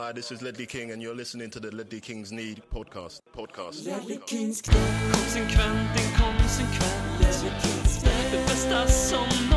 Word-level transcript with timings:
Hi, 0.00 0.12
this 0.12 0.32
is 0.32 0.40
Ledley 0.40 0.64
King, 0.64 0.92
and 0.92 1.02
you're 1.02 1.14
listening 1.14 1.50
to 1.50 1.60
the 1.60 1.70
Ledley 1.76 2.00
Kings 2.00 2.32
Need 2.32 2.62
podcast. 2.72 3.20
Podcast. 3.36 3.84
Konsekvent, 5.12 5.90
inkonsekvent 6.00 7.20
Det 8.32 8.46
bästa 8.46 8.86
som 8.86 9.49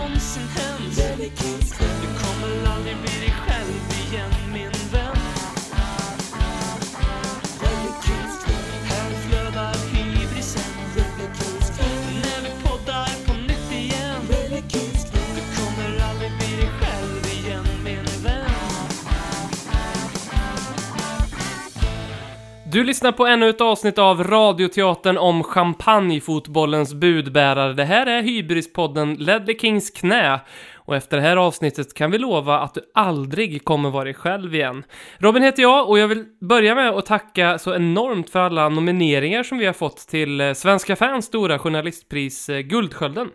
Du 22.74 22.84
lyssnar 22.84 23.12
på 23.12 23.26
ännu 23.26 23.50
ett 23.50 23.62
avsnitt 23.62 23.98
av 23.98 24.24
radioteatern 24.24 25.18
om 25.18 25.44
champagnefotbollens 25.44 26.94
budbärare. 26.94 27.74
Det 27.74 27.84
här 27.84 28.06
är 28.06 28.22
Hybrispodden 28.22 29.14
Ledley 29.14 29.58
Kings 29.60 29.90
knä. 29.92 30.40
Och 30.76 30.96
efter 30.96 31.18
det 31.18 31.24
här 31.24 31.38
avsnittet 31.38 31.94
kan 31.94 32.12
vi 32.12 32.18
lova 32.18 32.60
att 32.60 32.74
du 32.74 32.82
aldrig 32.94 33.66
kommer 33.66 33.90
vara 33.90 34.04
dig 34.04 34.14
själv 34.14 34.56
igen. 34.56 34.84
Robin 35.18 35.44
heter 35.44 35.62
jag 35.62 35.90
och 35.90 36.00
jag 36.00 36.08
vill 36.08 36.26
börja 36.42 36.76
med 36.76 36.90
att 36.90 37.06
tacka 37.06 37.60
så 37.60 37.76
enormt 37.76 38.30
för 38.30 38.40
alla 38.40 38.70
nomineringar 38.70 39.44
som 39.44 39.58
vi 39.58 39.66
har 39.66 39.74
fått 39.74 39.98
till 39.98 40.42
eh, 40.42 40.54
Svenska 40.54 40.96
fans 40.96 41.26
stora 41.26 41.60
journalistpris 41.60 42.50
eh, 42.50 42.60
Guldskölden. 42.60 43.30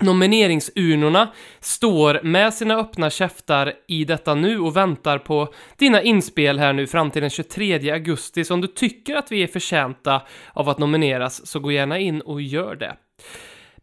Nomineringsurnorna 0.00 1.32
står 1.60 2.20
med 2.22 2.54
sina 2.54 2.76
öppna 2.76 3.10
käftar 3.10 3.72
i 3.88 4.04
detta 4.04 4.34
nu 4.34 4.58
och 4.58 4.76
väntar 4.76 5.18
på 5.18 5.54
dina 5.76 6.02
inspel 6.02 6.58
här 6.58 6.72
nu 6.72 6.86
fram 6.86 7.10
till 7.10 7.22
den 7.22 7.30
23 7.30 7.90
augusti. 7.90 8.44
Så 8.44 8.54
om 8.54 8.60
du 8.60 8.66
tycker 8.66 9.16
att 9.16 9.32
vi 9.32 9.42
är 9.42 9.46
förtjänta 9.46 10.22
av 10.52 10.68
att 10.68 10.78
nomineras 10.78 11.46
så 11.46 11.60
gå 11.60 11.72
gärna 11.72 11.98
in 11.98 12.20
och 12.20 12.42
gör 12.42 12.76
det. 12.76 12.96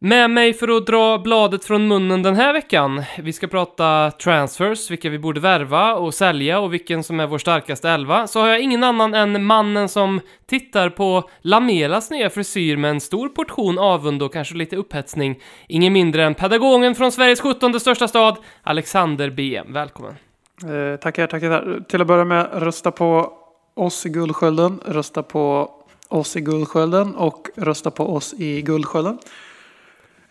Med 0.05 0.29
mig 0.29 0.53
för 0.53 0.77
att 0.77 0.85
dra 0.85 1.17
bladet 1.17 1.65
från 1.65 1.87
munnen 1.87 2.23
den 2.23 2.35
här 2.35 2.53
veckan. 2.53 3.03
Vi 3.19 3.33
ska 3.33 3.47
prata 3.47 4.11
transfers, 4.11 4.91
vilka 4.91 5.09
vi 5.09 5.19
borde 5.19 5.39
värva 5.39 5.93
och 5.93 6.13
sälja 6.13 6.59
och 6.59 6.73
vilken 6.73 7.03
som 7.03 7.19
är 7.19 7.27
vår 7.27 7.37
starkaste 7.37 7.89
elva. 7.89 8.27
Så 8.27 8.39
har 8.39 8.47
jag 8.47 8.61
ingen 8.61 8.83
annan 8.83 9.13
än 9.13 9.45
mannen 9.45 9.89
som 9.89 10.19
tittar 10.45 10.89
på 10.89 11.29
Lamelas 11.41 12.11
nya 12.11 12.29
frisyr 12.29 12.77
med 12.77 12.91
en 12.91 12.99
stor 12.99 13.29
portion 13.29 13.79
avund 13.79 14.23
och 14.23 14.33
kanske 14.33 14.55
lite 14.55 14.75
upphetsning. 14.75 15.39
Ingen 15.67 15.93
mindre 15.93 16.23
än 16.23 16.35
pedagogen 16.35 16.95
från 16.95 17.11
Sveriges 17.11 17.41
17 17.41 17.79
största 17.79 18.07
stad, 18.07 18.37
Alexander 18.63 19.29
BM. 19.29 19.73
Välkommen. 19.73 20.15
Eh, 20.63 20.99
tackar, 20.99 21.27
tackar. 21.27 21.83
Till 21.89 22.01
att 22.01 22.07
börja 22.07 22.25
med, 22.25 22.49
rösta 22.53 22.91
på 22.91 23.33
oss 23.73 24.05
i 24.05 24.09
Guldskölden, 24.09 24.79
rösta 24.85 25.23
på 25.23 25.71
oss 26.07 26.35
i 26.35 26.41
Guldskölden 26.41 27.15
och 27.15 27.49
rösta 27.55 27.91
på 27.91 28.15
oss 28.15 28.33
i 28.33 28.61
Guldskölden. 28.61 29.17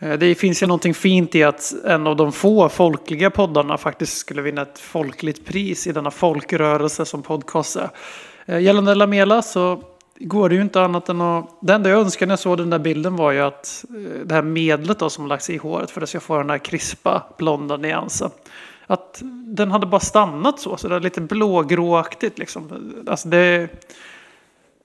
Eh, 0.03 0.19
det 0.19 0.34
finns 0.34 0.62
ju 0.62 0.67
någonting 0.67 0.95
fint 0.95 1.34
i 1.34 1.42
att 1.42 1.75
en 1.84 2.06
av 2.06 2.17
de 2.17 2.33
få 2.33 2.69
folkliga 2.69 3.31
poddarna 3.31 3.78
faktiskt 3.78 4.17
skulle 4.17 4.42
vinna 4.42 4.62
ett 4.62 4.78
folkligt 4.78 5.47
pris 5.47 5.86
i 5.86 5.92
denna 5.92 6.11
folkrörelse 6.11 7.05
som 7.05 7.22
podcast 7.22 7.77
är. 7.77 7.91
Eh, 8.47 8.61
gällande 8.61 8.95
Lamela 8.95 9.42
så 9.42 9.83
går 10.19 10.48
det 10.48 10.55
ju 10.55 10.61
inte 10.61 10.83
annat 10.83 11.08
än 11.08 11.20
att... 11.20 11.58
Det 11.61 11.73
enda 11.73 11.91
jag 11.91 12.00
önskade 12.00 12.27
när 12.27 12.33
jag 12.33 12.39
såg 12.39 12.58
den 12.58 12.70
där 12.70 12.78
bilden 12.78 13.17
var 13.17 13.33
ju 13.33 13.41
att 13.41 13.84
eh, 13.89 14.27
det 14.27 14.34
här 14.34 14.42
medlet 14.42 14.98
då 14.98 15.11
som 15.11 15.27
lagts 15.27 15.50
i 15.50 15.56
håret 15.56 15.91
för 15.91 16.00
att 16.00 16.03
jag 16.03 16.08
ska 16.08 16.20
få 16.20 16.39
den 16.39 16.50
här 16.50 16.58
krispa 16.58 17.23
blonda 17.39 17.77
nyansen. 17.77 18.30
Att 18.86 19.20
den 19.47 19.70
hade 19.70 19.86
bara 19.86 20.00
stannat 20.00 20.61
så, 20.61 20.77
så 20.77 20.89
det 20.89 20.97
är 20.97 21.00
lite 21.00 21.20
blågråaktigt 21.20 22.39
liksom. 22.39 22.92
Alltså 23.06 23.28
det, 23.28 23.69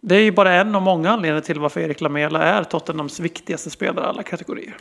det 0.02 0.16
är 0.16 0.22
ju 0.22 0.32
bara 0.32 0.54
en 0.54 0.76
av 0.76 0.82
många 0.82 1.12
anledningar 1.12 1.42
till 1.42 1.60
varför 1.60 1.82
Erik 1.82 2.02
Lamela 2.02 2.44
är 2.44 2.64
Tottenhams 2.64 3.20
viktigaste 3.20 3.70
spelare 3.70 4.06
i 4.06 4.08
alla 4.08 4.24
kategorier. 4.24 4.78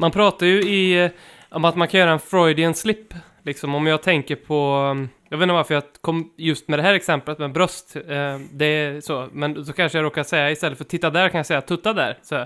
Man 0.00 0.10
pratar 0.10 0.46
ju 0.46 0.62
i, 0.62 1.04
eh, 1.04 1.10
om 1.50 1.64
att 1.64 1.76
man 1.76 1.88
kan 1.88 2.00
göra 2.00 2.10
en 2.10 2.18
Freudian 2.18 2.74
slip. 2.74 3.14
Liksom 3.42 3.74
om 3.74 3.86
jag 3.86 4.02
tänker 4.02 4.36
på, 4.36 4.54
mm, 4.90 5.08
jag 5.28 5.38
vet 5.38 5.42
inte 5.42 5.54
varför 5.54 5.74
jag 5.74 5.82
kom 6.00 6.32
just 6.36 6.68
med 6.68 6.78
det 6.78 6.82
här 6.82 6.94
exemplet 6.94 7.38
med 7.38 7.52
bröst. 7.52 7.96
Eh, 7.96 8.38
det 8.52 8.64
är 8.64 9.00
så, 9.00 9.28
men 9.32 9.54
då 9.54 9.72
kanske 9.72 9.98
jag 9.98 10.04
råkar 10.04 10.22
säga 10.22 10.50
istället 10.50 10.78
för 10.78 10.84
titta 10.84 11.10
där 11.10 11.28
kan 11.28 11.38
jag 11.38 11.46
säga 11.46 11.60
tutta 11.60 11.92
där. 11.92 12.18
Så, 12.22 12.36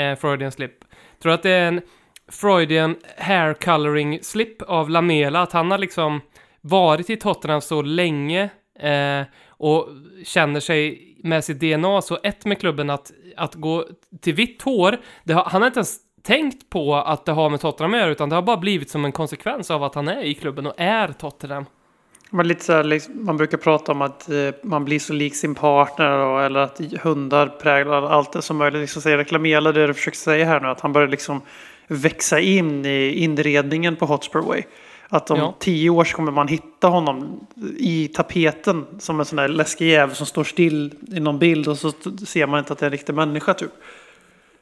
eh, 0.00 0.16
Freudian 0.16 0.52
slip. 0.52 0.72
Tror 1.22 1.32
att 1.32 1.42
det 1.42 1.50
är 1.50 1.68
en 1.68 1.80
Freudian 2.32 2.96
hair 3.18 3.54
coloring 3.54 4.18
slip 4.22 4.62
av 4.62 4.90
Lamela, 4.90 5.42
att 5.42 5.52
han 5.52 5.70
har 5.70 5.78
liksom 5.78 6.20
varit 6.60 7.10
i 7.10 7.16
Tottenham 7.16 7.60
så 7.60 7.82
länge 7.82 8.50
eh, 8.78 9.22
och 9.48 9.88
känner 10.24 10.60
sig 10.60 11.08
med 11.22 11.44
sitt 11.44 11.60
DNA 11.60 12.02
så 12.02 12.18
ett 12.22 12.44
med 12.44 12.60
klubben 12.60 12.90
att, 12.90 13.12
att 13.36 13.54
gå 13.54 13.86
till 14.20 14.34
vitt 14.34 14.62
hår, 14.62 14.96
det 15.24 15.32
har, 15.32 15.44
han 15.44 15.62
har 15.62 15.66
inte 15.66 15.78
ens 15.78 15.98
tänkt 16.22 16.70
på 16.70 16.94
att 16.96 17.24
det 17.24 17.32
har 17.32 17.50
med 17.50 17.60
Tottenham 17.60 17.94
att 17.94 18.00
göra, 18.00 18.10
utan 18.10 18.28
det 18.28 18.34
har 18.34 18.42
bara 18.42 18.56
blivit 18.56 18.90
som 18.90 19.04
en 19.04 19.12
konsekvens 19.12 19.70
av 19.70 19.84
att 19.84 19.94
han 19.94 20.08
är 20.08 20.22
i 20.22 20.34
klubben 20.34 20.66
och 20.66 20.74
är 20.76 21.08
Tottenham. 21.08 21.64
Men 22.30 22.48
lite 22.48 22.64
så 22.64 22.72
här, 22.72 22.84
liksom, 22.84 23.24
man 23.24 23.36
brukar 23.36 23.58
prata 23.58 23.92
om 23.92 24.02
att 24.02 24.28
eh, 24.30 24.36
man 24.62 24.84
blir 24.84 24.98
så 24.98 25.12
lik 25.12 25.36
sin 25.36 25.54
partner 25.54 26.10
och, 26.18 26.42
eller 26.42 26.60
att 26.60 26.80
hundar 27.02 27.46
präglar 27.46 28.02
allt 28.02 28.32
det 28.32 28.42
som 28.42 28.56
möjligt. 28.56 28.80
Liksom 28.80 29.02
säger 29.02 29.32
Lamela 29.32 29.72
det 29.72 29.86
du 29.86 29.94
försöker 29.94 30.18
säga 30.18 30.44
här 30.44 30.60
nu, 30.60 30.68
att 30.68 30.80
han 30.80 30.92
börjar 30.92 31.08
liksom 31.08 31.40
växa 31.88 32.40
in 32.40 32.86
i 32.86 33.12
inredningen 33.16 33.96
på 33.96 34.06
Hotspur 34.06 34.40
Way. 34.40 34.62
Att 35.08 35.30
om 35.30 35.38
Ja. 35.38 35.54
tio 35.58 35.90
år 35.90 36.04
så 36.04 36.16
kommer 36.16 36.32
man 36.32 36.48
hitta 36.48 36.88
honom 36.88 37.46
i 37.78 38.08
tapeten 38.08 38.86
som 38.98 39.20
en 39.20 39.26
sån 39.26 39.36
där 39.36 39.48
läskig 39.48 39.88
jävel 39.88 40.16
som 40.16 40.26
står 40.26 40.44
still 40.44 40.94
i 41.16 41.20
någon 41.20 41.38
bild 41.38 41.68
och 41.68 41.78
så 41.78 41.92
ser 42.26 42.46
man 42.46 42.58
inte 42.58 42.72
att 42.72 42.78
det 42.78 42.84
är 42.84 42.88
en 42.88 42.92
riktig 42.92 43.14
människa 43.14 43.54
typ. 43.54 43.70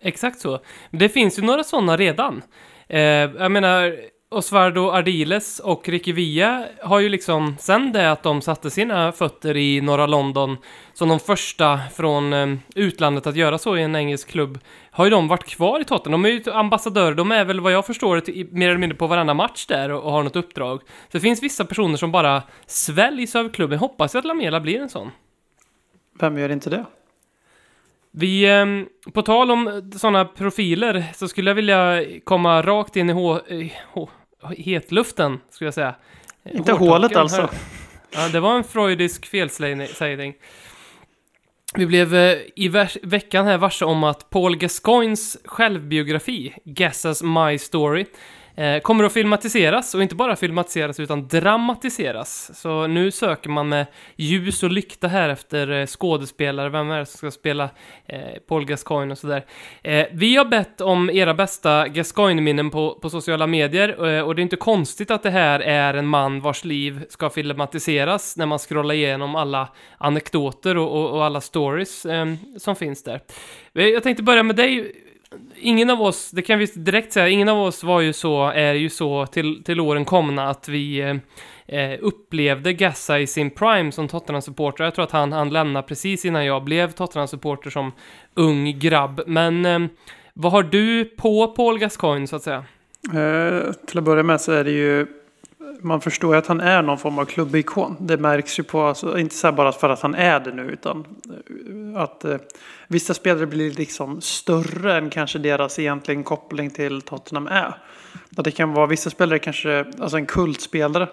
Exakt 0.03 0.41
så. 0.41 0.61
Det 0.91 1.09
finns 1.09 1.39
ju 1.39 1.43
några 1.43 1.65
sådana 1.65 1.97
redan. 1.97 2.43
Eh, 2.89 3.01
jag 3.01 3.53
menar, 3.53 3.97
Osvaldo 4.33 4.91
Ardiles 4.91 5.59
och 5.59 5.89
Ricky 5.89 6.13
Villa 6.13 6.67
har 6.83 7.01
ju 7.01 7.09
liksom, 7.09 7.57
sen 7.59 7.93
det 7.93 8.11
att 8.13 8.23
de 8.23 8.41
satte 8.43 8.71
sina 8.71 9.13
fötter 9.13 9.57
i 9.57 9.81
norra 9.81 10.07
London, 10.07 10.57
som 10.93 11.09
de 11.09 11.21
första 11.21 11.81
från 11.95 12.33
eh, 12.33 12.49
utlandet 12.75 13.27
att 13.27 13.37
göra 13.37 13.59
så 13.59 13.77
i 13.77 13.83
en 13.83 13.97
engelsk 13.97 14.29
klubb, 14.29 14.59
har 14.91 15.05
ju 15.05 15.11
de 15.11 15.29
varit 15.29 15.45
kvar 15.45 15.81
i 15.81 15.85
Tottenham. 15.85 16.23
De 16.23 16.29
är 16.29 16.33
ju 16.47 16.53
ambassadörer, 16.53 17.15
de 17.15 17.33
är 17.33 17.45
väl 17.45 17.61
vad 17.61 17.73
jag 17.73 17.87
förstår 17.87 18.31
i- 18.31 18.49
mer 18.53 18.69
eller 18.69 18.79
mindre 18.79 18.97
på 18.99 19.07
varenda 19.07 19.35
match 19.35 19.67
där 19.67 19.91
och, 19.91 20.03
och 20.05 20.13
har 20.13 20.23
något 20.23 20.37
uppdrag. 20.37 20.81
Så 20.83 20.87
det 21.11 21.21
finns 21.21 21.43
vissa 21.43 21.65
personer 21.65 21.97
som 21.97 22.13
bara 22.13 22.43
sväljs 22.67 23.37
av 23.37 23.49
klubben. 23.49 23.79
hoppas 23.79 24.15
Jag 24.15 24.19
att 24.21 24.25
Lamela 24.27 24.61
blir 24.61 24.81
en 24.81 24.89
sån. 24.89 25.11
Vem 26.21 26.39
gör 26.39 26.49
inte 26.53 26.71
det? 26.71 26.85
Vi, 28.13 28.45
ehm, 28.47 28.87
på 29.13 29.23
tal 29.23 29.51
om 29.51 29.91
sådana 29.97 30.25
profiler 30.25 31.05
så 31.15 31.29
skulle 31.29 31.51
jag 31.51 31.55
vilja 31.55 32.05
komma 32.25 32.63
rakt 32.63 32.97
in 32.97 33.11
i 33.11 33.13
hå, 33.13 33.41
hetluften, 34.59 35.39
skulle 35.51 35.67
jag 35.67 35.75
säga. 35.75 35.95
Inte 36.45 36.73
Hårtorken 36.73 36.89
hålet 36.89 37.17
alltså. 37.17 37.49
Ja, 38.15 38.29
det 38.29 38.41
var 38.41 38.57
en 38.57 38.65
freudisk 38.65 39.27
felsägning. 39.27 40.35
Vi 41.75 41.87
blev 41.87 42.15
eh, 42.15 42.39
i 42.57 42.69
vers- 42.69 42.97
veckan 43.03 43.47
här 43.47 43.59
varse 43.59 43.85
om 43.85 44.05
att 44.05 44.31
Paul 44.31 44.57
Gascoignes 44.57 45.37
självbiografi, 45.45 46.55
Guessas 46.65 47.23
My 47.23 47.59
Story, 47.59 48.01
eh, 48.01 48.07
Eh, 48.61 48.81
kommer 48.81 49.05
att 49.05 49.13
filmatiseras, 49.13 49.95
och 49.95 50.03
inte 50.03 50.15
bara 50.15 50.37
filmatiseras 50.37 51.01
utan 51.01 51.29
dramatiseras. 51.29 52.61
Så 52.61 52.87
nu 52.87 53.11
söker 53.11 53.51
man 53.51 53.69
med 53.69 53.87
ljus 54.17 54.63
och 54.63 54.71
lykta 54.71 55.09
här 55.09 55.29
efter 55.29 55.71
eh, 55.71 55.87
skådespelare, 55.87 56.69
vem 56.69 56.91
är 56.91 56.99
det 56.99 57.07
som 57.07 57.19
ska 57.19 57.31
spela 57.31 57.71
eh, 58.07 58.19
Paul 58.49 58.65
Gascoigne 58.65 59.13
och 59.13 59.19
sådär. 59.19 59.45
Eh, 59.83 60.07
vi 60.13 60.37
har 60.37 60.45
bett 60.45 60.81
om 60.81 61.11
era 61.11 61.35
bästa 61.35 61.89
Gascoigne-minnen 61.89 62.71
på, 62.71 62.99
på 63.03 63.11
sociala 63.11 63.47
medier, 63.47 64.07
eh, 64.09 64.23
och 64.23 64.35
det 64.35 64.41
är 64.41 64.43
inte 64.43 64.57
konstigt 64.57 65.11
att 65.11 65.23
det 65.23 65.31
här 65.31 65.61
är 65.61 65.95
en 65.95 66.07
man 66.07 66.41
vars 66.41 66.65
liv 66.65 67.05
ska 67.09 67.31
filmatiseras 67.31 68.37
när 68.37 68.47
man 68.47 68.59
scrollar 68.59 68.95
igenom 68.95 69.37
alla 69.37 69.69
anekdoter 69.99 70.77
och, 70.77 71.01
och, 71.01 71.11
och 71.11 71.25
alla 71.25 71.41
stories 71.41 72.07
eh, 72.07 72.27
som 72.57 72.77
finns 72.77 73.03
där. 73.03 73.21
Eh, 73.75 73.87
jag 73.87 74.03
tänkte 74.03 74.23
börja 74.23 74.43
med 74.43 74.57
dig. 74.57 74.93
Ingen 75.61 75.91
av 75.91 76.03
oss, 76.03 76.31
det 76.31 76.43
kan 76.43 76.59
vi 76.59 76.67
direkt 76.67 77.13
säga, 77.13 77.29
ingen 77.29 77.49
av 77.49 77.63
oss 77.63 77.85
var 77.85 78.01
ju 78.01 78.13
så, 78.13 78.49
är 78.49 78.75
ju 78.75 78.91
så 78.91 79.27
till, 79.27 79.65
till 79.65 79.81
åren 79.81 80.05
komna 80.05 80.51
att 80.51 80.69
vi 80.69 81.01
eh, 81.67 81.99
upplevde 82.01 82.73
Gassa 82.73 83.19
i 83.19 83.27
sin 83.27 83.51
prime 83.51 83.93
som 83.93 84.09
Tottenham-supporter. 84.09 84.85
Jag 84.85 84.95
tror 84.95 85.05
att 85.05 85.11
han, 85.11 85.33
han 85.33 85.51
lämnade 85.51 85.87
precis 85.87 86.25
innan 86.25 86.47
jag 86.47 86.65
blev 86.65 86.91
Tottenham-supporter 86.91 87.71
som 87.71 87.93
ung 88.35 88.79
grabb. 88.79 89.21
Men 89.27 89.67
eh, 89.67 89.79
vad 90.35 90.53
har 90.53 90.63
du 90.63 91.05
på 91.05 91.47
Paul 91.47 91.79
Gascoigne 91.79 92.27
så 92.27 92.37
att 92.37 92.43
säga? 92.43 92.65
Eh, 93.15 93.73
till 93.73 93.99
att 93.99 94.05
börja 94.05 94.23
med 94.23 94.41
så 94.41 94.53
är 94.53 94.65
det 94.65 94.71
ju 94.71 95.07
man 95.81 96.01
förstår 96.01 96.35
ju 96.35 96.39
att 96.39 96.47
han 96.47 96.61
är 96.61 96.83
någon 96.83 96.99
form 96.99 97.19
av 97.19 97.25
klubbikon. 97.25 97.97
Det 98.01 98.17
märks 98.17 98.59
ju 98.59 98.63
på, 98.63 98.81
alltså, 98.81 99.19
inte 99.19 99.35
så 99.35 99.47
här 99.47 99.53
bara 99.53 99.73
för 99.73 99.89
att 99.89 100.01
han 100.01 100.15
är 100.15 100.41
det 100.41 100.53
nu, 100.53 100.63
utan 100.63 101.05
eh, 101.29 102.03
att 102.03 102.25
eh, 102.25 102.37
vissa 102.89 103.15
spelare 103.15 103.47
blir 103.47 103.71
liksom 103.71 104.21
större 104.21 104.99
än 104.99 105.11
kanske 105.11 105.39
deras 105.39 105.79
egentligen 105.79 106.25
koppling 106.25 106.71
till 106.71 107.03
Tottenham 107.03 107.47
är. 107.47 107.75
Att 108.37 108.45
det 108.45 108.51
kan 108.51 108.73
vara 108.73 108.87
vissa 108.87 109.11
spelare 109.11 109.39
kanske, 109.39 109.85
alltså 109.99 110.17
en 110.17 110.27
kultspelare. 110.27 111.09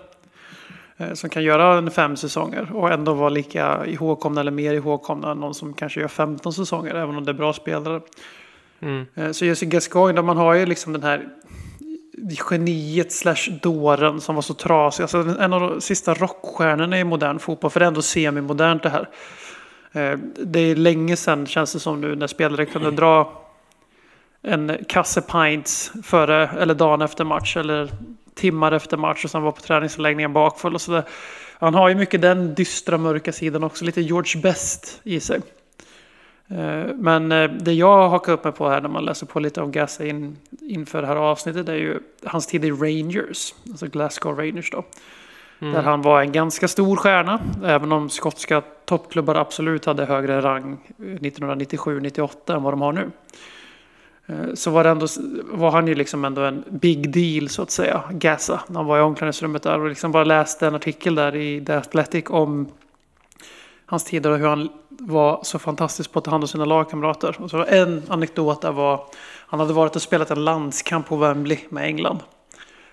Eh, 0.98 1.14
som 1.14 1.30
kan 1.30 1.44
göra 1.44 1.78
en 1.78 1.92
fem 1.92 2.16
säsonger 2.16 2.76
och 2.76 2.92
ändå 2.92 3.14
vara 3.14 3.30
lika 3.30 3.86
ihågkomna 3.86 4.42
eller 4.42 4.52
mer 4.52 4.74
ihågkomna 4.74 5.32
än 5.32 5.38
någon 5.38 5.54
som 5.54 5.74
kanske 5.74 6.00
gör 6.00 6.08
15 6.08 6.54
säsonger, 6.54 6.96
även 6.96 7.16
om 7.16 7.26
det 7.26 7.32
är 7.32 7.34
bra 7.34 7.54
spelare. 7.54 8.02
Mm. 8.80 9.06
Eh, 9.16 9.32
Så 9.32 9.46
i 9.46 9.54
Gascoigne, 9.62 10.22
man 10.22 10.38
har 10.38 10.54
ju 10.54 10.66
liksom 10.66 10.94
den 10.94 11.04
här 11.04 11.30
geniet 12.50 13.12
slash 13.12 13.50
dåren 13.62 14.22
som 14.22 14.36
var 14.36 14.42
så 14.42 14.54
trasig. 14.54 15.04
Alltså 15.04 15.18
en 15.40 15.54
av 15.54 15.62
de 15.62 15.82
sista 15.82 16.14
rockstjärnorna 16.14 17.00
i 17.00 17.04
modern 17.04 17.40
fotboll, 17.40 17.72
för 17.72 17.80
det 17.80 17.86
är 17.86 17.88
ändå 17.88 18.02
semi-modernt 18.02 18.84
det 18.84 18.90
här. 18.90 19.10
Eh, 19.92 20.20
det 20.36 20.60
är 20.60 20.76
länge 20.76 21.16
sedan, 21.16 21.46
känns 21.46 21.74
det 21.74 21.80
som 21.80 22.02
nu, 22.02 22.16
när 22.16 22.28
spelare 22.28 22.66
kunde 22.66 22.92
dra 22.92 23.44
en 24.42 24.78
kasse 24.88 25.22
pints 25.22 25.92
före 26.04 26.50
eller 26.60 26.74
dagen 26.74 27.02
efter 27.02 27.24
match 27.24 27.58
eller 27.58 27.90
timmar 28.36 28.72
efter 28.72 28.98
match 28.98 29.24
och 29.24 29.32
sen 29.32 29.42
var 29.42 29.52
på 29.52 29.62
träningsanläggningen 29.62 30.34
bakfull 30.34 30.76
och 30.76 30.82
sådär. 30.82 31.04
Han 31.60 31.74
har 31.74 31.90
ju 31.90 31.96
mycket 31.96 32.22
den 32.22 32.56
dystra 32.56 32.98
mörka 32.98 33.32
sidan 33.32 33.64
också, 33.64 33.86
lite 33.86 34.02
George 34.02 34.42
Best 34.42 35.00
i 35.04 35.20
sig. 35.20 35.42
Eh, 36.50 36.94
Men 36.96 37.32
eh, 37.32 37.50
det 37.52 37.74
jag 37.74 38.10
hakar 38.10 38.34
upp 38.34 38.44
mig 38.44 38.54
på 38.54 38.70
här 38.70 38.82
när 38.82 38.90
man 38.90 39.06
läser 39.06 39.26
på 39.26 39.40
lite 39.40 39.62
om 39.62 39.72
Gassa 39.72 40.06
in, 40.06 40.38
inför 40.62 41.02
det 41.02 41.08
här 41.08 41.16
avsnittet 41.16 41.70
är 41.70 41.76
ju 41.76 42.00
hans 42.26 42.48
tid 42.48 42.66
i 42.66 42.72
Rangers, 42.72 43.54
alltså 43.70 43.88
Glasgow 43.88 44.38
Rangers 44.40 44.72
då. 44.72 44.84
Där 45.60 45.82
han 45.82 46.02
var 46.02 46.22
en 46.22 46.32
ganska 46.32 46.68
stor 46.68 46.96
stjärna, 46.96 47.40
även 47.66 47.92
om 47.92 48.10
skotska 48.10 48.62
toppklubbar 48.86 49.36
absolut 49.36 49.86
hade 49.86 50.06
högre 50.06 50.42
rang 50.42 50.78
1997-98 50.98 52.56
än 52.56 52.64
vad 52.64 52.74
de 52.74 52.82
har 52.82 52.94
nu. 52.94 53.12
Eh, 54.26 54.54
Så 54.54 54.72
var, 54.72 54.84
det 54.84 54.90
ändå, 54.90 55.08
var 55.52 55.72
han 55.72 55.88
ju 55.88 55.96
liksom 55.96 56.26
ändå 56.26 56.42
en 56.42 56.64
big 56.70 57.14
deal 57.14 57.50
så 57.50 57.62
att 57.62 57.72
säga, 57.72 58.04
Gassa. 58.12 58.62
Han 58.74 58.86
var 58.86 58.98
i 58.98 59.02
omklädningsrummet 59.02 59.64
där 59.64 59.80
och 59.80 59.90
liksom 59.90 60.12
bara 60.12 60.24
läste 60.24 60.68
en 60.68 60.76
artikel 60.76 61.16
där 61.16 61.36
i 61.36 61.66
The 61.66 61.74
Athletic 61.74 62.26
om 62.30 62.68
hans 63.88 64.04
tider 64.04 64.32
och 64.32 64.38
hur 64.38 64.48
han 64.48 64.70
var 64.90 65.40
så 65.44 65.60
fantastisk 65.60 66.12
på 66.12 66.20
att 66.20 66.26
ta 66.26 66.32
hand 66.32 66.44
om 66.44 66.48
sina 66.48 66.66
lagkamrater. 66.66 67.38
Och 67.42 67.50
så 67.50 67.66
en 67.66 68.04
anekdot 68.08 68.62
där 68.62 68.72
var 68.72 69.06
han 69.48 69.60
hade 69.60 69.74
varit 69.74 69.96
och 69.96 70.02
spelat 70.02 70.32
en 70.32 70.46
landskamp 70.46 71.08
på 71.08 71.16
Wembley 71.16 71.60
med 71.70 71.86
England. 71.86 72.20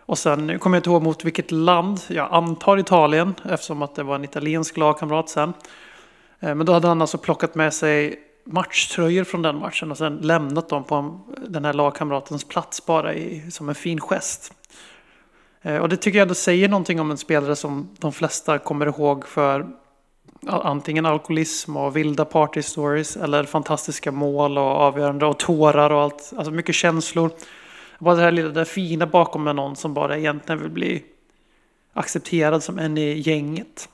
Och 0.06 0.18
sen 0.18 0.58
kommer 0.58 0.76
jag 0.76 0.80
inte 0.80 0.90
ihåg 0.90 1.02
mot 1.02 1.24
vilket 1.24 1.50
land, 1.50 2.00
jag 2.08 2.28
antar 2.30 2.78
Italien 2.78 3.34
eftersom 3.44 3.82
att 3.82 3.94
det 3.94 4.02
var 4.02 4.14
en 4.14 4.24
italiensk 4.24 4.76
lagkamrat 4.76 5.28
sen. 5.28 5.52
Eh, 6.40 6.54
men 6.54 6.66
då 6.66 6.72
hade 6.72 6.88
han 6.88 7.00
alltså 7.00 7.18
plockat 7.18 7.54
med 7.54 7.74
sig 7.74 8.20
matchtröjor 8.44 9.24
från 9.24 9.42
den 9.42 9.58
matchen 9.58 9.90
och 9.90 9.98
sen 9.98 10.16
lämnat 10.16 10.68
dem 10.68 10.84
på 10.84 11.20
den 11.46 11.64
här 11.64 11.72
lagkamratens 11.72 12.44
plats 12.44 12.86
bara 12.86 13.14
i, 13.14 13.50
som 13.50 13.68
en 13.68 13.74
fin 13.74 14.00
gest. 14.00 14.52
Eh, 15.62 15.76
och 15.76 15.88
det 15.88 15.96
tycker 15.96 16.18
jag 16.18 16.22
ändå 16.22 16.34
säger 16.34 16.68
någonting 16.68 17.00
om 17.00 17.10
en 17.10 17.18
spelare 17.18 17.56
som 17.56 17.88
de 17.98 18.12
flesta 18.12 18.58
kommer 18.58 18.86
ihåg 18.86 19.26
för 19.26 19.66
antingen 20.48 21.06
alkoholism 21.06 21.76
och 21.76 21.96
vilda 21.96 22.24
party 22.24 22.62
stories 22.62 23.16
eller 23.16 23.44
fantastiska 23.44 24.12
mål 24.12 24.58
och 24.58 24.64
avgörande 24.64 25.26
och 25.26 25.38
tårar 25.38 25.90
och 25.90 26.00
allt. 26.02 26.32
Alltså 26.36 26.50
mycket 26.50 26.74
känslor. 26.74 27.30
Bara 27.98 28.14
det 28.14 28.22
här 28.22 28.32
lilla 28.32 28.48
det 28.48 28.64
fina 28.64 29.06
bakom 29.06 29.44
med 29.44 29.56
någon 29.56 29.76
som 29.76 29.94
bara 29.94 30.18
egentligen 30.18 30.62
vill 30.62 30.70
bli 30.70 31.02
accepterad 31.92 32.62
som 32.62 32.78
en 32.78 32.98
i 32.98 33.18
gänget. 33.18 33.88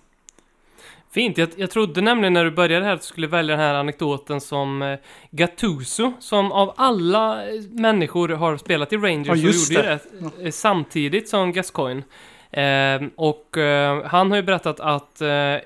Fint, 1.12 1.38
jag, 1.38 1.48
jag 1.56 1.70
trodde 1.70 2.00
nämligen 2.00 2.32
när 2.32 2.44
du 2.44 2.50
började 2.50 2.84
här 2.84 2.94
att 2.94 3.00
du 3.00 3.06
skulle 3.06 3.26
välja 3.26 3.56
den 3.56 3.64
här 3.64 3.74
anekdoten 3.74 4.40
som 4.40 4.82
eh, 4.82 4.98
Gattuso, 5.30 6.12
som 6.20 6.52
av 6.52 6.74
alla 6.76 7.44
eh, 7.48 7.62
människor 7.70 8.28
har 8.28 8.56
spelat 8.56 8.92
i 8.92 8.96
Rangers 8.96 9.26
Ja, 9.26 9.32
och 9.32 9.38
just 9.38 9.72
gjorde 9.72 9.98
det 10.38 10.44
eh, 10.44 10.50
samtidigt 10.50 11.28
som 11.28 11.52
Gascoigne. 11.52 12.02
Eh, 12.50 13.02
och 13.16 13.56
eh, 13.56 14.04
han 14.04 14.30
har 14.30 14.36
ju 14.36 14.42
berättat 14.42 14.80
att 14.80 15.20
eh, 15.20 15.56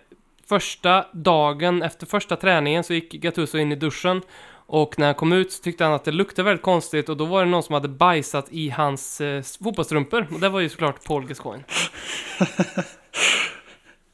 första 0.49 1.07
dagen 1.13 1.83
efter 1.83 2.07
första 2.07 2.37
träningen 2.37 2.85
så 2.85 2.95
gick 2.95 3.13
Gattuso 3.13 3.59
in 3.59 3.73
i 3.73 3.77
duschen 3.77 4.23
och 4.67 4.99
när 4.99 5.07
han 5.07 5.15
kom 5.15 5.33
ut 5.33 5.53
så 5.53 5.63
tyckte 5.63 5.85
han 5.85 5.93
att 5.93 6.05
det 6.05 6.13
luktade 6.13 6.47
väldigt 6.47 6.63
konstigt 6.63 7.09
och 7.09 7.17
då 7.17 7.25
var 7.25 7.45
det 7.45 7.51
någon 7.51 7.63
som 7.63 7.73
hade 7.73 7.89
bajsat 7.89 8.47
i 8.51 8.71
hans 8.71 9.21
eh, 9.21 9.43
fotbollstrumpor 9.63 10.27
och 10.35 10.41
det 10.41 10.49
var 10.49 10.61
ju 10.61 10.69
såklart 10.69 11.05
Paul 11.05 11.27
Gascoigne. 11.27 11.65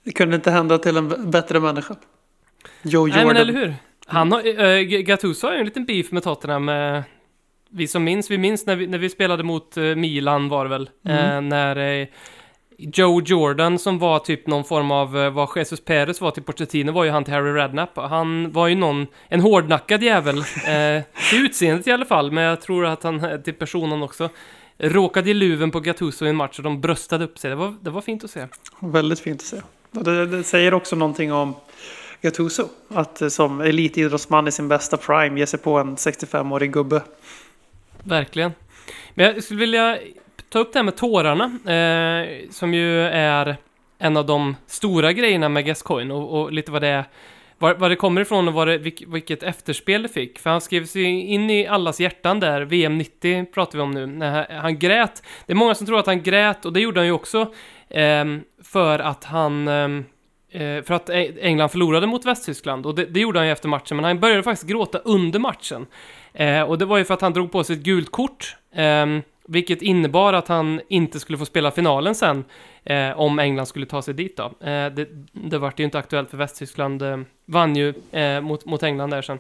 Det 0.05 0.13
kunde 0.13 0.37
inte 0.37 0.51
hända 0.51 0.79
till 0.79 0.97
en 0.97 1.31
bättre 1.31 1.61
människa. 1.61 1.97
Joe 2.83 3.07
Nej 3.07 3.17
Jordan. 3.17 3.27
men 3.27 3.37
eller 3.37 3.53
hur? 3.53 3.75
Han 4.07 4.33
har, 4.33 4.65
äh, 4.65 4.81
Gattuso 4.83 5.47
har 5.47 5.55
ju 5.55 5.59
en 5.59 5.65
liten 5.65 5.85
beef 5.85 6.13
med 6.13 6.23
Tottenham. 6.23 6.69
Eh, 6.69 7.03
vi 7.71 7.89
som 7.89 8.05
minns, 8.05 8.31
vi 8.31 8.39
minns 8.39 8.67
när 8.67 8.77
vi, 8.77 8.87
när 8.87 8.99
vi 8.99 9.11
spelade 9.11 9.43
mot 9.43 9.77
eh, 9.77 9.83
Milan 9.83 10.49
var 10.49 10.65
det 10.65 10.71
väl? 10.71 10.91
Eh, 11.07 11.41
när 11.41 11.77
eh, 11.77 12.07
Joe 12.81 13.23
Jordan 13.23 13.79
som 13.79 13.99
var 13.99 14.19
typ 14.19 14.47
någon 14.47 14.65
form 14.65 14.91
av, 14.91 15.19
eh, 15.19 15.31
vad 15.31 15.49
Jesus 15.57 15.81
Perez 15.81 16.21
var 16.21 16.31
till 16.31 16.43
Pochettino 16.43 16.93
var 16.93 17.05
ju 17.05 17.11
han 17.11 17.25
till 17.25 17.35
Harry 17.35 17.53
Redknapp. 17.53 17.97
Han 17.97 18.53
var 18.53 18.69
ju 18.69 18.75
någon, 18.75 19.07
en 19.29 19.41
hårdnackad 19.41 20.03
jävel. 20.03 20.39
Eh, 20.39 21.03
till 21.31 21.47
utseendet 21.47 21.87
i 21.87 21.93
alla 21.93 22.05
fall, 22.05 22.31
men 22.31 22.45
jag 22.45 22.61
tror 22.61 22.87
att 22.87 23.03
han, 23.03 23.25
eh, 23.25 23.41
till 23.41 23.55
personen 23.55 24.03
också. 24.03 24.29
Råkade 24.79 25.31
i 25.31 25.35
luven 25.35 25.71
på 25.71 25.81
Gattuso 25.81 26.27
i 26.27 26.29
en 26.29 26.37
match 26.37 26.59
och 26.59 26.65
de 26.65 26.81
bröstade 26.81 27.25
upp 27.25 27.39
sig. 27.39 27.51
Det 27.51 27.57
var, 27.57 27.75
det 27.81 27.91
var 27.91 28.01
fint 28.01 28.25
att 28.25 28.31
se. 28.31 28.47
Väldigt 28.81 29.21
fint 29.21 29.41
att 29.41 29.47
se. 29.47 29.61
Det, 29.91 30.27
det 30.27 30.43
säger 30.43 30.75
också 30.75 30.97
någonting 30.97 31.33
om 31.33 31.55
Gattuso. 32.23 32.69
Att 32.89 33.23
eh, 33.23 33.29
som 33.29 33.61
elitidrottsman 33.61 34.49
i 34.49 34.53
sin 34.53 34.69
bästa 34.69 34.97
prime 34.97 35.41
ge 35.41 35.47
sig 35.47 35.59
på 35.59 35.79
en 35.79 35.97
65-årig 35.97 36.73
gubbe. 36.73 37.03
Verkligen. 38.03 38.53
Men 39.15 39.27
jag 39.27 39.45
skulle 39.45 39.61
vilja 39.61 39.99
ta 40.51 40.59
upp 40.59 40.73
det 40.73 40.79
här 40.79 40.85
med 40.85 40.97
tårarna, 40.97 41.45
eh, 41.45 42.51
som 42.51 42.75
ju 42.75 43.01
är 43.03 43.57
en 43.99 44.17
av 44.17 44.27
de 44.27 44.57
stora 44.67 45.13
grejerna 45.13 45.49
med 45.49 45.67
Gascoigne 45.67 46.15
och, 46.15 46.41
och 46.41 46.53
lite 46.53 46.73
vad 46.73 46.83
det 46.83 46.89
är, 46.89 47.05
var, 47.59 47.75
var 47.75 47.89
det 47.89 47.97
kommer 47.97 48.21
ifrån 48.21 48.49
och 48.49 48.55
vad 48.55 48.69
det, 48.69 48.79
vilk, 48.79 49.03
vilket 49.07 49.43
efterspel 49.43 50.03
det 50.03 50.09
fick. 50.09 50.39
För 50.39 50.51
han 50.51 50.61
skrev 50.61 50.87
sig 50.87 51.03
in 51.05 51.51
i 51.51 51.67
allas 51.67 52.01
hjärtan 52.01 52.41
där, 52.41 52.61
VM 52.61 52.99
90 52.99 53.47
pratar 53.47 53.79
vi 53.79 53.83
om 53.83 53.91
nu, 53.91 54.07
när 54.07 54.61
han, 54.61 54.79
grät. 54.79 55.23
Det 55.47 55.53
är 55.53 55.57
många 55.57 55.75
som 55.75 55.87
tror 55.87 55.99
att 55.99 56.07
han 56.07 56.23
grät, 56.23 56.65
och 56.65 56.73
det 56.73 56.81
gjorde 56.81 57.01
han 57.01 57.07
ju 57.07 57.13
också, 57.13 57.53
eh, 57.89 58.25
för 58.65 58.99
att 58.99 59.25
han 59.25 59.69
eh, 59.69 59.85
eh 60.63 60.83
för 60.83 60.93
att 60.93 61.11
England 61.41 61.69
förlorade 61.69 62.07
mot 62.07 62.25
Västtyskland 62.25 62.87
och 62.87 62.95
det, 62.95 63.05
det 63.05 63.21
gjorde 63.21 63.39
han 63.39 63.47
ju 63.47 63.53
efter 63.53 63.69
matchen, 63.69 63.97
men 63.97 64.05
han 64.05 64.21
började 64.21 64.43
faktiskt 64.43 64.69
gråta 64.69 64.99
under 64.99 65.39
matchen. 65.39 65.87
Eh, 66.33 66.63
och 66.63 66.79
det 66.79 66.85
var 66.85 66.99
ju 66.99 67.05
för 67.05 67.15
att 67.15 67.21
han 67.21 67.33
drog 67.33 67.53
på 67.53 67.65
sig 67.65 67.77
ett 67.77 67.83
gult 67.83 68.11
kort, 68.11 68.57
Eh, 68.73 69.07
vilket 69.51 69.83
innebar 69.83 70.33
att 70.33 70.49
han 70.49 70.81
inte 70.89 71.21
skulle 71.21 71.39
få 71.39 71.45
spela 71.45 71.71
finalen 71.71 72.15
sen, 72.15 72.45
eh, 72.85 73.21
om 73.21 73.39
England 73.39 73.67
skulle 73.67 73.87
ta 73.87 74.03
sig 74.03 74.15
dit 74.15 74.37
då. 74.37 74.45
Eh, 74.45 74.87
det, 74.93 75.09
det 75.33 75.59
vart 75.59 75.81
ju 75.81 75.85
inte 75.85 75.99
aktuellt 75.99 76.31
för 76.31 76.37
Västtyskland 76.37 77.03
eh, 77.03 77.19
vann 77.47 77.77
ju 77.77 77.95
eh, 78.13 78.41
mot, 78.41 78.65
mot 78.65 78.83
England 78.83 79.11
där 79.11 79.23
sen. 79.23 79.39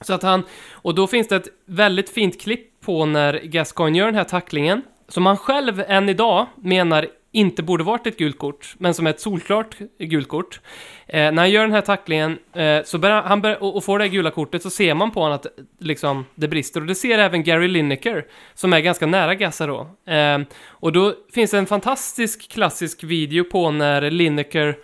Så 0.00 0.14
att 0.14 0.22
han, 0.22 0.42
och 0.72 0.94
då 0.94 1.06
finns 1.06 1.28
det 1.28 1.36
ett 1.36 1.48
väldigt 1.66 2.10
fint 2.10 2.40
klipp 2.40 2.80
på 2.80 3.06
när 3.06 3.40
Gascoigne 3.44 3.98
gör 3.98 4.06
den 4.06 4.14
här 4.14 4.24
tacklingen, 4.24 4.82
som 5.08 5.26
han 5.26 5.36
själv 5.36 5.84
än 5.86 6.08
idag 6.08 6.46
menar 6.56 7.06
inte 7.34 7.62
borde 7.62 7.84
varit 7.84 8.06
ett 8.06 8.18
gult 8.18 8.38
kort, 8.38 8.74
men 8.78 8.94
som 8.94 9.06
är 9.06 9.10
ett 9.10 9.20
solklart 9.20 9.76
gult 9.98 10.28
kort. 10.28 10.60
Eh, 11.06 11.32
när 11.32 11.36
han 11.36 11.50
gör 11.50 11.62
den 11.62 11.72
här 11.72 11.80
tacklingen 11.80 12.38
eh, 12.52 12.82
så 12.84 12.98
börjar 12.98 13.22
han 13.22 13.40
börjar, 13.40 13.62
och, 13.62 13.76
och 13.76 13.84
får 13.84 13.98
det 13.98 14.04
här 14.04 14.12
gula 14.12 14.30
kortet 14.30 14.62
så 14.62 14.70
ser 14.70 14.94
man 14.94 15.10
på 15.10 15.20
honom 15.20 15.34
att 15.34 15.46
liksom, 15.78 16.26
det 16.34 16.48
brister. 16.48 16.80
Och 16.80 16.86
det 16.86 16.94
ser 16.94 17.18
även 17.18 17.44
Gary 17.44 17.68
Lineker, 17.68 18.26
som 18.54 18.72
är 18.72 18.80
ganska 18.80 19.06
nära 19.06 19.34
Gassa 19.34 19.66
då. 19.66 19.86
Eh, 20.12 20.38
och 20.66 20.92
då 20.92 21.14
finns 21.34 21.50
det 21.50 21.58
en 21.58 21.66
fantastisk 21.66 22.50
klassisk 22.50 23.04
video 23.04 23.44
på 23.44 23.70
när 23.70 24.10
Lineker 24.10 24.76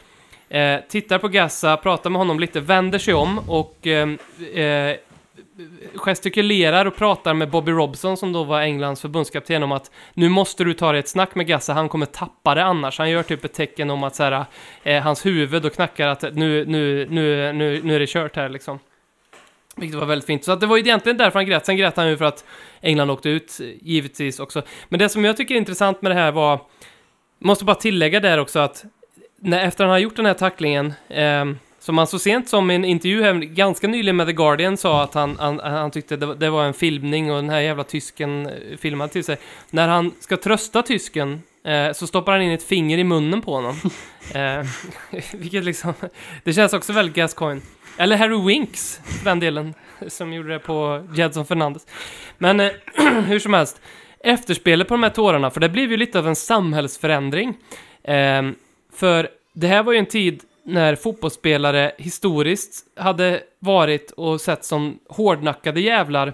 eh, 0.49 0.81
tittar 0.89 1.19
på 1.19 1.29
Gassa, 1.29 1.77
pratar 1.77 2.11
med 2.11 2.19
honom 2.19 2.41
lite, 2.41 2.61
vänder 2.61 2.99
sig 2.99 3.15
om 3.15 3.39
och 3.49 3.87
eh, 3.87 4.09
eh, 4.55 4.97
gestikulerar 5.95 6.87
och 6.87 6.97
pratar 6.97 7.35
med 7.35 7.51
Bobby 7.51 7.73
Robson 7.73 8.17
som 8.17 8.33
då 8.33 8.45
var 8.45 8.61
Englands 8.61 9.01
förbundskapten 9.01 9.63
om 9.63 9.73
att 9.73 9.91
nu 10.15 10.29
måste 10.29 10.65
du 10.65 10.75
ta 10.75 10.93
dig 10.93 10.99
ett 10.99 11.09
snack 11.09 11.35
med 11.35 11.47
Gassa, 11.47 11.73
han 11.73 11.89
kommer 11.89 12.07
tappa 12.07 12.55
det 12.55 12.65
annars. 12.65 12.99
Han 12.99 13.11
gör 13.11 13.23
typ 13.23 13.45
ett 13.45 13.53
tecken 13.53 13.91
om 13.91 14.05
att 14.05 14.17
så 14.17 14.23
här, 14.23 14.45
eh, 14.83 15.03
hans 15.03 15.27
huvud 15.27 15.65
och 15.65 15.73
knackar 15.73 16.09
att 16.09 16.23
nu, 16.23 16.65
nu, 16.65 17.07
nu, 17.11 17.53
nu, 17.53 17.81
nu 17.83 17.95
är 17.95 18.01
det 18.01 18.09
kört 18.09 18.37
här 18.37 18.49
liksom. 18.49 18.79
Vilket 19.77 19.99
var 19.99 20.07
väldigt 20.07 20.27
fint. 20.27 20.45
Så 20.45 20.53
att 20.53 20.61
det 20.61 20.67
var 20.67 20.77
ju 20.77 20.83
egentligen 20.83 21.19
därför 21.19 21.39
han 21.39 21.47
grät. 21.47 21.67
Sen 21.67 21.77
grät 21.77 21.97
han 21.97 22.09
ju 22.09 22.17
för 22.17 22.25
att 22.25 22.45
England 22.81 23.11
åkte 23.11 23.29
ut, 23.29 23.61
givetvis 23.81 24.41
också. 24.41 24.63
Men 24.89 24.99
det 24.99 25.09
som 25.09 25.25
jag 25.25 25.37
tycker 25.37 25.55
är 25.55 25.59
intressant 25.59 26.03
med 26.03 26.11
det 26.11 26.17
här 26.17 26.33
var, 26.33 26.61
måste 27.39 27.65
bara 27.65 27.77
tillägga 27.77 28.21
där 28.21 28.39
också 28.39 28.59
att 28.59 28.85
när, 29.37 29.65
efter 29.65 29.85
han 29.85 29.91
har 29.91 29.99
gjort 29.99 30.17
den 30.17 30.27
här 30.27 30.35
tacklingen, 30.35 30.93
eh, 31.09 31.45
som 31.81 31.99
han 31.99 32.07
så 32.07 32.19
sent 32.19 32.49
som 32.49 32.71
i 32.71 32.75
en 32.75 32.85
intervju 32.85 33.23
här, 33.23 33.33
ganska 33.35 33.89
nyligen 33.89 34.17
med 34.17 34.27
The 34.27 34.33
Guardian 34.33 34.77
sa 34.77 35.03
att 35.03 35.15
han, 35.15 35.37
han, 35.39 35.59
han 35.61 35.91
tyckte 35.91 36.17
det, 36.17 36.27
var- 36.27 36.35
det 36.35 36.51
var 36.51 36.65
en 36.65 36.75
filmning 36.75 37.31
och 37.31 37.37
den 37.37 37.51
här 37.51 37.61
jävla 37.61 37.85
tysken 37.85 38.47
eh, 38.47 38.77
filmade 38.79 39.13
till 39.13 39.25
sig. 39.25 39.37
När 39.71 39.89
han 39.89 40.13
ska 40.21 40.37
trösta 40.37 40.83
tysken 40.83 41.43
eh, 41.65 41.93
så 41.93 42.07
stoppar 42.07 42.33
han 42.33 42.43
in 42.43 42.51
ett 42.51 42.63
finger 42.63 42.99
i 42.99 43.05
munnen 43.05 43.43
på 43.43 43.55
honom. 43.55 43.77
eh, 44.35 44.67
vilket 45.33 45.65
liksom, 45.65 45.93
det 46.45 46.53
känns 46.53 46.73
också 46.73 46.93
väldigt 46.93 47.15
Gascoigne. 47.17 47.61
Eller 47.97 48.17
Harry 48.17 48.47
Winks, 48.47 49.01
för 49.05 49.25
den 49.25 49.41
delen, 49.41 49.75
som 50.09 50.33
gjorde 50.33 50.53
det 50.53 50.59
på 50.59 51.07
Jedson 51.15 51.47
Fernandes. 51.47 51.87
Men 52.39 52.61
eh, 52.61 52.71
hur 53.27 53.39
som 53.39 53.55
helst, 53.55 53.81
efterspelet 54.25 54.89
på 54.89 54.95
de 54.95 55.03
här 55.03 55.11
tårarna, 55.11 55.51
för 55.51 55.61
det 55.61 55.69
blev 55.69 55.91
ju 55.91 55.97
lite 55.97 56.19
av 56.19 56.29
en 56.29 56.37
samhällsförändring. 56.37 57.55
Ehm, 58.05 58.55
för 58.95 59.29
det 59.53 59.67
här 59.67 59.83
var 59.83 59.93
ju 59.93 59.99
en 59.99 60.07
tid 60.07 60.43
när 60.71 60.97
fotbollsspelare 60.97 61.93
historiskt 61.99 62.85
hade 62.97 63.41
varit 63.59 64.11
och 64.11 64.41
sett 64.41 64.65
som 64.65 64.99
hårdnackade 65.09 65.81
jävlar 65.81 66.33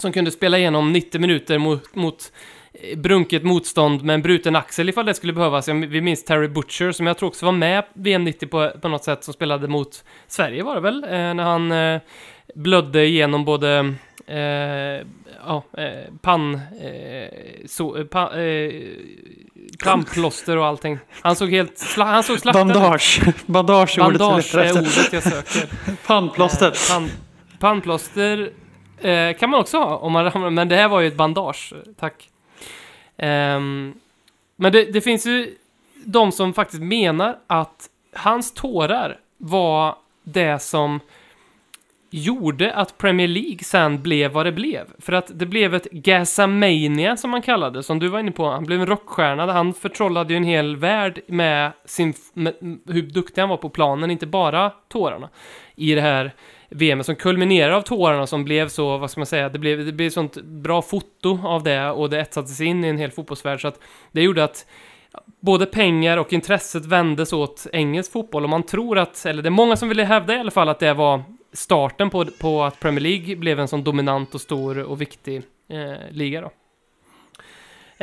som 0.00 0.12
kunde 0.12 0.30
spela 0.30 0.58
igenom 0.58 0.92
90 0.92 1.20
minuter 1.20 1.58
mot, 1.58 1.94
mot 1.94 2.32
eh, 2.72 2.98
brunket 2.98 3.42
motstånd 3.42 4.02
med 4.02 4.14
en 4.14 4.22
bruten 4.22 4.56
axel 4.56 4.88
ifall 4.88 5.06
det 5.06 5.14
skulle 5.14 5.32
behövas. 5.32 5.68
Vi 5.68 6.00
minns 6.00 6.24
Terry 6.24 6.48
Butcher 6.48 6.92
som 6.92 7.06
jag 7.06 7.18
tror 7.18 7.28
också 7.28 7.46
var 7.46 7.52
med 7.52 7.84
VM 7.92 8.24
90 8.24 8.46
på, 8.46 8.70
på 8.82 8.88
något 8.88 9.04
sätt 9.04 9.24
som 9.24 9.34
spelade 9.34 9.68
mot 9.68 10.04
Sverige 10.26 10.62
var 10.62 10.74
det 10.74 10.80
väl? 10.80 11.04
Eh, 11.04 11.10
när 11.10 11.42
han 11.42 11.72
eh, 11.72 12.00
blödde 12.54 13.04
igenom 13.04 13.44
både 13.44 13.94
eh, 14.28 15.06
ja, 15.46 15.62
eh, 15.78 16.12
pann, 16.20 16.54
eh, 16.54 17.28
så, 17.66 17.96
eh, 17.96 18.04
pa, 18.04 18.36
eh, 18.36 18.72
pannplåster 19.84 20.56
och 20.56 20.66
allting. 20.66 20.98
Han 21.20 21.36
såg 21.36 21.50
helt, 21.50 21.78
sla, 21.78 22.04
han 22.04 22.22
såg 22.22 22.38
slaktad. 22.40 22.64
Bandage. 22.64 23.20
Bandage 23.46 23.98
ordet 23.98 24.18
Bandage 24.18 24.54
letar 24.54 24.64
är 24.64 24.80
ordet 24.80 25.12
jag 25.12 25.22
söker. 25.22 25.68
Pannplåster. 26.06 26.66
Eh, 26.66 26.94
pan, 26.94 27.10
pannplåster 27.58 28.52
eh, 29.00 29.36
kan 29.36 29.50
man 29.50 29.60
också 29.60 29.78
ha, 29.78 29.96
om 29.96 30.12
man 30.12 30.24
ramlar, 30.24 30.50
men 30.50 30.68
det 30.68 30.76
här 30.76 30.88
var 30.88 31.00
ju 31.00 31.08
ett 31.08 31.16
bandage. 31.16 31.72
Tack. 32.00 32.28
Ehm, 33.16 33.94
men 34.56 34.72
det, 34.72 34.84
det 34.84 35.00
finns 35.00 35.26
ju 35.26 35.56
de 36.04 36.32
som 36.32 36.54
faktiskt 36.54 36.82
menar 36.82 37.36
att 37.46 37.88
hans 38.12 38.54
tårar 38.54 39.18
var 39.38 39.94
det 40.24 40.62
som 40.62 41.00
gjorde 42.10 42.72
att 42.74 42.98
Premier 42.98 43.28
League 43.28 43.58
sen 43.62 44.02
blev 44.02 44.30
vad 44.30 44.46
det 44.46 44.52
blev. 44.52 44.86
För 44.98 45.12
att 45.12 45.38
det 45.38 45.46
blev 45.46 45.74
ett 45.74 45.90
”Gazamania” 45.90 47.16
som 47.16 47.30
man 47.30 47.42
kallade, 47.42 47.82
som 47.82 47.98
du 47.98 48.08
var 48.08 48.20
inne 48.20 48.30
på. 48.30 48.50
Han 48.50 48.64
blev 48.64 48.80
en 48.80 48.86
rockstjärna. 48.86 49.52
Han 49.52 49.74
förtrollade 49.74 50.32
ju 50.32 50.36
en 50.36 50.44
hel 50.44 50.76
värld 50.76 51.20
med, 51.26 51.72
sin, 51.84 52.14
med 52.32 52.54
hur 52.86 53.02
duktig 53.02 53.40
han 53.40 53.48
var 53.48 53.56
på 53.56 53.68
planen, 53.68 54.10
inte 54.10 54.26
bara 54.26 54.70
tårarna. 54.88 55.28
I 55.76 55.94
det 55.94 56.00
här 56.00 56.34
VM 56.68 57.04
som 57.04 57.16
kulminerade 57.16 57.76
av 57.76 57.82
tårarna 57.82 58.26
som 58.26 58.44
blev 58.44 58.68
så, 58.68 58.98
vad 58.98 59.10
ska 59.10 59.20
man 59.20 59.26
säga, 59.26 59.48
det 59.48 59.58
blev, 59.58 59.86
det 59.86 59.92
blev 59.92 60.10
sånt 60.10 60.42
bra 60.42 60.82
foto 60.82 61.38
av 61.44 61.62
det 61.62 61.90
och 61.90 62.10
det 62.10 62.20
etsades 62.20 62.60
in 62.60 62.84
i 62.84 62.88
en 62.88 62.98
hel 62.98 63.10
fotbollsvärld 63.10 63.60
så 63.60 63.68
att 63.68 63.80
det 64.12 64.22
gjorde 64.22 64.44
att 64.44 64.66
både 65.40 65.66
pengar 65.66 66.16
och 66.16 66.32
intresset 66.32 66.86
vändes 66.86 67.32
åt 67.32 67.66
engelsk 67.72 68.12
fotboll 68.12 68.44
och 68.44 68.50
man 68.50 68.62
tror 68.62 68.98
att, 68.98 69.26
eller 69.26 69.42
det 69.42 69.48
är 69.48 69.50
många 69.50 69.76
som 69.76 69.88
ville 69.88 70.04
hävda 70.04 70.34
i 70.34 70.38
alla 70.38 70.50
fall 70.50 70.68
att 70.68 70.78
det 70.78 70.94
var 70.94 71.22
starten 71.52 72.10
på, 72.10 72.24
på 72.24 72.64
att 72.64 72.80
Premier 72.80 73.00
League 73.00 73.36
blev 73.36 73.60
en 73.60 73.68
sån 73.68 73.84
dominant 73.84 74.34
och 74.34 74.40
stor 74.40 74.78
och 74.78 75.00
viktig 75.00 75.42
eh, 75.68 76.10
liga 76.10 76.40
då. 76.40 76.50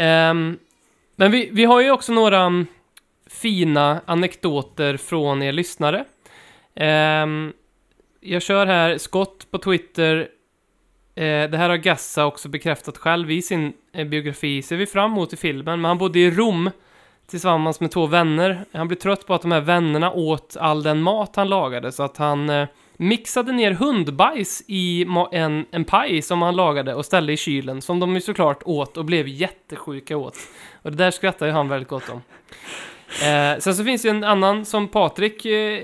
Um, 0.01 0.59
men 1.15 1.31
vi, 1.31 1.49
vi 1.51 1.65
har 1.65 1.81
ju 1.81 1.91
också 1.91 2.13
några 2.13 2.41
mm, 2.41 2.67
fina 3.27 4.01
anekdoter 4.05 4.97
från 4.97 5.43
er 5.43 5.51
lyssnare. 5.51 6.05
Um, 7.23 7.53
jag 8.19 8.41
kör 8.41 8.65
här, 8.65 8.97
Scott 8.97 9.51
på 9.51 9.57
Twitter. 9.57 10.29
Eh, 11.15 11.49
det 11.49 11.57
här 11.57 11.69
har 11.69 11.77
Gassa 11.77 12.25
också 12.25 12.49
bekräftat 12.49 12.97
själv 12.97 13.31
i 13.31 13.41
sin 13.41 13.73
eh, 13.93 14.07
biografi. 14.07 14.61
Ser 14.61 14.75
vi 14.75 14.85
fram 14.85 15.11
emot 15.11 15.33
i 15.33 15.37
filmen. 15.37 15.81
Men 15.81 15.89
han 15.89 15.97
bodde 15.97 16.19
i 16.19 16.31
Rom 16.31 16.71
tillsammans 17.27 17.79
med 17.79 17.91
två 17.91 18.05
vänner. 18.05 18.65
Han 18.71 18.87
blev 18.87 18.97
trött 18.97 19.27
på 19.27 19.33
att 19.33 19.41
de 19.41 19.51
här 19.51 19.61
vännerna 19.61 20.11
åt 20.11 20.57
all 20.59 20.83
den 20.83 21.01
mat 21.01 21.35
han 21.35 21.49
lagade. 21.49 21.91
Så 21.91 22.03
att 22.03 22.17
han 22.17 22.49
eh, 22.49 22.67
mixade 22.97 23.51
ner 23.51 23.71
hundbajs 23.71 24.63
i 24.67 25.05
en, 25.31 25.65
en 25.71 25.85
paj 25.85 26.21
som 26.21 26.41
han 26.41 26.55
lagade 26.55 26.93
och 26.95 27.05
ställde 27.05 27.33
i 27.33 27.37
kylen. 27.37 27.81
Som 27.81 27.99
de 27.99 28.15
ju 28.15 28.21
såklart 28.21 28.61
åt 28.65 28.97
och 28.97 29.05
blev 29.05 29.27
jättesjuka 29.27 30.17
åt. 30.17 30.37
Och 30.81 30.91
det 30.91 30.97
där 30.97 31.11
skrattar 31.11 31.45
ju 31.45 31.51
han 31.51 31.69
väldigt 31.69 31.89
gott 31.89 32.09
om. 32.09 32.21
Eh, 33.27 33.59
sen 33.59 33.75
så 33.75 33.83
finns 33.83 34.01
det 34.01 34.09
en 34.09 34.23
annan 34.23 34.65
som 34.65 34.87
Patrik 34.87 35.45
eh, 35.45 35.83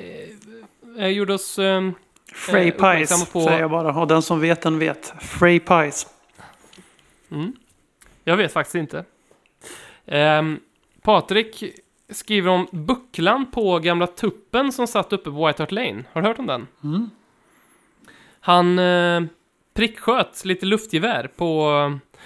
eh, 1.00 1.08
gjorde 1.08 1.34
oss... 1.34 1.60
Eh, 1.60 1.90
Frey 2.34 2.68
Eh, 2.68 2.74
uppmärksamma 2.76 3.20
Pies 3.26 3.32
på- 3.32 3.42
säger 3.44 3.60
jag 3.60 3.72
bara. 3.72 4.00
Och 4.02 4.08
den 4.08 4.22
som 4.22 4.40
vet 4.40 4.62
den 4.62 4.80
vet. 4.80 5.14
Frey 5.22 5.60
Pies. 5.60 6.08
Mm. 7.32 7.54
Jag 8.24 8.38
vet 8.38 8.54
faktiskt 8.54 8.76
inte. 8.76 9.06
Ehm, 10.06 10.60
Patrik 11.02 11.64
skriver 12.12 12.50
om 12.50 12.68
bucklan 12.72 13.52
på 13.52 13.80
gamla 13.80 14.08
tuppen 14.08 14.72
som 14.72 14.88
satt 14.88 15.14
uppe 15.14 15.32
på 15.32 15.46
White 15.48 15.62
Hart 15.62 15.72
Lane. 15.72 16.04
Har 16.14 16.22
du 16.22 16.28
hört 16.28 16.40
om 16.40 16.48
den? 16.48 16.68
Mm. 16.84 17.10
Han 18.40 18.80
eh, 18.80 19.22
pricksköt 19.74 20.46
lite 20.46 20.66
luftgevär 20.66 21.30
på... 21.36 21.72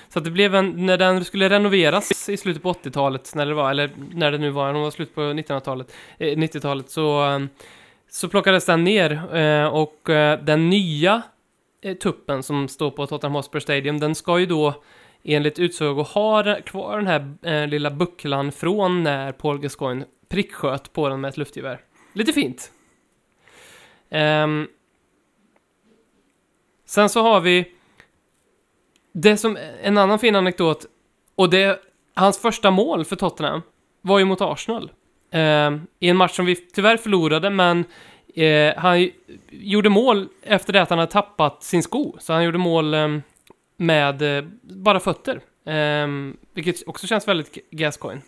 Så 0.09 0.19
att 0.19 0.25
det 0.25 0.31
blev 0.31 0.55
en... 0.55 0.85
När 0.85 0.97
den 0.97 1.25
skulle 1.25 1.49
renoveras 1.49 2.29
i 2.29 2.37
slutet 2.37 2.63
på 2.63 2.73
80-talet, 2.73 3.35
när 3.35 3.45
det 3.45 3.53
var, 3.53 3.71
eller 3.71 3.91
när 4.11 4.31
det 4.31 4.37
nu 4.37 4.49
var, 4.49 4.73
den 4.73 4.81
var 4.81 4.91
slut 4.91 5.15
på 5.15 5.21
1900-talet, 5.21 5.93
eh, 6.17 6.37
90-talet, 6.37 6.89
så, 6.89 7.25
eh, 7.25 7.39
så 8.09 8.29
plockades 8.29 8.65
den 8.65 8.83
ner 8.83 9.35
eh, 9.35 9.67
och 9.67 10.09
eh, 10.09 10.39
den 10.39 10.69
nya 10.69 11.21
eh, 11.81 11.97
tuppen 11.97 12.43
som 12.43 12.67
står 12.67 12.91
på 12.91 13.07
Tottenham 13.07 13.35
Hotspur 13.35 13.59
Stadium, 13.59 13.99
den 13.99 14.15
ska 14.15 14.39
ju 14.39 14.45
då 14.45 14.83
enligt 15.25 15.59
utsago 15.59 16.03
har 16.03 16.61
kvar 16.61 16.97
den 16.97 17.07
här 17.07 17.35
eh, 17.41 17.67
lilla 17.67 17.91
bucklan 17.91 18.51
från 18.51 19.03
när 19.03 19.31
Paul 19.31 19.59
Gascoigne 19.59 20.05
pricksköt 20.29 20.93
på 20.93 21.09
den 21.09 21.21
med 21.21 21.29
ett 21.29 21.37
luftgevär. 21.37 21.81
Lite 22.13 22.33
fint. 22.33 22.71
Um, 24.09 24.67
sen 26.85 27.09
så 27.09 27.21
har 27.21 27.41
vi 27.41 27.71
det 29.11 29.37
som 29.37 29.57
en 29.83 29.97
annan 29.97 30.19
fin 30.19 30.35
anekdot 30.35 30.85
och 31.35 31.49
det 31.49 31.79
hans 32.13 32.37
första 32.37 32.71
mål 32.71 33.05
för 33.05 33.15
Tottenham 33.15 33.61
var 34.01 34.19
ju 34.19 34.25
mot 34.25 34.41
Arsenal. 34.41 34.91
Ehm, 35.31 35.87
I 35.99 36.09
en 36.09 36.17
match 36.17 36.35
som 36.35 36.45
vi 36.45 36.55
tyvärr 36.55 36.97
förlorade 36.97 37.49
men 37.49 37.85
eh, 38.35 38.73
han 38.77 39.09
gjorde 39.49 39.89
mål 39.89 40.27
efter 40.41 40.73
det 40.73 40.81
att 40.81 40.89
han 40.89 40.99
hade 40.99 41.11
tappat 41.11 41.63
sin 41.63 41.83
sko. 41.83 42.15
Så 42.19 42.33
han 42.33 42.43
gjorde 42.43 42.57
mål 42.57 42.93
ehm, 42.93 43.21
med 43.77 44.37
eh, 44.37 44.43
bara 44.61 44.99
fötter. 44.99 45.41
Ehm, 45.65 46.37
vilket 46.53 46.87
också 46.87 47.07
känns 47.07 47.27
väldigt 47.27 47.71
Gascoigne. 47.71 48.21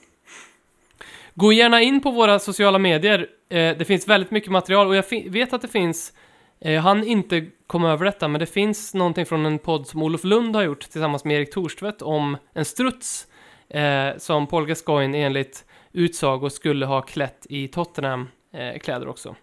Gå 1.33 1.53
gärna 1.53 1.81
in 1.81 2.01
på 2.01 2.11
våra 2.11 2.39
sociala 2.39 2.79
medier. 2.79 3.27
Eh, 3.49 3.77
det 3.77 3.85
finns 3.85 4.07
väldigt 4.07 4.31
mycket 4.31 4.51
material 4.51 4.87
och 4.87 4.95
jag 4.95 5.05
vet 5.29 5.53
att 5.53 5.61
det 5.61 5.67
finns 5.67 6.13
eh, 6.59 6.73
jag 6.73 6.81
hann 6.81 7.03
inte 7.03 7.45
komma 7.67 7.91
över 7.91 8.05
detta, 8.05 8.27
men 8.27 8.39
det 8.39 8.45
finns 8.45 8.93
någonting 8.93 9.25
från 9.25 9.45
en 9.45 9.59
podd 9.59 9.87
som 9.87 10.03
Olof 10.03 10.23
Lund 10.23 10.55
har 10.55 10.63
gjort 10.63 10.89
tillsammans 10.89 11.25
med 11.25 11.37
Erik 11.37 11.53
Torstvedt 11.53 12.01
om 12.01 12.37
en 12.53 12.65
struts 12.65 13.27
eh, 13.69 14.09
som 14.17 14.47
Paul 14.47 14.65
Gascoigne 14.65 15.17
enligt 15.17 15.65
utsago 15.91 16.49
skulle 16.49 16.85
ha 16.85 17.01
klätt 17.01 17.47
i 17.49 17.67
Tottenham-kläder 17.67 19.05
eh, 19.05 19.09
också. 19.09 19.35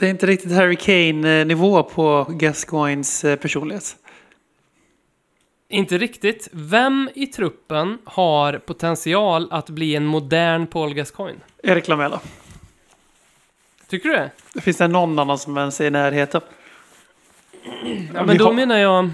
Det 0.00 0.06
är 0.06 0.10
inte 0.10 0.26
riktigt 0.26 0.52
Harry 0.52 0.76
Kane-nivå 0.76 1.82
på 1.82 2.26
Gascoignes 2.28 3.24
eh, 3.24 3.36
personlighet. 3.36 3.96
Inte 5.68 5.98
riktigt. 5.98 6.48
Vem 6.52 7.10
i 7.14 7.26
truppen 7.26 7.98
har 8.04 8.58
potential 8.58 9.48
att 9.50 9.70
bli 9.70 9.96
en 9.96 10.06
modern 10.06 10.66
Paul 10.66 10.94
Gascoigne? 10.94 11.40
Erik 11.62 11.88
Lamela. 11.88 12.20
Tycker 13.88 14.08
du 14.08 14.14
det? 14.14 14.60
Finns 14.60 14.76
det 14.76 14.88
någon 14.88 15.18
annan 15.18 15.38
som 15.38 15.58
ens 15.58 15.80
är 15.80 15.84
i 15.86 15.90
närheten? 15.90 16.40
Ja, 18.14 18.24
men 18.24 18.38
då 18.38 18.44
har- 18.44 18.52
menar 18.52 18.78
jag... 18.78 19.10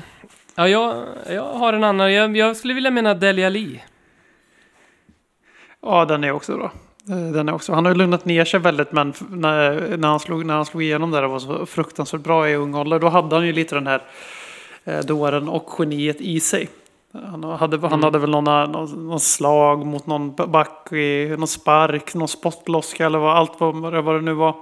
Ja, 0.54 0.68
jag, 0.68 1.06
jag 1.28 1.52
har 1.52 1.72
en 1.72 1.84
annan. 1.84 2.12
Jag, 2.12 2.36
jag 2.36 2.56
skulle 2.56 2.74
vilja 2.74 2.90
mena 2.90 3.14
Delia 3.14 3.48
Lee. 3.48 3.82
Ja, 5.82 6.04
den 6.04 6.24
är 6.24 6.30
också 6.30 6.56
bra. 6.56 6.72
Eh, 7.10 7.16
Den 7.32 7.48
är 7.48 7.52
också. 7.54 7.72
Han 7.72 7.84
har 7.84 7.92
ju 7.92 7.98
lugnat 7.98 8.24
ner 8.24 8.44
sig 8.44 8.60
väldigt, 8.60 8.92
men 8.92 9.12
när, 9.30 9.96
när, 9.96 10.08
han 10.08 10.20
slog, 10.20 10.46
när 10.46 10.54
han 10.54 10.66
slog 10.66 10.82
igenom 10.82 11.10
där 11.10 11.22
och 11.22 11.30
var 11.30 11.38
så 11.38 11.66
fruktansvärt 11.66 12.20
bra 12.20 12.48
i 12.50 12.54
ung 12.54 12.74
ålder, 12.74 12.98
då 12.98 13.08
hade 13.08 13.36
han 13.36 13.46
ju 13.46 13.52
lite 13.52 13.74
den 13.74 13.86
här 13.86 14.02
eh, 14.84 14.98
dåren 15.00 15.48
och 15.48 15.70
geniet 15.78 16.20
i 16.20 16.40
sig. 16.40 16.68
Han 17.12 17.44
hade, 17.44 17.76
han 17.78 17.92
Mm. 17.92 18.02
hade 18.02 18.18
väl 18.18 18.30
någon, 18.30 18.72
någon, 18.72 19.06
någon 19.06 19.20
slag 19.20 19.86
mot 19.86 20.06
någon 20.06 20.34
back, 20.34 20.88
någon 21.38 21.46
spark, 21.48 22.14
någon 22.14 22.28
spottloska 22.28 23.06
eller 23.06 23.18
vad, 23.18 23.36
allt 23.36 23.52
vad, 23.60 23.74
vad 24.04 24.14
det 24.14 24.20
nu 24.20 24.32
var. 24.32 24.54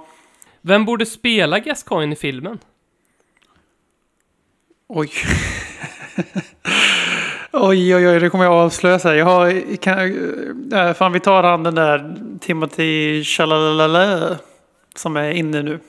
Vem 0.61 0.85
borde 0.85 1.05
spela 1.05 1.59
Gascoigne 1.59 2.13
i 2.13 2.15
filmen? 2.15 2.59
Oj. 4.87 5.11
oj, 7.55 7.95
oj, 7.95 8.07
oj, 8.07 8.19
det 8.19 8.29
kommer 8.29 8.45
jag 8.45 8.53
avslöja 8.53 8.99
sig. 8.99 9.17
Jag 9.17 9.25
har, 9.25 9.75
kan, 9.77 9.99
äh, 10.73 10.93
fan, 10.93 11.11
vi 11.11 11.19
tar 11.19 11.43
han 11.43 11.63
den 11.63 11.75
där 11.75 12.15
Timothy 12.41 13.23
Chalalala 13.23 14.35
som 14.95 15.17
är 15.17 15.29
inne 15.31 15.61
nu. 15.61 15.79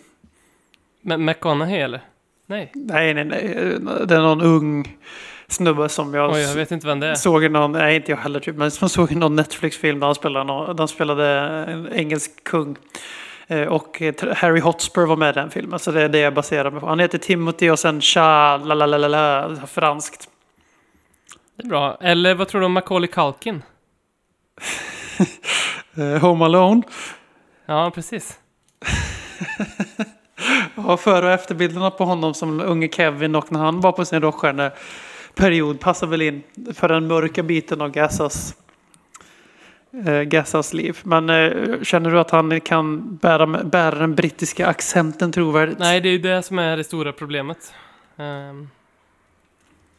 M- 1.10 1.24
McConaughey 1.24 1.78
eller? 1.80 2.00
Nej. 2.46 2.70
Nej, 2.74 3.14
nej, 3.14 3.24
nej. 3.24 3.56
Det 4.06 4.14
är 4.14 4.20
någon 4.20 4.40
ung 4.42 4.96
snubbe 5.48 5.88
som 5.88 6.14
jag, 6.14 6.30
Oj, 6.32 6.40
jag 6.40 6.54
vet 6.54 6.70
inte 6.70 6.86
vem 6.86 7.00
det 7.00 7.06
är. 7.06 7.14
såg 7.14 7.44
i 7.44 7.48
någon, 7.48 7.72
nej 7.72 7.96
inte 7.96 8.10
jag 8.12 8.18
heller 8.18 8.40
typ, 8.40 8.56
men 8.56 8.70
som 8.70 8.88
såg 8.88 9.12
i 9.12 9.14
någon 9.14 9.36
Netflix-film 9.36 10.00
där 10.00 10.06
han 10.06 10.14
spelade, 10.14 10.44
någon, 10.44 10.78
han 10.78 10.88
spelade 10.88 11.26
en 11.68 11.88
engelsk 11.92 12.44
kung. 12.44 12.76
Eh, 13.48 13.62
Och 13.62 14.02
eh, 14.02 14.14
Harry 14.36 14.60
Hotspur 14.60 15.06
var 15.06 15.16
med 15.16 15.30
i 15.30 15.32
den 15.32 15.50
filmen, 15.50 15.78
så 15.78 15.90
det 15.90 16.02
är 16.02 16.08
det 16.08 16.18
jag 16.18 16.34
baserar 16.34 16.70
mig 16.70 16.80
på. 16.80 16.86
Han 16.86 17.00
heter 17.00 17.18
Timothy 17.18 17.70
och 17.70 17.78
sen 17.78 18.00
Cha, 18.00 18.60
franskt. 19.66 20.28
Det 21.56 21.64
är 21.64 21.68
bra. 21.68 21.96
Eller 22.00 22.34
vad 22.34 22.48
tror 22.48 22.60
du 22.60 22.66
om 22.66 22.72
Macaulay 22.72 23.08
Culkin? 23.08 23.62
Eh, 25.98 26.20
Home 26.20 26.44
Alone. 26.44 26.82
Ja, 27.66 27.90
precis. 27.94 28.40
Ja, 30.74 30.96
före 30.96 31.26
och 31.26 31.32
efterbilderna 31.32 31.90
på 31.90 32.04
honom 32.04 32.34
som 32.34 32.60
unge 32.60 32.88
Kevin 32.88 33.34
och 33.34 33.52
när 33.52 33.60
han 33.60 33.80
var 33.80 33.92
på 33.92 34.04
sin 34.04 34.20
rockstjärneperiod 34.20 35.80
passar 35.80 36.06
väl 36.06 36.22
in 36.22 36.42
för 36.74 36.88
den 36.88 37.06
mörka 37.06 37.42
biten 37.42 37.80
av 37.80 37.90
Gassas, 37.90 38.54
eh, 40.06 40.22
Gassas 40.22 40.72
liv. 40.72 40.98
Men 41.02 41.30
eh, 41.30 41.82
känner 41.82 42.10
du 42.10 42.20
att 42.20 42.30
han 42.30 42.60
kan 42.60 43.16
bära, 43.16 43.46
bära 43.46 43.98
den 43.98 44.14
brittiska 44.14 44.66
accenten 44.66 45.32
trovärdigt? 45.32 45.78
Nej, 45.78 46.00
det 46.00 46.08
är 46.08 46.12
ju 46.12 46.18
det 46.18 46.42
som 46.42 46.58
är 46.58 46.76
det 46.76 46.84
stora 46.84 47.12
problemet. 47.12 47.74
Um, 48.16 48.70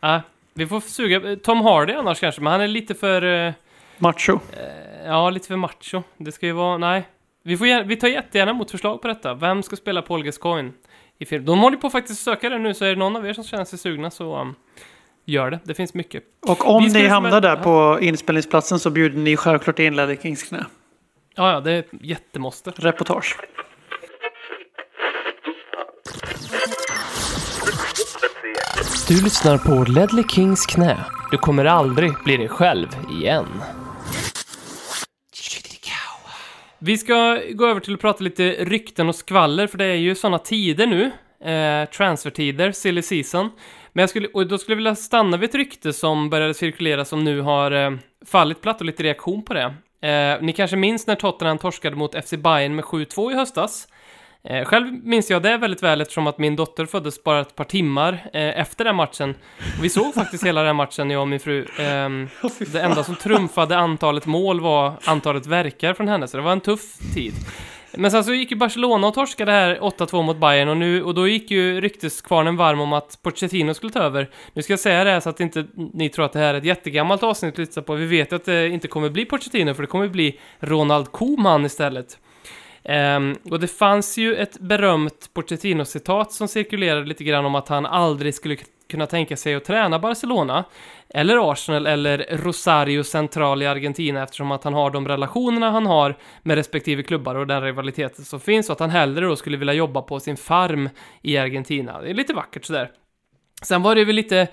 äh, 0.01 0.19
vi 0.57 0.67
får 0.67 0.79
suga. 0.79 1.35
Tom 1.43 1.61
Hardy 1.61 1.93
annars 1.93 2.19
kanske, 2.19 2.41
men 2.41 2.51
han 2.51 2.61
är 2.61 2.67
lite 2.67 2.95
för... 2.95 3.45
eh, 3.47 3.53
Macho. 3.97 4.33
eh, 4.33 5.05
ja, 5.05 5.29
lite 5.29 5.47
för 5.47 5.55
macho. 5.55 6.03
Det 6.17 6.31
ska 6.31 6.45
ju 6.45 6.51
vara... 6.51 6.77
Nej. 6.77 7.07
Vi, 7.43 7.57
får, 7.57 7.67
gär- 7.67 7.83
vi 7.83 7.95
tar 7.95 8.07
jättegärna 8.07 8.51
emot 8.51 8.71
förslag 8.71 9.01
på 9.01 9.07
detta. 9.07 9.33
Vem 9.33 9.63
ska 9.63 9.75
spela 9.75 10.01
Paul 10.01 10.23
Gascoigne 10.23 10.71
i 11.19 11.25
film? 11.25 11.45
De 11.45 11.59
håller 11.59 11.77
på 11.77 11.89
faktiskt 11.89 12.19
att 12.27 12.33
söka 12.33 12.49
det 12.49 12.57
nu, 12.57 12.73
så 12.73 12.85
är 12.85 12.89
det 12.89 12.95
någon 12.95 13.15
av 13.15 13.27
er 13.27 13.33
som 13.33 13.43
känner 13.43 13.65
sig 13.65 13.79
sugna 13.79 14.11
så 14.11 14.41
um, 14.41 14.55
gör 15.25 15.51
det. 15.51 15.59
Det 15.63 15.73
finns 15.73 15.93
mycket. 15.93 16.23
Och 16.47 16.69
om 16.69 16.83
Vi 16.83 16.89
ska 16.89 16.99
ni 16.99 17.07
hamnar 17.07 17.41
där 17.41 17.55
på 17.55 17.97
inspelningsplatsen 18.01 18.79
så 18.79 18.89
bjuder 18.89 19.17
ni 19.17 19.37
självklart 19.37 19.79
in 19.79 19.95
Ledley 19.95 20.17
Kings 20.21 20.43
knä. 20.43 20.65
Ja, 21.35 21.51
ja, 21.51 21.59
det 21.59 21.71
är 21.71 21.79
ett 21.79 21.89
jättemåste. 22.01 22.71
Reportage. 22.75 23.37
Du 29.07 29.23
lyssnar 29.23 29.57
på 29.57 29.91
Ledley 29.91 30.23
Kings 30.23 30.65
knä. 30.65 30.97
Du 31.31 31.37
kommer 31.37 31.65
aldrig 31.65 32.11
bli 32.23 32.37
dig 32.37 32.47
själv 32.47 32.87
igen. 33.21 33.45
Vi 36.79 36.97
ska 36.97 37.39
gå 37.51 37.67
över 37.67 37.79
till 37.79 37.93
att 37.93 37.99
prata 38.01 38.23
lite 38.23 38.51
rykten 38.51 39.09
och 39.09 39.15
skvaller, 39.15 39.67
för 39.67 39.77
det 39.77 39.85
är 39.85 39.95
ju 39.95 40.15
sådana 40.15 40.39
tider 40.39 40.87
nu. 40.87 41.11
Eh, 41.51 41.89
transfertider, 41.89 42.71
silly 42.71 43.01
season. 43.01 43.49
Men 43.93 44.01
jag 44.01 44.09
skulle, 44.09 44.27
och 44.27 44.47
då 44.47 44.57
skulle 44.57 44.73
jag 44.73 44.77
vilja 44.77 44.95
stanna 44.95 45.37
vid 45.37 45.49
ett 45.49 45.55
rykte 45.55 45.93
som 45.93 46.29
började 46.29 46.53
cirkulera 46.53 47.05
som 47.05 47.23
nu 47.23 47.41
har 47.41 47.71
eh, 47.71 47.91
fallit 48.25 48.61
platt 48.61 48.79
och 48.79 48.85
lite 48.85 49.03
reaktion 49.03 49.45
på 49.45 49.53
det. 49.53 49.73
Eh, 50.07 50.41
ni 50.41 50.53
kanske 50.53 50.77
minns 50.77 51.07
när 51.07 51.15
Tottenham 51.15 51.57
torskade 51.57 51.95
mot 51.95 52.25
FC 52.25 52.31
Bayern 52.31 52.75
med 52.75 52.85
7-2 52.85 53.31
i 53.31 53.35
höstas. 53.35 53.87
Eh, 54.43 54.65
själv 54.65 54.93
minns 55.03 55.29
jag 55.29 55.43
det 55.43 55.57
väldigt 55.57 55.83
väl 55.83 56.01
eftersom 56.01 56.27
att 56.27 56.37
min 56.37 56.55
dotter 56.55 56.85
föddes 56.85 57.23
bara 57.23 57.41
ett 57.41 57.55
par 57.55 57.63
timmar 57.63 58.13
eh, 58.33 58.59
efter 58.59 58.85
den 58.85 58.95
matchen. 58.95 59.35
Och 59.77 59.83
vi 59.83 59.89
såg 59.89 60.13
faktiskt 60.13 60.45
hela 60.45 60.63
den 60.63 60.75
matchen, 60.75 61.11
jag 61.11 61.21
och 61.21 61.27
min 61.27 61.39
fru. 61.39 61.65
Ehm, 61.79 62.29
det 62.73 62.81
enda 62.81 63.03
som 63.03 63.15
trumfade 63.15 63.77
antalet 63.77 64.25
mål 64.25 64.59
var 64.59 64.93
antalet 65.05 65.45
verkar 65.45 65.93
från 65.93 66.07
henne, 66.07 66.27
så 66.27 66.37
det 66.37 66.43
var 66.43 66.51
en 66.51 66.61
tuff 66.61 66.97
tid. 67.13 67.33
Men 67.97 68.11
sen 68.11 68.23
så 68.23 68.33
gick 68.33 68.51
ju 68.51 68.57
Barcelona 68.57 69.07
och 69.07 69.13
torskade 69.13 69.51
här 69.51 69.79
8-2 69.79 70.23
mot 70.23 70.37
Bayern 70.37 70.69
och, 70.69 70.77
nu, 70.77 71.03
och 71.03 71.13
då 71.13 71.27
gick 71.27 71.51
ju 71.51 71.81
rykteskvarnen 71.81 72.57
varm 72.57 72.79
om 72.79 72.93
att 72.93 73.19
Pochettino 73.21 73.73
skulle 73.73 73.91
ta 73.91 73.99
över. 73.99 74.29
Nu 74.53 74.61
ska 74.61 74.73
jag 74.73 74.79
säga 74.79 75.03
det 75.03 75.11
här 75.11 75.19
så 75.19 75.29
att 75.29 75.39
inte 75.39 75.65
ni 75.93 76.09
tror 76.09 76.25
att 76.25 76.33
det 76.33 76.39
här 76.39 76.53
är 76.53 76.57
ett 76.57 76.65
jättegammalt 76.65 77.23
avsnitt 77.23 77.53
att 77.53 77.57
lyssna 77.57 77.81
på. 77.81 77.93
Vi 77.93 78.05
vet 78.05 78.33
att 78.33 78.45
det 78.45 78.69
inte 78.69 78.87
kommer 78.87 79.09
bli 79.09 79.25
Pochettino, 79.25 79.73
för 79.73 79.83
det 79.83 79.87
kommer 79.87 80.07
bli 80.07 80.39
Ronald 80.59 81.11
Koeman 81.11 81.65
istället. 81.65 82.17
Um, 82.87 83.37
och 83.51 83.59
det 83.59 83.67
fanns 83.67 84.17
ju 84.17 84.35
ett 84.35 84.59
berömt 84.59 85.29
Pochettino-citat 85.33 86.31
som 86.31 86.47
cirkulerade 86.47 87.05
lite 87.05 87.23
grann 87.23 87.45
om 87.45 87.55
att 87.55 87.67
han 87.67 87.85
aldrig 87.85 88.35
skulle 88.35 88.57
kunna 88.89 89.05
tänka 89.05 89.37
sig 89.37 89.55
att 89.55 89.65
träna 89.65 89.99
Barcelona, 89.99 90.63
eller 91.09 91.51
Arsenal, 91.51 91.87
eller 91.87 92.25
Rosario 92.31 93.03
Central 93.03 93.61
i 93.61 93.65
Argentina 93.65 94.23
eftersom 94.23 94.51
att 94.51 94.63
han 94.63 94.73
har 94.73 94.91
de 94.91 95.07
relationerna 95.07 95.71
han 95.71 95.85
har 95.85 96.17
med 96.43 96.55
respektive 96.55 97.03
klubbar 97.03 97.35
och 97.35 97.47
den 97.47 97.61
rivaliteten 97.61 98.25
som 98.25 98.39
finns 98.39 98.69
och 98.69 98.73
att 98.73 98.79
han 98.79 98.89
hellre 98.89 99.25
då 99.25 99.35
skulle 99.35 99.57
vilja 99.57 99.73
jobba 99.73 100.01
på 100.01 100.19
sin 100.19 100.37
farm 100.37 100.89
i 101.21 101.37
Argentina. 101.37 102.01
Det 102.01 102.09
är 102.09 102.13
lite 102.13 102.33
vackert 102.33 102.65
sådär. 102.65 102.91
Sen 103.63 103.81
var 103.81 103.95
det 103.95 104.05
väl 104.05 104.15
lite, 104.15 104.47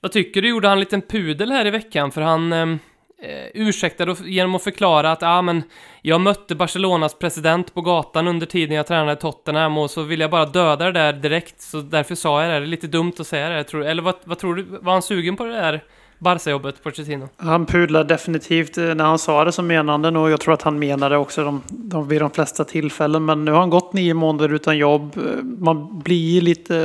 vad 0.00 0.12
tycker 0.12 0.42
du, 0.42 0.48
gjorde 0.48 0.68
han 0.68 0.78
en 0.78 0.80
liten 0.80 1.02
pudel 1.02 1.52
här 1.52 1.66
i 1.66 1.70
veckan 1.70 2.10
för 2.10 2.20
han 2.20 2.52
um, 2.52 2.78
eh, 3.22 3.46
ursäktade 3.54 4.16
genom 4.24 4.54
att 4.54 4.62
förklara 4.62 5.12
att 5.12 5.22
ah, 5.22 5.42
men 5.42 5.62
jag 6.02 6.20
mötte 6.20 6.54
Barcelonas 6.54 7.18
president 7.18 7.74
på 7.74 7.80
gatan 7.80 8.28
under 8.28 8.46
tiden 8.46 8.76
jag 8.76 8.86
tränade 8.86 9.16
Tottenham 9.16 9.78
och 9.78 9.90
så 9.90 10.02
ville 10.02 10.24
jag 10.24 10.30
bara 10.30 10.46
döda 10.46 10.84
det 10.84 10.92
där 10.92 11.12
direkt 11.12 11.60
så 11.60 11.80
därför 11.80 12.14
sa 12.14 12.42
jag 12.42 12.50
det. 12.50 12.58
Det 12.58 12.64
är 12.64 12.66
lite 12.66 12.86
dumt 12.86 13.12
att 13.18 13.26
säga 13.26 13.48
det. 13.48 13.64
Tror, 13.64 13.84
eller 13.84 14.02
vad, 14.02 14.14
vad 14.24 14.38
tror 14.38 14.54
du? 14.54 14.62
Var 14.62 14.92
han 14.92 15.02
sugen 15.02 15.36
på 15.36 15.44
det 15.44 15.52
där 15.52 15.84
Barca-jobbet, 16.18 16.82
Pochettino? 16.82 17.28
Han 17.36 17.66
pudlar 17.66 18.04
definitivt 18.04 18.78
eh, 18.78 18.84
när 18.84 19.04
han 19.04 19.18
sa 19.18 19.44
det 19.44 19.52
som 19.52 19.66
menande 19.66 20.08
och 20.08 20.30
jag 20.30 20.40
tror 20.40 20.54
att 20.54 20.62
han 20.62 20.78
menade 20.78 21.16
också 21.16 21.44
de, 21.44 21.62
de, 21.68 22.08
vid 22.08 22.20
de 22.20 22.30
flesta 22.30 22.64
tillfällen. 22.64 23.24
Men 23.24 23.44
nu 23.44 23.50
har 23.50 23.60
han 23.60 23.70
gått 23.70 23.92
nio 23.92 24.14
månader 24.14 24.54
utan 24.54 24.78
jobb. 24.78 25.16
Eh, 25.16 25.42
man 25.42 26.00
blir 26.00 26.40
lite 26.40 26.76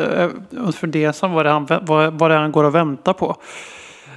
eh, 0.52 0.72
fundersam 0.72 1.32
vad 1.32 1.46
det, 1.46 1.50
är 1.50 1.54
han, 1.54 1.68
vad, 1.82 2.20
vad 2.20 2.32
det 2.32 2.36
är 2.36 2.40
han 2.40 2.52
går 2.52 2.64
och 2.64 2.76
väntar 2.76 3.14
på. 3.14 3.36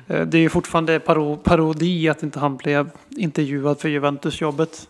Eh, 0.09 0.27
det 0.27 0.39
är 0.39 0.43
ju 0.43 0.49
fortfarande 0.49 1.01
paro, 1.01 1.37
parodi 1.37 2.09
att 2.09 2.23
inte 2.23 2.41
han 2.41 2.57
blev 2.57 2.91
intervjuad 3.11 3.81
för 3.81 3.89
Juventus-jobbet. 3.89 4.89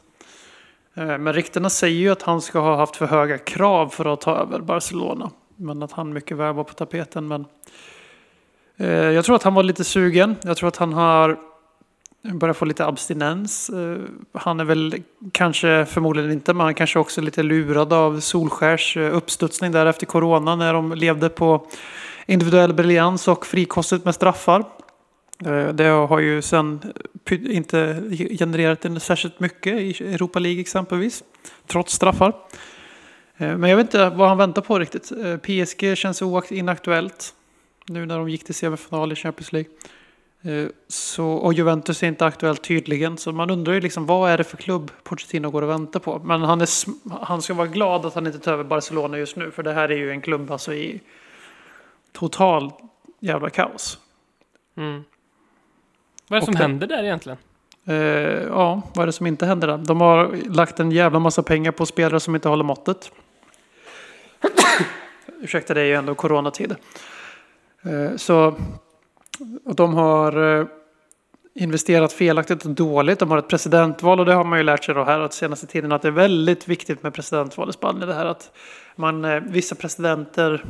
Eh, 0.94 1.18
men 1.18 1.32
ryktena 1.32 1.70
säger 1.70 1.98
ju 1.98 2.10
att 2.10 2.22
han 2.22 2.40
ska 2.40 2.60
ha 2.60 2.76
haft 2.76 2.96
för 2.96 3.06
höga 3.06 3.38
krav 3.38 3.88
för 3.88 4.12
att 4.12 4.20
ta 4.20 4.36
över 4.36 4.60
Barcelona. 4.60 5.30
Men 5.56 5.82
att 5.82 5.92
han 5.92 6.12
mycket 6.12 6.36
väl 6.36 6.54
var 6.54 6.64
på 6.64 6.74
tapeten. 6.74 7.28
Men 7.28 7.44
eh, 8.76 8.88
Jag 8.88 9.24
tror 9.24 9.36
att 9.36 9.42
han 9.42 9.54
var 9.54 9.62
lite 9.62 9.84
sugen. 9.84 10.36
Jag 10.42 10.56
tror 10.56 10.68
att 10.68 10.76
han 10.76 10.92
har 10.92 11.38
börjat 12.22 12.56
få 12.56 12.64
lite 12.64 12.86
abstinens. 12.86 13.70
Han 14.32 14.60
är 14.60 14.64
väl 14.64 15.02
kanske, 15.32 15.86
förmodligen 15.86 16.32
inte, 16.32 16.54
men 16.54 16.64
han 16.64 16.74
kanske 16.74 16.98
också 16.98 17.20
är 17.20 17.24
lite 17.24 17.42
lurad 17.42 17.92
av 17.92 18.20
Solskärs 18.20 18.96
uppstudsning 18.96 19.72
där 19.72 19.86
efter 19.86 20.06
corona 20.06 20.56
när 20.56 20.72
de 20.72 20.92
levde 20.92 21.28
på 21.28 21.66
individuell 22.26 22.74
briljans 22.74 23.28
och 23.28 23.46
frikostigt 23.46 24.04
med 24.04 24.14
straffar. 24.14 24.64
Eh, 25.44 25.68
det 25.68 25.84
har 25.84 26.18
ju 26.18 26.42
sen 26.42 26.92
inte 27.30 28.02
genererat 28.38 28.84
en 28.84 29.00
särskilt 29.00 29.40
mycket 29.40 29.72
i 29.72 30.14
Europa 30.14 30.38
League 30.38 30.60
exempelvis, 30.60 31.24
trots 31.66 31.92
straffar. 31.92 32.32
Eh, 33.36 33.56
men 33.56 33.70
jag 33.70 33.76
vet 33.76 33.86
inte 33.86 34.10
vad 34.10 34.28
han 34.28 34.38
väntar 34.38 34.62
på 34.62 34.78
riktigt. 34.78 35.12
Eh, 35.12 35.36
PSG 35.36 35.98
känns 35.98 36.22
inaktuellt 36.50 37.34
nu 37.86 38.06
när 38.06 38.18
de 38.18 38.28
gick 38.28 38.44
till 38.44 38.54
semifinal 38.54 39.12
i 39.12 39.14
Champions 39.14 39.52
League. 39.52 39.70
Så, 40.88 41.26
och 41.26 41.52
Juventus 41.52 42.02
är 42.02 42.06
inte 42.06 42.26
aktuellt 42.26 42.62
tydligen, 42.62 43.18
så 43.18 43.32
man 43.32 43.50
undrar 43.50 43.72
ju 43.72 43.80
liksom 43.80 44.06
vad 44.06 44.30
är 44.30 44.38
det 44.38 44.44
för 44.44 44.56
klubb 44.56 44.90
Pochettino 45.02 45.50
går 45.50 45.62
och 45.62 45.68
väntar 45.68 46.00
på. 46.00 46.18
Men 46.18 46.42
han, 46.42 46.60
är, 46.60 46.68
han 47.24 47.42
ska 47.42 47.54
vara 47.54 47.66
glad 47.66 48.06
att 48.06 48.14
han 48.14 48.26
inte 48.26 48.38
tar 48.38 48.52
över 48.52 48.64
Barcelona 48.64 49.18
just 49.18 49.36
nu, 49.36 49.50
för 49.50 49.62
det 49.62 49.72
här 49.72 49.88
är 49.88 49.96
ju 49.96 50.10
en 50.10 50.20
klubb 50.20 50.50
alltså 50.50 50.74
i 50.74 51.00
total 52.12 52.72
jävla 53.20 53.50
kaos. 53.50 53.98
Mm. 54.76 55.04
Vad 56.28 56.36
är 56.36 56.40
det 56.40 56.44
som 56.44 56.54
det- 56.54 56.60
händer 56.60 56.86
där 56.86 57.04
egentligen? 57.04 57.38
Eh, 57.86 57.94
ja, 58.42 58.82
vad 58.94 59.02
är 59.02 59.06
det 59.06 59.12
som 59.12 59.26
inte 59.26 59.46
händer 59.46 59.68
där? 59.68 59.78
De 59.78 60.00
har 60.00 60.36
lagt 60.54 60.80
en 60.80 60.90
jävla 60.92 61.18
massa 61.18 61.42
pengar 61.42 61.72
på 61.72 61.86
spelare 61.86 62.20
som 62.20 62.34
inte 62.34 62.48
håller 62.48 62.64
måttet. 62.64 63.10
Ursäkta, 65.42 65.74
det 65.74 65.80
är 65.80 65.84
ju 65.84 65.94
ändå 65.94 66.14
coronatider. 66.14 66.76
Eh, 67.82 68.16
så 68.16 68.54
och 69.64 69.74
de 69.74 69.94
har 69.94 70.58
eh, 70.60 70.66
investerat 71.54 72.12
felaktigt 72.12 72.64
och 72.64 72.70
dåligt. 72.70 73.18
De 73.18 73.30
har 73.30 73.38
ett 73.38 73.48
presidentval 73.48 74.20
och 74.20 74.26
det 74.26 74.34
har 74.34 74.44
man 74.44 74.58
ju 74.58 74.64
lärt 74.64 74.84
sig 74.84 74.94
då 74.94 75.04
här 75.04 75.20
att 75.20 75.32
senaste 75.32 75.66
tiden 75.66 75.92
att 75.92 76.02
det 76.02 76.08
är 76.08 76.12
väldigt 76.12 76.68
viktigt 76.68 77.02
med 77.02 77.14
presidentval 77.14 77.70
i 77.70 77.72
Spanien. 77.72 78.08
Det 78.08 78.14
här 78.14 78.26
att 78.26 78.50
man, 78.96 79.24
eh, 79.24 79.40
vissa 79.40 79.74
presidenter, 79.74 80.64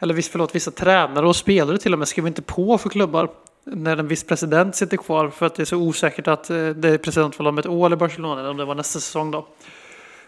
eller 0.00 0.14
viss, 0.14 0.28
förlåt, 0.28 0.54
vissa 0.54 0.70
tränare 0.70 1.26
och 1.26 1.36
spelare 1.36 1.78
till 1.78 1.92
och 1.92 1.98
med 1.98 2.08
skriver 2.08 2.28
inte 2.28 2.42
på 2.42 2.78
för 2.78 2.88
klubbar 2.88 3.28
när 3.64 3.96
en 3.96 4.08
viss 4.08 4.24
president 4.24 4.76
sitter 4.76 4.96
kvar 4.96 5.28
för 5.28 5.46
att 5.46 5.54
det 5.54 5.62
är 5.62 5.64
så 5.64 5.76
osäkert 5.76 6.28
att 6.28 6.50
eh, 6.50 6.68
det 6.68 6.88
är 6.88 6.98
presidentval 6.98 7.46
om 7.46 7.58
ett 7.58 7.66
år 7.66 7.92
i 7.92 7.96
Barcelona 7.96 8.40
eller 8.40 8.50
om 8.50 8.56
det 8.56 8.64
var 8.64 8.74
nästa 8.74 9.00
säsong 9.00 9.30
då. 9.30 9.46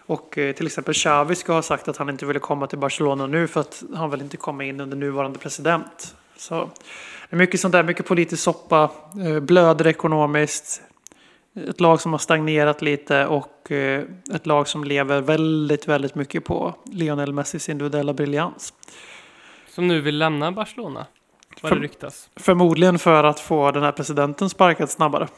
Och 0.07 0.38
eh, 0.38 0.55
till 0.55 0.66
exempel 0.66 0.94
Xavi 0.94 1.35
ska 1.35 1.53
ha 1.53 1.62
sagt 1.62 1.88
att 1.88 1.97
han 1.97 2.11
inte 2.11 2.27
ville 2.27 2.40
komma 2.40 2.66
till 2.66 2.79
Barcelona 2.79 3.27
nu 3.27 3.49
för 3.49 3.61
att 3.61 3.83
han 3.94 4.11
vill 4.11 4.20
inte 4.20 4.37
komma 4.37 4.64
in 4.64 4.81
under 4.81 4.97
nuvarande 4.97 5.38
president. 5.38 6.16
Så 6.37 6.70
det 7.31 7.37
är 7.37 7.37
mycket 7.37 7.61
sånt 7.61 7.73
där, 7.73 7.83
mycket 7.83 8.07
politisk 8.07 8.42
soppa, 8.42 8.90
eh, 9.27 9.40
blöder 9.40 9.87
ekonomiskt. 9.87 10.83
Ett 11.68 11.81
lag 11.81 12.01
som 12.01 12.12
har 12.12 12.18
stagnerat 12.18 12.83
lite 12.83 13.27
och 13.27 13.70
ett 14.35 14.47
lag 14.47 14.68
som 14.68 14.85
lever 14.85 15.20
väldigt, 15.20 15.88
väldigt 15.88 16.14
mycket 16.14 16.44
på 16.44 16.75
Lionel 16.92 17.33
Messis 17.33 17.68
individuella 17.68 18.12
briljans. 18.12 18.73
Som 19.68 19.88
nu 19.88 20.01
vill 20.01 20.18
lämna 20.18 20.53
Barcelona? 20.53 21.07
Vad 21.62 21.73
det 21.73 21.79
ryktas. 21.79 22.31
Förmodligen 22.37 22.99
för 22.99 23.25
att 23.25 23.40
få 23.40 23.71
den 23.71 23.83
här 23.83 23.93
presidenten 23.93 24.51
sparkad 24.51 24.90
snabbare. 24.90 25.29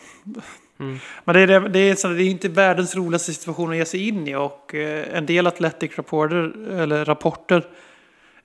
Mm. 0.81 0.99
Men 1.25 1.35
det 1.35 1.41
är, 1.41 1.47
det, 1.47 1.69
det, 1.69 1.79
är, 1.79 2.15
det 2.15 2.23
är 2.23 2.31
inte 2.31 2.49
världens 2.49 2.97
roligaste 2.97 3.33
situation 3.33 3.71
att 3.71 3.77
ge 3.77 3.85
sig 3.85 4.09
in 4.09 4.29
i 4.29 4.35
och 4.35 4.75
eh, 4.75 5.17
en 5.17 5.27
del 5.27 5.47
Athletic 5.47 5.99
rapporter, 5.99 6.71
eller 6.81 7.05
rapporter 7.05 7.67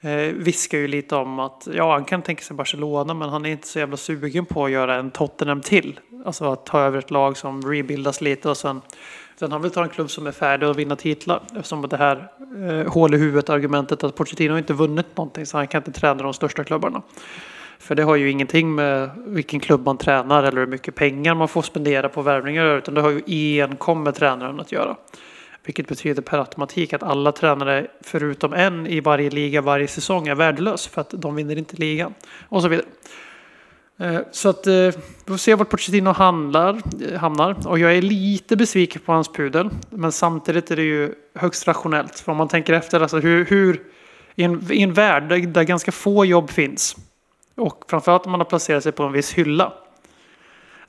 eh, 0.01 0.11
viskar 0.33 0.77
ju 0.77 0.87
lite 0.87 1.15
om 1.15 1.39
att 1.39 1.67
ja, 1.73 1.93
han 1.93 2.05
kan 2.05 2.21
tänka 2.21 2.43
sig 2.43 2.55
Barcelona 2.55 3.13
men 3.13 3.29
han 3.29 3.45
är 3.45 3.49
inte 3.49 3.67
så 3.67 3.79
jävla 3.79 3.97
sugen 3.97 4.45
på 4.45 4.65
att 4.65 4.71
göra 4.71 4.95
en 4.95 5.11
Tottenham 5.11 5.61
till. 5.61 5.99
Alltså 6.25 6.51
att 6.51 6.65
ta 6.65 6.79
över 6.79 6.99
ett 6.99 7.11
lag 7.11 7.37
som 7.37 7.61
rebuildas 7.61 8.21
lite 8.21 8.49
och 8.49 8.57
sen 8.57 8.81
Sen 9.41 9.51
han 9.51 9.61
vill 9.61 9.71
ta 9.71 9.83
en 9.83 9.89
klubb 9.89 10.09
som 10.09 10.27
är 10.27 10.31
färdig 10.31 10.67
att 10.67 10.75
vinna 10.75 10.95
titlar. 10.95 11.41
Eftersom 11.55 11.87
det 11.89 11.97
här 11.97 12.27
eh, 12.69 12.93
hål 12.93 13.13
i 13.13 13.17
huvudet 13.17 13.49
argumentet 13.49 14.03
att 14.03 14.15
Pochettino 14.15 14.57
inte 14.57 14.73
vunnit 14.73 15.17
någonting 15.17 15.45
så 15.45 15.57
han 15.57 15.67
kan 15.67 15.79
inte 15.79 15.99
träna 15.99 16.23
de 16.23 16.33
största 16.33 16.63
klubbarna. 16.63 17.01
För 17.81 17.95
det 17.95 18.03
har 18.03 18.15
ju 18.15 18.29
ingenting 18.29 18.75
med 18.75 19.09
vilken 19.25 19.59
klubb 19.59 19.85
man 19.85 19.97
tränar 19.97 20.43
eller 20.43 20.59
hur 20.59 20.67
mycket 20.67 20.95
pengar 20.95 21.35
man 21.35 21.47
får 21.47 21.61
spendera 21.61 22.09
på 22.09 22.21
värvningar 22.21 22.77
utan 22.77 22.93
det 22.93 23.01
har 23.01 23.21
ju 23.25 23.61
enkom 23.61 24.03
med 24.03 24.15
tränaren 24.15 24.59
att 24.59 24.71
göra. 24.71 24.95
Vilket 25.63 25.87
betyder 25.87 26.21
per 26.21 26.39
automatik 26.39 26.93
att 26.93 27.03
alla 27.03 27.31
tränare 27.31 27.87
förutom 28.01 28.53
en 28.53 28.87
i 28.87 28.99
varje 28.99 29.29
liga 29.29 29.61
varje 29.61 29.87
säsong 29.87 30.27
är 30.27 30.35
värdelös 30.35 30.87
för 30.87 31.01
att 31.01 31.09
de 31.09 31.35
vinner 31.35 31.57
inte 31.57 31.75
ligan. 31.75 32.13
Och 32.49 32.61
så 32.61 32.67
vidare. 32.67 32.85
Eh, 33.99 34.19
så 34.31 34.49
att 34.49 34.67
eh, 34.67 34.73
vi 34.73 34.91
får 35.27 35.37
se 35.37 35.55
vart 35.55 35.69
Pochettino 35.69 36.09
handlar, 36.09 36.81
eh, 37.09 37.19
hamnar. 37.19 37.67
Och 37.67 37.79
jag 37.79 37.97
är 37.97 38.01
lite 38.01 38.55
besviken 38.55 39.01
på 39.05 39.11
hans 39.11 39.27
pudel. 39.27 39.69
Men 39.89 40.11
samtidigt 40.11 40.71
är 40.71 40.75
det 40.75 40.83
ju 40.83 41.13
högst 41.35 41.67
rationellt. 41.67 42.19
För 42.19 42.31
om 42.31 42.37
man 42.37 42.47
tänker 42.47 42.73
efter, 42.73 43.01
alltså 43.01 43.19
hur, 43.19 43.45
hur 43.45 43.81
i, 44.35 44.43
en, 44.43 44.71
i 44.71 44.81
en 44.81 44.93
värld 44.93 45.29
där, 45.29 45.37
där 45.37 45.63
ganska 45.63 45.91
få 45.91 46.25
jobb 46.25 46.49
finns. 46.49 46.95
Och 47.61 47.83
framförallt 47.87 48.25
om 48.25 48.31
man 48.31 48.39
har 48.39 48.45
placerat 48.45 48.83
sig 48.83 48.91
på 48.91 49.03
en 49.03 49.11
viss 49.11 49.33
hylla. 49.33 49.73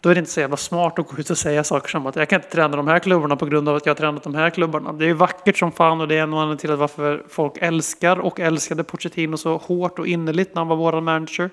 Då 0.01 0.09
är 0.09 0.15
det 0.15 0.19
inte 0.19 0.31
så 0.31 0.41
jävla 0.41 0.57
smart 0.57 0.99
att 0.99 1.09
gå 1.09 1.19
ut 1.19 1.31
och 1.31 1.39
säga 1.39 1.65
saker 1.65 1.89
som 1.89 2.07
att 2.07 2.17
jag 2.17 2.29
kan 2.29 2.41
inte 2.41 2.51
träna 2.51 2.77
de 2.77 2.89
här 2.89 2.99
klubbarna 2.99 3.37
på 3.37 3.47
grund 3.47 3.69
av 3.69 3.77
att 3.77 3.87
jag 3.87 3.91
har 3.91 3.97
tränat 3.97 4.23
de 4.23 4.35
här 4.35 4.51
klubbarna. 4.51 4.93
Det 4.93 5.05
är 5.05 5.07
ju 5.07 5.15
vackert 5.15 5.59
som 5.59 5.73
fan 5.73 6.01
och 6.01 6.09
det 6.09 6.15
är 6.15 6.23
en 6.23 6.35
anledning 6.35 6.59
till 6.59 6.73
att 6.73 6.79
varför 6.79 7.25
folk 7.29 7.53
älskar 7.57 8.19
och 8.19 8.41
älskade 8.41 8.85
Pochettino 8.85 9.37
så 9.37 9.57
hårt 9.57 9.99
och 9.99 10.07
innerligt 10.07 10.55
när 10.55 10.61
han 10.61 10.69
var 10.69 10.77
våran 10.77 11.05
manager. 11.05 11.51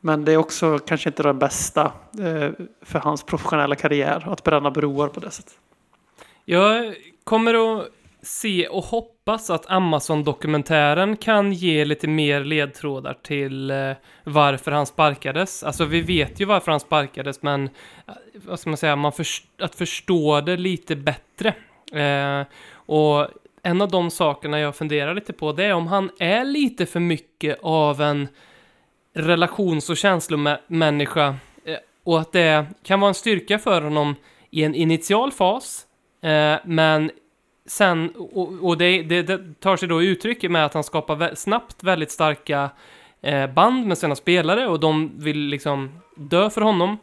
Men 0.00 0.24
det 0.24 0.32
är 0.32 0.36
också 0.36 0.78
kanske 0.78 1.08
inte 1.08 1.22
det 1.22 1.34
bästa 1.34 1.92
eh, 2.20 2.50
för 2.82 2.98
hans 2.98 3.22
professionella 3.22 3.76
karriär 3.76 4.28
att 4.32 4.44
bränna 4.44 4.70
broar 4.70 5.08
på 5.08 5.20
det 5.20 5.30
sättet. 5.30 5.54
Jag 6.44 6.94
kommer 7.24 7.78
att 7.78 7.88
se 8.24 8.68
och 8.68 8.84
hoppas 8.84 9.50
att 9.50 9.66
Amazon-dokumentären 9.70 11.16
kan 11.16 11.52
ge 11.52 11.84
lite 11.84 12.08
mer 12.08 12.44
ledtrådar 12.44 13.14
till 13.22 13.70
eh, 13.70 13.92
varför 14.24 14.72
han 14.72 14.86
sparkades. 14.86 15.62
Alltså 15.62 15.84
vi 15.84 16.00
vet 16.00 16.40
ju 16.40 16.44
varför 16.44 16.70
han 16.70 16.80
sparkades, 16.80 17.42
men 17.42 17.64
eh, 18.06 18.14
vad 18.34 18.60
ska 18.60 18.70
man 18.70 18.76
säga, 18.76 18.96
man 18.96 19.12
först 19.12 19.44
att 19.58 19.74
förstå 19.74 20.40
det 20.40 20.56
lite 20.56 20.96
bättre. 20.96 21.54
Eh, 21.92 22.46
och 22.74 23.28
en 23.62 23.82
av 23.82 23.90
de 23.90 24.10
sakerna 24.10 24.60
jag 24.60 24.76
funderar 24.76 25.14
lite 25.14 25.32
på, 25.32 25.52
det 25.52 25.64
är 25.64 25.72
om 25.72 25.86
han 25.86 26.10
är 26.18 26.44
lite 26.44 26.86
för 26.86 27.00
mycket 27.00 27.58
av 27.62 28.00
en 28.00 28.28
relations 29.14 29.90
och 29.90 29.96
känslomänniska 29.96 31.36
eh, 31.64 31.76
och 32.04 32.20
att 32.20 32.32
det 32.32 32.66
kan 32.82 33.00
vara 33.00 33.08
en 33.08 33.14
styrka 33.14 33.58
för 33.58 33.82
honom 33.82 34.14
i 34.50 34.64
en 34.64 34.74
initial 34.74 35.32
fas, 35.32 35.86
eh, 36.22 36.56
men 36.64 37.10
sen, 37.66 38.10
och, 38.16 38.52
och 38.68 38.78
det, 38.78 39.02
det, 39.02 39.22
det 39.22 39.60
tar 39.60 39.76
sig 39.76 39.88
då 39.88 40.02
uttryck 40.02 40.42
med 40.42 40.64
att 40.64 40.74
han 40.74 40.84
skapar 40.84 41.16
vä- 41.16 41.34
snabbt 41.34 41.82
väldigt 41.82 42.10
starka 42.10 42.70
eh, 43.22 43.46
band 43.46 43.86
med 43.86 43.98
sina 43.98 44.14
spelare 44.16 44.66
och 44.66 44.80
de 44.80 45.12
vill 45.16 45.38
liksom 45.38 46.00
dö 46.16 46.50
för 46.50 46.60
honom. 46.60 46.98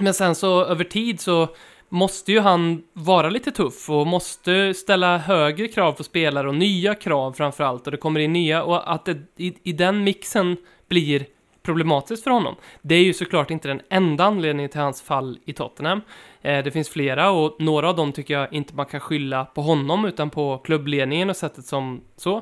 Men 0.00 0.14
sen 0.14 0.34
så 0.34 0.64
över 0.64 0.84
tid 0.84 1.20
så 1.20 1.48
måste 1.88 2.32
ju 2.32 2.40
han 2.40 2.82
vara 2.92 3.30
lite 3.30 3.50
tuff 3.50 3.90
och 3.90 4.06
måste 4.06 4.74
ställa 4.74 5.18
högre 5.18 5.68
krav 5.68 5.92
på 5.92 6.04
spelare 6.04 6.48
och 6.48 6.54
nya 6.54 6.94
krav 6.94 7.32
framför 7.32 7.64
allt 7.64 7.86
och 7.86 7.90
det 7.90 7.96
kommer 7.96 8.20
in 8.20 8.32
nya 8.32 8.62
och 8.62 8.92
att 8.92 9.04
det 9.04 9.18
i, 9.36 9.54
i 9.62 9.72
den 9.72 10.04
mixen 10.04 10.56
blir 10.88 11.26
problematiskt 11.62 12.24
för 12.24 12.30
honom. 12.30 12.56
Det 12.82 12.94
är 12.94 13.04
ju 13.04 13.14
såklart 13.14 13.50
inte 13.50 13.68
den 13.68 13.80
enda 13.88 14.24
anledningen 14.24 14.70
till 14.70 14.80
hans 14.80 15.02
fall 15.02 15.38
i 15.44 15.52
Tottenham. 15.52 16.00
Eh, 16.42 16.64
det 16.64 16.70
finns 16.70 16.88
flera 16.88 17.30
och 17.30 17.56
några 17.58 17.88
av 17.88 17.96
dem 17.96 18.12
tycker 18.12 18.34
jag 18.34 18.52
inte 18.52 18.74
man 18.74 18.86
kan 18.86 19.00
skylla 19.00 19.44
på 19.44 19.62
honom 19.62 20.04
utan 20.04 20.30
på 20.30 20.58
klubbledningen 20.58 21.30
och 21.30 21.36
sättet 21.36 21.64
som 21.64 22.00
så. 22.16 22.36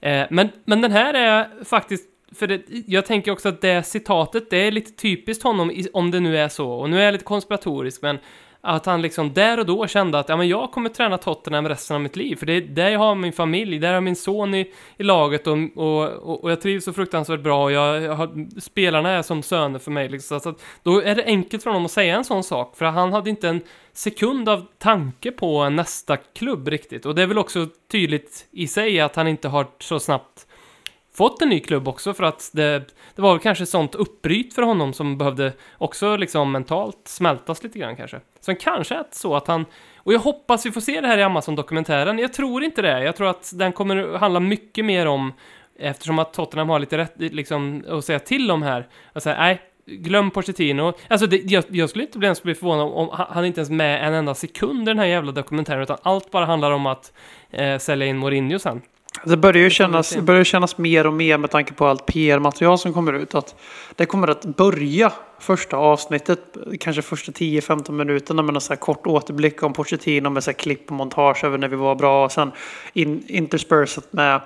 Eh, 0.00 0.26
men, 0.30 0.48
men 0.64 0.80
den 0.80 0.92
här 0.92 1.14
är 1.14 1.64
faktiskt 1.64 2.10
för 2.34 2.46
det, 2.46 2.62
jag 2.86 3.06
tänker 3.06 3.30
också 3.30 3.48
att 3.48 3.60
det 3.60 3.82
citatet, 3.86 4.50
det 4.50 4.56
är 4.56 4.70
lite 4.70 4.92
typiskt 4.92 5.44
honom 5.44 5.72
om 5.92 6.10
det 6.10 6.20
nu 6.20 6.38
är 6.38 6.48
så. 6.48 6.70
Och 6.70 6.90
nu 6.90 7.00
är 7.00 7.04
jag 7.04 7.12
lite 7.12 7.24
konspiratorisk, 7.24 8.02
men 8.02 8.18
att 8.66 8.86
han 8.86 9.02
liksom 9.02 9.32
där 9.32 9.58
och 9.58 9.66
då 9.66 9.86
kände 9.86 10.18
att 10.18 10.28
ja, 10.28 10.36
men 10.36 10.48
jag 10.48 10.70
kommer 10.72 10.88
träna 10.88 11.18
Tottenham 11.18 11.68
resten 11.68 11.94
av 11.94 12.00
mitt 12.00 12.16
liv. 12.16 12.36
För 12.36 12.46
det 12.46 12.52
är 12.52 12.60
där 12.60 12.88
jag 12.88 12.98
har 12.98 13.14
min 13.14 13.32
familj, 13.32 13.78
där 13.78 13.88
har 13.88 13.94
jag 13.94 14.02
min 14.02 14.16
son 14.16 14.54
i, 14.54 14.72
i 14.96 15.02
laget 15.02 15.46
och, 15.46 15.58
och, 15.74 16.08
och, 16.08 16.44
och 16.44 16.50
jag 16.50 16.60
trivs 16.60 16.84
så 16.84 16.92
fruktansvärt 16.92 17.40
bra. 17.40 17.64
Och 17.64 17.72
jag, 17.72 18.02
jag 18.02 18.14
har, 18.14 18.60
spelarna 18.60 19.10
är 19.10 19.22
som 19.22 19.42
söner 19.42 19.78
för 19.78 19.90
mig. 19.90 20.08
Liksom, 20.08 20.40
så 20.40 20.48
att 20.48 20.62
då 20.82 21.02
är 21.02 21.14
det 21.14 21.24
enkelt 21.24 21.62
för 21.62 21.70
honom 21.70 21.84
att 21.84 21.90
säga 21.90 22.16
en 22.16 22.24
sån 22.24 22.44
sak. 22.44 22.76
För 22.76 22.84
han 22.84 23.12
hade 23.12 23.30
inte 23.30 23.48
en 23.48 23.60
sekund 23.92 24.48
av 24.48 24.66
tanke 24.78 25.30
på 25.30 25.68
nästa 25.68 26.16
klubb 26.16 26.68
riktigt. 26.68 27.06
Och 27.06 27.14
det 27.14 27.22
är 27.22 27.26
väl 27.26 27.38
också 27.38 27.68
tydligt 27.90 28.46
i 28.50 28.66
sig 28.66 29.00
att 29.00 29.16
han 29.16 29.28
inte 29.28 29.48
har 29.48 29.66
så 29.78 30.00
snabbt 30.00 30.46
fått 31.16 31.42
en 31.42 31.48
ny 31.48 31.60
klubb 31.60 31.88
också 31.88 32.14
för 32.14 32.24
att 32.24 32.50
det, 32.52 32.78
det 33.14 33.22
var 33.22 33.32
väl 33.32 33.40
kanske 33.40 33.66
sånt 33.66 33.94
uppbryt 33.94 34.54
för 34.54 34.62
honom 34.62 34.92
som 34.92 35.18
behövde 35.18 35.52
också 35.78 36.16
liksom 36.16 36.52
mentalt 36.52 37.00
smältas 37.04 37.62
lite 37.62 37.78
grann 37.78 37.96
kanske. 37.96 38.20
Så 38.40 38.54
kanske 38.54 38.94
är 38.94 39.04
så 39.10 39.36
att 39.36 39.46
han, 39.46 39.64
och 39.96 40.12
jag 40.12 40.20
hoppas 40.20 40.66
vi 40.66 40.70
får 40.70 40.80
se 40.80 41.00
det 41.00 41.06
här 41.06 41.18
i 41.18 41.22
Amazon-dokumentären. 41.22 42.18
Jag 42.18 42.32
tror 42.32 42.64
inte 42.64 42.82
det. 42.82 43.04
Jag 43.04 43.16
tror 43.16 43.30
att 43.30 43.52
den 43.54 43.72
kommer 43.72 44.18
handla 44.18 44.40
mycket 44.40 44.84
mer 44.84 45.06
om, 45.06 45.32
eftersom 45.78 46.18
att 46.18 46.32
Tottenham 46.32 46.68
har 46.68 46.78
lite 46.78 46.98
rätt 46.98 47.14
liksom, 47.16 47.84
att 47.88 48.04
säga 48.04 48.18
till 48.18 48.50
om 48.50 48.62
här. 48.62 48.88
Och 49.12 49.22
säga, 49.22 49.36
nej, 49.38 49.62
glöm 49.86 50.30
Pochettino. 50.30 50.92
Alltså, 51.08 51.26
det, 51.26 51.36
jag, 51.36 51.64
jag 51.68 51.90
skulle 51.90 52.04
inte 52.04 52.18
bli 52.18 52.26
ens 52.26 52.42
bli 52.42 52.54
förvånad 52.54 52.92
om 52.92 53.08
han 53.12 53.26
han 53.30 53.44
inte 53.44 53.60
ens 53.60 53.70
med 53.70 54.08
en 54.08 54.14
enda 54.14 54.34
sekund 54.34 54.82
i 54.82 54.84
den 54.84 54.98
här 54.98 55.06
jävla 55.06 55.32
dokumentären, 55.32 55.82
utan 55.82 55.98
allt 56.02 56.30
bara 56.30 56.44
handlar 56.44 56.70
om 56.70 56.86
att 56.86 57.12
eh, 57.50 57.78
sälja 57.78 58.06
in 58.06 58.16
Mourinho 58.16 58.58
sen. 58.58 58.82
Det 59.22 59.36
börjar 59.36 59.62
ju 59.62 59.70
kännas, 59.70 60.16
börjar 60.16 60.44
kännas 60.44 60.78
mer 60.78 61.06
och 61.06 61.12
mer 61.12 61.38
med 61.38 61.50
tanke 61.50 61.74
på 61.74 61.86
allt 61.86 62.06
PR-material 62.06 62.78
som 62.78 62.92
kommer 62.92 63.12
ut. 63.12 63.34
Att 63.34 63.54
det 63.94 64.06
kommer 64.06 64.28
att 64.28 64.44
börja 64.44 65.12
första 65.38 65.76
avsnittet, 65.76 66.40
kanske 66.80 67.02
första 67.02 67.32
10-15 67.32 67.92
minuterna 67.92 68.42
med 68.42 68.54
en 68.54 68.60
så 68.60 68.72
här 68.72 68.80
kort 68.80 69.06
återblick 69.06 69.62
om 69.62 69.72
Pochettino 69.72 70.30
med 70.30 70.44
så 70.44 70.50
här 70.50 70.58
klipp 70.58 70.90
och 70.90 70.96
montage 70.96 71.44
över 71.44 71.58
när 71.58 71.68
vi 71.68 71.76
var 71.76 71.94
bra. 71.94 72.24
Och 72.24 72.32
sen 72.32 72.52
in, 72.92 73.24
interspersat 73.28 74.12
med 74.12 74.40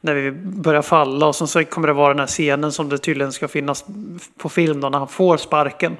när 0.00 0.14
vi 0.14 0.30
börjar 0.32 0.82
falla. 0.82 1.26
Och 1.26 1.36
sen 1.36 1.46
så 1.48 1.64
kommer 1.64 1.88
det 1.88 1.94
vara 1.94 2.08
den 2.08 2.20
här 2.20 2.26
scenen 2.26 2.72
som 2.72 2.88
det 2.88 2.98
tydligen 2.98 3.32
ska 3.32 3.48
finnas 3.48 3.84
på 4.38 4.48
film 4.48 4.80
då 4.80 4.88
när 4.88 4.98
han 4.98 5.08
får 5.08 5.36
sparken. 5.36 5.96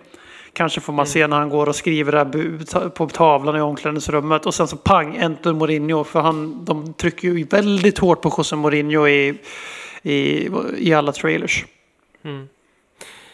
Kanske 0.53 0.81
får 0.81 0.93
man 0.93 1.07
se 1.07 1.27
när 1.27 1.37
han 1.37 1.49
går 1.49 1.69
och 1.69 1.77
skriver 1.77 2.65
ta- 2.65 2.91
på 2.91 3.09
tavlan 3.09 3.57
i 3.57 3.61
omklädningsrummet 3.61 4.47
och 4.47 4.55
sen 4.55 4.69
så 4.69 4.77
pang, 4.77 5.17
enter 5.17 5.53
Mourinho. 5.53 6.05
För 6.05 6.21
han, 6.21 6.65
de 6.65 6.95
trycker 6.95 7.29
ju 7.29 7.45
väldigt 7.45 7.99
hårt 7.99 8.23
på 8.23 8.35
José 8.39 8.57
Mourinho 8.57 9.09
i, 9.09 9.39
i, 10.03 10.49
i 10.79 10.95
alla 10.95 11.13
trailers. 11.13 11.65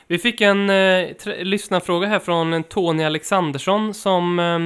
Vi 0.08 0.18
fick 0.18 0.40
en 0.40 0.70
eh, 0.70 1.08
lyssnarfråga 1.38 2.06
här 2.08 2.18
från 2.18 2.62
Tony 2.62 3.04
Alexandersson 3.04 3.94
som 3.94 4.38
eh, 4.38 4.58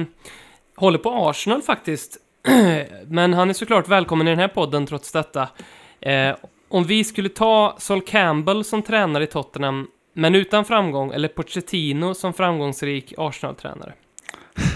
håller 0.75 0.97
på 0.97 1.09
Arsenal 1.29 1.61
faktiskt. 1.61 2.17
Men 3.07 3.33
han 3.33 3.49
är 3.49 3.53
såklart 3.53 3.87
välkommen 3.87 4.27
i 4.27 4.29
den 4.29 4.39
här 4.39 4.47
podden 4.47 4.85
trots 4.85 5.11
detta. 5.11 5.47
Eh, 5.99 6.35
om 6.69 6.83
vi 6.83 7.03
skulle 7.03 7.29
ta 7.29 7.75
Sol 7.79 8.01
Campbell 8.01 8.63
som 8.63 8.81
tränare 8.81 9.23
i 9.23 9.27
Tottenham, 9.27 9.87
men 10.13 10.35
utan 10.35 10.65
framgång, 10.65 11.11
eller 11.13 11.27
Pochettino 11.27 12.13
som 12.13 12.33
framgångsrik 12.33 13.13
Arsenal-tränare. 13.17 13.93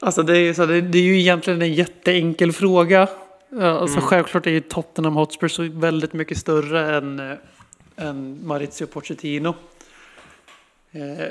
Alltså 0.00 0.22
det 0.22 0.36
är, 0.36 0.40
ju 0.40 0.54
så, 0.54 0.66
det, 0.66 0.80
det 0.80 0.98
är 0.98 1.02
ju 1.02 1.20
egentligen 1.20 1.62
en 1.62 1.74
jätteenkel 1.74 2.52
fråga. 2.52 3.08
Ja, 3.48 3.66
Alltså 3.66 3.98
Mm. 3.98 4.08
Självklart 4.08 4.46
är 4.46 4.50
ju 4.50 4.60
Tottenham 4.60 5.16
Hotspur 5.16 5.48
så 5.48 5.62
väldigt 5.62 6.12
mycket 6.12 6.38
större 6.38 6.96
än, 6.96 7.20
eh, 7.20 7.36
än 7.96 8.46
Maurizio 8.46 8.86
Pochettino. 8.86 9.54
Eh, 10.92 11.28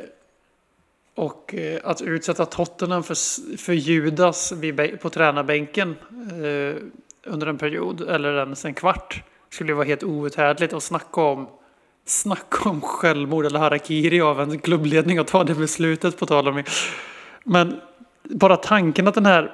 och 1.15 1.55
eh, 1.55 1.79
att 1.83 2.01
utsätta 2.01 2.45
Tottenham 2.45 3.03
för, 3.03 3.57
för 3.57 3.73
Judas 3.73 4.51
vid, 4.51 5.01
på 5.01 5.09
tränarbänken 5.09 5.95
eh, 6.31 6.81
under 7.23 7.47
en 7.47 7.57
period 7.57 8.01
eller 8.01 8.37
ens 8.37 8.65
en 8.65 8.73
kvart 8.73 9.23
skulle 9.49 9.71
ju 9.71 9.75
vara 9.75 9.87
helt 9.87 10.03
outhärdligt 10.03 10.73
att 10.73 10.83
snacka 10.83 11.21
om 11.21 11.47
Snacka 12.05 12.69
om 12.69 12.81
självmord 12.81 13.45
eller 13.45 13.59
harakiri 13.59 14.21
av 14.21 14.41
en 14.41 14.59
klubbledning 14.59 15.17
att 15.17 15.27
ta 15.27 15.43
det 15.43 15.55
beslutet 15.55 16.17
på 16.17 16.25
tal 16.25 16.47
om 16.47 16.63
Men 17.43 17.81
bara 18.23 18.57
tanken 18.57 19.07
att 19.07 19.13
den 19.13 19.25
här 19.25 19.51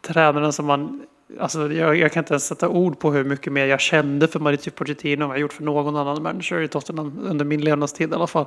tränaren 0.00 0.52
som 0.52 0.66
man 0.66 1.06
Alltså 1.40 1.72
jag, 1.72 1.96
jag 1.96 2.12
kan 2.12 2.20
inte 2.20 2.32
ens 2.32 2.46
sätta 2.46 2.68
ord 2.68 2.98
på 2.98 3.12
hur 3.12 3.24
mycket 3.24 3.52
mer 3.52 3.66
jag 3.66 3.80
kände 3.80 4.28
för 4.28 4.40
Maritio 4.40 4.70
Pochettino 4.70 5.22
än 5.22 5.28
vad 5.28 5.36
jag 5.36 5.40
gjort 5.40 5.52
för 5.52 5.62
någon 5.62 5.96
annan 5.96 6.22
manager 6.22 6.60
i 6.60 6.68
Tottenham 6.68 7.18
under 7.22 7.44
min 7.44 7.60
levnadstid 7.60 8.10
i 8.10 8.14
alla 8.14 8.26
fall. 8.26 8.46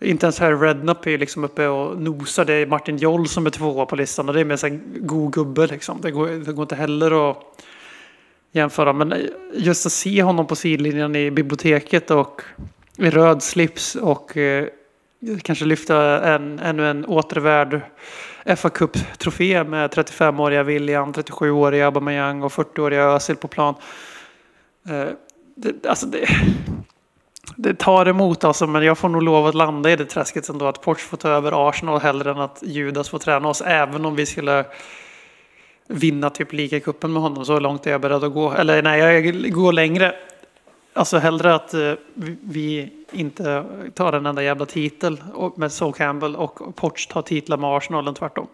Inte 0.00 0.26
ens 0.26 0.38
här 0.38 0.56
Redknapp 0.56 1.06
är 1.06 1.10
ju 1.10 1.18
liksom 1.18 1.44
uppe 1.44 1.66
och 1.66 2.00
nosar. 2.02 2.44
Det 2.44 2.54
är 2.54 2.66
Martin 2.66 2.96
Joll 2.96 3.28
som 3.28 3.46
är 3.46 3.50
tvåa 3.50 3.86
på 3.86 3.96
listan 3.96 4.28
och 4.28 4.34
det 4.34 4.40
är 4.40 4.44
mer 4.44 4.64
en 4.64 4.82
god 5.00 5.32
gubbe 5.32 5.66
liksom. 5.66 6.00
Det 6.00 6.10
går, 6.10 6.28
det 6.28 6.52
går 6.52 6.62
inte 6.62 6.74
heller 6.74 7.30
att 7.30 7.36
jämföra. 8.52 8.92
Men 8.92 9.14
just 9.54 9.86
att 9.86 9.92
se 9.92 10.22
honom 10.22 10.46
på 10.46 10.56
sidlinjen 10.56 11.16
i 11.16 11.30
biblioteket 11.30 12.10
och 12.10 12.42
i 12.96 13.10
röd 13.10 13.42
slips 13.42 13.94
och 13.94 14.36
eh, 14.36 14.66
kanske 15.42 15.64
lyfta 15.64 16.26
en, 16.34 16.58
ännu 16.58 16.90
en 16.90 17.06
återvärd 17.06 17.80
fa 18.56 18.68
Cup-trofé 18.70 19.64
med 19.64 19.90
35-åriga 19.90 20.62
William, 20.62 21.12
37-åriga 21.12 21.86
Aubameyang 21.86 22.42
och 22.42 22.52
40-åriga 22.52 23.02
Özil 23.02 23.36
på 23.36 23.48
plan. 23.48 23.74
Eh, 24.88 25.08
det, 25.54 25.86
alltså 25.86 26.06
det, 26.06 26.28
det 27.56 27.74
tar 27.74 28.06
emot 28.06 28.44
alltså, 28.44 28.66
men 28.66 28.82
jag 28.82 28.98
får 28.98 29.08
nog 29.08 29.22
lov 29.22 29.46
att 29.46 29.54
landa 29.54 29.90
i 29.90 29.96
det 29.96 30.04
träsket 30.04 30.48
ändå. 30.48 30.66
Att 30.66 30.82
Porsche 30.82 31.08
får 31.08 31.16
ta 31.16 31.28
över 31.28 31.68
Arsenal 31.68 32.00
hellre 32.00 32.30
än 32.30 32.38
att 32.38 32.62
Judas 32.62 33.08
får 33.08 33.18
träna 33.18 33.48
oss. 33.48 33.60
Även 33.60 34.04
om 34.04 34.16
vi 34.16 34.26
skulle 34.26 34.64
vinna 35.88 36.30
typ 36.30 36.52
ligacupen 36.52 37.12
med 37.12 37.22
honom. 37.22 37.44
Så 37.44 37.60
långt 37.60 37.86
är 37.86 37.90
jag 37.90 38.00
beredd 38.00 38.24
att 38.24 38.32
gå. 38.32 38.52
Eller 38.52 38.82
nej, 38.82 39.00
jag 39.00 39.52
går 39.52 39.72
längre. 39.72 40.14
Alltså 40.94 41.18
hellre 41.18 41.54
att 41.54 41.74
eh, 41.74 41.92
vi- 42.42 42.92
inte 43.12 43.64
tar 43.94 44.12
en 44.12 44.26
enda 44.26 44.42
jävla 44.42 44.66
titel 44.66 45.22
och- 45.34 45.58
med 45.58 45.72
Sol 45.72 45.92
Campbell 45.92 46.36
och 46.36 46.76
Porsche 46.76 47.12
tar 47.12 47.22
titlar 47.22 47.56
med 47.56 47.70
Arsenal 47.70 48.08
än 48.08 48.14
tvärtom. 48.14 48.46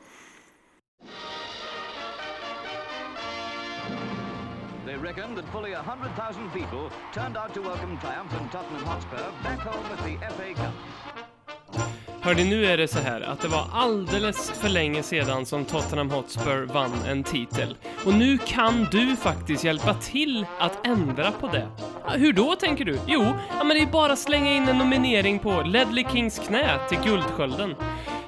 They 4.86 4.96
reckon 4.96 5.34
that 5.36 5.44
fully 5.52 5.72
100,000 5.74 6.50
people 6.52 6.90
turned 7.14 7.36
out 7.36 7.54
to 7.54 7.60
welcome 7.62 7.98
triumphant 8.00 8.52
Tottenham 8.52 8.84
Hotspur 8.84 9.26
back 9.44 9.60
home 9.60 9.84
with 9.90 10.04
the 10.04 10.26
FA 10.34 10.54
Cup. 10.54 12.07
Hörni, 12.20 12.44
nu 12.44 12.66
är 12.66 12.76
det 12.76 12.88
så 12.88 12.98
här 12.98 13.20
att 13.20 13.40
det 13.40 13.48
var 13.48 13.66
alldeles 13.72 14.50
för 14.50 14.68
länge 14.68 15.02
sedan 15.02 15.46
som 15.46 15.64
Tottenham 15.64 16.10
Hotspur 16.10 16.66
vann 16.66 16.92
en 17.08 17.24
titel. 17.24 17.76
Och 18.06 18.14
nu 18.14 18.38
kan 18.38 18.88
du 18.90 19.16
faktiskt 19.16 19.64
hjälpa 19.64 19.94
till 19.94 20.46
att 20.58 20.86
ändra 20.86 21.32
på 21.32 21.46
det. 21.46 21.68
Hur 22.14 22.32
då 22.32 22.54
tänker 22.56 22.84
du? 22.84 22.98
Jo, 23.06 23.24
ja, 23.58 23.64
men 23.64 23.76
det 23.76 23.82
är 23.82 23.86
bara 23.86 24.12
att 24.12 24.18
slänga 24.18 24.52
in 24.52 24.68
en 24.68 24.78
nominering 24.78 25.38
på 25.38 25.62
Ledley 25.62 26.04
Kings 26.12 26.40
knä 26.46 26.78
till 26.88 26.98
Guldskölden. 27.04 27.74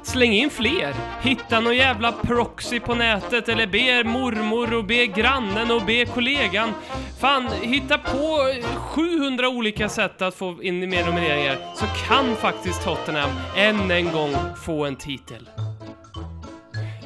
Släng 0.02 0.32
in 0.32 0.50
fler! 0.50 0.94
Hitta 1.22 1.60
någon 1.60 1.76
jävla 1.76 2.12
proxy 2.12 2.80
på 2.80 2.94
nätet 2.94 3.48
eller 3.48 3.66
be 3.66 4.04
mormor 4.04 4.74
och 4.74 4.84
be 4.84 5.06
grannen 5.06 5.70
och 5.70 5.82
be 5.82 6.04
kollegan. 6.04 6.72
Fan, 7.20 7.48
hitta 7.62 7.98
på 7.98 8.54
700 8.76 9.48
olika 9.48 9.88
sätt 9.88 10.22
att 10.22 10.34
få 10.34 10.62
in 10.62 10.90
mer 10.90 11.06
nomineringar 11.06 11.58
så 11.74 11.84
kan 12.08 12.36
faktiskt 12.36 12.84
Tottenham 12.84 13.30
än 13.80 13.90
en 13.90 14.12
gång 14.12 14.34
få 14.56 14.84
en 14.84 14.96
titel. 14.96 15.48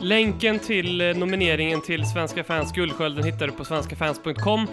Länken 0.00 0.58
till 0.58 1.00
eh, 1.00 1.16
nomineringen 1.16 1.80
till 1.80 2.06
Svenska 2.06 2.44
fans 2.44 2.72
Guldskölden 2.72 3.24
hittar 3.24 3.46
du 3.46 3.52
på 3.52 3.64
svenskafans.com 3.64 4.66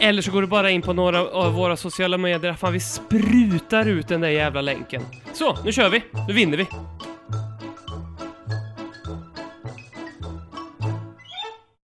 eller 0.00 0.22
så 0.22 0.32
går 0.32 0.40
du 0.40 0.46
bara 0.46 0.70
in 0.70 0.82
på 0.82 0.92
några 0.92 1.28
av 1.28 1.52
våra 1.52 1.76
sociala 1.76 2.18
medier. 2.18 2.54
Fan, 2.54 2.72
vi 2.72 2.80
sprutar 2.80 3.88
ut 3.88 4.08
den 4.08 4.20
där 4.20 4.28
jävla 4.28 4.60
länken. 4.60 5.02
Så, 5.32 5.58
nu 5.64 5.72
kör 5.72 5.88
vi! 5.88 6.02
Nu 6.28 6.34
vinner 6.34 6.56
vi! 6.56 6.66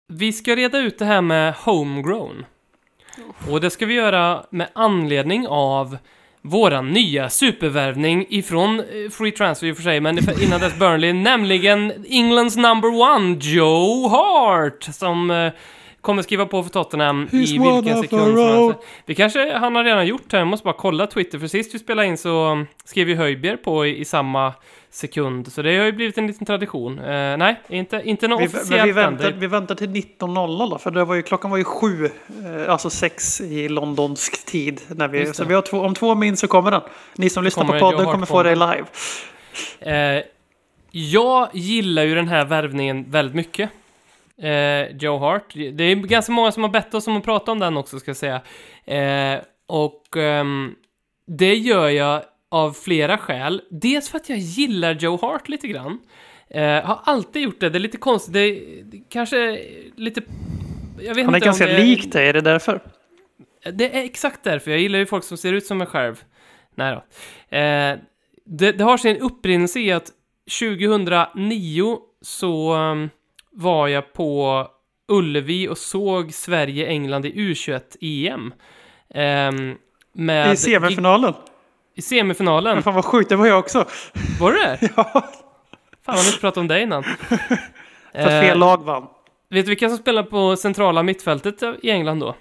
Vi 0.09 0.33
ska 0.33 0.57
reda 0.57 0.79
ut 0.79 0.99
det 0.99 1.05
här 1.05 1.20
med 1.20 1.55
homegrown. 1.55 2.44
Och 3.51 3.61
det 3.61 3.70
ska 3.70 3.87
vi 3.87 3.94
göra 3.94 4.44
med 4.51 4.68
anledning 4.75 5.46
av 5.49 5.99
våran 6.42 6.92
nya 6.92 7.31
supervärvning 7.31 8.26
ifrån 8.29 8.81
eh, 8.81 9.11
Free 9.11 9.33
Transfer 9.33 9.66
i 9.66 9.72
och 9.72 9.76
för 9.76 9.83
sig, 9.83 10.00
men 10.00 10.42
innan 10.42 10.61
dess 10.61 10.79
Burnley, 10.79 11.12
nämligen 11.22 11.92
Englands 12.09 12.57
number 12.57 12.88
one, 13.14 13.37
Joe 13.40 14.09
Hart, 14.09 14.83
som 14.83 15.31
eh, 15.31 15.53
kommer 16.01 16.23
skriva 16.23 16.47
på 16.47 16.63
för 16.63 16.71
Tottenham 16.71 17.27
He's 17.33 17.37
i 17.37 17.59
vilken 17.59 18.03
sekund 18.03 18.39
som 18.39 18.47
helst. 18.49 18.79
Vi 19.07 19.15
kanske 19.15 19.53
han 19.59 19.77
har 19.77 19.85
redan 19.85 20.07
gjort 20.07 20.23
det, 20.31 20.39
jag 20.39 20.47
måste 20.47 20.65
bara 20.65 20.75
kolla 20.79 21.07
Twitter, 21.07 21.39
för 21.39 21.47
sist 21.47 21.75
vi 21.75 21.79
spelade 21.79 22.09
in 22.09 22.19
så 22.19 22.65
skrev 22.85 23.09
ju 23.09 23.15
Höjbjer 23.17 23.57
på 23.57 23.87
i, 23.87 23.99
i 24.01 24.05
samma 24.05 24.53
sekund, 24.91 25.53
så 25.53 25.63
det 25.63 25.79
har 25.79 25.85
ju 25.85 25.93
blivit 25.93 26.19
en 26.19 26.27
liten 26.27 26.47
tradition. 26.47 26.99
Eh, 26.99 27.37
nej, 27.37 27.61
inte, 27.69 28.03
inte 28.05 28.29
något 28.29 28.41
Vi, 28.43 28.47
officiellt 28.47 28.85
vi, 28.85 28.89
än. 28.91 28.95
väntar, 28.97 29.31
Det- 29.31 29.37
vi 29.39 29.47
väntar 29.47 29.75
till 29.75 29.89
19.00 29.89 30.71
då, 30.71 30.79
för 30.79 30.91
det 30.91 31.05
var 31.05 31.15
ju, 31.15 31.23
klockan 31.23 31.51
var 31.51 31.59
ju 31.59 31.65
sju, 31.65 32.05
eh, 32.07 32.73
alltså 32.73 32.91
sex 32.91 33.41
i 33.41 33.69
londonsk 33.69 34.47
tid. 34.47 34.81
När 34.89 35.09
vi, 35.09 35.27
så 35.35 35.43
det. 35.43 35.49
vi 35.49 35.55
har 35.55 35.63
två, 35.63 35.81
om 35.81 35.95
två 35.95 36.15
min 36.15 36.37
så 36.37 36.47
kommer 36.49 36.71
den. 36.71 36.81
Ni 37.17 37.31
som 37.31 37.45
lyssnar 37.45 37.65
på 37.65 37.69
kommer 37.69 37.81
podden 37.81 38.05
Joe 38.05 38.13
kommer 38.13 38.27
få 38.27 38.43
det 38.43 38.57
på. 38.57 38.73
live. 39.81 40.17
Eh, 40.17 40.23
jag 40.91 41.49
gillar 41.53 42.03
ju 42.03 42.15
den 42.15 42.29
här 42.29 42.45
värvningen 42.45 43.05
väldigt 43.11 43.35
mycket. 43.35 43.71
Eh, 44.40 44.96
Joe 44.96 45.18
Hart. 45.18 45.55
Det 45.55 45.85
är 45.85 45.94
ganska 45.94 46.33
många 46.33 46.53
som 46.53 46.62
har 46.62 46.70
bett 46.70 46.94
oss 46.94 47.07
om 47.07 47.16
att 47.16 47.24
prata 47.24 47.53
om 47.53 47.59
den 47.59 47.76
också, 47.76 48.00
ska 48.00 48.09
jag 48.09 48.16
säga. 48.16 48.40
Eh, 48.85 49.40
och 49.66 50.16
ehm, 50.16 50.74
det 51.26 51.55
gör 51.55 51.88
jag 51.88 52.22
av 52.48 52.72
flera 52.72 53.18
skäl. 53.18 53.62
Dels 53.70 54.09
för 54.09 54.16
att 54.16 54.29
jag 54.29 54.38
gillar 54.38 54.94
Joe 54.94 55.18
Hart 55.22 55.48
lite 55.48 55.68
grann. 55.68 55.98
Eh, 56.48 56.62
har 56.62 57.00
alltid 57.05 57.42
gjort 57.42 57.61
det. 57.61 57.70
Det 57.70 57.79
är 57.79 57.81
lite 57.81 57.96
konstigt. 57.96 58.33
Det 58.33 58.40
är 58.40 58.85
det 58.85 59.03
kanske 59.09 59.61
lite... 59.96 60.22
Jag 61.00 61.14
vet 61.14 61.24
Han 61.24 61.35
är 61.35 61.38
inte 61.38 61.46
ganska 61.46 61.66
det 61.66 61.79
lik 61.79 62.12
dig, 62.12 62.29
är 62.29 62.33
det 62.33 62.40
därför? 62.40 62.81
det 63.72 63.96
är 63.96 64.05
exakt 64.05 64.44
därför. 64.44 64.70
Jag 64.70 64.81
gillar 64.81 64.98
ju 64.98 65.07
folk 65.07 65.24
som 65.24 65.37
ser 65.37 65.53
ut 65.53 65.66
som 65.66 65.79
mig 65.79 65.87
själv. 65.87 66.24
Nej 66.74 66.94
då. 66.94 67.57
Eh, 67.57 67.98
det, 68.44 68.72
det 68.72 68.85
har 68.85 68.96
sin 68.96 69.16
upprinnelse 69.16 69.81
i 69.81 69.92
att 69.92 70.12
2009 70.61 71.98
så 72.22 72.74
um, 72.74 73.11
var 73.53 73.89
jag 73.89 74.13
på 74.13 74.67
Ullevi 75.09 75.69
och 75.69 75.79
såg 75.79 76.33
Sverige-England 76.35 77.27
i 77.27 77.33
U21-EM. 77.33 78.55
Ehm, 79.15 79.75
med 80.13 80.53
I 80.53 80.57
semifinalen. 80.57 81.35
I 81.97 82.03
semifinalen. 82.03 82.75
Men 82.75 82.83
fan 82.83 82.95
vad 82.95 83.05
sjukt, 83.05 83.29
det 83.29 83.37
var 83.37 83.47
jag 83.47 83.59
också. 83.59 83.85
Var 84.41 84.53
du 84.53 84.59
det? 84.59 84.79
Ja, 84.97 85.05
Fan, 86.05 86.15
vad 86.15 86.17
har 86.17 86.31
inte 86.31 86.41
pratat 86.41 86.57
om 86.59 86.69
dig 86.69 86.83
innan. 86.83 87.03
för 88.13 88.43
fel 88.43 88.59
lag 88.59 88.85
vann. 88.85 89.07
vet 89.49 89.65
du 89.67 89.69
vilka 89.71 89.89
som 89.89 89.99
spelar 89.99 90.23
på 90.23 90.57
centrala 90.57 91.03
mittfältet 91.03 91.63
i 91.83 91.91
England 91.91 92.21
då? 92.21 92.35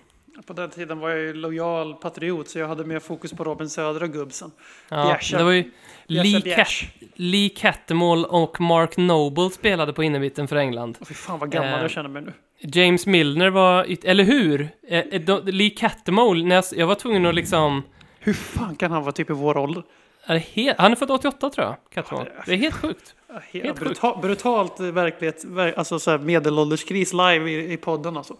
På 0.49 0.53
den 0.53 0.69
tiden 0.69 0.99
var 0.99 1.09
jag 1.09 1.19
ju 1.19 1.33
lojal 1.33 1.93
patriot 1.93 2.49
så 2.49 2.59
jag 2.59 2.67
hade 2.67 2.83
mer 2.85 2.99
fokus 2.99 3.31
på 3.33 3.43
Robin 3.43 3.69
Söder 3.69 4.03
och 4.03 4.09
Gubbsen. 4.13 4.51
Ja, 4.89 5.03
Bjärsa. 5.05 5.38
det 5.38 5.43
var 5.43 5.51
ju 5.51 5.71
Lee, 6.07 6.41
bjärs. 6.41 6.81
Cat- 6.99 7.09
Lee 7.15 7.49
Cattermole 7.49 8.27
och 8.27 8.62
Mark 8.62 8.97
Noble 8.97 9.49
spelade 9.49 9.93
på 9.93 10.03
innermitten 10.03 10.47
för 10.47 10.55
England. 10.55 10.97
Fy 11.07 11.13
fan 11.13 11.39
vad 11.39 11.51
gammal 11.51 11.73
Eh, 11.73 11.81
jag 11.81 11.91
känner 11.91 12.09
mig 12.09 12.21
nu. 12.21 12.33
James 12.59 13.05
Milner 13.05 13.49
var, 13.49 13.95
eller 14.03 14.23
hur? 14.23 14.69
Eh, 14.88 14.99
eh, 14.99 15.21
de- 15.21 15.41
Lee 15.45 15.69
Cattermole, 15.69 16.43
när 16.45 16.55
jag, 16.55 16.65
jag 16.71 16.88
var 16.88 16.95
tvungen 16.95 17.25
att 17.25 17.35
liksom... 17.35 17.83
Hur 18.19 18.33
fan 18.33 18.75
kan 18.75 18.91
han 18.91 19.01
vara 19.01 19.12
typ 19.12 19.29
i 19.29 19.33
vår 19.33 19.57
ålder? 19.57 19.83
Är 20.25 20.38
helt, 20.38 20.77
han 20.79 20.91
är 20.91 20.95
född 20.95 21.12
88 21.12 21.49
tror 21.49 21.67
jag, 21.67 21.75
Cattermole. 21.93 22.31
Det 22.45 22.53
är 22.53 22.57
helt 22.57 22.75
sjukt. 22.75 23.15
Helt 23.51 23.79
brutal, 23.79 24.19
brutalt 24.21 24.79
verklighet, 24.79 25.43
ver, 25.45 25.73
alltså 25.77 25.99
så 25.99 26.17
medelålderskris 26.17 27.13
live 27.13 27.51
i, 27.51 27.73
i 27.73 27.77
podden 27.77 28.17
alltså. 28.17 28.35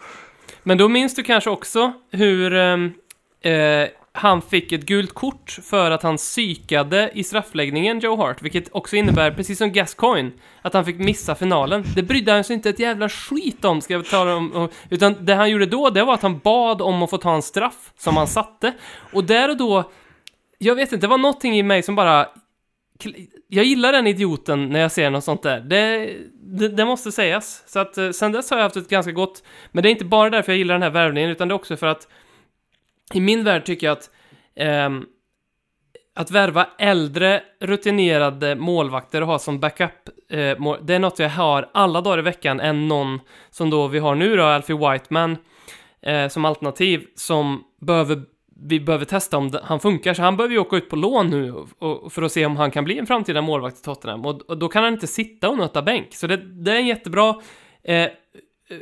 Men 0.64 0.78
då 0.78 0.90
minns 0.90 1.16
du 1.16 1.24
kanske 1.24 1.50
också 1.50 1.94
hur 2.12 2.54
ehm, 2.54 2.94
eh, 3.42 3.88
han 4.12 4.42
fick 4.42 4.72
ett 4.72 4.86
gult 4.86 5.14
kort 5.14 5.60
för 5.64 5.92
att 5.92 6.04
han 6.04 6.18
psykade 6.18 7.12
i 7.14 7.24
straffläggningen, 7.24 8.00
Joe 8.00 8.16
Hart, 8.16 8.42
vilket 8.42 8.70
också 8.72 8.96
innebär, 8.96 9.32
precis 9.32 9.58
som 9.58 9.72
Gascoigne, 9.72 10.32
att 10.62 10.74
han 10.74 10.86
fick 10.86 10.98
missa 10.98 11.36
finalen. 11.36 11.84
Det 11.96 12.04
brydde 12.04 12.32
han 12.32 12.44
sig 12.44 12.54
inte 12.54 12.70
ett 12.70 12.80
jävla 12.80 13.10
skit 13.10 13.66
om, 13.66 13.82
ska 13.82 13.94
jag 13.94 14.06
tala 14.06 14.36
om, 14.36 14.70
utan 14.90 15.26
det 15.26 15.36
han 15.36 15.50
gjorde 15.50 15.66
då, 15.66 15.90
det 15.90 16.04
var 16.04 16.14
att 16.14 16.22
han 16.22 16.40
bad 16.40 16.82
om 16.82 17.04
att 17.04 17.10
få 17.10 17.18
ta 17.18 17.36
en 17.36 17.42
straff 17.42 17.92
som 17.98 18.18
han 18.18 18.28
satte. 18.28 18.74
Och 19.14 19.24
där 19.24 19.50
och 19.50 19.58
då, 19.58 19.92
jag 20.58 20.76
vet 20.76 20.92
inte, 20.92 21.08
det 21.08 21.10
var 21.10 21.18
någonting 21.18 21.58
i 21.58 21.64
mig 21.64 21.84
som 21.84 21.96
bara 21.96 22.28
jag 23.48 23.66
gillar 23.66 23.92
den 23.92 24.08
idioten 24.08 24.70
när 24.70 24.80
jag 24.80 24.92
ser 24.92 25.10
något 25.10 25.24
sånt 25.24 25.44
där. 25.44 25.60
Det, 25.60 26.16
det, 26.34 26.68
det 26.68 26.86
måste 26.86 27.12
sägas. 27.12 27.64
Så 27.68 27.80
att 27.80 27.98
eh, 27.98 28.10
sen 28.10 28.32
dess 28.32 28.50
har 28.50 28.58
jag 28.58 28.64
haft 28.64 28.76
ett 28.76 28.90
ganska 28.90 29.12
gott... 29.12 29.44
Men 29.72 29.84
det 29.84 29.90
är 29.90 29.92
inte 29.92 30.06
bara 30.06 30.30
därför 30.30 30.52
jag 30.52 30.58
gillar 30.58 30.76
den 30.76 30.82
här 30.84 30.90
värvningen, 30.90 31.30
utan 31.30 31.48
det 31.48 31.52
är 31.52 31.56
också 31.56 31.78
för 31.78 31.88
att 31.88 32.08
i 33.14 33.20
min 33.20 33.44
värld 33.44 33.66
tycker 33.66 33.88
jag 33.88 33.98
att 33.98 34.10
eh, 34.56 34.90
att 36.16 36.32
värva 36.32 36.68
äldre 36.78 37.44
rutinerade 37.60 38.56
målvakter 38.56 39.22
och 39.22 39.28
ha 39.28 39.40
som 39.40 39.60
backup 39.60 39.92
eh, 40.30 40.58
mål, 40.58 40.78
det 40.82 40.96
är 40.96 41.00
något 41.00 41.20
jag 41.20 41.30
har 41.30 41.70
alla 41.74 42.02
dagar 42.02 42.20
i 42.20 42.22
veckan 42.22 42.60
än 42.60 42.88
någon 42.88 43.20
som 43.50 43.70
då 43.70 43.88
vi 43.88 44.00
har 44.00 44.16
nu 44.16 44.36
då, 44.36 44.44
Alfie 44.44 44.76
Whiteman 44.76 45.38
eh, 46.02 46.28
som 46.28 46.46
alternativ 46.46 47.06
som 47.16 47.64
behöver 47.82 48.24
vi 48.62 48.80
behöver 48.80 49.06
testa 49.06 49.38
om 49.38 49.52
han 49.64 49.80
funkar, 49.80 50.14
så 50.14 50.22
han 50.22 50.38
behöver 50.38 50.54
ju 50.54 50.60
åka 50.60 50.78
ut 50.78 50.90
på 50.90 50.96
lån 50.96 51.30
nu 51.30 51.54
och, 51.80 52.14
för 52.14 52.22
att 52.22 52.32
se 52.32 52.46
om 52.46 52.58
han 52.58 52.72
kan 52.72 52.84
bli 52.84 52.98
en 52.98 53.08
framtida 53.08 53.42
målvakt 53.42 53.80
i 53.80 53.82
Tottenham. 53.82 54.26
Och, 54.26 54.58
då 54.58 54.68
kan 54.68 54.84
han 54.84 54.94
inte 54.94 55.08
sitta 55.08 55.50
och 55.50 55.58
nöta 55.58 55.82
bänk. 55.82 56.16
Så 56.16 56.28
det, 56.28 56.38
det 56.38 56.72
är 56.72 56.76
en 56.76 56.88
jättebra, 56.88 57.36
eh, 57.84 58.08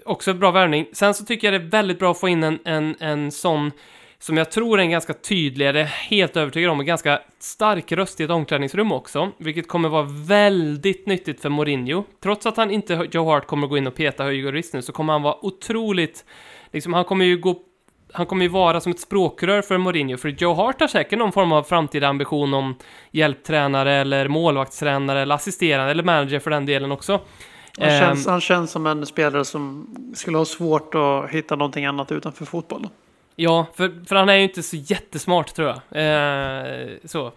också 0.06 0.34
bra 0.34 0.52
värvning. 0.52 0.86
Sen 0.94 1.14
så 1.14 1.26
tycker 1.26 1.52
jag 1.52 1.62
det 1.62 1.66
är 1.66 1.70
väldigt 1.70 2.00
bra 2.00 2.12
att 2.12 2.20
få 2.20 2.30
in 2.30 2.44
en, 2.44 2.60
en, 2.66 2.96
en 3.00 3.32
sån, 3.32 3.72
som 4.20 4.38
jag 4.38 4.52
tror 4.52 4.80
är 4.80 4.84
en 4.84 4.90
ganska 4.90 5.14
tydlig, 5.14 5.74
det 5.74 5.80
är 5.80 5.86
helt 5.86 6.38
övertygad 6.38 6.72
om, 6.72 6.80
en 6.80 6.86
ganska 6.86 7.22
stark 7.40 7.92
röst 7.92 8.20
i 8.20 8.24
ett 8.24 8.30
omklädningsrum 8.30 8.92
också, 8.92 9.32
vilket 9.38 9.68
kommer 9.68 9.90
vara 9.90 10.08
väldigt 10.28 11.08
nyttigt 11.08 11.42
för 11.42 11.50
Mourinho. 11.50 12.04
Trots 12.24 12.46
att 12.46 12.58
han 12.58 12.72
inte, 12.72 13.08
Joe 13.12 13.26
Hart, 13.26 13.48
kommer 13.48 13.68
gå 13.68 13.78
in 13.78 13.88
och 13.88 13.96
peta 13.96 14.24
Höjgård 14.24 14.54
nu, 14.74 14.82
så 14.82 14.92
kommer 14.92 15.14
han 15.14 15.22
vara 15.22 15.46
otroligt, 15.46 16.26
liksom 16.72 16.94
han 16.94 17.06
kommer 17.06 17.26
ju 17.26 17.38
gå 17.38 17.64
han 18.14 18.26
kommer 18.26 18.44
ju 18.44 18.50
vara 18.50 18.82
som 18.82 18.92
ett 18.92 19.00
språkrör 19.00 19.62
för 19.62 19.78
Mourinho, 19.78 20.18
för 20.18 20.30
Joe 20.30 20.54
Hart 20.54 20.80
har 20.80 20.88
säkert 20.88 21.20
någon 21.20 21.32
form 21.32 21.52
av 21.52 21.64
framtida 21.64 22.08
ambition 22.08 22.54
om 22.54 22.76
hjälptränare 23.12 23.94
eller 23.94 24.28
målvaktstränare 24.28 25.22
eller 25.22 25.36
assisterande 25.36 25.92
eller 25.92 26.04
manager 26.04 26.40
för 26.40 26.52
den 26.52 26.66
delen 26.66 26.92
också. 26.92 27.22
Han 27.80 27.90
Ehm, 27.90 28.00
känns, 28.00 28.28
han 28.28 28.42
känns 28.42 28.72
som 28.72 28.86
en 28.86 29.06
spelare 29.06 29.46
som 29.46 29.88
skulle 30.16 30.38
ha 30.38 30.46
svårt 30.46 30.96
att 30.96 31.30
hitta 31.30 31.56
någonting 31.56 31.86
annat 31.86 32.12
utanför 32.12 32.46
fotbollen. 32.46 32.90
Ja, 33.36 33.66
för, 33.76 34.06
för 34.08 34.16
han 34.16 34.30
är 34.30 34.36
ju 34.36 34.44
inte 34.44 34.64
så 34.64 34.76
jättesmart 34.76 35.56
tror 35.56 35.68
jag. 35.68 36.02
Eh, 36.02 36.88
så. 37.06 37.32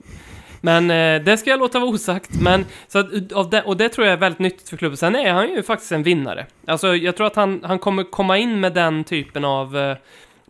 Men 0.60 0.90
eh, 0.90 1.22
det 1.22 1.36
ska 1.36 1.50
jag 1.50 1.58
låta 1.58 1.78
vara 1.78 1.90
osagt. 1.90 2.30
Men, 2.40 2.66
så 2.88 2.98
att, 2.98 3.32
av 3.32 3.50
det, 3.50 3.62
och 3.62 3.76
det 3.76 3.88
tror 3.88 4.06
jag 4.06 4.12
är 4.12 4.18
väldigt 4.18 4.38
nyttigt 4.38 4.68
för 4.68 4.76
klubben. 4.76 4.96
Sen 4.96 5.16
är 5.16 5.32
han 5.32 5.48
ju 5.48 5.62
faktiskt 5.62 5.92
en 5.92 6.02
vinnare. 6.02 6.46
Alltså, 6.66 6.96
jag 6.96 7.16
tror 7.16 7.26
att 7.26 7.36
han, 7.36 7.60
han 7.64 7.78
kommer 7.78 8.02
komma 8.02 8.38
in 8.38 8.60
med 8.60 8.72
den 8.72 9.04
typen 9.04 9.44
av... 9.44 9.76
Eh, 9.76 9.96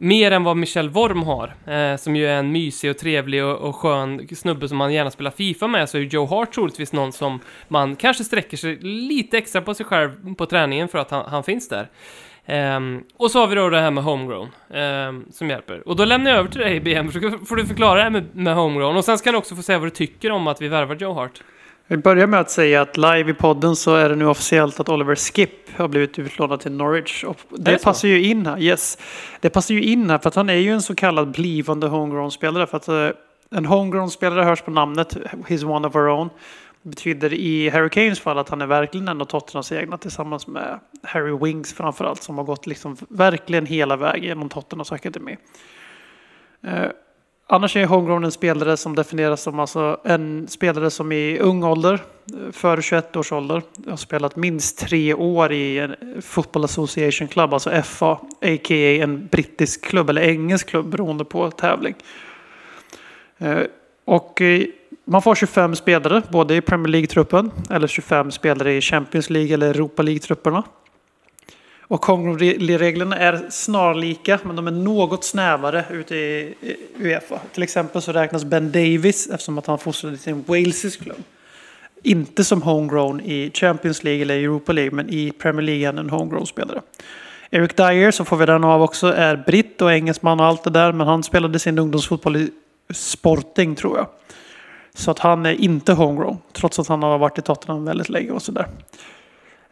mer 0.03 0.31
än 0.31 0.45
vad 0.45 0.57
Michel 0.57 0.89
Worm 0.89 1.23
har, 1.23 1.55
eh, 1.67 1.97
som 1.97 2.17
ju 2.17 2.27
är 2.27 2.37
en 2.37 2.53
mysig 2.53 2.91
och 2.91 2.99
trevlig 2.99 3.45
och, 3.45 3.57
och 3.57 3.77
skön 3.77 4.29
snubbe 4.37 4.69
som 4.69 4.79
man 4.79 4.93
gärna 4.93 5.11
spelar 5.11 5.31
FIFA 5.31 5.67
med, 5.69 5.89
så 5.89 5.99
är 5.99 6.03
Joe 6.03 6.27
Hart 6.27 6.53
troligtvis 6.53 6.93
någon 6.93 7.13
som 7.13 7.41
man 7.69 7.97
kanske 7.97 8.25
sträcker 8.25 8.57
sig 8.57 8.77
lite 8.81 9.39
extra 9.39 9.63
på 9.63 9.75
sig 9.75 9.87
själv 9.87 10.35
på 10.35 10.47
träningen 10.47 10.89
för 10.89 10.99
att 10.99 11.11
han, 11.11 11.31
han 11.31 11.45
finns 11.45 11.69
där. 11.69 11.89
Ehm, 12.47 13.03
och 13.17 13.31
så 13.31 13.41
har 13.41 13.47
vi 13.47 13.55
då 13.55 13.71
det 13.71 13.81
här 13.81 13.91
med 13.91 14.05
homegrown 14.05 14.49
ehm, 14.75 15.25
som 15.33 15.51
hjälper. 15.51 15.89
Och 15.89 15.97
då 15.97 16.05
lämnar 16.05 16.31
jag 16.31 16.39
över 16.39 16.51
till 16.51 16.61
dig 16.61 16.81
BM, 16.81 17.13
så 17.13 17.21
får 17.47 17.57
du 17.57 17.67
förklara 17.67 17.95
det 17.95 18.03
här 18.03 18.11
med, 18.11 18.37
med 18.37 18.55
homegrown. 18.55 18.97
Och 18.97 19.05
sen 19.05 19.19
ska 19.19 19.33
du 19.33 19.39
också 19.39 19.57
få 19.57 19.63
säga 19.63 19.79
vad 19.79 19.87
du 19.87 19.91
tycker 19.91 20.33
om 20.33 20.47
att 20.47 20.63
vi 20.63 20.69
värvar 20.69 20.97
Joe 20.97 21.13
Hart. 21.13 21.43
Vi 21.91 21.97
börjar 21.97 22.27
med 22.27 22.41
att 22.41 22.51
säga 22.51 22.83
att 22.83 22.97
live 22.97 23.31
i 23.31 23.35
podden 23.35 23.77
så 23.77 23.95
är 23.95 24.09
det 24.09 24.17
nu 24.17 24.27
officiellt 24.27 24.81
att 24.81 24.89
Oliver 24.89 25.15
Skip 25.15 25.77
har 25.77 25.89
blivit 25.89 26.19
utlånad 26.19 26.61
till 26.61 26.73
Norwich. 26.73 27.25
Och 27.25 27.37
det, 27.49 27.73
det 27.73 27.83
passar 27.83 28.09
ju 28.09 28.25
in 28.25 28.47
här. 28.47 28.61
Yes. 28.61 28.99
Det 29.41 29.51
passar 29.51 29.75
ju 29.75 29.83
in 29.83 30.11
här 30.11 30.19
för 30.19 30.29
att 30.29 30.35
han 30.35 30.51
är 30.51 30.55
ju 30.55 30.73
en 30.73 30.83
så 30.83 30.95
kallad 30.95 31.31
blivande 31.31 31.87
homegrown-spelare. 31.87 32.67
För 32.67 32.77
att 32.77 32.89
eh, 32.89 33.09
en 33.51 33.67
homegrown-spelare 33.67 34.45
hörs 34.45 34.63
på 34.63 34.71
namnet, 34.71 35.17
he's 35.49 35.65
one 35.65 35.89
of 35.89 35.97
our 35.97 36.09
own. 36.09 36.31
Det 36.83 36.89
betyder 36.89 37.33
i 37.33 37.69
Harry 37.69 37.89
Kanes 37.89 38.21
fall 38.21 38.39
att 38.39 38.49
han 38.49 38.61
är 38.61 38.67
verkligen 38.67 39.09
en 39.09 39.21
av 39.21 39.25
Tottenhams 39.25 39.73
egna 39.73 39.99
tillsammans 39.99 40.47
med 40.47 40.81
Harry 41.03 41.39
Wings 41.45 41.75
framförallt 41.75 42.23
som 42.23 42.39
har 42.39 42.45
gått 42.45 42.67
liksom 42.67 42.97
verkligen 43.09 43.67
hela 43.67 43.97
vägen 43.97 44.25
genom 44.25 44.49
Tottenhams 44.49 44.93
akademi. 44.93 45.37
Annars 47.53 47.77
är 47.77 47.87
homegrown 47.87 48.25
en 48.25 48.33
spelare 48.33 48.77
som 48.77 48.97
definieras 48.97 49.43
som 49.43 49.61
alltså 49.61 50.01
en 50.05 50.49
spelare 50.49 50.91
som 50.91 51.13
i 51.13 51.39
ung 51.39 51.65
ålder, 51.65 52.01
före 52.53 52.83
21 52.83 53.17
års 53.17 53.33
ålder, 53.33 53.63
har 53.89 53.97
spelat 53.97 54.37
minst 54.37 54.79
tre 54.79 55.15
år 55.15 55.53
i 55.53 55.79
en 55.79 55.95
Football 56.23 56.65
Association 56.65 57.29
Club, 57.29 57.55
alltså 57.55 57.83
FA, 57.83 58.13
a.k.a. 58.41 59.03
en 59.03 59.27
brittisk 59.27 59.85
klubb 59.85 60.11
eller 60.11 60.23
engelsk 60.23 60.69
klubb 60.69 60.89
beroende 60.89 61.25
på 61.25 61.51
tävling. 61.51 61.95
Eh, 63.39 63.59
och 64.05 64.41
eh, 64.41 64.63
man 65.05 65.23
får 65.23 65.35
25 65.35 65.77
spelare, 65.77 66.23
både 66.33 66.57
i 66.57 66.61
Premier 66.61 66.89
League-truppen 66.89 67.51
eller 67.71 67.87
25 67.87 68.31
spelare 68.31 68.73
i 68.73 68.81
Champions 68.81 69.31
League 69.31 69.55
eller 69.55 69.71
Europa 69.71 70.03
League-trupperna. 70.03 70.63
Och 71.91 72.01
Kongo-reglerna 72.01 73.17
är 73.17 73.47
snarlika, 73.51 74.39
men 74.43 74.57
de 74.57 74.67
är 74.67 74.71
något 74.71 75.25
snävare 75.25 75.85
ute 75.91 76.17
i 76.17 76.55
Uefa. 76.99 77.41
Till 77.53 77.63
exempel 77.63 78.03
så 78.03 78.13
räknas 78.13 78.45
Ben 78.45 78.73
Davis, 78.73 79.27
eftersom 79.27 79.59
att 79.59 79.67
han 79.67 79.79
fostrades 79.79 80.27
i 80.27 80.31
en 80.31 80.45
walesisk 80.47 81.03
klubb, 81.03 81.23
inte 82.03 82.45
som 82.45 82.63
homegrown 82.63 83.21
i 83.21 83.51
Champions 83.55 84.05
League 84.05 84.23
eller 84.23 84.35
Europa 84.35 84.73
League, 84.73 84.91
men 84.91 85.11
i 85.11 85.33
Premier 85.33 85.63
League 85.63 85.83
är 85.83 85.87
han 85.87 85.99
en 85.99 86.11
homegrown-spelare. 86.11 86.81
Eric 87.51 87.77
Dyer, 87.77 88.11
så 88.11 88.25
får 88.25 88.37
vi 88.37 88.47
den 88.47 88.65
av 88.65 88.83
också, 88.83 89.07
är 89.07 89.37
britt 89.37 89.83
och 89.83 89.93
engelsman 89.93 90.41
och 90.41 90.47
allt 90.47 90.65
det 90.65 90.71
där, 90.71 90.93
men 90.93 91.07
han 91.07 91.23
spelade 91.23 91.59
sin 91.59 91.79
ungdomsfotboll 91.79 92.37
i 92.37 92.51
Sporting, 92.95 93.75
tror 93.75 93.97
jag. 93.97 94.07
Så 94.95 95.11
att 95.11 95.19
han 95.19 95.47
är 95.47 95.61
inte 95.61 95.93
homegrown, 95.93 96.39
trots 96.53 96.79
att 96.79 96.89
han 96.89 97.03
har 97.03 97.19
varit 97.19 97.39
i 97.39 97.43
Tottenham 97.43 97.85
väldigt 97.85 98.09
länge 98.09 98.31
och 98.31 98.43
sådär. 98.43 98.67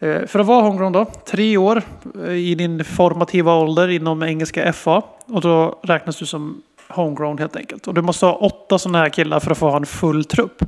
Eh, 0.01 0.27
För 0.27 0.39
att 0.39 0.47
vara 0.47 0.63
homegrown 0.63 0.93
då, 0.93 1.05
tre 1.05 1.57
år 1.57 1.83
eh, 2.25 2.33
i 2.33 2.55
din 2.55 2.85
formativa 2.85 3.55
ålder 3.55 3.89
inom 3.89 4.23
engelska 4.23 4.73
FA. 4.73 5.03
Och 5.27 5.41
då 5.41 5.79
räknas 5.83 6.17
du 6.19 6.27
som 6.27 6.63
homegrown 6.89 7.39
helt 7.39 7.57
enkelt. 7.57 7.87
Och 7.87 7.95
du 7.95 8.03
måste 8.03 8.27
ha 8.27 8.33
åtta 8.35 8.79
sådana 8.79 8.99
här 8.99 9.09
killar 9.09 9.41
för 9.41 9.51
att 9.51 9.59
få 9.59 9.71
ha 9.71 9.77
en 9.77 9.87
full 9.87 10.25
trupp. 10.25 10.65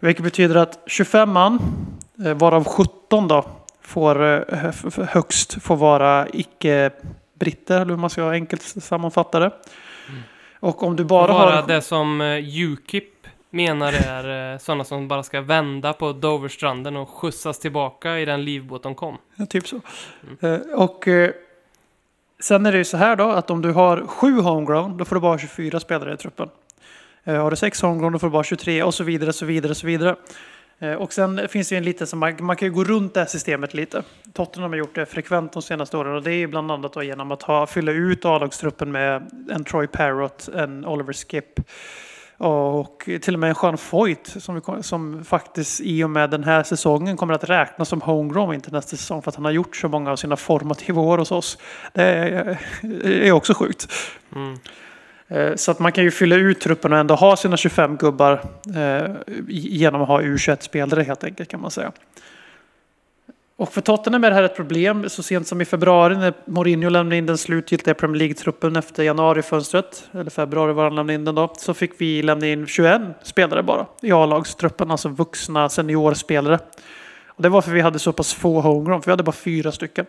Vilket 0.00 0.24
betyder 0.24 0.54
att 0.56 0.78
25 0.86 1.30
man, 1.32 1.58
eh, 2.24 2.34
varav 2.34 2.64
17 2.64 3.28
då, 3.28 3.44
får 3.82 5.04
högst 5.04 5.62
får 5.62 5.76
vara 5.76 6.26
icke-britter, 6.32 7.74
eller 7.80 7.90
hur 7.90 7.96
man 7.96 8.10
ska 8.10 8.30
enkelt 8.30 8.62
sammanfatta 8.62 9.40
det. 9.40 9.50
Och 10.60 10.82
om 10.82 10.96
du 10.96 11.04
bara 11.04 11.32
Bara 11.32 11.56
har... 11.56 11.66
det 11.66 11.82
som 11.82 12.20
Ukip 12.54 13.13
menar 13.54 13.92
är 13.92 14.52
eh, 14.52 14.58
sådana 14.58 14.84
som 14.84 15.08
bara 15.08 15.22
ska 15.22 15.40
vända 15.40 15.92
på 15.92 16.12
Doverstranden 16.12 16.96
och 16.96 17.08
skjutsas 17.08 17.58
tillbaka 17.58 18.18
i 18.18 18.24
den 18.24 18.44
livbåt 18.44 18.82
de 18.82 18.94
kom. 18.94 19.18
Ja, 19.36 19.46
typ 19.46 19.68
så. 19.68 19.80
Eh, 20.40 20.58
Och 20.74 21.08
eh, 21.08 21.30
sen 22.40 22.66
är 22.66 22.72
det 22.72 22.78
ju 22.78 22.84
så 22.84 22.96
här 22.96 23.16
då 23.16 23.30
att 23.30 23.50
om 23.50 23.62
du 23.62 23.72
har 23.72 24.06
sju 24.06 24.40
homegrown 24.40 24.96
då 24.96 25.04
får 25.04 25.16
du 25.16 25.20
bara 25.20 25.38
24 25.38 25.80
spelare 25.80 26.14
i 26.14 26.16
truppen. 26.16 26.48
Har 27.26 27.50
du 27.50 27.56
sex 27.56 27.82
homegrown 27.82 28.12
då 28.12 28.18
får 28.18 28.26
du 28.26 28.30
bara 28.30 28.44
23 28.44 28.82
och 28.82 28.94
så 28.94 29.04
vidare, 29.04 29.32
så 29.32 29.46
vidare, 29.46 29.74
så 29.74 29.86
vidare. 29.86 30.16
Och 30.98 31.12
sen 31.12 31.48
finns 31.48 31.68
det 31.68 31.74
ju 31.74 31.76
en 31.76 31.84
liten 31.84 32.06
som 32.06 32.18
man, 32.18 32.36
man 32.40 32.56
kan 32.56 32.68
ju 32.68 32.74
gå 32.74 32.84
runt 32.84 33.14
det 33.14 33.20
här 33.20 33.26
systemet 33.26 33.74
lite. 33.74 34.02
Tottenham 34.32 34.70
har 34.70 34.78
gjort 34.78 34.94
det 34.94 35.06
frekvent 35.06 35.52
de 35.52 35.62
senaste 35.62 35.96
åren 35.96 36.14
och 36.14 36.22
det 36.22 36.30
är 36.30 36.36
ju 36.36 36.46
bland 36.46 36.70
annat 36.70 36.92
då 36.92 37.02
genom 37.02 37.32
att 37.32 37.42
ha, 37.42 37.66
fylla 37.66 37.92
ut 37.92 38.24
A-lagstruppen 38.24 38.92
med 38.92 39.30
en 39.50 39.64
Troy 39.64 39.86
Parrott, 39.86 40.48
en 40.54 40.84
Oliver 40.84 41.12
Skip 41.12 41.60
och 42.38 43.08
till 43.22 43.34
och 43.34 43.40
med 43.40 43.56
Jean 43.62 43.78
Foyt 43.78 44.26
som, 44.26 44.54
vi 44.54 44.82
som 44.82 45.24
faktiskt 45.24 45.80
i 45.80 46.04
och 46.04 46.10
med 46.10 46.30
den 46.30 46.44
här 46.44 46.62
säsongen 46.62 47.16
kommer 47.16 47.34
att 47.34 47.44
räknas 47.44 47.88
som 47.88 48.00
homegrown 48.00 48.54
inte 48.54 48.70
nästa 48.70 48.96
säsong 48.96 49.22
för 49.22 49.28
att 49.28 49.34
han 49.34 49.44
har 49.44 49.52
gjort 49.52 49.76
så 49.76 49.88
många 49.88 50.12
av 50.12 50.16
sina 50.16 50.36
formativa 50.36 51.02
år 51.02 51.18
hos 51.18 51.32
oss. 51.32 51.58
Det 51.92 52.02
är, 52.02 52.58
är 53.04 53.32
också 53.32 53.54
sjukt. 53.54 53.88
Mm. 54.34 54.58
Eh, 55.28 55.54
Så 55.56 55.70
att 55.70 55.78
man 55.78 55.92
kan 55.92 56.04
ju 56.04 56.10
fylla 56.10 56.36
ut 56.36 56.60
truppen 56.60 56.92
och 56.92 56.98
ändå 56.98 57.14
ha 57.14 57.36
sina 57.36 57.56
25 57.56 57.96
gubbar 57.96 58.32
eh, 58.76 59.10
genom 59.48 60.02
att 60.02 60.08
ha 60.08 60.20
U21-spelare 60.20 61.02
helt 61.02 61.24
enkelt 61.24 61.48
kan 61.48 61.60
man 61.60 61.70
säga. 61.70 61.92
Och 63.56 63.72
för 63.72 63.80
Tottenham 63.80 64.24
är 64.24 64.30
det 64.30 64.36
här 64.36 64.42
ett 64.42 64.56
problem. 64.56 65.08
Så 65.08 65.22
sent 65.22 65.46
som 65.46 65.60
i 65.60 65.64
februari 65.64 66.16
när 66.16 66.34
Mourinho 66.44 66.88
lämnade 66.88 67.16
in 67.16 67.26
den 67.26 67.38
slutgiltiga 67.38 67.94
Premier 67.94 68.18
League-truppen 68.18 68.76
efter 68.76 69.02
januarifönstret, 69.02 70.08
eller 70.12 70.30
februari 70.30 70.72
var 70.72 70.84
han 70.84 70.94
lämnade 70.94 71.14
in 71.14 71.24
den 71.24 71.34
då, 71.34 71.52
så 71.56 71.74
fick 71.74 71.92
vi 71.98 72.22
lämna 72.22 72.46
in 72.46 72.66
21 72.66 73.02
spelare 73.22 73.62
bara 73.62 73.86
i 74.02 74.12
A-lagstruppen, 74.12 74.90
alltså 74.90 75.08
vuxna 75.08 75.68
seniorspelare. 75.68 76.58
Och 77.26 77.42
det 77.42 77.48
var 77.48 77.62
för 77.62 77.70
vi 77.70 77.80
hade 77.80 77.98
så 77.98 78.12
pass 78.12 78.34
få 78.34 78.60
homegrown, 78.60 79.02
för 79.02 79.06
vi 79.06 79.12
hade 79.12 79.22
bara 79.22 79.32
fyra 79.32 79.72
stycken. 79.72 80.06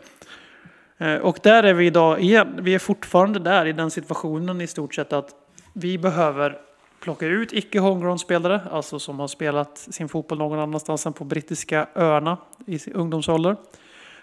Eh, 0.97 1.15
och 1.15 1.39
där 1.43 1.63
är 1.63 1.73
vi 1.73 1.86
idag 1.86 2.21
igen. 2.21 2.60
Vi 2.62 2.75
är 2.75 2.79
fortfarande 2.79 3.39
där 3.39 3.65
i 3.65 3.73
den 3.73 3.91
situationen 3.91 4.62
i 4.62 4.67
stort 4.67 4.95
sett 4.95 5.13
att 5.13 5.29
vi 5.73 5.97
behöver 5.97 6.58
plocka 7.06 7.26
ut 7.26 7.54
icke 7.54 7.80
homegrown 7.80 8.20
spelare, 8.20 8.62
alltså 8.72 9.00
som 9.00 9.20
har 9.20 9.28
spelat 9.28 9.78
sin 9.78 10.10
fotboll 10.10 10.38
någon 10.38 10.60
annanstans 10.60 11.06
än 11.06 11.13
på 11.13 11.24
brittiska 11.24 11.88
öarna 11.96 12.38
i 12.65 12.80
sin 12.80 12.94
ungdomsålder. 12.94 13.56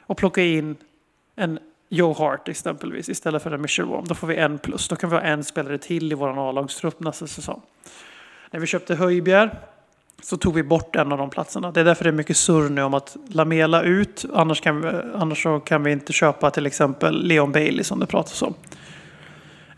Och 0.01 0.17
plocka 0.17 0.43
in 0.43 0.77
en 1.37 1.59
Joe 1.89 2.13
Hart 2.13 2.49
exempelvis 2.49 3.09
istället 3.09 3.43
för 3.43 3.51
en 3.51 3.63
Michel 3.63 3.85
Worm. 3.85 4.05
Då 4.05 4.15
får 4.15 4.27
vi 4.27 4.37
en 4.37 4.59
plus. 4.59 4.89
Då 4.89 4.97
kan 4.97 5.11
vi 5.11 5.17
ha 5.17 5.23
en 5.23 5.45
spelare 5.45 5.79
till 5.79 6.13
i 6.13 6.15
vår 6.15 6.49
A-lagstrupp 6.49 7.01
nästa 7.01 7.27
säsong. 7.27 7.63
När 8.51 8.61
vi 8.61 8.67
köpte 8.67 8.95
Höjbjer 8.95 9.59
så 10.23 10.37
tog 10.37 10.55
vi 10.55 10.63
bort 10.63 10.97
en 10.97 11.13
av 11.13 11.19
de 11.19 11.31
platserna. 11.31 11.71
Det 11.71 11.81
är 11.81 11.85
därför 11.85 12.05
det 12.05 12.11
är 12.11 12.13
mycket 12.13 12.37
surr 12.37 12.69
nu 12.69 12.83
om 12.83 12.95
att 12.95 13.17
Lamela 13.29 13.83
ut. 13.83 14.25
Annars 14.35 14.61
kan, 14.61 14.81
vi, 14.81 14.89
annars 15.15 15.43
så 15.43 15.61
kan 15.61 15.85
vi 15.85 15.93
inte 15.93 16.13
köpa 16.13 16.51
till 16.51 16.67
exempel 16.67 17.27
Leon 17.27 17.53
Bailey 17.53 17.85
som 17.85 17.99
det 18.01 18.07
pratas 18.07 18.43
om. 18.43 18.55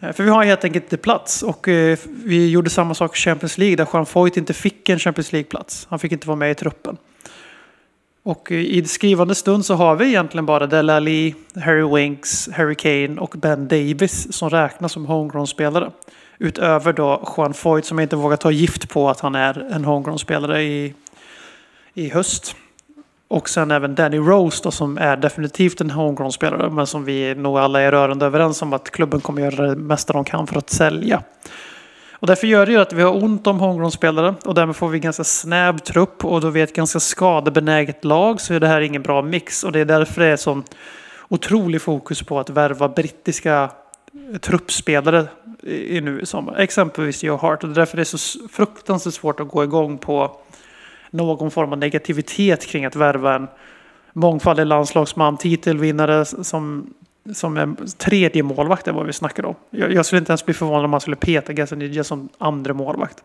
Eh, 0.05 0.13
för 0.13 0.25
vi 0.25 0.31
har 0.31 0.45
helt 0.45 0.65
enkelt 0.65 0.85
inte 0.85 0.97
plats. 0.97 1.43
Och 1.43 1.69
eh, 1.69 1.99
vi 2.25 2.51
gjorde 2.51 2.71
samma 2.71 2.95
sak 2.95 3.17
i 3.17 3.21
Champions 3.21 3.59
League 3.59 3.77
där 3.77 3.89
Jean 3.93 4.07
Foyt 4.07 4.37
inte 4.37 4.55
fick 4.55 4.89
en 4.89 4.99
Champions 4.99 5.33
League-plats. 5.33 5.87
Han 5.91 5.99
fick 5.99 6.13
inte 6.13 6.27
vara 6.27 6.37
med 6.37 6.51
i 6.51 6.55
truppen. 6.55 6.97
Och 8.23 8.53
eh, 8.53 8.59
i 8.59 8.85
skrivande 8.85 9.35
stund 9.35 9.65
så 9.65 9.75
har 9.75 9.97
vi 9.97 10.07
egentligen 10.07 10.47
bara 10.47 10.67
Dele 10.67 10.95
Alli, 10.95 11.35
Harry 11.55 11.95
Winks, 11.95 12.49
Harry 12.53 12.75
Kane 12.75 13.21
och 13.21 13.35
Ben 13.39 13.69
Davis 13.69 14.33
som 14.33 14.51
räknas 14.51 14.93
som 14.93 15.07
homegrown-spelare. 15.07 15.91
Utöver 16.39 16.93
då 16.93 17.35
Juan 17.37 17.55
Foyt 17.55 17.85
som 17.85 17.99
jag 17.99 18.05
inte 18.05 18.17
vågar 18.17 18.37
ta 18.37 18.51
gift 18.51 18.89
på 18.89 19.11
att 19.11 19.21
han 19.21 19.35
är 19.35 19.73
en 19.73 19.85
homegrown-spelare 19.85 20.63
i, 20.63 20.95
i 21.95 22.09
höst. 22.09 22.57
Och 23.35 23.49
sen 23.49 23.71
även 23.71 23.95
Danny 23.95 24.19
Rose 24.19 24.61
då, 24.65 24.71
som 24.71 24.99
är 24.99 25.17
definitivt 25.17 25.81
en 25.81 25.91
homegrown-spelare 25.91 26.71
men 26.71 26.87
som 26.87 27.05
vi 27.05 27.35
nog 27.35 27.59
alla 27.59 27.81
är 27.81 27.91
rörande 27.91 28.27
överens 28.27 28.63
om 28.63 28.73
att 28.73 28.91
klubben 28.91 29.21
kommer 29.21 29.43
göra 29.43 29.67
det 29.67 29.77
mesta 29.77 30.13
de 30.13 30.25
kan 30.25 30.47
för 30.47 30.59
att 30.59 30.71
sälja. 30.71 31.23
Och 32.13 32.27
därför 32.27 32.47
gör 32.47 32.67
det 32.67 32.73
ju 32.73 32.79
att 32.79 32.93
vi 32.93 33.03
har 33.03 33.25
ont 33.25 33.47
om 33.47 33.61
homegrown-spelare 33.61 34.35
och 34.45 34.55
därmed 34.55 34.77
får 34.77 34.89
vi 34.89 34.99
ganska 34.99 35.25
snäv 35.25 35.79
trupp 35.79 36.25
och 36.25 36.41
då 36.41 36.51
vi 36.51 36.61
är 36.61 36.65
ett 36.65 36.75
ganska 36.75 37.01
skadebenäget 37.01 38.05
lag 38.05 38.41
så 38.41 38.55
är 38.55 38.61
det 38.61 38.69
här 38.69 38.81
ingen 38.81 39.03
bra 39.03 39.23
mix 39.23 39.65
och 39.65 39.73
det 39.73 39.81
är 39.81 39.85
därför 39.85 40.21
det 40.21 40.27
är 40.27 40.37
sån 40.37 40.63
otrolig 41.29 41.83
fokus 41.83 42.23
på 42.23 42.39
att 42.39 42.51
värva 42.51 42.89
brittiska 42.89 43.71
truppspelare 44.41 45.27
i, 45.63 46.01
nu 46.01 46.21
i 46.21 46.27
sommar. 46.27 46.57
Exempelvis 46.59 47.25
Joe 47.25 47.37
Hart. 47.37 47.63
Och 47.63 47.69
det 47.69 47.73
är 47.73 47.77
därför 47.77 47.97
det 47.97 48.03
är 48.03 48.17
så 48.19 48.49
fruktansvärt 48.49 49.15
svårt 49.15 49.41
att 49.41 49.49
gå 49.49 49.65
igång 49.65 49.99
på 49.99 50.41
någon 51.15 51.51
form 51.51 51.73
av 51.73 51.79
negativitet 51.79 52.67
kring 52.67 52.85
att 52.85 52.97
värva 52.97 53.35
en 53.35 53.49
mångfaldig 54.13 54.67
landslagsman, 54.67 55.37
titelvinnare 55.37 56.25
som, 56.25 56.95
som 57.35 57.57
är 57.57 57.75
tredje 57.97 58.43
målvakt 58.43 58.89
är 58.89 58.93
vad 58.93 59.07
vi 59.07 59.13
snackar 59.13 59.45
om. 59.45 59.55
Jag, 59.71 59.93
jag 59.93 60.07
skulle 60.07 60.19
inte 60.19 60.33
ens 60.33 60.45
bli 60.45 60.55
förvånad 60.55 60.85
om 60.85 60.91
man 60.91 61.01
skulle 61.01 61.17
peta 61.17 61.53
Gazzaniga 61.53 62.05
som 62.05 62.29
andra 62.39 62.75
målvakt. 62.75 63.25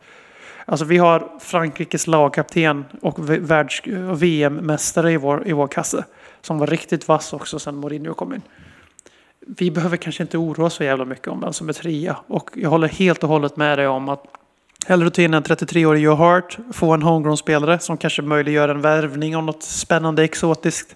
Alltså 0.66 0.86
vi 0.86 0.98
har 0.98 1.28
Frankrikes 1.40 2.08
lagkapten 2.08 2.86
och 3.02 3.30
världs 3.30 3.82
och 4.10 4.24
VM-mästare 4.24 5.12
i 5.12 5.18
vår, 5.18 5.48
i 5.48 5.54
vår 5.54 5.68
kasse. 5.68 6.06
Som 6.42 6.60
var 6.60 6.68
riktigt 6.68 7.08
vass 7.08 7.34
också 7.34 7.60
sen 7.60 7.76
Mourinho 7.76 8.14
kom 8.14 8.34
in. 8.34 8.42
Vi 9.40 9.72
behöver 9.72 9.98
kanske 9.98 10.24
inte 10.24 10.38
oroa 10.38 10.66
oss 10.66 10.74
så 10.74 10.84
jävla 10.84 11.06
mycket 11.06 11.28
om 11.28 11.42
vem 11.42 11.54
som 11.54 11.70
är 11.70 11.74
trea. 11.74 12.18
Och 12.28 12.50
jag 12.54 12.70
håller 12.70 12.88
helt 12.88 13.24
och 13.24 13.30
hållet 13.30 13.58
med 13.58 13.78
dig 13.78 13.88
om 13.88 14.10
att 14.10 14.24
hellre 14.88 15.10
ta 15.10 15.22
in 15.22 15.34
en 15.34 15.44
33-årig 15.44 16.04
Joe 16.04 16.16
Hart, 16.16 16.58
få 16.74 16.94
en 16.94 17.02
homegrown-spelare 17.02 17.80
som 17.80 17.98
kanske 17.98 18.22
möjliggör 18.22 18.70
en 18.70 18.82
värvning 18.82 19.36
av 19.36 19.44
något 19.44 19.64
spännande 19.64 20.24
exotiskt. 20.24 20.96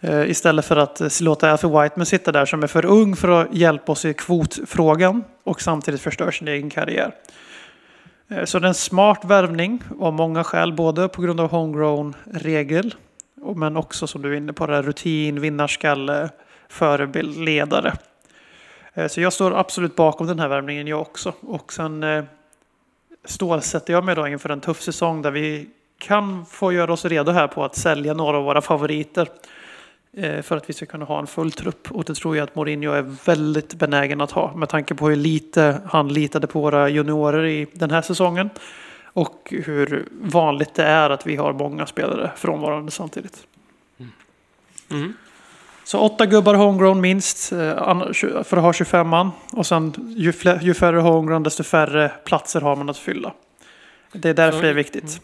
Eh, 0.00 0.30
istället 0.30 0.64
för 0.64 0.76
att 0.76 1.20
låta 1.20 1.50
Alfie 1.50 1.82
Whiteman 1.82 2.06
sitta 2.06 2.32
där 2.32 2.46
som 2.46 2.62
är 2.62 2.66
för 2.66 2.84
ung 2.84 3.16
för 3.16 3.28
att 3.28 3.54
hjälpa 3.54 3.92
oss 3.92 4.04
i 4.04 4.14
kvotfrågan 4.14 5.24
och 5.44 5.60
samtidigt 5.60 6.00
förstör 6.00 6.30
sin 6.30 6.48
egen 6.48 6.70
karriär. 6.70 7.14
Eh, 8.28 8.44
så 8.44 8.58
det 8.58 8.66
är 8.66 8.68
en 8.68 8.74
smart 8.74 9.24
värvning 9.24 9.82
av 10.00 10.12
många 10.12 10.44
skäl, 10.44 10.72
både 10.72 11.08
på 11.08 11.22
grund 11.22 11.40
av 11.40 11.50
homegrown-regel 11.50 12.94
men 13.56 13.76
också 13.76 14.06
som 14.06 14.22
du 14.22 14.32
är 14.32 14.36
inne 14.36 14.52
på, 14.52 14.66
rutin, 14.66 15.40
vinnarskalle, 15.40 16.28
förebild, 16.68 17.36
ledare. 17.36 17.92
Eh, 18.98 19.08
så 19.08 19.20
jag 19.20 19.32
står 19.32 19.58
absolut 19.58 19.96
bakom 19.96 20.26
den 20.26 20.38
här 20.38 20.48
värmningen 20.48 20.86
jag 20.86 21.00
också. 21.00 21.32
Och 21.40 21.72
sen 21.72 22.02
eh, 22.02 22.24
stålsätter 23.24 23.92
jag 23.92 24.04
mig 24.04 24.14
då 24.14 24.28
inför 24.28 24.48
en 24.48 24.60
tuff 24.60 24.80
säsong 24.80 25.22
där 25.22 25.30
vi 25.30 25.68
kan 25.98 26.46
få 26.46 26.72
göra 26.72 26.92
oss 26.92 27.04
redo 27.04 27.32
här 27.32 27.48
på 27.48 27.64
att 27.64 27.76
sälja 27.76 28.14
några 28.14 28.36
av 28.36 28.44
våra 28.44 28.60
favoriter. 28.60 29.28
Eh, 30.12 30.42
för 30.42 30.56
att 30.56 30.68
vi 30.68 30.72
ska 30.72 30.86
kunna 30.86 31.04
ha 31.04 31.18
en 31.18 31.26
full 31.26 31.52
trupp. 31.52 31.90
Och 31.90 32.04
det 32.04 32.14
tror 32.14 32.36
jag 32.36 32.44
att 32.44 32.54
Mourinho 32.54 32.92
är 32.92 33.02
väldigt 33.26 33.74
benägen 33.74 34.20
att 34.20 34.30
ha. 34.30 34.56
Med 34.56 34.68
tanke 34.68 34.94
på 34.94 35.08
hur 35.08 35.16
lite 35.16 35.80
han 35.86 36.08
litade 36.08 36.46
på 36.46 36.60
våra 36.60 36.88
juniorer 36.88 37.44
i 37.44 37.66
den 37.72 37.90
här 37.90 38.02
säsongen. 38.02 38.50
Och 39.04 39.48
hur 39.50 40.08
vanligt 40.10 40.74
det 40.74 40.84
är 40.84 41.10
att 41.10 41.26
vi 41.26 41.36
har 41.36 41.52
många 41.52 41.86
spelare 41.86 42.30
frånvarande 42.36 42.90
samtidigt. 42.90 43.46
Mm. 43.98 44.12
mm. 44.90 45.14
Så 45.88 45.98
åtta 45.98 46.26
gubbar 46.26 46.54
homegrown 46.54 47.00
minst 47.00 47.52
eh, 47.52 47.58
för 48.44 48.56
att 48.56 48.62
ha 48.62 48.72
25 48.72 49.08
man. 49.08 49.30
Och 49.52 49.66
sen 49.66 50.14
ju, 50.16 50.32
fler, 50.32 50.60
ju 50.62 50.74
färre 50.74 51.00
homegrown 51.00 51.42
desto 51.42 51.62
färre 51.62 52.08
platser 52.24 52.60
har 52.60 52.76
man 52.76 52.90
att 52.90 52.98
fylla. 52.98 53.32
Det 54.12 54.28
är 54.28 54.34
därför 54.34 54.58
Så- 54.58 54.62
det 54.62 54.68
är 54.68 54.74
viktigt. 54.74 55.20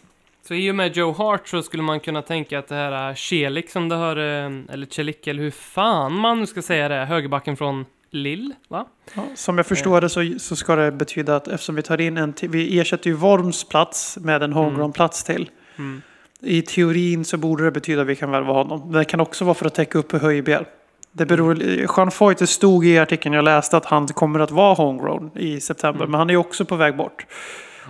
Så 0.49 0.55
i 0.55 0.71
och 0.71 0.75
med 0.75 0.97
Joe 0.97 1.13
Hart 1.13 1.49
så 1.49 1.63
skulle 1.63 1.83
man 1.83 2.01
kunna 2.01 2.23
tänka 2.23 2.59
att 2.59 2.69
det 2.69 2.75
här 2.75 2.93
är 2.93 3.15
Celik 3.15 3.71
som 3.71 3.89
det 3.89 3.95
har, 3.95 4.17
eh, 4.17 4.51
eller 4.73 4.87
Celik, 4.91 5.27
eller 5.27 5.43
hur 5.43 5.51
fan 5.51 6.13
man 6.13 6.41
nu 6.41 6.47
ska 6.47 6.63
säga 6.63 6.89
det, 6.89 7.05
högerbacken 7.05 7.57
från 7.57 7.85
Lill, 8.11 8.53
va? 8.69 8.87
Ja, 9.15 9.23
som 9.35 9.57
jag 9.57 9.67
förstår 9.67 10.01
det 10.01 10.09
så, 10.09 10.35
så 10.39 10.57
ska 10.57 10.77
det 10.77 10.93
betyda 10.93 11.37
att 11.37 11.49
eftersom 11.49 11.75
vi 11.75 11.83
tar 11.83 12.01
in 12.01 12.17
en 12.17 12.33
till, 12.33 12.49
vi 12.49 12.81
ersätter 12.81 13.11
ju 13.11 13.17
Worms 13.17 13.65
plats 13.69 14.19
med 14.21 14.43
en 14.43 14.53
homegrown 14.53 14.93
plats 14.93 15.25
till. 15.25 15.51
Mm. 15.79 16.03
I 16.45 16.63
teorin 16.63 17.25
så 17.25 17.37
borde 17.37 17.65
det 17.65 17.71
betyda 17.71 18.03
att 18.03 18.07
vi 18.09 18.17
kan 18.17 18.31
värva 18.31 18.53
honom. 18.53 18.81
Men 18.81 18.93
det 18.93 19.05
kan 19.05 19.21
också 19.21 19.45
vara 19.45 19.55
för 19.55 19.67
att 19.67 19.75
täcka 19.75 19.99
upp 19.99 20.13
Höjbjer. 20.13 20.67
Det 21.13 21.27
beror, 21.27 21.63
Jean 21.63 22.11
Foyt, 22.11 22.39
det 22.39 22.47
stod 22.47 22.87
i 22.87 22.99
artikeln 22.99 23.35
jag 23.35 23.45
läste 23.45 23.77
att 23.77 23.85
han 23.85 24.07
kommer 24.07 24.41
att 24.41 24.51
vara 24.51 24.75
homegrown 24.75 25.31
i 25.35 25.61
september. 25.61 26.07
Men 26.07 26.19
han 26.19 26.31
är 26.31 26.37
också 26.37 26.65
på 26.65 26.77
väg 26.77 26.97
bort. 26.97 27.27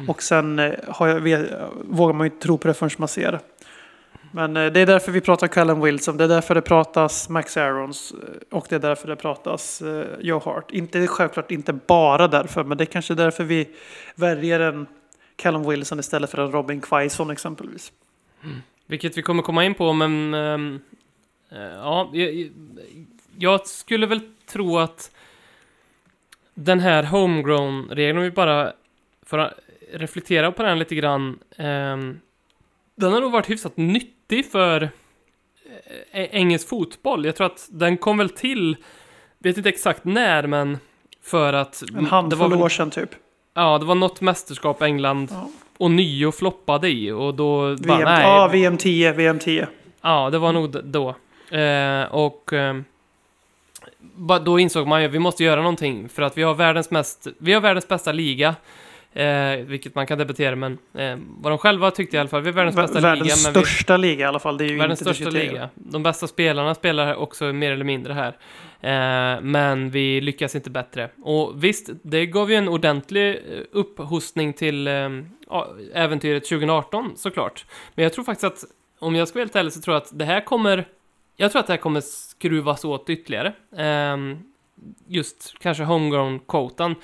Och 0.08 0.22
sen 0.22 0.58
eh, 0.58 0.72
har 0.88 1.08
jag, 1.08 1.20
vet, 1.20 1.50
vågar 1.84 2.14
man 2.14 2.26
ju 2.26 2.32
inte 2.32 2.46
tro 2.46 2.58
på 2.58 2.68
det 2.68 2.74
förrän 2.74 2.90
man 2.98 3.08
ser 3.08 3.32
det. 3.32 3.40
Men 4.32 4.56
eh, 4.56 4.72
det 4.72 4.80
är 4.80 4.86
därför 4.86 5.12
vi 5.12 5.20
pratar 5.20 5.46
Callum 5.46 5.80
Wilson. 5.80 6.16
Det 6.16 6.24
är 6.24 6.28
därför 6.28 6.54
det 6.54 6.62
pratas 6.62 7.28
Max 7.28 7.56
Aarons. 7.56 8.12
eh, 8.12 8.56
Och 8.56 8.66
det 8.68 8.74
är 8.74 8.80
därför 8.80 9.08
det 9.08 9.16
pratas 9.16 9.82
Joe 10.20 10.40
Hart. 10.44 10.70
Inte 10.70 11.06
självklart 11.06 11.50
inte 11.50 11.72
bara 11.72 12.28
därför. 12.28 12.64
Men 12.64 12.78
det 12.78 12.84
är 12.84 12.86
kanske 12.86 13.14
därför 13.14 13.44
vi 13.44 13.68
väljer 14.14 14.60
en 14.60 14.86
Callum 15.36 15.68
Wilson 15.68 16.00
istället 16.00 16.30
för 16.30 16.38
en 16.38 16.52
Robin 16.52 16.80
Quaison 16.80 17.30
exempelvis. 17.30 17.92
Vilket 18.86 19.18
vi 19.18 19.22
kommer 19.22 19.42
komma 19.42 19.64
in 19.64 19.74
på, 19.74 19.92
men... 19.92 20.34
eh, 20.34 21.58
ja, 21.58 22.10
jag, 22.12 22.50
jag 23.38 23.66
skulle 23.66 24.06
väl 24.06 24.20
tro 24.46 24.78
att 24.78 25.10
den 26.54 26.80
här 26.80 27.02
homegrown-regeln, 27.02 28.18
om 28.18 28.24
vi 28.24 28.30
bara 28.30 28.72
får 29.22 29.54
reflektera 29.92 30.52
på 30.52 30.62
den 30.62 30.78
lite 30.78 30.94
grann. 30.94 31.38
ehm, 31.56 32.20
den 32.94 33.12
har 33.12 33.20
nog 33.20 33.32
varit 33.32 33.50
hyfsat 33.50 33.76
nyttig 33.76 34.46
för 34.50 34.82
eh, 36.10 36.24
engelsk 36.30 36.68
fotboll. 36.68 37.24
Jag 37.24 37.36
tror 37.36 37.46
att 37.46 37.68
den 37.70 37.96
kom 37.96 38.18
väl 38.18 38.30
till, 38.30 38.76
vet 39.38 39.56
inte 39.56 39.68
exakt 39.68 40.04
när, 40.04 40.46
men 40.46 40.78
för 41.22 41.52
att... 41.52 41.82
En 41.96 42.06
handfull 42.06 42.52
år 42.52 42.68
sedan 42.68 42.90
typ. 42.90 43.10
Ja, 43.54 43.78
det 43.78 43.84
var 43.84 43.94
något 43.94 44.20
mästerskap 44.20 44.82
England 44.82 45.28
Ja. 45.30 45.50
Och 45.78 45.90
nio 45.90 46.32
floppade 46.32 46.88
i 46.88 47.10
och 47.10 47.34
då... 47.34 47.76
bara, 47.76 47.96
VM, 47.96 48.08
nej, 48.08 48.22
ja, 48.22 48.48
VM 48.52 48.76
10, 48.76 49.12
VM 49.12 49.38
10. 49.38 49.68
Ja, 50.02 50.30
det 50.30 50.38
var 50.38 50.52
nog 50.52 50.84
då. 50.84 51.08
Eh, 51.56 52.14
och 52.14 52.52
eh, 52.52 52.74
då 54.44 54.58
insåg 54.58 54.86
man 54.86 55.00
ju 55.00 55.06
att 55.06 55.14
vi 55.14 55.18
måste 55.18 55.44
göra 55.44 55.60
någonting 55.60 56.08
för 56.08 56.22
att 56.22 56.38
vi 56.38 56.42
har 56.42 56.54
världens 56.54 56.90
mest, 56.90 57.26
vi 57.38 57.52
har 57.52 57.60
världens 57.60 57.88
bästa 57.88 58.12
liga. 58.12 58.54
Eh, 59.14 59.56
vilket 59.56 59.94
man 59.94 60.06
kan 60.06 60.18
debattera, 60.18 60.56
men 60.56 60.78
eh, 60.94 61.16
vad 61.18 61.52
de 61.52 61.58
själva 61.58 61.90
tyckte 61.90 62.16
i 62.16 62.20
alla 62.20 62.28
fall. 62.28 62.42
Vi 62.42 62.48
har 62.48 62.54
världens 62.54 62.76
bästa 62.76 63.00
Världens 63.00 63.24
liga. 63.24 63.34
vi, 63.34 63.66
största 63.66 63.96
liga 63.96 64.24
i 64.24 64.28
alla 64.28 64.38
fall. 64.38 64.58
Det 64.58 64.64
är 64.64 64.68
ju 64.68 64.78
Världens 64.78 65.02
inte 65.02 65.14
största 65.14 65.30
liga. 65.30 65.68
De 65.74 66.02
bästa 66.02 66.26
spelarna 66.26 66.74
spelar 66.74 67.14
också 67.14 67.44
mer 67.44 67.72
eller 67.72 67.84
mindre 67.84 68.12
här. 68.12 68.36
Eh, 68.80 69.40
men 69.40 69.90
vi 69.90 70.20
lyckas 70.20 70.54
inte 70.54 70.70
bättre. 70.70 71.10
Och 71.22 71.64
visst, 71.64 71.90
det 72.02 72.26
gav 72.26 72.50
ju 72.50 72.56
en 72.56 72.68
ordentlig 72.68 73.30
eh, 73.30 73.60
upphostning 73.72 74.52
till 74.52 74.86
eh, 74.86 75.10
äventyret 75.94 76.44
2018 76.44 77.12
såklart. 77.16 77.66
Men 77.94 78.02
jag 78.02 78.12
tror 78.12 78.24
faktiskt 78.24 78.44
att, 78.44 78.64
om 78.98 79.14
jag 79.14 79.28
ska 79.28 79.38
vara 79.38 79.44
helt 79.44 79.56
ärlig, 79.56 79.72
så 79.72 79.80
tror 79.80 79.94
jag 79.94 80.02
att 80.02 80.18
det 80.18 80.24
här 80.24 80.40
kommer... 80.40 80.88
Jag 81.36 81.52
tror 81.52 81.60
att 81.60 81.66
det 81.66 81.72
här 81.72 81.80
kommer 81.80 82.00
skruvas 82.00 82.84
åt 82.84 83.10
ytterligare. 83.10 83.48
Eh, 83.76 84.16
just 85.06 85.54
kanske 85.58 85.84
homegrown-kvotan. 85.84 86.94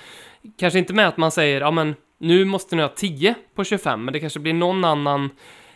Kanske 0.57 0.79
inte 0.79 0.93
med 0.93 1.07
att 1.07 1.17
man 1.17 1.31
säger, 1.31 1.61
ja 1.61 1.71
men 1.71 1.95
nu 2.17 2.45
måste 2.45 2.75
ni 2.75 2.81
ha 2.81 2.89
10 2.89 3.35
på 3.55 3.63
25, 3.63 4.05
men 4.05 4.13
det 4.13 4.19
kanske 4.19 4.39
blir 4.39 4.53
någon 4.53 4.85
annan 4.85 5.29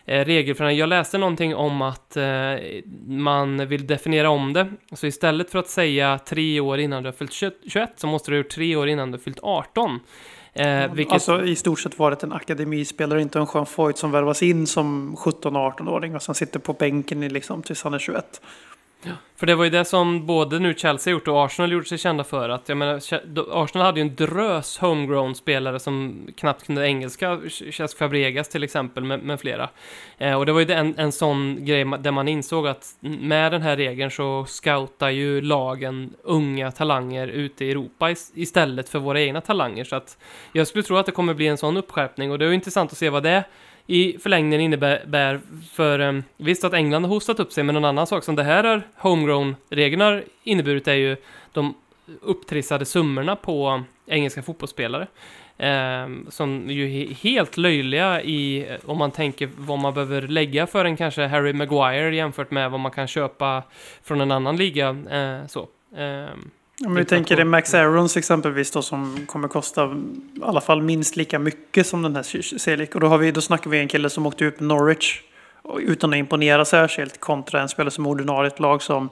eh, 0.06 0.26
regelförändring. 0.26 0.78
Jag 0.78 0.90
läste 0.90 1.18
någonting 1.18 1.56
om 1.56 1.82
att 1.82 2.18
eh, 2.18 2.26
man 3.08 3.68
vill 3.68 3.88
definiera 3.88 4.30
om 4.30 4.54
det. 4.54 4.68
Så 4.92 5.08
istället 5.08 5.50
för 5.50 5.60
att 5.60 5.68
säga 5.68 6.20
tre 6.20 6.60
år 6.60 6.80
innan 6.80 7.04
du 7.04 7.08
har 7.08 7.14
fyllt 7.14 7.34
21 7.34 7.54
21 7.68 7.90
så 7.96 8.08
måste 8.08 8.32
du 8.32 8.36
ha 8.36 8.38
gjort 8.38 8.52
tre 8.52 8.76
år 8.76 8.90
innan 8.90 9.12
du 9.12 9.18
har 9.18 9.24
fyllt 9.24 9.40
18. 9.42 10.00
Eh, 10.54 10.94
vilket, 10.94 11.14
Alltså 11.14 11.46
i 11.46 11.56
stort 11.56 11.80
sett 11.80 12.00
varit 12.00 12.24
en 12.24 12.34
akademispelare, 12.34 13.22
inte 13.22 13.40
en 13.40 13.48
Jean 13.54 13.66
Foyt 13.66 13.98
som 13.98 14.12
värvas 14.12 14.44
in 14.44 14.68
som 14.68 15.16
17-18-åring 15.16 16.16
och 16.16 16.22
sen 16.22 16.36
sitter 16.36 16.60
på 16.60 16.74
bänken 16.74 17.24
i 17.24 17.30
liksom 17.30 17.64
tills 17.64 17.84
han 17.84 17.94
är 17.94 18.00
21. 18.00 18.42
För 19.38 19.46
det 19.46 19.56
var 19.56 19.64
ju 19.64 19.70
det 19.70 19.86
som 19.86 20.26
både 20.26 20.60
nu 20.60 20.74
Chelsea 20.74 21.12
gjort 21.12 21.28
och 21.28 21.46
Arsenal 21.46 21.72
gjort 21.72 21.88
sig 21.88 21.98
kända 21.98 22.24
för. 22.24 22.50
Att, 22.50 22.70
jag 22.70 22.78
menar, 22.78 23.02
Arsenal 23.52 23.86
hade 23.86 24.00
ju 24.00 24.02
en 24.02 24.16
drös 24.16 24.78
homegrown-spelare 24.78 25.80
som 25.80 26.28
knappt 26.38 26.66
kunde 26.66 26.88
engelska. 26.88 27.40
Cesc 27.72 27.98
Fabregas 27.98 28.50
till 28.50 28.64
exempel, 28.64 29.04
med, 29.04 29.20
med 29.20 29.40
flera. 29.40 29.70
Eh, 30.18 30.34
och 30.34 30.46
det 30.46 30.52
var 30.52 30.62
ju 30.62 30.72
en, 30.72 31.00
en 31.00 31.12
sån 31.12 31.66
grej 31.66 31.86
där 32.00 32.12
man 32.12 32.28
insåg 32.28 32.68
att 32.68 32.96
med 33.00 33.52
den 33.52 33.62
här 33.62 33.78
regeln 33.78 34.12
så 34.12 34.46
scoutar 34.48 35.10
ju 35.10 35.42
lagen 35.42 36.14
unga 36.24 36.72
talanger 36.72 37.28
ute 37.28 37.66
i 37.66 37.72
Europa 37.72 38.12
istället 38.34 38.90
för 38.90 39.00
våra 39.00 39.22
egna 39.22 39.42
talanger. 39.42 39.84
Så 39.84 39.96
att 39.96 40.18
jag 40.52 40.68
skulle 40.68 40.84
tro 40.84 40.98
att 40.98 41.06
det 41.06 41.12
kommer 41.12 41.34
bli 41.34 41.48
en 41.48 41.58
sån 41.58 41.78
uppskärpning 41.78 42.32
och 42.32 42.40
det 42.40 42.46
är 42.46 42.50
ju 42.50 42.56
intressant 42.56 42.92
att 42.92 42.98
se 42.98 43.10
vad 43.10 43.24
det 43.24 43.44
i 43.88 44.18
förlängningen 44.20 44.62
innebär 44.62 45.40
för, 45.74 46.00
um, 46.00 46.24
visst 46.38 46.64
att 46.64 46.74
England 46.74 47.04
har 47.04 47.10
hostat 47.10 47.40
upp 47.40 47.52
sig, 47.52 47.64
men 47.64 47.76
en 47.76 47.86
annan 47.86 48.08
sak 48.08 48.24
som 48.24 48.36
det 48.36 48.44
här 48.44 48.64
är 48.64 48.88
homegrown-reglerna 48.98 50.06
har 50.06 50.24
inneburit 50.44 50.88
är 50.88 50.94
ju 50.94 51.18
de 51.52 51.74
upptrissade 52.22 52.86
summorna 52.86 53.36
på 53.36 53.84
engelska 54.08 54.42
fotbollsspelare. 54.42 55.08
Eh, 55.58 56.08
som 56.30 56.70
ju 56.70 57.02
är 57.02 57.14
helt 57.14 57.58
löjliga 57.58 58.22
i, 58.22 58.68
eh, 58.70 58.76
om 58.86 58.98
man 58.98 59.12
tänker 59.12 59.50
vad 59.58 59.80
man 59.80 59.94
behöver 59.94 60.22
lägga 60.22 60.68
för 60.68 60.86
en 60.86 60.98
kanske 60.98 61.28
Harry 61.28 61.54
Maguire 61.54 62.16
jämfört 62.16 62.52
med 62.52 62.72
vad 62.72 62.80
man 62.80 62.92
kan 62.92 63.08
köpa 63.08 63.64
från 64.04 64.22
en 64.22 64.32
annan 64.32 64.58
liga. 64.58 64.90
eh, 64.90 65.48
så. 65.48 65.68
Eh, 65.98 66.36
om 66.86 66.96
vi 66.96 67.06
tänker 67.06 67.36
det 67.38 67.46
Max 67.46 67.74
Aarons 67.74 68.18
exempelvis 68.18 68.72
då 68.72 68.82
som 68.82 69.26
kommer 69.26 69.48
kosta 69.48 69.86
i 69.86 70.42
alla 70.44 70.62
fall 70.62 70.82
minst 70.82 71.16
lika 71.16 71.40
mycket 71.40 71.88
som 71.88 72.02
den 72.02 72.16
här 72.16 72.58
Celik. 72.58 72.96
Och 72.96 73.02
då, 73.02 73.08
har 73.08 73.18
vi, 73.18 73.32
då 73.32 73.42
snackar 73.42 73.70
vi 73.70 73.80
en 73.80 73.88
kille 73.88 74.10
som 74.10 74.26
åkte 74.26 74.46
ut 74.46 74.60
med 74.60 74.68
Norwich 74.68 75.22
utan 75.80 76.14
att 76.14 76.18
imponera 76.18 76.66
särskilt 76.66 77.20
kontra 77.20 77.62
en 77.62 77.70
spelare 77.70 77.92
som 77.92 78.08
ordinarie 78.08 78.48
ett 78.48 78.60
lag 78.60 78.82
som 78.82 79.10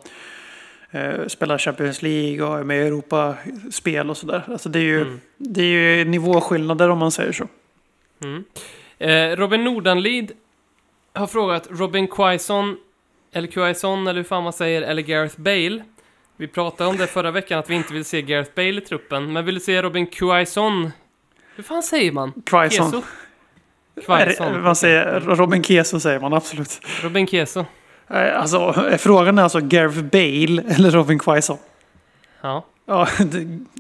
Eh, 0.96 1.28
spelar 1.28 1.58
Champions 1.58 2.02
League 2.02 2.44
och 2.48 2.60
är 2.60 2.64
med 2.64 2.78
i 2.78 2.88
Europa-spel 2.88 4.10
och 4.10 4.18
sådär. 4.18 4.44
Alltså 4.48 4.70
det 4.70 4.80
är 4.80 4.84
ju, 4.84 5.02
Mm. 5.02 5.20
det 5.38 5.62
är 5.62 5.66
ju 5.98 6.06
nivåskillnader 6.06 6.90
om 6.90 6.98
man 6.98 7.12
säger 7.12 7.32
så. 7.32 7.48
Mm. 8.24 8.44
Eh, 8.98 9.36
Robin 9.38 9.64
Nordanlid 9.64 10.32
har 11.14 11.28
frågat 11.28 11.68
Robin 11.72 12.08
Quaison, 12.08 12.78
eller 13.32 13.48
Quaison 13.48 14.08
eller 14.08 14.20
hur 14.20 14.24
fan 14.24 14.44
man 14.44 14.54
säger, 14.54 14.82
eller 14.82 15.02
Gareth 15.02 15.40
Bale. 15.40 15.84
Vi 16.38 16.48
pratade 16.48 16.90
om 16.90 16.98
det 16.98 17.08
förra 17.08 17.32
veckan 17.32 17.60
att 17.60 17.70
vi 17.70 17.76
inte 17.76 17.94
vill 17.94 18.06
se 18.06 18.22
Gareth 18.22 18.52
Bale 18.56 18.78
i 18.78 18.82
truppen, 18.82 19.34
men 19.34 19.46
vill 19.46 19.56
du 19.56 19.62
se 19.62 19.82
Robin 19.82 20.08
Quaison? 20.08 20.92
Hur 21.56 21.64
fan 21.64 21.84
säger 21.84 22.12
man? 22.12 22.34
Quaison. 22.46 23.04
Quaison. 24.06 24.62
Man 24.64 24.76
säger, 24.76 25.20
Robin 25.20 25.64
Keso 25.64 26.00
säger 26.00 26.20
man 26.20 26.34
absolut. 26.34 26.80
Robin 27.04 27.28
Keso. 27.28 27.66
Eh, 28.10 28.40
Alltså, 28.40 28.74
frågan 29.00 29.38
är 29.38 29.44
alltså 29.44 29.60
Gareth 29.60 30.02
Bale 30.02 30.64
eller 30.76 30.92
Robin 30.92 31.20
Quaison? 31.20 31.58
Ja. 32.42 32.66
Ja, 32.86 33.08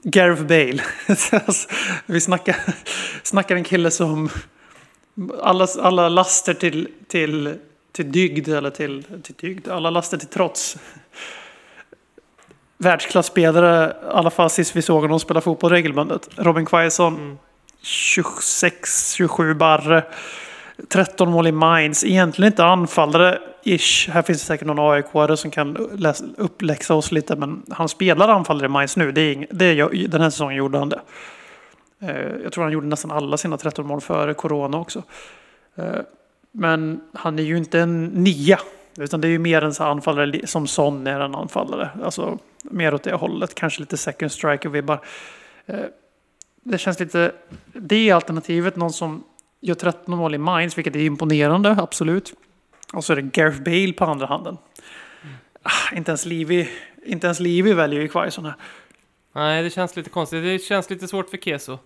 Gareth 0.03 0.41
Bale. 0.43 0.83
Vi 2.05 2.21
snackar, 2.21 2.55
snackar 3.23 3.55
en 3.55 3.63
kille 3.63 3.91
som 3.91 4.29
alla, 5.41 5.67
alla 5.81 6.09
laster 6.09 6.53
till, 6.53 6.87
till, 7.07 7.55
till 7.91 8.11
dygd 8.11 8.49
eller 8.49 8.69
till, 8.69 9.03
till 9.23 9.35
dygd, 9.35 9.67
alla 9.67 9.89
laster 9.89 10.17
till 10.17 10.27
trots. 10.27 10.77
Världsklasspelare, 12.77 13.89
i 13.89 13.93
alla 14.11 14.29
fall 14.29 14.49
sist 14.49 14.75
vi 14.75 14.81
såg 14.81 15.01
honom 15.01 15.19
spela 15.19 15.41
fotboll 15.41 15.71
regelbundet. 15.71 16.29
Robin 16.35 16.65
Quaison, 16.65 17.15
Mm. 17.15 17.37
26-27 17.83 19.53
barre. 19.53 20.03
13 20.89 21.31
mål 21.31 21.47
i 21.47 21.51
Mainz. 21.51 22.03
Egentligen 22.03 22.51
inte 22.53 22.63
anfallare-ish. 22.63 24.09
Här 24.11 24.21
finns 24.21 24.39
det 24.39 24.45
säkert 24.45 24.67
någon 24.67 24.93
aik 24.93 25.05
som 25.39 25.51
kan 25.51 25.77
uppläxa 26.37 26.93
oss 26.95 27.11
lite. 27.11 27.35
Men 27.35 27.63
han 27.69 27.89
spelar 27.89 28.27
anfallare 28.29 28.65
i 28.65 28.69
Mainz 28.69 28.97
nu. 28.97 29.11
Det 29.11 29.21
är 29.21 29.33
ing, 29.33 29.45
det 29.51 29.65
är, 29.65 29.73
jag- 29.73 30.05
den 30.09 30.21
här 30.21 30.29
säsongen 30.29 30.57
gjorde 30.57 30.77
han 30.77 30.89
det. 30.89 31.01
Eh, 32.01 32.43
Jag 32.43 32.51
tror 32.53 32.63
han 32.63 32.73
gjorde 32.73 32.87
nästan 32.87 33.11
alla 33.11 33.37
sina 33.37 33.57
13 33.57 33.87
mål 33.87 34.01
före 34.01 34.33
corona 34.33 34.77
också. 34.79 35.03
Eh, 35.75 35.85
Men 36.51 37.01
han 37.13 37.39
är 37.39 37.43
ju 37.43 37.57
inte 37.57 37.79
en 37.79 38.05
nia. 38.05 38.59
Utan 38.97 39.21
det 39.21 39.27
är 39.27 39.29
ju 39.29 39.39
mer 39.39 39.61
en 39.63 39.73
så 39.73 39.83
anfallare 39.83 40.47
som 40.47 40.67
Son 40.67 41.07
är 41.07 41.19
en 41.19 41.35
anfallare. 41.35 41.89
Alltså 42.03 42.37
mer 42.63 42.93
åt 42.93 43.03
det 43.03 43.13
hållet. 43.13 43.55
Kanske 43.55 43.79
lite 43.79 43.97
second 43.97 44.31
striker-vibbar. 44.31 44.99
Eh, 45.65 45.79
Det 46.63 46.77
känns 46.77 46.99
lite... 46.99 47.31
Det 47.73 48.09
är 48.09 48.15
alternativet. 48.15 48.75
Någon 48.75 48.93
som 48.93 49.23
gör 49.61 49.75
13 49.75 50.17
mål 50.17 50.35
i 50.35 50.37
Mainz, 50.37 50.77
vilket 50.77 50.95
är 50.95 50.99
imponerande, 50.99 51.69
absolut. 51.79 52.33
Och 52.93 53.05
så 53.05 53.13
är 53.13 53.15
det 53.15 53.21
Gareth 53.21 53.61
Bale 53.61 53.93
på 53.93 54.05
andra 54.05 54.25
handen. 54.25 54.57
Ah, 55.63 55.95
inte 55.95 56.11
ens 56.11 56.25
Livy, 56.25 56.67
inte 57.05 57.27
ens 57.27 57.39
Livy 57.39 57.73
väljer 57.73 58.01
ju 58.01 58.07
Quaison 58.07 58.45
här. 58.45 58.55
Nej, 59.35 59.63
det 59.63 59.69
känns 59.69 59.95
lite 59.95 60.09
konstigt. 60.09 60.43
Det 60.43 60.59
känns 60.59 60.89
lite 60.89 61.07
svårt 61.07 61.29
för 61.29 61.37
Keso. 61.37 61.77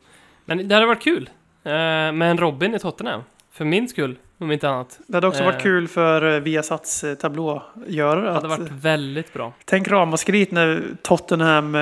Men 0.46 0.68
det 0.68 0.76
hade 0.76 0.88
varit 0.88 1.04
kul 1.04 1.30
eh, 1.64 1.72
med 1.72 2.22
en 2.22 2.38
Robin 2.38 2.76
i 2.76 2.80
Tottenham. 2.80 3.22
För 3.58 3.66
min 3.66 3.88
skull, 3.90 4.16
om 4.38 4.52
inte 4.52 4.70
annat. 4.70 5.00
Det 5.08 5.18
hade 5.18 5.28
också 5.28 5.44
varit 5.44 5.56
Eh. 5.56 5.62
kul 5.62 5.88
för 5.88 6.36
eh, 6.36 6.40
Viasats 6.40 7.04
eh, 7.04 7.16
tablågörare. 7.16 8.22
Det 8.22 8.30
Att, 8.30 8.36
hade 8.44 8.48
varit 8.48 8.72
väldigt 8.72 9.34
bra. 9.34 9.54
Tänk 9.66 9.88
ramaskriet 9.88 10.52
när 10.52 10.84
Tottenham 11.02 11.78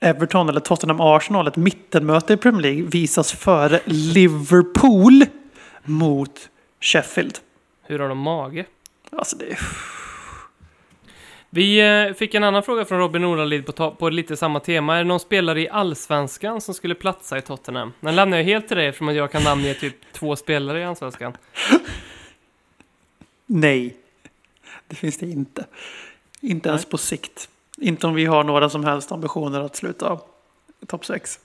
Everton 0.00 0.48
eller 0.48 0.60
Tottenham 0.60 1.00
Arsenal, 1.00 1.48
ett 1.48 1.56
mittenmöte 1.56 2.32
i 2.32 2.36
Premier 2.36 2.62
League, 2.62 2.82
visas 2.82 3.32
före 3.32 3.80
Liverpool 3.84 5.24
mot 5.84 6.48
Sheffield. 6.80 7.38
Hur 7.82 7.98
har 7.98 8.08
de 8.08 8.18
mage? 8.18 8.64
Alltså 9.12 9.36
det 9.36 9.44
är... 9.52 9.58
Vi 11.50 11.80
eh, 11.80 12.14
fick 12.14 12.34
en 12.34 12.44
annan 12.44 12.62
fråga 12.62 12.84
från 12.84 12.98
Robin 12.98 13.22
Nordanlid 13.22 13.66
på, 13.66 13.90
på 13.90 14.10
lite 14.10 14.36
samma 14.36 14.60
tema. 14.60 14.94
Är 14.94 14.98
det 14.98 15.04
någon 15.04 15.20
spelare 15.20 15.60
i 15.60 15.68
Allsvenskan 15.68 16.60
som 16.60 16.74
skulle 16.74 16.94
platsa 16.94 17.38
i 17.38 17.42
Tottenham? 17.42 17.92
Den 18.00 18.16
lämnar 18.16 18.36
jag 18.36 18.44
helt 18.44 18.68
till 18.68 18.76
dig 18.76 18.86
eftersom 18.86 19.14
jag 19.14 19.32
kan 19.32 19.42
namnge 19.42 19.74
typ 19.74 20.12
två 20.12 20.36
spelare 20.36 20.80
i 20.80 20.84
Allsvenskan. 20.84 21.36
Nej, 23.46 23.96
det 24.88 24.96
finns 24.96 25.18
det 25.18 25.26
inte. 25.26 25.64
Inte 26.40 26.68
ens 26.68 26.84
på 26.84 26.98
sikt. 26.98 27.48
Inte 27.78 28.06
om 28.06 28.14
vi 28.14 28.24
har 28.24 28.44
några 28.44 28.70
som 28.70 28.84
helst 28.84 29.12
ambitioner 29.12 29.60
att 29.60 29.76
sluta 29.76 30.18
topp 30.86 31.04
6. 31.04 31.38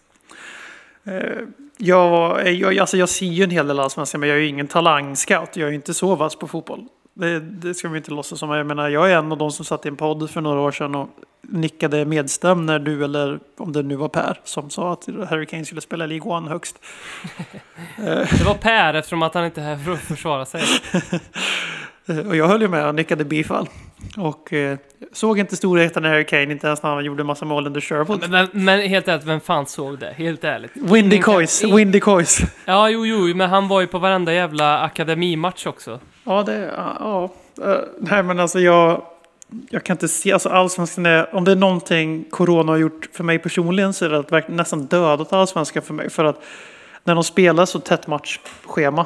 Jag, 1.78 2.48
jag, 2.54 2.78
alltså 2.78 2.98
jag 2.98 3.10
ser 3.10 3.26
ju 3.26 3.44
en 3.44 3.50
hel 3.50 3.68
del 3.68 3.80
allsvenskan, 3.80 4.20
men 4.20 4.30
jag 4.30 4.38
är 4.38 4.42
ju 4.42 4.48
ingen 4.48 4.68
talangscout. 4.68 5.56
Jag 5.58 5.66
är 5.68 5.70
ju 5.70 5.76
inte 5.76 5.94
så 5.94 6.16
vass 6.16 6.36
på 6.36 6.48
fotboll. 6.48 6.88
Det, 7.16 7.40
det 7.40 7.74
ska 7.74 7.90
vi 7.90 7.98
inte 7.98 8.12
låtsas 8.12 8.40
som. 8.40 8.50
Jag 8.50 8.66
menar, 8.66 8.90
jag 8.90 9.12
är 9.12 9.18
en 9.18 9.32
av 9.32 9.38
de 9.38 9.52
som 9.52 9.66
satt 9.66 9.86
i 9.86 9.90
en 9.90 9.96
podd 9.96 10.30
för 10.30 10.42
några 10.42 10.60
år 10.60 10.72
sedan 10.72 10.96
och 10.96 11.10
nickade 11.42 12.06
medstäm 12.06 12.66
när 12.66 12.80
du, 12.80 13.04
eller 13.04 13.40
om 13.58 13.72
det 13.72 13.84
nu 13.84 13.96
var 13.96 14.08
Per, 14.10 14.40
som 14.44 14.70
sa 14.70 14.94
att 14.94 15.08
Harry 15.30 15.46
Kane 15.46 15.66
skulle 15.66 15.82
spela 15.82 16.06
League 16.06 16.32
One 16.32 16.50
högst. 16.50 16.80
Det 17.98 18.44
var 18.46 18.54
Per 18.54 18.94
eftersom 18.94 19.22
att 19.24 19.34
han 19.34 19.46
inte 19.46 19.62
är 19.62 19.66
här 19.66 19.78
för 19.78 19.92
att 19.92 20.00
försvara 20.00 20.46
sig. 20.46 20.62
Eh, 22.06 22.18
Och 22.28 22.36
jag 22.36 22.48
höll 22.48 22.62
ju 22.62 22.68
med 22.68 22.88
och 22.88 22.96
nickade 22.96 23.26
bifall. 23.26 23.70
Och 24.18 24.54
eh, 24.54 24.78
såg 25.12 25.40
inte 25.40 25.56
storheten 25.56 26.06
i 26.06 26.08
Harry 26.08 26.26
Kane, 26.26 26.52
inte 26.52 26.68
ens 26.68 26.84
när 26.84 26.90
han 26.90 27.06
gjorde 27.06 27.24
massa 27.24 27.46
mål 27.46 27.68
under 27.68 27.82
Sherwood. 27.82 28.20
Men, 28.22 28.32
men, 28.32 28.66
men 28.66 28.82
helt 28.90 29.08
ärligt, 29.08 29.26
vem 29.26 29.40
fan 29.40 29.66
såg 29.66 30.00
det? 30.00 30.14
Helt 30.18 30.44
ärligt. 30.44 30.72
Windy 30.76 31.20
Coys, 31.20 31.64
Windy 31.64 32.00
Coys. 32.00 32.40
Ja, 32.66 32.90
jo, 32.90 33.06
jo, 33.06 33.36
men 33.36 33.50
han 33.50 33.68
var 33.68 33.82
ju 33.82 33.88
på 33.88 34.00
varenda 34.00 34.34
jävla 34.34 34.80
akademimatch 34.80 35.66
också. 35.68 36.00
Ja, 36.24 36.44
det, 36.44 36.74
ja. 36.78 37.30
Eh, 37.62 37.80
nej, 37.98 38.24
men 38.24 38.40
alltså 38.40 38.60
jag, 38.60 39.02
jag 39.70 39.84
kan 39.84 39.94
inte 39.94 40.08
se, 40.08 40.32
alltså 40.32 40.50
allsvenskan 40.50 41.06
är, 41.06 41.36
om 41.36 41.44
det 41.44 41.52
är 41.52 41.56
någonting 41.56 42.26
corona 42.30 42.72
har 42.72 42.78
gjort 42.78 43.10
för 43.14 43.24
mig 43.24 43.40
personligen 43.40 43.94
så 43.94 44.06
är 44.06 44.10
det 44.10 44.20
att 44.20 44.32
verkligen 44.32 44.58
nästan 44.58 44.86
dödat 44.86 45.34
allsvenskan 45.34 45.84
för 45.84 45.94
mig. 45.94 46.10
För 46.10 46.26
att 46.26 46.44
när 47.04 47.16
de 47.16 47.24
spelar 47.24 47.66
så 47.66 47.80
tätt 47.80 48.08
matchschema, 48.08 49.06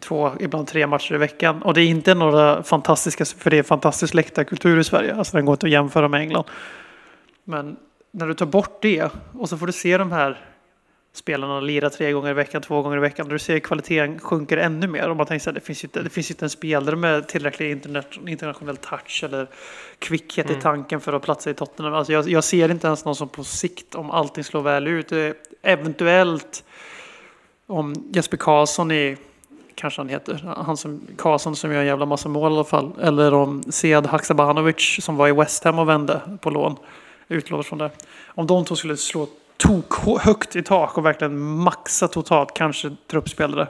två, 0.00 0.32
ibland 0.40 0.66
tre 0.66 0.86
matcher 0.86 1.14
i 1.14 1.18
veckan, 1.18 1.62
och 1.62 1.74
det 1.74 1.82
är 1.82 1.86
inte 1.86 2.14
några 2.14 2.62
fantastiska, 2.62 3.24
för 3.24 3.50
det 3.50 3.58
är 3.58 3.62
fantastisk 3.62 4.14
läktarkultur 4.14 4.78
i 4.78 4.84
Sverige, 4.84 5.14
alltså 5.14 5.36
den 5.36 5.46
går 5.46 5.52
inte 5.52 5.66
att 5.66 5.72
jämföra 5.72 6.08
med 6.08 6.20
England. 6.20 6.44
Men 7.44 7.76
när 8.10 8.26
du 8.26 8.34
tar 8.34 8.46
bort 8.46 8.82
det 8.82 9.10
och 9.32 9.48
så 9.48 9.58
får 9.58 9.66
du 9.66 9.72
se 9.72 9.98
de 9.98 10.12
här 10.12 10.40
spelarna 11.18 11.60
lira 11.60 11.90
tre 11.90 12.12
gånger 12.12 12.30
i 12.30 12.34
veckan, 12.34 12.62
två 12.62 12.82
gånger 12.82 12.96
i 12.96 13.00
veckan. 13.00 13.28
Du 13.28 13.38
ser 13.38 13.58
kvaliteten 13.58 14.18
sjunker 14.18 14.56
ännu 14.56 14.86
mer. 14.86 15.10
Om 15.10 15.16
man 15.16 15.26
tänker 15.26 15.44
så 15.44 15.50
här, 15.50 15.54
det 15.54 15.60
finns 15.60 15.84
ju 15.84 15.86
inte, 15.86 16.02
det 16.02 16.10
finns 16.10 16.30
inte 16.30 16.44
en 16.44 16.50
spelare 16.50 16.96
med 16.96 17.28
tillräcklig 17.28 17.70
internationell 18.26 18.76
touch 18.76 19.24
eller 19.24 19.48
kvickhet 19.98 20.46
Mm. 20.46 20.58
i 20.58 20.62
tanken 20.62 21.00
för 21.00 21.12
att 21.12 21.22
platsa 21.22 21.50
i 21.50 21.54
Tottenham. 21.54 21.94
Alltså 21.94 22.12
jag, 22.12 22.28
jag 22.28 22.44
ser 22.44 22.70
inte 22.70 22.86
ens 22.86 23.04
någon 23.04 23.16
som 23.16 23.28
på 23.28 23.44
sikt, 23.44 23.94
om 23.94 24.10
allting 24.10 24.44
slår 24.44 24.62
väl 24.62 24.86
ut, 24.86 25.12
eh, 25.12 25.30
eventuellt 25.62 26.64
om 27.66 27.94
Jesper 28.12 28.36
Karlsson 28.36 28.90
i 28.90 29.16
kanske 29.74 30.00
han 30.00 30.08
heter, 30.08 30.54
han 30.56 30.76
som, 30.76 31.00
Karlsson 31.16 31.56
som 31.56 31.72
gör 31.72 31.80
en 31.80 31.86
jävla 31.86 32.06
massa 32.06 32.28
mål 32.28 32.52
i 32.52 32.54
alla 32.54 32.64
fall. 32.64 32.92
Eller 33.00 33.34
om 33.34 33.62
Sead 33.62 34.06
Haksabanovic 34.06 34.98
som 35.00 35.16
var 35.16 35.28
i 35.28 35.32
West 35.32 35.64
Ham 35.64 35.78
och 35.78 35.88
vände 35.88 36.20
på 36.40 36.50
lån, 36.50 36.76
utlånad 37.28 37.66
från 37.66 37.78
det. 37.78 37.90
Om 38.26 38.46
de 38.46 38.64
två 38.64 38.76
skulle 38.76 38.96
slå 38.96 39.26
tok 39.58 40.20
högt 40.20 40.56
i 40.56 40.62
tak 40.62 40.98
och 40.98 41.04
verkligen 41.04 41.38
maxa 41.38 42.08
totalt, 42.08 42.54
kanske 42.54 42.96
truppspelare. 43.10 43.68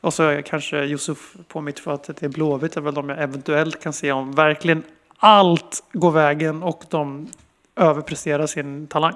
Och 0.00 0.14
så 0.14 0.42
kanske 0.44 0.84
Yusuf 0.84 1.36
på 1.48 1.60
mittfältet 1.60 2.16
det 2.16 2.26
är 2.26 2.30
Blåvitt 2.30 2.76
är 2.76 2.80
väl 2.80 2.94
de 2.94 3.08
jag 3.08 3.22
eventuellt 3.22 3.82
kan 3.82 3.92
se 3.92 4.12
om 4.12 4.32
verkligen 4.32 4.82
allt 5.16 5.84
går 5.92 6.10
vägen 6.10 6.62
och 6.62 6.84
de 6.88 7.28
överpresterar 7.76 8.46
sin 8.46 8.86
talang. 8.86 9.14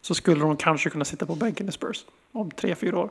Så 0.00 0.14
skulle 0.14 0.40
de 0.40 0.56
kanske 0.56 0.90
kunna 0.90 1.04
sitta 1.04 1.26
på 1.26 1.34
bänken 1.34 1.68
i 1.68 1.72
Spurs 1.72 2.04
om 2.32 2.50
tre, 2.50 2.74
fyra 2.74 2.98
år. 2.98 3.10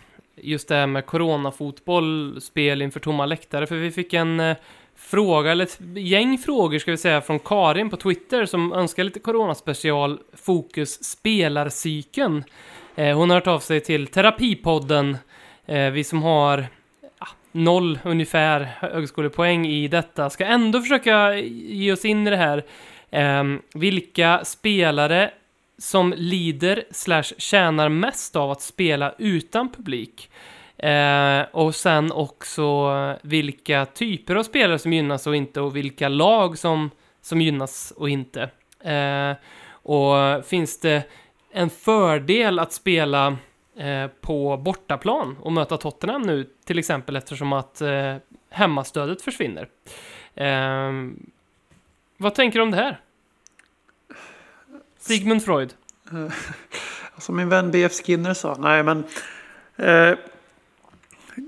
just 0.35 0.67
det 0.67 0.75
här 0.75 0.87
med 0.87 1.05
coronafotboll, 1.05 2.41
spel 2.41 2.81
inför 2.81 2.99
tomma 2.99 3.25
läktare, 3.25 3.67
för 3.67 3.75
vi 3.75 3.91
fick 3.91 4.13
en 4.13 4.39
eh, 4.39 4.57
fråga, 4.95 5.51
eller 5.51 5.63
ett 5.63 5.79
gäng 5.95 6.37
frågor 6.37 6.79
ska 6.79 6.91
vi 6.91 6.97
säga, 6.97 7.21
från 7.21 7.39
Karin 7.39 7.89
på 7.89 7.97
Twitter 7.97 8.45
som 8.45 8.73
önskar 8.73 9.03
lite 9.03 9.19
coronaspecial 9.19 10.19
fokus 10.33 11.03
spelarcykeln. 11.03 12.43
Eh, 12.95 13.17
hon 13.17 13.29
har 13.29 13.37
hört 13.37 13.47
av 13.47 13.59
sig 13.59 13.79
till 13.79 14.07
Terapipodden, 14.07 15.17
eh, 15.65 15.91
vi 15.91 16.03
som 16.03 16.23
har 16.23 16.65
noll 17.51 17.99
ungefär 18.03 18.69
högskolepoäng 18.79 19.67
i 19.67 19.87
detta, 19.87 20.29
ska 20.29 20.45
ändå 20.45 20.81
försöka 20.81 21.35
ge 21.35 21.91
oss 21.91 22.05
in 22.05 22.27
i 22.27 22.29
det 22.29 22.37
här. 22.37 22.63
Ehm, 23.11 23.61
vilka 23.73 24.45
spelare 24.45 25.31
som 25.81 26.13
lider 26.17 26.83
slash 26.91 27.23
tjänar 27.37 27.89
mest 27.89 28.35
av 28.35 28.51
att 28.51 28.61
spela 28.61 29.13
utan 29.17 29.71
publik. 29.71 30.31
Eh, 30.77 31.41
och 31.51 31.75
sen 31.75 32.11
också 32.11 32.91
vilka 33.21 33.85
typer 33.85 34.35
av 34.35 34.43
spelare 34.43 34.79
som 34.79 34.93
gynnas 34.93 35.27
och 35.27 35.35
inte 35.35 35.61
och 35.61 35.75
vilka 35.75 36.09
lag 36.09 36.57
som, 36.57 36.89
som 37.21 37.41
gynnas 37.41 37.93
och 37.97 38.09
inte. 38.09 38.49
Eh, 38.83 39.33
och 39.71 40.45
finns 40.45 40.79
det 40.79 41.03
en 41.51 41.69
fördel 41.69 42.59
att 42.59 42.73
spela 42.73 43.37
eh, 43.77 44.07
på 44.21 44.57
bortaplan 44.57 45.37
och 45.41 45.51
möta 45.51 45.77
Tottenham 45.77 46.21
nu, 46.21 46.49
till 46.65 46.79
exempel 46.79 47.15
eftersom 47.15 47.53
att 47.53 47.81
eh, 47.81 48.15
hemmastödet 48.49 49.21
försvinner. 49.21 49.67
Eh, 50.35 50.91
vad 52.17 52.35
tänker 52.35 52.59
du 52.59 52.63
om 52.63 52.71
det 52.71 52.77
här? 52.77 52.99
Sigmund 55.01 55.43
Freud. 55.43 55.73
Eh, 56.05 56.11
som 56.11 56.31
alltså 57.15 57.31
min 57.31 57.49
vän 57.49 57.71
BF 57.71 57.91
Skinner 57.93 58.33
sa. 58.33 58.55
Nej, 58.59 58.83
men 58.83 59.03
eh, 59.77 60.17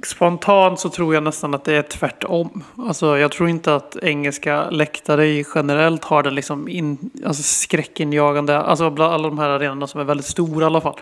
spontant 0.06 0.80
så 0.80 0.90
tror 0.90 1.14
jag 1.14 1.24
nästan 1.24 1.54
att 1.54 1.64
det 1.64 1.74
är 1.74 1.82
tvärtom. 1.82 2.64
Alltså, 2.78 3.18
jag 3.18 3.32
tror 3.32 3.50
inte 3.50 3.76
att 3.76 3.96
engelska 3.96 4.70
läktare 4.70 5.44
generellt 5.56 6.04
har 6.04 6.24
den 6.24 6.36
liksom 6.36 6.68
in, 6.68 7.12
alltså 7.26 7.44
skräckinjagande, 7.44 8.58
alltså 8.58 8.90
bland 8.90 9.14
alla 9.14 9.30
de 9.30 9.40
här 9.40 9.50
arenorna 9.50 9.88
som 9.88 10.02
är 10.02 10.06
väldigt 10.06 10.28
stora 10.28 10.64
i 10.64 10.66
alla 10.66 10.82
fall. 10.82 11.00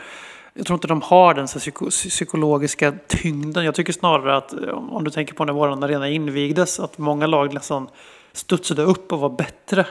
Jag 0.54 0.66
tror 0.66 0.76
inte 0.76 0.88
de 0.88 1.02
har 1.02 1.34
den 1.34 1.48
så 1.48 1.60
psyko 1.60 1.90
psykologiska 1.90 2.94
tyngden. 3.08 3.66
Jag 3.66 3.76
tycker 3.76 3.94
snarare 3.94 4.38
att 4.38 4.54
eh, 4.54 4.70
om 4.70 5.04
du 5.04 5.12
tänker 5.12 5.34
på 5.34 5.46
när 5.46 5.54
vår 5.54 5.84
arena 5.84 6.10
invigdes, 6.10 6.80
att 6.80 6.98
många 6.98 7.28
lag 7.28 7.54
nästan 7.54 7.88
studsade 8.34 8.84
upp 8.84 9.14
och 9.14 9.20
var 9.20 9.30
bättre 9.30 9.86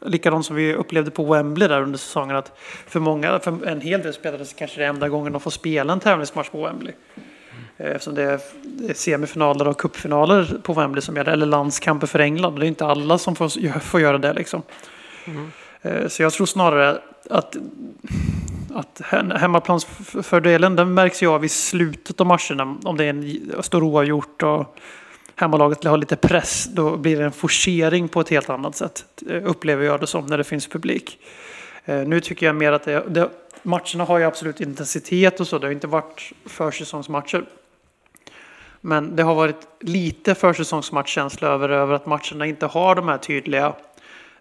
Likadant 0.00 0.46
som 0.46 0.56
vi 0.56 0.74
upplevde 0.74 1.10
på 1.10 1.24
Wembley 1.24 1.68
där 1.68 1.82
under 1.82 1.98
säsongen. 1.98 2.36
Att 2.36 2.58
för 2.86 3.00
många, 3.00 3.38
för 3.38 3.66
en 3.66 3.80
hel 3.80 4.02
del 4.02 4.14
spelare 4.14 4.44
så 4.44 4.56
kanske 4.56 4.80
det 4.80 4.84
är 4.84 4.88
enda 4.88 5.08
gången 5.08 5.32
de 5.32 5.40
får 5.40 5.50
spela 5.50 5.92
en 5.92 6.00
tävlingsmatch 6.00 6.50
på 6.50 6.64
Wembley. 6.64 6.92
Eh, 7.76 7.90
Eftersom 7.90 8.14
det 8.14 8.22
är, 8.22 8.40
semifinaler 8.94 9.68
och 9.68 9.80
cupfinaler 9.80 10.58
på 10.62 10.72
Wembley 10.72 11.02
som 11.02 11.16
gäller. 11.16 11.32
Eller 11.32 11.46
landskamper 11.46 12.06
för 12.06 12.18
England. 12.18 12.60
Det 12.60 12.66
är 12.66 12.68
inte 12.68 12.86
alla 12.86 13.18
som 13.18 13.36
får, 13.36 13.80
får 13.80 14.00
göra 14.00 14.18
det 14.18 14.32
liksom. 14.32 14.62
Mm. 15.24 15.50
Så 16.08 16.22
jag 16.22 16.32
tror 16.32 16.46
snarare 16.46 17.00
att, 17.30 17.56
att 18.74 19.00
hemmaplansfördelen 19.36 20.76
den 20.76 20.94
märks 20.94 21.22
ju 21.22 21.26
av 21.26 21.44
i 21.44 21.48
slutet 21.48 22.20
av 22.20 22.26
matcherna. 22.26 22.76
Om 22.84 22.96
det 22.96 23.04
är 23.04 23.08
en 23.08 23.62
stor 23.62 23.82
oavgjort 23.82 24.42
och 24.42 24.78
hemmalaget 25.36 25.84
har 25.84 25.96
lite 25.96 26.16
press, 26.16 26.68
då 26.72 26.96
blir 26.96 27.16
det 27.16 27.24
en 27.24 27.32
forcering 27.32 28.08
på 28.08 28.20
ett 28.20 28.28
helt 28.28 28.50
annat 28.50 28.76
sätt. 28.76 29.04
Eh, 29.30 29.42
upplever 29.44 29.84
jag 29.84 30.00
det 30.00 30.06
som 30.06 30.26
när 30.26 30.38
det 30.38 30.44
finns 30.44 30.66
publik. 30.66 31.18
Eh, 31.84 31.98
nu 31.98 32.20
tycker 32.20 32.46
jag 32.46 32.56
mer 32.56 32.72
att 32.72 32.84
det, 32.84 33.04
det, 33.08 33.30
matcherna 33.62 34.04
har 34.04 34.18
ju 34.18 34.24
absolut 34.24 34.60
intensitet 34.60 35.40
och 35.40 35.46
så. 35.46 35.58
Det 35.58 35.66
har 35.66 35.72
inte 35.72 35.86
varit 35.86 36.32
försäsongsmatcher. 36.46 37.44
Men 38.80 39.16
det 39.16 39.22
har 39.22 39.34
varit 39.34 39.68
lite 39.80 40.34
försäsongsmatchkänsla 40.34 41.48
över, 41.48 41.68
över 41.68 41.94
att 41.94 42.06
matcherna 42.06 42.46
inte 42.46 42.66
har 42.66 42.94
de 42.94 43.08
här 43.08 43.18
tydliga 43.18 43.74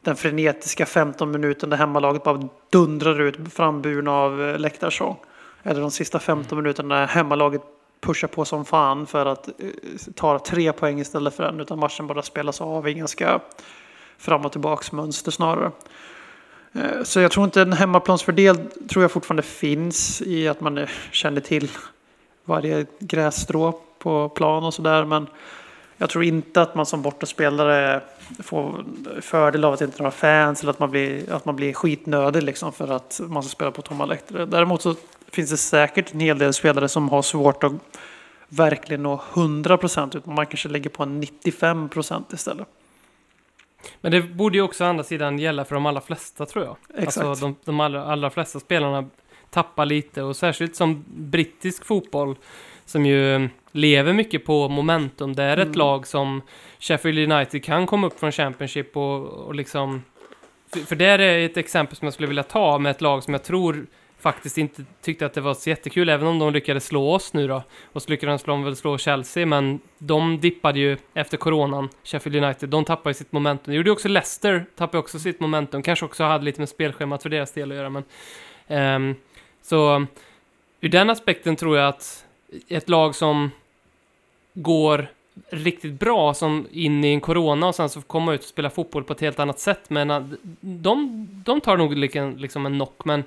den 0.02 0.16
frenetiska 0.16 0.86
15 0.86 1.32
minuten 1.32 1.70
där 1.70 1.78
hemmalaget 1.78 2.24
bara 2.24 2.50
dundrar 2.70 3.22
ut 3.22 3.54
framburna 3.54 4.12
av 4.12 4.44
eh, 4.44 4.60
läktarsång. 4.60 5.18
Eller 5.64 5.82
de 5.82 5.92
sista 5.92 6.20
15 6.20 6.58
minuterna 6.58 6.96
när 6.96 7.08
hemmalaget 7.08 7.62
pusha 8.06 8.28
på 8.28 8.46
som 8.46 8.66
fan 8.66 9.08
för 9.08 9.26
att 9.26 9.48
eh, 9.48 9.54
ta 10.16 10.40
tre 10.40 10.74
poäng 10.74 11.00
istället 11.00 11.36
för 11.36 11.44
en. 11.44 11.60
Utan 11.60 11.80
matchen 11.80 12.08
bara 12.08 12.22
spelas 12.22 12.62
av 12.62 12.88
i 12.88 12.94
ganska 12.94 13.40
fram 14.18 14.46
och 14.46 14.52
tillbaks 14.52 14.92
mönster 14.92 15.32
snarare. 15.32 15.72
Eh, 16.74 17.04
så 17.04 17.20
jag 17.20 17.32
tror 17.32 17.46
inte 17.46 17.62
en 17.62 17.74
hemmaplansfördel 17.74 18.58
tror 18.90 19.04
jag 19.04 19.12
fortfarande 19.12 19.44
finns 19.44 20.22
i 20.22 20.48
att 20.48 20.62
man 20.62 20.78
eh, 20.78 20.90
känner 21.12 21.42
till 21.42 21.70
varje 22.46 22.86
grässtrå 23.00 23.80
på 24.00 24.30
plan 24.30 24.64
och 24.64 24.74
sådär. 24.74 25.06
Men 25.06 25.28
jag 25.98 26.10
tror 26.10 26.24
inte 26.24 26.62
att 26.62 26.76
man 26.76 26.86
som 26.86 27.02
bortaspelare 27.02 28.02
får 28.44 28.86
fördel 29.22 29.66
av 29.66 29.74
att 29.74 29.82
inte 29.82 30.04
ha 30.04 30.12
fans 30.12 30.62
eller 30.62 30.72
att 30.72 30.80
man 30.80 30.92
blir, 30.92 31.32
att 31.32 31.46
man 31.46 31.56
blir 31.56 31.74
skitnödig 31.74 32.44
liksom 32.44 32.72
för 32.72 32.92
att 32.92 33.22
man 33.24 33.44
ska 33.44 33.50
spela 33.50 33.72
på 33.72 33.82
tomma 33.82 34.06
läktare. 34.06 34.46
Däremot 34.46 34.82
så 34.82 34.96
finns 35.36 35.50
det 35.50 35.58
säkert 35.58 36.14
en 36.14 36.20
hel 36.20 36.38
del 36.38 36.54
spelare 36.54 36.90
som 36.90 37.10
har 37.10 37.22
svårt 37.22 37.64
att 37.64 37.74
verkligen 38.48 39.04
nå 39.04 39.22
100 39.34 39.78
procent 39.78 40.16
utan 40.16 40.36
man 40.36 40.46
kanske 40.46 40.70
lägger 40.70 40.90
på 40.90 41.04
en 41.04 41.20
95 41.20 41.90
procent 41.90 42.34
istället. 42.34 42.68
Men 44.02 44.12
det 44.12 44.22
borde 44.22 44.58
ju 44.58 44.62
också 44.62 44.84
å 44.84 44.88
andra 44.88 45.04
sidan 45.04 45.40
gälla 45.40 45.66
för 45.66 45.76
de 45.76 45.86
allra 45.86 46.02
flesta 46.02 46.46
tror 46.46 46.66
jag. 46.66 46.78
Exakt. 46.98 47.28
Alltså 47.28 47.46
de, 47.46 47.56
de 47.66 47.80
allra, 47.80 48.04
allra 48.06 48.30
flesta 48.30 48.60
spelarna 48.60 49.10
tappar 49.50 49.86
lite 49.86 50.22
och 50.22 50.36
särskilt 50.36 50.76
som 50.76 51.06
brittisk 51.08 51.86
fotboll 51.86 52.36
som 52.86 53.06
ju 53.06 53.50
lever 53.72 54.14
mycket 54.14 54.46
på 54.46 54.70
momentum. 54.70 55.36
Det 55.36 55.44
är 55.44 55.58
ett 55.58 55.66
Mm. 55.66 55.78
lag 55.78 56.08
som 56.08 56.42
Sheffield 56.80 57.32
United 57.32 57.64
kan 57.64 57.86
komma 57.88 58.08
upp 58.08 58.20
från 58.20 58.32
Championship 58.32 58.98
och, 58.98 59.26
och 59.26 59.56
liksom... 59.56 60.04
För, 60.74 60.80
för 60.80 60.96
det 60.96 61.06
är 61.06 61.20
ett 61.20 61.58
exempel 61.58 61.96
som 61.98 62.06
jag 62.06 62.14
skulle 62.14 62.28
vilja 62.28 62.44
ta 62.44 62.80
med 62.80 62.90
ett 62.92 63.02
lag 63.02 63.24
som 63.24 63.34
jag 63.34 63.44
tror 63.44 63.86
faktiskt 64.26 64.58
inte 64.58 64.84
tyckte 65.02 65.26
att 65.26 65.34
det 65.34 65.42
var 65.42 65.54
så 65.54 65.70
jättekul, 65.70 66.10
även 66.10 66.28
om 66.28 66.40
de 66.40 66.54
lyckades 66.54 66.86
slå 66.86 67.14
oss 67.14 67.34
nu 67.34 67.48
då. 67.48 67.64
Och 67.94 68.02
så 68.02 68.10
lyckades 68.10 68.44
de 68.44 68.64
väl 68.64 68.76
slå 68.76 68.98
Chelsea, 68.98 69.46
men 69.46 69.80
de 69.98 70.40
dippade 70.40 70.80
ju 70.80 70.98
efter 71.14 71.38
coronan, 71.38 71.90
Sheffield 72.04 72.44
United. 72.44 72.70
De 72.70 72.86
tappade 72.86 73.10
ju 73.10 73.14
sitt 73.14 73.32
momentum. 73.32 73.72
Det 73.72 73.78
gjorde 73.78 73.90
ju 73.90 73.94
också 73.94 74.08
Leicester, 74.08 74.66
tappade 74.76 75.00
också 75.00 75.20
sitt 75.20 75.40
momentum. 75.40 75.84
Kanske 75.84 76.06
också 76.06 76.24
hade 76.24 76.46
lite 76.46 76.62
med 76.62 76.70
spelschemat 76.70 77.24
för 77.24 77.30
deras 77.30 77.52
del 77.52 77.72
att 77.72 77.78
göra, 77.78 77.90
men... 77.90 78.04
Um, 78.68 79.16
så 79.62 80.06
ur 80.82 80.90
den 80.90 81.10
aspekten 81.10 81.56
tror 81.56 81.78
jag 81.78 81.88
att 81.88 82.26
ett 82.68 82.90
lag 82.90 83.16
som 83.16 83.52
går 84.54 85.08
riktigt 85.50 86.00
bra 86.00 86.34
som 86.34 86.68
in 86.72 87.04
i 87.04 87.08
en 87.08 87.22
corona 87.22 87.68
och 87.68 87.76
sen 87.76 87.90
så 87.90 88.02
får 88.02 88.08
komma 88.08 88.34
ut 88.34 88.42
och 88.42 88.48
spela 88.48 88.70
fotboll 88.70 89.04
på 89.04 89.14
ett 89.14 89.22
helt 89.22 89.40
annat 89.40 89.60
sätt. 89.60 89.90
Men 89.90 90.12
eh, 90.12 90.24
de, 90.62 91.28
de 91.46 91.62
tar 91.62 91.78
nog 91.78 91.96
liksom 91.96 92.66
en 92.66 92.74
knock, 92.74 93.06
men 93.06 93.24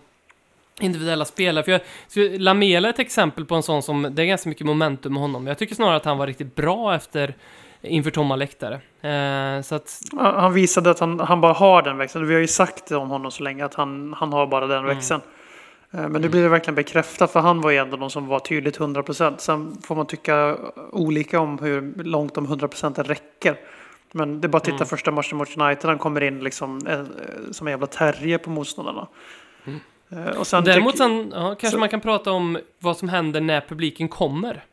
individuella 0.81 1.25
spelare. 1.25 1.65
För 1.65 1.73
jag, 1.73 1.81
så 2.09 2.21
Lamela 2.39 2.89
är 2.89 2.93
ett 2.93 2.99
exempel 2.99 3.45
på 3.45 3.55
en 3.55 3.63
sån 3.63 3.83
som, 3.83 4.03
det 4.15 4.23
är 4.23 4.27
ganska 4.27 4.49
mycket 4.49 4.67
momentum 4.67 5.13
med 5.13 5.23
honom. 5.23 5.47
Jag 5.47 5.59
tycker 5.59 5.75
snarare 5.75 5.97
att 5.97 6.05
han 6.05 6.19
var 6.19 6.27
riktigt 6.27 6.55
bra 6.55 6.95
efter 6.95 7.35
inför 7.83 8.11
tomma 8.11 8.37
läktare. 8.37 8.75
Eh, 9.01 9.63
så 9.63 9.75
att, 9.75 10.01
Han 10.17 10.53
visade 10.53 10.91
att 10.91 10.99
han, 10.99 11.21
han 11.21 11.41
bara 11.41 11.53
har 11.53 11.83
den 11.83 11.97
växeln. 11.97 12.27
Vi 12.27 12.35
har 12.35 12.41
ju 12.41 12.47
sagt 12.47 12.91
om 12.93 13.09
honom 13.11 13.31
så 13.31 13.43
länge 13.43 13.65
att 13.65 13.75
han, 13.75 14.13
han 14.19 14.33
har 14.33 14.47
bara 14.47 14.67
den 14.67 14.79
Mm. 14.79 14.97
växeln. 14.97 15.21
Eh, 15.91 16.09
Men 16.09 16.23
nu 16.23 16.29
blir 16.29 16.43
det 16.43 16.49
verkligen 16.49 16.75
bekräftat 16.75 17.33
för 17.33 17.41
han 17.41 17.61
var 17.61 17.71
ju 17.71 17.77
ändå 17.77 17.97
någon 17.97 18.11
som 18.11 18.27
var 18.27 18.39
tydligt 18.39 18.79
100%. 18.79 19.35
Sen 19.39 19.77
får 19.83 19.95
man 19.97 20.07
tycka 20.07 20.57
olika 20.93 21.41
om 21.41 21.59
hur 21.59 22.03
långt 22.05 22.35
de 22.35 22.47
100% 22.47 23.03
räcker. 23.03 23.57
Men 24.13 24.41
det 24.41 24.47
är 24.47 24.49
bara 24.49 24.57
att 24.59 24.65
titta 24.65 24.77
Mm. 24.77 24.87
första 24.87 25.11
matchen 25.11 25.39
mot 25.39 25.57
United. 25.57 25.85
Han 25.91 25.99
kommer 25.99 26.21
in 26.23 26.41
liksom 26.45 26.87
eh, 26.87 27.03
som 27.53 27.67
en 27.67 27.71
jävla 27.71 27.87
terrier 27.87 28.39
på 28.39 28.51
motståndarna. 28.51 29.09
Eh, 29.67 29.73
Och 30.39 30.47
sen 30.47 30.65
däremot 30.65 30.99
sen, 30.99 31.33
ja, 31.35 31.41
kanske 31.49 31.71
så- 31.71 31.79
man 31.79 31.89
kan 31.89 32.01
prata 32.01 32.33
om 32.33 32.59
vad 32.79 32.97
som 32.97 33.09
händer 33.09 33.41
när 33.41 33.61
publiken 33.61 34.09
kommer. 34.09 34.65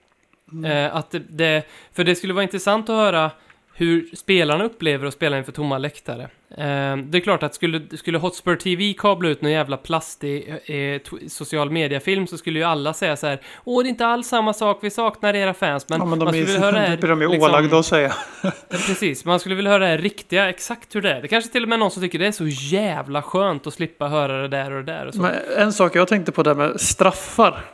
Eh, 0.65 0.95
att 0.95 1.11
det, 1.11 1.19
det, 1.29 1.63
för 1.93 2.03
det 2.03 2.15
skulle 2.15 2.33
vara 2.33 2.43
intressant 2.43 2.89
att 2.89 2.95
höra 2.95 3.31
hur 3.77 4.09
spelarna 4.15 4.63
upplever 4.63 5.07
att 5.07 5.13
spela 5.13 5.37
inför 5.37 5.51
tomma 5.51 5.77
läktare. 5.77 6.23
Eh, 6.49 6.97
det 6.97 7.17
är 7.17 7.19
klart 7.19 7.43
att 7.43 7.55
skulle, 7.55 7.81
skulle 7.97 8.17
Hotspur 8.17 8.55
TV 8.55 8.93
kabla 8.93 9.29
ut 9.29 9.41
någon 9.41 9.51
jävla 9.51 9.77
plastig 9.77 10.55
eh, 10.65 11.01
social 11.27 11.69
media-film 11.71 12.27
så 12.27 12.37
skulle 12.37 12.59
ju 12.59 12.65
alla 12.65 12.93
säga 12.93 13.15
så 13.15 13.27
här 13.27 13.41
Åh, 13.63 13.83
det 13.83 13.87
är 13.87 13.89
inte 13.89 14.05
alls 14.05 14.27
samma 14.27 14.53
sak, 14.53 14.79
vi 14.81 14.89
saknar 14.89 15.33
era 15.33 15.53
fans. 15.53 15.89
Men, 15.89 15.99
ja, 15.99 16.05
men 16.05 16.19
de 16.19 16.25
man 16.25 16.33
skulle 16.33 16.43
är, 16.43 16.53
vilja 16.53 16.59
höra 16.59 16.79
här, 16.87 16.97
de 16.97 17.21
ju 17.21 17.29
liksom- 17.29 17.49
ålagda 17.49 17.79
att 17.79 17.85
säga. 17.85 18.13
Precis, 18.69 19.25
man 19.25 19.39
skulle 19.39 19.55
vilja 19.55 19.71
höra 19.71 19.83
det 19.83 19.89
här 19.89 19.97
riktiga, 19.97 20.49
exakt 20.49 20.95
hur 20.95 21.01
det 21.01 21.11
är. 21.11 21.21
Det 21.21 21.27
kanske 21.27 21.51
till 21.51 21.63
och 21.63 21.69
med 21.69 21.75
är 21.75 21.79
någon 21.79 21.91
som 21.91 22.01
tycker 22.01 22.19
det 22.19 22.27
är 22.27 22.31
så 22.31 22.47
jävla 22.47 23.21
skönt 23.21 23.67
att 23.67 23.73
slippa 23.73 24.07
höra 24.07 24.41
det 24.41 24.47
där 24.47 24.71
och 24.71 24.83
det 24.83 24.91
där 24.91 25.05
och 25.05 25.13
så. 25.13 25.21
Men 25.21 25.33
en 25.57 25.73
sak 25.73 25.95
jag 25.95 26.07
tänkte 26.07 26.31
på 26.31 26.43
där 26.43 26.55
med 26.55 26.81
straffar. 26.81 27.65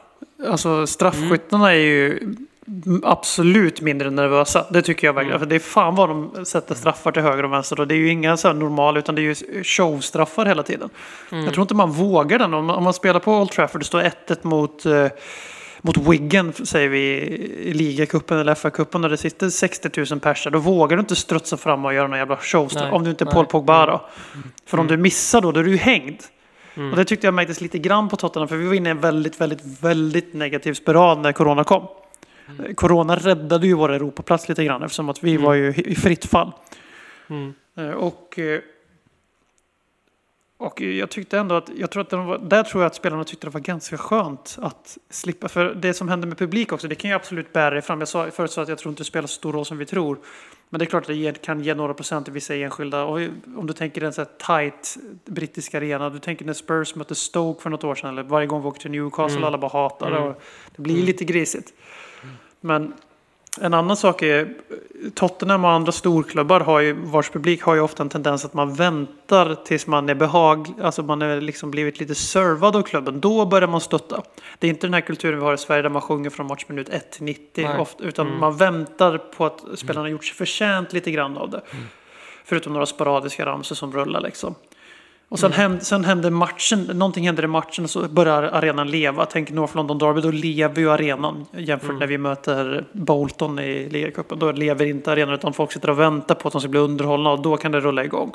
Alltså 0.47 0.88
straffskyttarna 0.88 1.72
är 1.72 1.80
ju 1.80 2.20
absolut 3.04 3.82
mindre 3.82 4.10
nervösa. 4.10 4.66
Det 4.70 4.82
tycker 4.82 5.08
jag 5.08 5.14
verkligen. 5.14 5.36
Mm. 5.36 5.40
För 5.40 5.50
det 5.50 5.56
är 5.56 5.60
fan 5.60 5.96
vad 5.96 6.10
de 6.10 6.46
sätter 6.46 6.76
straffar 6.76 7.12
till 7.12 7.22
höger 7.22 7.44
och 7.44 7.54
vänster. 7.54 7.80
Och 7.80 7.88
det 7.88 7.96
är 7.96 7.98
ju 7.98 8.10
inga 8.10 8.38
så 8.38 8.48
här 8.48 8.56
normala 8.56 9.00
utan 9.00 9.16
det 9.16 9.22
är 9.22 9.24
ju 9.24 9.64
showstraffar 9.64 10.46
hela 10.46 10.64
tiden. 10.64 10.90
Mm. 11.32 11.46
Jag 11.46 11.54
tror 11.54 11.62
inte 11.62 11.74
man 11.74 11.92
vågar 11.92 12.40
den. 12.40 12.54
Om, 12.54 12.70
om 12.70 12.84
man 12.84 12.94
spelar 12.94 13.20
på 13.20 13.38
Old 13.38 13.52
Trafford, 13.52 13.82
det 13.82 13.86
står 13.86 14.02
1-1 14.02 14.38
mot, 14.42 14.86
eh, 14.86 15.08
mot 15.82 15.98
Wigan 15.98 16.54
säger 16.54 16.90
vi 16.90 17.02
i 17.60 17.74
ligacupen 17.74 18.38
eller 18.38 18.56
FA-cupen 18.56 19.04
och 19.04 19.10
det 19.10 19.18
sitter 19.18 19.50
60 19.50 20.06
000 20.12 20.20
pers 20.20 20.48
Då 20.52 20.60
vågar 20.60 20.98
du 20.98 21.02
inte 21.02 21.16
strutsa 21.16 21.58
fram 21.58 21.86
och 21.86 21.94
göra 21.94 22.08
någon 22.08 22.20
jävla 22.20 22.38
showstraff. 22.38 22.84
Nej, 22.84 22.92
Om 22.92 23.04
du 23.04 23.10
inte 23.10 23.24
är 23.24 23.26
nej. 23.26 23.34
Paul 23.34 23.46
Pogba 23.46 23.86
då. 23.86 24.02
För 24.66 24.78
om 24.78 24.88
du 24.88 24.98
missar 24.98 25.42
då, 25.42 25.52
då 25.52 25.60
är 25.60 25.64
du 25.64 25.72
ju 25.72 25.78
hängd. 25.78 26.20
Mm. 26.76 26.92
Och 26.92 26.98
det 26.98 27.06
tyckte 27.06 27.28
jag 27.28 27.34
märktes 27.34 27.62
lite 27.62 27.80
grann 27.80 28.10
på 28.10 28.16
Tottenham, 28.16 28.48
för 28.48 28.56
vi 28.56 28.68
var 28.68 28.74
inne 28.74 28.90
i 28.90 28.92
en 28.92 29.00
väldigt, 29.00 29.42
väldigt, 29.42 29.62
väldigt 29.82 30.34
negativ 30.34 30.74
spiral 30.74 31.20
när 31.20 31.32
Corona 31.32 31.64
kom. 31.64 31.88
Mm. 32.60 32.76
Corona 32.76 33.16
räddade 33.16 33.68
ju 33.68 33.74
vår 33.74 33.91
Europaplats 33.91 34.49
lite 34.49 34.64
grann 34.66 34.84
eftersom 34.84 35.10
att 35.10 35.24
vi 35.24 35.38
var 35.38 35.54
ju 35.54 35.74
i 35.76 35.95
fritt 35.95 36.26
fall. 36.26 36.52
Mm. 37.30 37.54
Eh, 37.78 37.89
Och 37.91 38.39
eh, 38.39 38.60
Och 40.58 40.82
jag 40.82 41.10
tyckte 41.10 41.38
ändå 41.39 41.56
att, 41.56 41.70
jag 41.76 41.91
tror 41.91 42.02
att 42.02 42.14
var, 42.14 42.38
där 42.38 42.64
tror 42.64 42.84
jag 42.84 42.88
att 42.88 42.95
spelarna 42.95 43.24
tyckte 43.24 43.47
det 43.47 43.52
var 43.52 43.60
ganska 43.62 43.97
skönt 43.97 44.58
att 44.62 44.97
slippa. 45.10 45.47
För 45.49 45.74
det 45.76 45.93
som 45.93 46.10
händer 46.10 46.28
med 46.28 46.38
publik 46.38 46.74
också, 46.74 46.88
det 46.88 46.95
kan 46.95 47.10
ju 47.10 47.16
absolut 47.16 47.54
bära 47.54 47.70
dig 47.70 47.82
fram. 47.82 47.99
Jag 47.99 48.08
sa 48.08 48.32
förut 48.32 48.58
att 48.58 48.70
jag 48.70 48.78
tror 48.78 48.89
inte 48.91 49.02
det 49.02 49.06
spelar 49.08 49.28
så 49.28 49.34
stor 49.34 49.54
roll 49.54 49.66
som 49.66 49.78
vi 49.78 49.86
tror. 49.86 50.18
Men 50.70 50.80
det 50.80 50.84
är 50.86 50.88
klart 50.88 51.04
att 51.04 51.08
det 51.08 51.41
kan 51.41 51.64
ge 51.64 51.74
några 51.76 51.93
procent 51.93 52.28
i 52.28 52.32
vissa 52.32 52.56
enskilda. 52.56 53.04
Och 53.04 53.20
om 53.58 53.68
du 53.68 53.74
tänker 53.74 54.02
en 54.04 54.14
sån 54.14 54.26
här 54.26 54.60
tight 54.70 54.97
brittisk 55.26 55.74
arena. 55.74 56.10
Du 56.10 56.20
tänker 56.20 56.45
när 56.45 56.54
Spurs 56.54 56.95
mötte 56.95 57.16
Stoke 57.16 57.62
för 57.62 57.70
något 57.70 57.84
år 57.84 57.95
sedan. 57.95 58.10
Eller 58.10 58.24
varje 58.24 58.47
gång 58.47 58.62
vi 58.62 58.68
åker 58.68 58.82
till 58.82 58.91
Newcastle 58.91 59.38
Mm. 59.38 59.43
alla 59.47 59.58
bara 59.58 59.72
hatar 59.72 60.12
det. 60.12 60.18
Mm. 60.18 60.30
Och 60.30 60.41
det 60.76 60.82
blir 60.82 61.04
lite 61.04 61.26
grisigt. 61.26 61.74
Men 62.62 62.93
en 63.62 63.74
annan 63.74 63.97
sak 63.97 64.22
är 64.22 64.53
Tottenham 65.14 65.66
och 65.66 65.72
andra 65.72 65.91
storklubbar 65.91 66.59
har 66.59 66.80
ju, 66.80 66.93
vars 66.93 67.30
publik 67.30 67.62
har 67.62 67.76
ju 67.76 67.82
ofta 67.82 68.03
en 68.03 68.09
tendens 68.09 68.45
att 68.45 68.53
man 68.53 68.74
väntar 68.74 69.55
tills 69.55 69.88
man 69.88 70.09
är 70.09 70.16
behag, 70.16 70.68
alltså 70.82 71.03
man 71.03 71.22
är 71.22 71.41
liksom 71.41 71.72
blivit 71.72 71.99
lite 71.99 72.16
servad 72.16 72.76
av 72.76 72.82
klubben. 72.82 73.20
Då 73.20 73.45
börjar 73.45 73.68
man 73.68 73.82
stötta. 73.82 74.24
Det 74.59 74.68
är 74.68 74.70
inte 74.72 74.88
den 74.88 74.93
här 74.93 75.01
kulturen 75.01 75.39
vi 75.39 75.45
har 75.45 75.53
i 75.53 75.57
Sverige 75.57 75.82
där 75.82 75.89
man 75.89 76.01
sjunger 76.01 76.30
från 76.30 76.47
matchminut 76.47 76.89
1 76.89 77.12
till 77.12 77.24
90 77.24 77.68
Nej. 77.68 77.80
ofta, 77.80 78.03
utan 78.03 78.28
Mm. 78.28 78.39
man 78.39 78.57
väntar 78.57 79.18
på 79.18 79.45
att 79.45 79.64
spelarna 79.76 80.09
gjort 80.09 80.26
sig 80.26 80.36
förtjänt 80.36 80.93
lite 80.93 81.12
grann 81.12 81.38
av 81.38 81.49
det. 81.49 81.62
Förutom 82.45 82.74
några 82.74 82.86
sporadiska 82.86 83.45
ramsor 83.45 83.76
som 83.76 83.91
rullar 83.93 84.22
liksom. 84.22 84.55
Och 85.32 85.40
sen, 85.40 85.52
händer, 85.52 85.80
sen 85.80 86.06
händer 86.06 86.30
matchen, 86.30 86.84
någonting 86.84 87.26
händer 87.26 87.44
i 87.44 87.48
matchen 87.48 87.84
och 87.84 87.90
så 87.90 88.08
börjar 88.08 88.44
arenan 88.44 88.92
leva. 88.92 89.26
Tänk 89.26 89.50
North 89.50 89.76
London 89.76 89.98
Derby, 89.98 90.22
då 90.22 90.32
lever 90.32 90.82
ju 90.82 90.92
arenan 90.92 91.46
jämfört 91.52 92.00
när 92.00 92.08
vi 92.08 92.18
möter 92.18 92.86
Bolton 92.92 93.60
i 93.60 93.90
ligacupen. 93.90 94.40
Då 94.40 94.52
lever 94.52 94.86
inte 94.86 95.12
arenan 95.12 95.34
utan 95.34 95.54
folk 95.54 95.72
sitter 95.72 95.90
och 95.90 96.00
väntar 96.00 96.36
på 96.36 96.48
att 96.48 96.52
de 96.52 96.62
ska 96.62 96.70
bli 96.70 96.80
underhållna 96.80 97.30
och 97.32 97.42
då 97.42 97.58
kan 97.58 97.72
det 97.72 97.80
rulla 97.80 98.04
igång. 98.04 98.32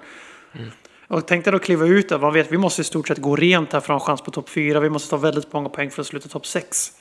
Och 1.08 1.26
tänk 1.26 1.44
dig 1.44 1.52
då 1.52 1.58
kliva 1.58 1.86
ut 1.86 2.08
där, 2.08 2.18
man 2.18 2.32
vet 2.32 2.52
vi 2.52 2.58
måste 2.58 2.80
i 2.80 2.84
stort 2.84 3.08
sett 3.08 3.18
gå 3.18 3.36
rent 3.36 3.72
här 3.72 3.80
för 3.80 3.94
att 3.94 4.02
ha 4.02 4.04
en 4.04 4.06
chans 4.06 4.20
på 4.20 4.30
topp 4.30 4.48
4. 4.48 4.80
Vi 4.80 4.90
måste 4.90 5.10
ta 5.10 5.16
väldigt 5.16 5.52
många 5.52 5.68
poäng 5.68 5.90
för 5.90 6.00
att 6.00 6.06
sluta 6.06 6.28
topp 6.28 6.46
6. 6.46 6.92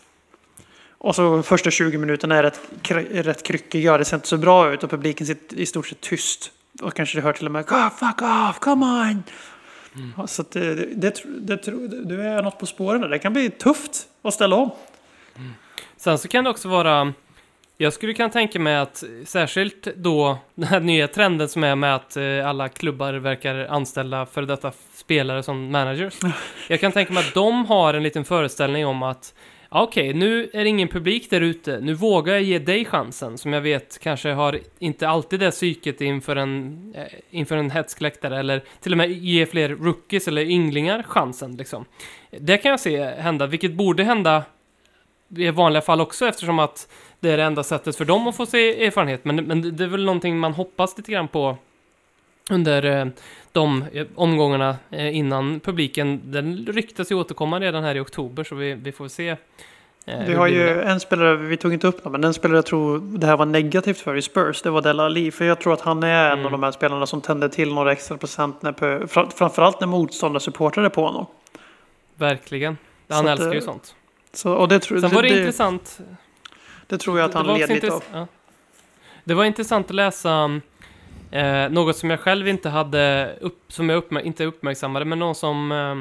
Och 0.98 1.16
så 1.16 1.44
första 1.44 1.72
20 1.72 1.98
minuterna 1.98 2.36
är 2.36 2.44
rätt, 2.44 2.60
rätt 3.12 3.44
krickiga, 3.44 3.98
det 3.98 4.06
ser 4.06 4.16
inte 4.16 4.28
så 4.28 4.38
bra 4.38 4.74
ut 4.74 4.84
och 4.84 4.90
publiken 4.90 5.28
sitter 5.28 5.58
i 5.58 5.66
stort 5.66 5.88
sett 5.88 6.02
tyst. 6.02 6.52
Och 6.82 6.94
kanske 6.94 7.18
du 7.18 7.22
hör 7.22 7.34
till 7.34 7.46
och 7.46 7.52
med 7.52 7.66
"Ah, 7.70 7.90
fuck 7.90 8.22
off, 8.22 8.60
come 8.60 8.86
on! 8.86 9.24
Ja, 10.18 10.28
Så 10.28 10.44
det, 10.52 10.76
det, 10.76 11.24
det, 11.26 11.66
du 12.06 12.22
är 12.22 12.42
något 12.42 12.60
på 12.60 12.66
spåren 12.66 13.02
där. 13.02 13.10
Det 13.10 13.20
kan 13.20 13.34
bli 13.34 13.50
tufft 13.50 14.08
att 14.22 14.34
ställa 14.34 14.56
om. 14.56 14.72
Sen 15.98 16.18
så 16.18 16.28
kan 16.28 16.44
det 16.44 16.50
också 16.50 16.68
vara... 16.70 17.14
Jag 17.78 17.94
skulle 17.94 18.14
kunna 18.14 18.30
tänka 18.30 18.60
mig 18.60 18.76
att 18.76 19.04
särskilt 19.26 19.88
då 19.96 20.38
den 20.56 20.68
här 20.68 20.80
nya 20.80 21.08
trenden 21.08 21.50
som 21.50 21.64
är 21.64 21.76
med 21.76 21.96
att 21.96 22.18
eh, 22.18 22.48
alla 22.48 22.70
klubbar 22.70 23.14
verkar 23.14 23.56
anställa 23.66 24.26
för 24.26 24.42
detta 24.42 24.72
spelare 24.94 25.44
som 25.44 25.72
managers. 25.72 26.14
Jag 26.68 26.80
kan 26.80 26.92
tänka 26.92 27.14
mig 27.14 27.28
att 27.28 27.34
de 27.34 27.66
har 27.66 27.94
en 27.94 28.04
liten 28.04 28.26
föreställning 28.26 28.86
om 28.86 29.04
att 29.04 29.34
okej, 29.84 30.10
okej, 30.10 30.14
nu 30.14 30.50
är 30.54 30.64
det 30.64 30.70
ingen 30.70 30.88
publik 30.88 31.30
där 31.30 31.42
ute. 31.42 31.80
Nu 31.80 31.94
vågar 31.94 32.34
jag 32.34 32.44
ge 32.44 32.60
dig 32.60 32.86
chansen, 32.86 33.38
som 33.38 33.54
jag 33.54 33.62
vet 33.62 34.00
kanske 34.00 34.30
har 34.30 34.60
inte 34.80 35.10
alltid 35.10 35.40
det 35.40 35.52
psyket 35.52 36.02
inför 36.02 36.36
en, 36.36 36.94
eh, 36.96 37.04
inför 37.30 37.58
en 37.58 37.72
hetskläktare, 37.72 38.40
eller 38.40 38.64
till 38.80 38.92
och 38.92 38.98
med 38.98 39.12
ge 39.12 39.46
fler 39.46 39.70
rookies 39.70 40.28
eller 40.28 40.42
ynglingar 40.42 41.04
chansen. 41.04 41.56
Liksom. 41.56 41.86
Det 42.32 42.58
kan 42.58 42.72
jag 42.72 42.80
se 42.80 43.04
hända, 43.04 43.48
vilket 43.48 43.74
borde 43.74 44.04
hända 44.04 44.44
i 45.38 45.50
vanliga 45.50 45.82
fall 45.82 46.02
också 46.02 46.28
eftersom 46.28 46.60
att 46.60 46.88
det 47.20 47.30
är 47.30 47.38
det 47.38 47.44
enda 47.44 47.64
sättet 47.64 47.96
för 47.96 48.06
dem 48.06 48.28
att 48.28 48.36
få 48.36 48.46
se 48.46 48.86
erfarenhet. 48.86 49.26
Men, 49.26 49.36
men 49.36 49.78
det 49.78 49.84
är 49.84 49.88
väl 49.88 50.06
någonting 50.06 50.38
man 50.38 50.54
hoppas 50.54 50.98
lite 50.98 51.12
grann 51.12 51.28
på 51.28 51.58
under 52.50 52.86
eh, 52.86 53.06
de 53.52 53.86
eh, 53.94 54.06
omgångarna 54.16 54.76
eh, 54.92 55.18
innan 55.18 55.60
publiken. 55.60 56.22
Den 56.32 56.66
ryktas 56.70 57.12
ju 57.12 57.16
återkomma 57.16 57.60
redan 57.60 57.84
här 57.84 57.96
i 57.96 58.00
oktober 58.00 58.44
så 58.44 58.56
vi, 58.56 58.74
vi 58.74 58.92
får 58.92 59.08
se. 59.08 59.36
Vi 60.28 60.34
har 60.34 60.48
det 60.48 60.54
ju 60.54 60.60
det. 60.66 60.84
en 60.84 61.00
spelare, 61.00 61.36
vi 61.36 61.58
tog 61.58 61.74
inte 61.74 61.88
upp 61.88 62.04
någon, 62.06 62.12
men 62.12 62.24
en 62.24 62.34
spelare 62.34 62.58
jag 62.58 62.66
tror 62.66 63.00
det 63.18 63.28
här 63.28 63.38
var 63.38 63.46
negativt 63.46 63.98
för 63.98 64.16
i 64.16 64.22
Spurs, 64.22 64.62
det 64.62 64.70
var 64.70 64.82
Della 64.82 65.04
Ali. 65.06 65.32
För 65.32 65.46
jag 65.46 65.60
tror 65.62 65.74
att 65.74 65.82
han 65.82 66.04
är 66.04 66.26
en 66.26 66.32
Mm. 66.34 66.46
av 66.46 66.52
de 66.52 66.64
här 66.64 66.72
spelarna 66.72 67.06
som 67.06 67.22
tänder 67.22 67.48
till 67.48 67.74
några 67.74 67.92
extra 67.92 68.18
procent, 68.18 68.62
när, 68.62 69.08
framförallt 69.38 69.80
när 69.80 69.88
motståndarsupportrar 69.88 70.84
är 70.84 70.90
på 70.90 71.06
honom. 71.06 71.26
Verkligen. 72.16 72.78
Han 73.10 73.24
Så 73.24 73.30
älskar 73.30 73.52
ju 73.52 73.58
eh, 73.58 73.64
sånt. 73.64 73.96
Så, 74.34 74.54
och 74.54 74.68
det, 74.68 74.80
tror- 74.80 75.00
Sen 75.00 75.10
var 75.14 75.22
det, 75.22 75.30
det, 75.30 75.38
intressant. 75.40 76.00
det 76.88 76.98
tror 76.98 77.20
jag 77.20 77.26
att 77.30 77.34
han 77.34 77.48
led 77.58 77.70
lite 77.70 77.92
av. 77.94 78.04
ja. 78.14 78.28
Det 79.24 79.34
var 79.34 79.46
intressant 79.46 79.86
att 79.90 79.96
läsa 79.96 80.62
eh, 81.36 81.70
något 81.70 81.96
som 81.98 82.10
jag 82.10 82.20
själv 82.20 82.48
inte 82.48 82.70
hade, 82.70 83.34
upp, 83.42 83.60
som 83.68 83.90
jag 83.90 83.98
uppmär- 83.98 84.22
inte 84.22 84.46
uppmärksammade, 84.46 85.06
men 85.06 85.20
någon 85.20 85.36
som 85.36 85.72
eh, 85.72 85.96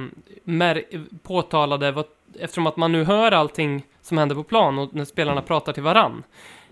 mär- 0.50 1.04
påtalade, 1.22 1.92
vad, 1.92 2.04
eftersom 2.40 2.66
att 2.66 2.76
man 2.76 2.92
nu 2.92 3.04
hör 3.04 3.32
allting 3.32 3.82
som 4.02 4.18
händer 4.18 4.34
på 4.34 4.42
plan 4.42 4.78
och 4.78 4.94
när 4.94 5.04
spelarna 5.04 5.42
pratar 5.42 5.72
till 5.72 5.82
varann, 5.82 6.22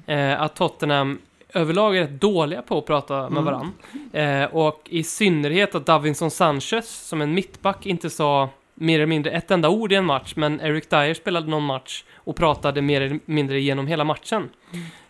eh, 0.06 0.40
att 0.42 0.56
Tottenham 0.56 1.18
överlag 1.54 1.96
är 1.96 2.00
rätt 2.00 2.20
dåliga 2.20 2.62
på 2.62 2.78
att 2.78 2.86
prata 2.86 3.14
med 3.14 3.30
Mm. 3.38 3.44
varann. 3.44 3.72
Eh, 4.12 4.44
och 4.54 4.82
i 4.90 5.02
synnerhet 5.02 5.74
att 5.74 5.86
Davinson 5.86 6.30
Sanchez, 6.30 7.08
som 7.08 7.20
en 7.22 7.34
mittback, 7.34 7.86
inte 7.86 8.10
sa 8.10 8.48
mer 8.74 8.94
eller 8.94 9.06
mindre 9.06 9.30
ett 9.30 9.50
enda 9.50 9.68
ord 9.68 9.92
i 9.92 9.94
en 9.94 10.04
match, 10.04 10.32
men 10.36 10.60
Eric 10.60 10.90
Dyer 10.90 11.14
spelade 11.14 11.46
någon 11.50 11.62
match 11.64 12.04
och 12.16 12.36
pratade 12.36 12.82
mer 12.82 13.00
eller 13.00 13.18
mindre 13.24 13.60
genom 13.60 13.86
hela 13.86 14.04
matchen. 14.04 14.48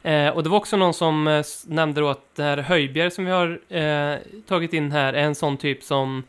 Eh, 0.03 0.29
och 0.29 0.43
det 0.43 0.49
var 0.49 0.57
också 0.57 0.77
någon 0.77 0.95
som 0.95 1.29
eh, 1.29 1.45
nämnde 1.67 2.01
då 2.01 2.09
att 2.09 2.35
det 2.35 2.43
här 2.43 2.57
Höjbjer 2.57 3.11
som 3.11 3.25
vi 3.25 3.31
har 3.31 3.61
eh, 3.69 4.19
tagit 4.49 4.73
in 4.73 4.93
här 4.93 5.13
är 5.13 5.23
en 5.23 5.35
sån 5.35 5.57
typ 5.57 5.83
som 5.83 6.23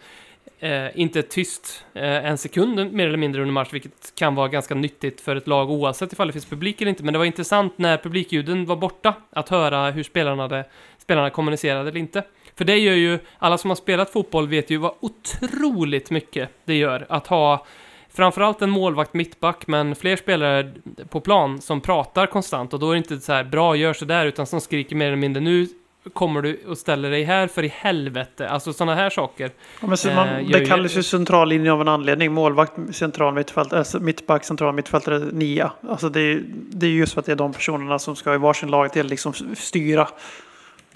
eh, 0.59 0.99
inte 0.99 1.19
är 1.19 1.23
tyst 1.23 1.85
eh, 1.93 2.25
en 2.25 2.37
sekund 2.37 2.93
mer 2.93 3.07
eller 3.07 3.17
mindre 3.17 3.41
under 3.41 3.53
match, 3.53 3.69
vilket 3.71 4.15
kan 4.15 4.35
vara 4.35 4.47
ganska 4.47 4.75
nyttigt 4.75 5.21
för 5.21 5.35
ett 5.35 5.47
lag 5.47 5.71
oavsett 5.71 6.13
ifall 6.13 6.27
det 6.27 6.33
finns 6.33 6.45
publik 6.45 6.81
eller 6.81 6.89
inte. 6.89 7.03
Men 7.03 7.13
det 7.13 7.17
var 7.17 7.25
intressant 7.25 7.77
när 7.77 7.97
publikljuden 7.97 8.65
var 8.65 8.75
borta 8.75 9.13
att 9.29 9.49
höra 9.49 9.91
hur 9.91 10.03
spelarna, 10.03 10.43
hade, 10.43 10.65
spelarna 10.97 11.29
kommunicerade 11.29 11.89
eller 11.89 11.99
inte. 11.99 12.23
För 12.55 12.65
det 12.65 12.77
gör 12.77 12.93
ju, 12.93 13.19
alla 13.37 13.57
som 13.57 13.69
har 13.69 13.75
spelat 13.75 14.09
fotboll 14.09 14.47
vet 14.47 14.69
ju 14.69 14.77
vad 14.77 14.93
otroligt 14.99 16.09
mycket 16.09 16.49
det 16.65 16.75
gör 16.75 17.05
att 17.09 17.27
ha 17.27 17.65
framförallt 18.15 18.61
en 18.61 18.69
målvakt 18.69 19.13
mittback, 19.13 19.67
men 19.67 19.95
fler 19.95 20.15
spelare 20.15 20.71
på 21.09 21.21
plan 21.21 21.61
som 21.61 21.81
pratar 21.81 22.25
konstant 22.27 22.73
och 22.73 22.79
då 22.79 22.89
är 22.89 22.93
det 22.93 22.97
inte 22.97 23.19
så 23.19 23.33
här 23.33 23.43
bra, 23.43 23.75
gör 23.75 23.93
så 23.93 24.05
där 24.05 24.25
utan 24.25 24.45
som 24.45 24.61
skriker 24.61 24.95
mer 24.95 25.07
eller 25.07 25.15
mindre 25.15 25.41
nu 25.43 25.67
kommer 26.13 26.41
du 26.41 26.61
och 26.67 26.77
ställer 26.77 27.09
dig 27.11 27.23
här 27.23 27.47
för 27.47 27.63
i 27.63 27.67
helvete. 27.67 28.49
Alltså 28.49 28.73
sådana 28.73 28.95
här 28.95 29.09
saker. 29.09 29.51
Ja, 29.81 29.87
men 29.87 29.97
Eh, 30.09 30.15
man, 30.15 30.45
gör 30.45 30.59
det 30.59 30.65
kallas 30.65 30.97
ju 30.97 31.03
central 31.03 31.49
linje 31.49 31.71
av 31.71 31.81
en 31.81 31.87
anledning. 31.87 32.33
Målvakt, 32.33 32.73
central 32.91 33.33
mittfältare, 33.33 33.79
alltså 33.79 33.99
mittback, 33.99 34.43
central 34.45 34.73
mittfältare, 34.75 35.19
nia. 35.19 35.71
Alltså 35.89 36.09
det, 36.09 36.19
är- 36.21 36.43
det 36.47 36.85
är 36.85 36.89
just 36.91 37.13
för 37.13 37.19
att 37.19 37.25
det 37.25 37.31
är 37.31 37.35
de 37.35 37.53
personerna 37.53 37.99
som 37.99 38.15
ska 38.15 38.33
i 38.33 38.37
varsin 38.37 38.71
lagdel 38.71 39.07
liksom 39.07 39.33
styra. 39.55 40.07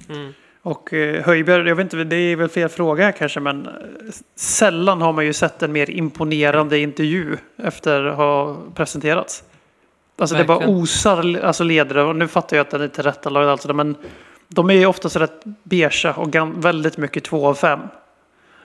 Mm. 0.10 0.34
Och 0.68 0.94
eh, 0.94 1.24
Höjberg, 1.24 1.68
jag 1.68 1.76
vet 1.76 1.84
inte, 1.84 2.04
det 2.04 2.16
är 2.16 2.36
väl 2.36 2.50
fel 2.50 2.70
fråga 2.70 3.12
kanske, 3.12 3.40
men 3.40 3.66
eh, 3.66 3.72
sällan 4.36 5.02
har 5.02 5.14
man 5.14 5.26
ju 5.26 5.34
sett 5.34 5.64
en 5.64 5.72
mer 5.72 5.90
imponerande 5.90 6.80
intervju 6.80 7.38
efter 7.58 8.04
att 8.04 8.16
ha 8.16 8.58
presenterats. 8.76 9.44
Alltså 10.18 10.36
det 10.36 10.44
bara 10.44 10.58
Verkligen. 10.58 10.82
osar 10.82 11.40
alltså 11.44 11.64
ledare, 11.64 12.04
och 12.04 12.16
nu 12.16 12.28
fattar 12.28 12.58
jag 12.58 12.64
att 12.64 12.72
den 12.72 12.82
är 12.82 12.88
tillrättalagd 12.88 13.48
alltså, 13.48 13.74
men 13.74 13.96
de 14.48 14.70
är 14.70 14.74
ju 14.74 14.86
oftast 14.86 15.16
rätt 15.16 15.42
beiga 15.64 16.14
och 16.16 16.36
väldigt 16.66 16.98
mycket 16.98 17.24
två 17.24 17.48
av 17.48 17.54
fem. 17.54 17.80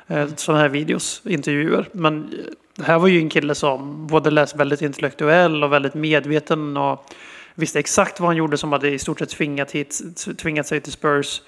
Eh, 0.07 0.27
Sådana 0.37 0.63
här 0.63 0.69
videos, 0.69 1.23
intervjuer. 1.25 1.89
Men 1.93 2.35
det 2.77 2.85
här 2.85 2.99
var 2.99 3.09
ju 3.09 3.19
en 3.19 3.31
kille 3.31 3.55
som 3.55 4.07
både 4.07 4.31
läst 4.31 4.57
väldigt 4.57 4.83
intellektuell 4.83 5.65
och 5.65 5.73
väldigt 5.73 5.95
medveten 5.95 6.77
och 6.77 7.15
visste 7.55 7.79
exakt 7.79 8.21
vad 8.21 8.29
han 8.29 8.37
gjorde 8.37 8.57
som 8.59 8.73
hade 8.73 8.89
i 8.89 8.99
stort 8.99 9.19
sett 9.19 9.29
tvingat, 9.29 9.71
hit, 9.71 10.01
tvingat 10.39 10.67
sig 10.67 10.81
till 10.81 10.93
Spurs. 10.93 11.41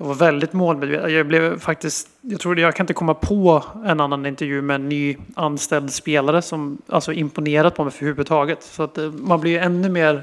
Jag 0.00 0.06
var 0.06 0.14
väldigt 0.14 0.52
målmedveten. 0.52 1.14
Jag 1.14 1.26
blev 1.26 1.58
faktiskt, 1.58 2.08
jag 2.20 2.40
tror 2.40 2.58
jag 2.58 2.74
kan 2.74 2.84
inte 2.84 2.94
komma 2.94 3.14
på 3.14 3.64
en 3.84 4.00
annan 4.00 4.26
intervju 4.26 4.62
med 4.62 4.74
en 4.74 4.88
ny 4.88 5.16
anställd 5.36 5.92
spelare 5.92 6.42
som 6.42 6.82
alltså 6.86 7.12
imponerat 7.12 7.74
på 7.74 7.84
mig 7.84 7.92
för 7.92 7.98
överhuvudtaget. 7.98 8.62
Så 8.62 8.82
att 8.82 8.98
eh, 8.98 9.10
man 9.10 9.40
blir 9.40 9.52
ju 9.52 9.58
ännu 9.58 9.88
mer 9.88 10.22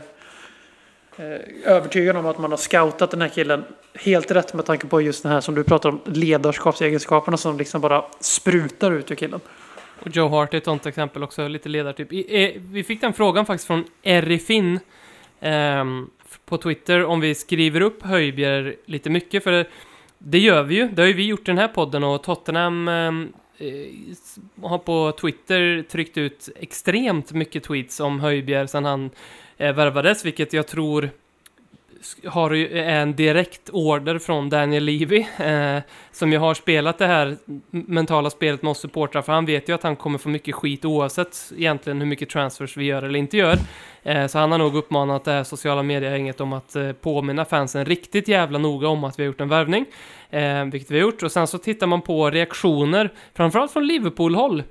eh, 1.17 1.71
övertygad 1.73 2.17
om 2.17 2.25
att 2.25 2.39
man 2.39 2.51
har 2.51 2.57
scoutat 2.57 3.11
den 3.11 3.21
här 3.21 3.29
killen 3.29 3.63
helt 3.93 4.31
rätt 4.31 4.53
med 4.53 4.65
tanke 4.65 4.87
på 4.87 5.01
just 5.01 5.23
det 5.23 5.29
här 5.29 5.41
som 5.41 5.55
du 5.55 5.63
pratar 5.63 5.89
om, 5.89 5.99
ledarskapsegenskaperna 6.05 7.37
som 7.37 7.57
liksom 7.57 7.81
bara 7.81 8.05
sprutar 8.19 8.91
ut 8.91 9.11
ur 9.11 9.15
killen. 9.15 9.39
Och 9.99 10.15
Joe 10.15 10.27
Hart 10.27 10.53
är 10.53 10.57
ett 10.57 10.65
sånt 10.65 10.85
exempel 10.85 11.23
också, 11.23 11.47
lite 11.47 11.69
ledartyp. 11.69 12.11
Eh, 12.11 12.61
vi 12.71 12.83
fick 12.87 13.01
den 13.01 13.13
frågan 13.13 13.45
faktiskt 13.45 13.67
från 13.67 13.83
Erifin 14.03 14.79
ehm, 15.39 16.09
på 16.45 16.57
Twitter 16.57 17.05
om 17.05 17.19
vi 17.19 17.35
skriver 17.35 17.81
upp 17.81 18.03
Höjbjer 18.03 18.75
lite 18.85 19.09
mycket, 19.09 19.43
för 19.43 19.51
det, 19.51 19.65
det 20.17 20.39
gör 20.39 20.63
vi 20.63 20.75
ju. 20.75 20.87
Det 20.87 21.01
har 21.01 21.07
ju 21.07 21.13
vi 21.13 21.25
gjort 21.25 21.39
i 21.39 21.43
den 21.51 21.57
här 21.57 21.67
podden 21.67 22.03
och 22.03 22.23
Tottenham 22.23 22.87
ehm, 22.87 23.33
eh, 23.57 24.69
har 24.69 24.77
på 24.77 25.11
Twitter 25.11 25.85
tryckt 25.89 26.17
ut 26.17 26.49
extremt 26.55 27.31
mycket 27.31 27.63
tweets 27.63 27.99
om 27.99 28.19
Höjbjer 28.19 28.65
sedan 28.65 28.85
han 28.85 29.09
eh, 29.57 29.75
värvades, 29.75 30.25
vilket 30.25 30.53
jag 30.53 30.67
tror 30.67 31.09
har 32.25 32.51
ju 32.51 32.79
en 32.79 33.15
direkt 33.15 33.69
order 33.69 34.19
från 34.19 34.49
Daniel 34.49 34.83
Levy, 34.83 35.25
eh, 35.37 35.77
som 36.11 36.31
ju 36.31 36.37
har 36.37 36.53
spelat 36.53 36.97
det 36.97 37.07
här 37.07 37.37
mentala 37.69 38.29
spelet 38.29 38.61
med 38.61 38.71
oss 38.71 38.79
supportrar, 38.79 39.21
för 39.21 39.33
han 39.33 39.45
vet 39.45 39.69
ju 39.69 39.73
att 39.75 39.83
han 39.83 39.95
kommer 39.95 40.17
få 40.17 40.29
mycket 40.29 40.55
skit 40.55 40.85
oavsett 40.85 41.37
egentligen 41.57 41.99
hur 41.99 42.07
mycket 42.07 42.29
transfers 42.29 42.77
vi 42.77 42.85
gör 42.85 43.03
eller 43.03 43.19
inte 43.19 43.37
gör. 43.37 43.57
Eh, 44.03 44.27
så 44.27 44.39
han 44.39 44.51
har 44.51 44.57
nog 44.57 44.75
uppmanat 44.75 45.23
det 45.23 45.31
här 45.31 45.43
sociala 45.43 45.83
medier-gänget 45.83 46.41
om 46.41 46.53
att 46.53 46.75
eh, 46.75 46.91
påminna 46.91 47.45
fansen 47.45 47.85
riktigt 47.85 48.27
jävla 48.27 48.57
noga 48.57 48.87
om 48.87 49.03
att 49.03 49.19
vi 49.19 49.23
har 49.23 49.27
gjort 49.27 49.41
en 49.41 49.49
värvning, 49.49 49.85
eh, 50.29 50.65
vilket 50.65 50.91
vi 50.91 50.99
har 50.99 51.01
gjort. 51.01 51.23
Och 51.23 51.31
sen 51.31 51.47
så 51.47 51.57
tittar 51.57 51.87
man 51.87 52.01
på 52.01 52.29
reaktioner, 52.31 53.13
framförallt 53.33 53.71
från 53.71 53.87
Liverpool-håll, 53.87 54.63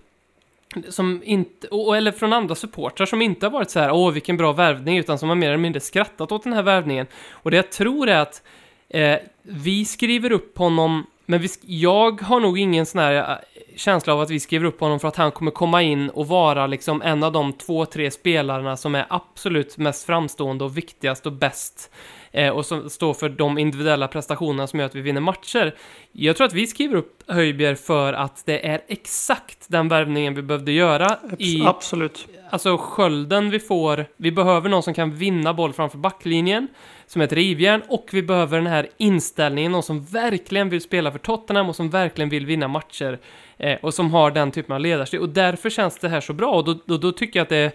som 0.89 1.23
inte, 1.25 1.69
och- 1.69 1.97
eller 1.97 2.13
från 2.13 2.33
andra 2.33 2.55
supportrar 2.55 3.07
som 3.07 3.23
inte 3.23 3.47
har 3.47 3.51
varit 3.51 3.71
så 3.71 3.81
här, 3.81 3.91
åh 3.93 4.13
vilken 4.13 4.37
bra 4.37 4.53
värvning, 4.53 4.99
utan 4.99 5.19
som 5.19 5.29
har 5.29 5.37
mer 5.37 5.49
eller 5.49 5.57
mindre 5.59 5.81
skrattat 5.81 6.33
åt 6.33 6.43
den 6.45 6.53
här 6.53 6.63
värvningen. 6.63 7.07
Och 7.31 7.51
det 7.51 7.57
jag 7.57 7.73
tror 7.73 8.09
är 8.09 8.19
att 8.19 8.43
eh, 8.89 9.19
vi 9.43 9.85
skriver 9.85 10.33
upp 10.33 10.59
honom, 10.59 11.07
men 11.27 11.41
vi, 11.41 11.49
jag 11.61 12.21
har 12.21 12.41
nog 12.41 12.59
ingen 12.59 12.87
sån 12.87 13.01
här 13.01 13.15
eh, 13.15 13.37
känsla 13.77 14.13
av 14.13 14.21
att 14.21 14.31
vi 14.31 14.41
skriver 14.41 14.65
upp 14.65 14.81
honom 14.81 15.01
för 15.01 15.09
att 15.09 15.17
han 15.17 15.33
kommer 15.33 15.51
komma 15.51 15.83
in 15.83 16.11
och 16.11 16.29
vara 16.29 16.67
liksom 16.67 17.03
en 17.03 17.23
av 17.23 17.33
de 17.33 17.53
två, 17.53 17.87
tre 17.87 18.11
spelarna 18.11 18.77
som 18.77 18.95
är 18.95 19.07
absolut 19.11 19.79
mest 19.79 20.07
framstående 20.07 20.65
och 20.65 20.79
viktigast 20.79 21.27
och 21.27 21.33
bäst. 21.33 21.91
Eh, 22.33 22.51
och 22.51 22.67
som 22.67 22.91
står 22.91 23.15
för 23.15 23.29
de 23.29 23.59
individuella 23.59 24.09
prestationerna 24.09 24.67
som 24.67 24.79
gör 24.79 24.87
att 24.87 24.95
vi 24.95 25.01
vinner 25.01 25.21
matcher. 25.21 25.75
Jag 26.13 26.37
tror 26.37 26.47
att 26.47 26.53
vi 26.53 26.67
skriver 26.67 26.97
upp 26.97 27.23
Höjbjer 27.27 27.75
för 27.75 28.13
att 28.13 28.43
det 28.47 28.67
är 28.67 28.81
exakt 28.89 29.67
den 29.69 29.89
värvningen 29.89 30.35
vi 30.35 30.43
behövde 30.43 30.73
göra 30.73 31.19
i 31.39 31.63
Absolut. 31.67 32.27
alltså 32.51 32.77
skölden 32.77 33.51
vi 33.51 33.61
får, 33.61 34.07
vi 34.17 34.33
behöver 34.33 34.69
någon 34.69 34.83
som 34.83 34.95
kan 34.95 35.15
vinna 35.15 35.55
boll 35.55 35.73
framför 35.73 35.99
backlinjen, 35.99 36.69
som 37.07 37.21
är 37.21 37.25
ett 37.25 37.33
rivjärn, 37.33 37.83
och 37.89 38.09
vi 38.13 38.23
behöver 38.23 38.59
den 38.59 38.67
här 38.67 38.89
inställningen, 38.97 39.73
någon 39.73 39.83
som 39.83 40.05
verkligen 40.05 40.71
vill 40.71 40.81
spela 40.81 41.13
för 41.13 41.19
Tottenham 41.19 41.69
och 41.69 41.77
som 41.77 41.91
verkligen 41.91 42.29
vill 42.29 42.47
vinna 42.47 42.69
matcher, 42.69 43.19
eh, 43.59 43.79
och 43.83 43.95
som 43.95 44.11
har 44.11 44.31
den 44.31 44.51
typen 44.51 44.75
av 44.75 44.81
ledarstil. 44.81 45.21
Och 45.21 45.29
därför 45.29 45.71
känns 45.71 45.99
det 45.99 46.09
här 46.09 46.21
så 46.21 46.33
bra, 46.33 46.51
och 46.51 46.65
då, 46.65 46.79
då, 46.85 46.97
då 46.97 47.13
tycker 47.13 47.39
jag 47.39 47.43
att 47.43 47.49
det, 47.49 47.73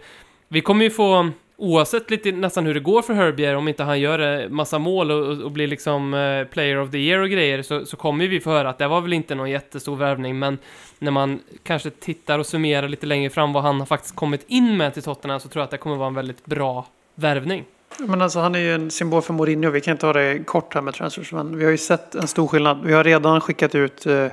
vi 0.48 0.62
kommer 0.62 0.84
ju 0.84 0.90
få, 0.90 1.32
oavsett 1.58 2.12
lite 2.12 2.32
nästan 2.32 2.66
hur 2.66 2.74
det 2.74 2.80
går 2.80 3.02
för 3.02 3.14
Herbier, 3.14 3.56
om 3.56 3.68
inte 3.68 3.84
han 3.84 4.00
gör 4.00 4.42
eh, 4.42 4.50
massa 4.50 4.80
mål 4.80 5.12
och, 5.12 5.28
och, 5.28 5.42
och 5.42 5.52
blir 5.52 5.68
liksom 5.68 6.14
eh, 6.14 6.44
player 6.44 6.78
of 6.78 6.92
the 6.92 6.98
year 6.98 7.20
och 7.20 7.30
grejer, 7.30 7.62
så, 7.62 7.86
så 7.86 7.98
kommer 7.98 8.28
vi 8.28 8.40
få 8.40 8.50
höra 8.50 8.70
att 8.70 8.78
det 8.78 8.88
var 8.88 9.02
väl 9.02 9.14
inte 9.14 9.36
någon 9.36 9.50
jättestor 9.50 9.96
värvning, 9.96 10.40
men 10.40 10.58
när 11.00 11.12
man 11.12 11.40
kanske 11.64 11.90
tittar 11.90 12.40
och 12.40 12.46
summerar 12.46 12.88
lite 12.88 13.06
längre 13.06 13.30
fram 13.30 13.54
vad 13.54 13.64
han 13.64 13.80
har 13.80 13.86
faktiskt 13.86 14.16
kommit 14.16 14.46
in 14.48 14.78
med 14.78 14.94
till 14.94 15.04
Tottenham 15.04 15.40
så 15.40 15.50
tror 15.50 15.62
jag 15.62 15.66
att 15.66 15.72
det 15.72 15.78
kommer 15.78 15.96
vara 15.96 16.08
en 16.08 16.14
väldigt 16.14 16.46
bra 16.46 16.86
värvning. 17.16 17.66
Men 17.98 18.22
alltså 18.22 18.40
han 18.40 18.56
är 18.56 18.60
ju 18.60 18.76
en 18.76 18.92
symbol 18.92 19.22
för 19.22 19.34
Mourinho. 19.34 19.70
Vi 19.70 19.82
kan 19.82 19.92
inte 19.92 20.06
ha 20.06 20.14
det 20.14 20.44
kort 20.46 20.74
här 20.74 20.82
med 20.82 20.94
transfers. 20.94 21.32
Men 21.32 21.58
vi 21.58 21.64
har 21.64 21.72
ju 21.72 21.78
sett 21.78 22.16
en 22.16 22.28
stor 22.28 22.48
skillnad. 22.48 22.82
Vi 22.84 22.94
har 22.94 23.04
redan 23.04 23.42
skickat 23.42 23.76
ut 23.76 24.06
eh, 24.06 24.26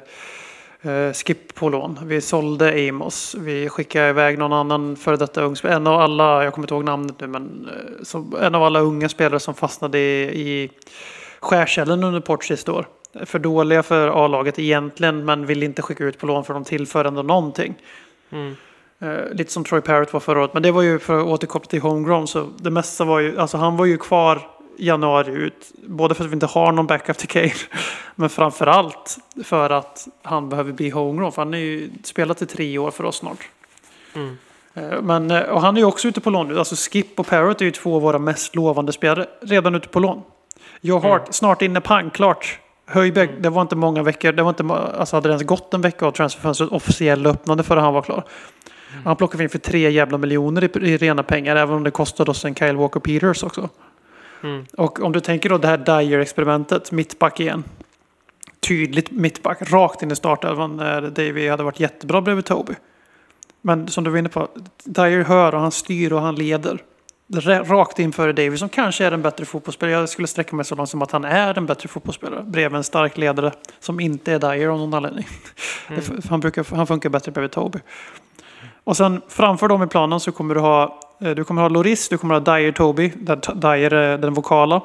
eh 0.83 1.13
Skip 1.13 1.55
på 1.55 1.69
lån. 1.69 1.99
Vi 2.03 2.21
sålde 2.21 2.89
Amos. 2.89 3.35
Vi 3.35 3.69
skickade 3.69 4.09
iväg 4.09 4.39
någon 4.39 4.53
annan 4.53 4.97
före 4.97 5.17
detta 5.17 5.43
ung 5.43 5.57
spelare. 5.57 5.77
En 5.77 5.87
av 5.87 6.01
alla, 6.01 6.45
jag 6.45 6.53
kommer 6.53 6.65
inte 6.65 6.75
ihåg 6.75 6.85
namnet 6.85 7.21
nu, 7.21 7.27
men 7.27 7.69
eh, 7.69 8.03
som, 8.03 8.37
en 8.41 8.55
av 8.55 8.63
alla 8.63 8.81
unga 8.81 9.09
spelare 9.09 9.41
som 9.41 9.55
fastnade 9.55 9.99
i, 9.99 10.41
i 10.41 10.71
skärselden 11.41 12.05
under 12.05 12.21
Portis 12.21 12.69
år. 12.69 12.87
För 13.25 13.39
dåliga 13.39 13.83
för 13.83 14.25
A-laget 14.25 14.59
egentligen, 14.59 15.25
men 15.25 15.47
vill 15.47 15.63
inte 15.63 15.83
skicka 15.83 16.05
ut 16.05 16.19
på 16.19 16.27
lån 16.27 16.45
för 16.45 16.55
de 16.55 16.65
tillför 16.65 17.05
ändå 17.05 17.23
någonting. 17.23 17.75
Mm. 18.31 18.57
Eh, 18.99 19.35
lite 19.35 19.53
som 19.53 19.65
Troy 19.65 19.81
Parrott 19.81 20.13
var 20.13 20.21
förra 20.21 20.41
året. 20.41 20.55
Men 20.55 20.63
det 20.63 20.71
var 20.71 20.83
ju 20.83 20.99
för 20.99 21.19
att 21.19 21.27
återkoppla 21.27 21.69
till 21.69 21.81
homegrown. 21.81 22.27
Så 22.27 22.49
det 22.57 22.71
mesta 22.71 23.05
var 23.05 23.21
ju, 23.21 23.39
alltså 23.39 23.57
han 23.57 23.77
var 23.77 23.87
ju 23.87 23.99
kvar 23.99 24.51
januari 24.79 25.33
ut. 25.33 25.73
Både 25.87 26.15
för 26.15 26.25
att 26.25 26.31
vi 26.31 26.35
inte 26.35 26.47
har 26.47 26.73
någon 26.73 26.87
backup 26.87 27.19
till 27.19 27.29
Kane. 27.29 27.53
Men 28.15 28.29
framförallt 28.29 29.19
för 29.45 29.71
att 29.71 30.09
han 30.23 30.49
behöver 30.49 30.73
bli 30.73 30.91
homegrown. 30.91 31.33
För 31.33 31.43
han 31.43 31.53
har 31.53 31.61
ju 31.61 31.91
spelat 32.05 32.43
i 32.43 32.47
tre 32.47 32.79
år 32.79 32.91
för 32.91 33.05
oss 33.05 33.17
snart. 33.17 33.49
Mm. 34.15 34.39
Eh, 34.75 35.03
Men, 35.03 35.31
eh, 35.31 35.43
och 35.43 35.61
han 35.61 35.77
är 35.77 35.81
ju 35.81 35.87
också 35.87 36.09
ute 36.09 36.21
på 36.21 36.31
lån 36.31 36.49
nu. 36.49 36.59
Alltså 36.59 36.75
Skip 36.91 37.21
och 37.21 37.27
Parrott 37.27 37.61
är 37.61 37.65
ju 37.65 37.71
två 37.71 37.97
av 37.97 38.03
våra 38.03 38.19
mest 38.19 38.55
lovande 38.55 38.93
spelare. 38.93 39.27
Redan 39.41 39.75
ute 39.75 39.89
på 39.89 40.01
lån. 40.01 40.23
Joe 40.81 40.99
Hart, 40.99 41.35
snart 41.35 41.63
inne 41.63 41.81
pang, 41.81 42.11
klart. 42.11 42.59
Höjbäck, 42.87 43.31
det 43.41 43.51
var 43.51 43.63
inte 43.63 43.77
många 43.77 44.03
veckor. 44.03 44.33
Det 44.33 44.43
var 44.43 44.51
inte, 44.51 44.65
alltså 44.75 45.17
hade 45.17 45.29
det 45.29 45.33
ens 45.33 45.43
gått 45.43 45.75
en 45.75 45.81
vecka 45.81 46.07
av 46.07 46.11
transferfönstret 46.11 46.73
officiellt 46.73 47.27
öppnade 47.27 47.63
före 47.63 47.81
han 47.81 47.95
var 47.95 48.03
klar. 48.03 48.25
Han 49.05 49.17
plockade 49.17 49.39
vi 49.39 49.45
in 49.45 49.51
för 49.51 49.59
tre 49.59 49.91
jävla 49.91 50.19
miljoner 50.19 50.65
i, 50.65 50.89
i 50.91 50.97
rena 50.97 51.23
pengar. 51.23 51.57
Även 51.57 51.75
om 51.77 51.85
det 51.85 51.91
kostade 51.91 52.31
oss 52.31 52.45
en 52.45 52.55
Kyle 52.55 52.77
Walker 52.77 53.01
Peters 53.01 53.43
också. 53.43 53.69
Mm. 54.43 54.65
Och 54.77 55.01
om 55.03 55.13
du 55.13 55.21
tänker 55.21 55.49
då 55.49 55.59
det 55.59 55.69
här 55.69 55.79
Dyer-experimentet, 55.79 56.93
mittback 56.93 57.41
igen. 57.41 57.65
Tydligt 58.61 59.11
mittback, 59.11 59.71
rakt 59.73 60.03
in 60.03 60.11
i 60.11 60.17
startelvan 60.17 60.77
när 60.77 61.03
Davy 61.03 61.49
hade 61.49 61.63
varit 61.63 61.81
jättebra 61.81 62.21
bredvid 62.21 62.45
Toby. 62.45 62.73
Men 63.63 63.89
som 63.89 64.05
du 64.05 64.11
var 64.11 64.19
inne 64.19 64.29
på, 64.29 64.49
Dyer 64.85 65.25
hör 65.25 65.55
och 65.55 65.61
han 65.61 65.71
styr 65.73 66.13
och 66.13 66.21
han 66.21 66.35
leder. 66.35 66.79
Rakt 67.65 67.99
in 67.99 68.13
före 68.13 68.33
Davy 68.33 68.57
som 68.57 68.69
kanske 68.69 69.05
är 69.05 69.13
en 69.13 69.23
bättre 69.23 69.45
fotbollsspelare. 69.45 69.95
Jag 70.01 70.09
skulle 70.09 70.29
sträcka 70.29 70.57
mig 70.57 70.65
så 70.65 70.75
långt 70.75 70.89
som 70.89 71.03
att 71.03 71.11
han 71.11 71.25
är 71.25 71.59
en 71.59 71.67
bättre 71.67 71.89
fotbollsspelare. 71.89 72.43
Bredvid 72.43 72.77
en 72.77 72.85
stark 72.85 73.17
ledare 73.17 73.53
som 73.81 74.01
inte 74.01 74.33
är 74.33 74.39
Dyer 74.39 74.69
av 74.69 74.79
någon 74.79 74.95
anledning. 74.95 75.27
F- 75.89 76.11
Han, 76.31 76.41
brukar, 76.41 76.77
han 76.77 76.87
funkar 76.87 77.09
bättre 77.11 77.33
bredvid 77.33 77.51
Toby. 77.51 77.79
Och 78.87 78.97
sen 78.97 79.21
framför 79.29 79.69
dem 79.69 79.83
i 79.83 79.87
planen 79.87 80.21
så 80.21 80.33
kommer 80.33 80.55
du 80.55 80.61
ha, 80.61 81.01
eh, 81.21 81.31
du 81.31 81.45
kommer 81.45 81.63
ha 81.63 81.69
Loris, 81.69 82.09
du 82.09 82.19
kommer 82.19 82.35
ha 82.35 82.41
Dyer 82.41 82.73
Toby, 82.73 83.13
där 83.17 83.55
Dyer 83.55 83.93
är 83.93 84.19
den 84.19 84.35
vokala. 84.35 84.83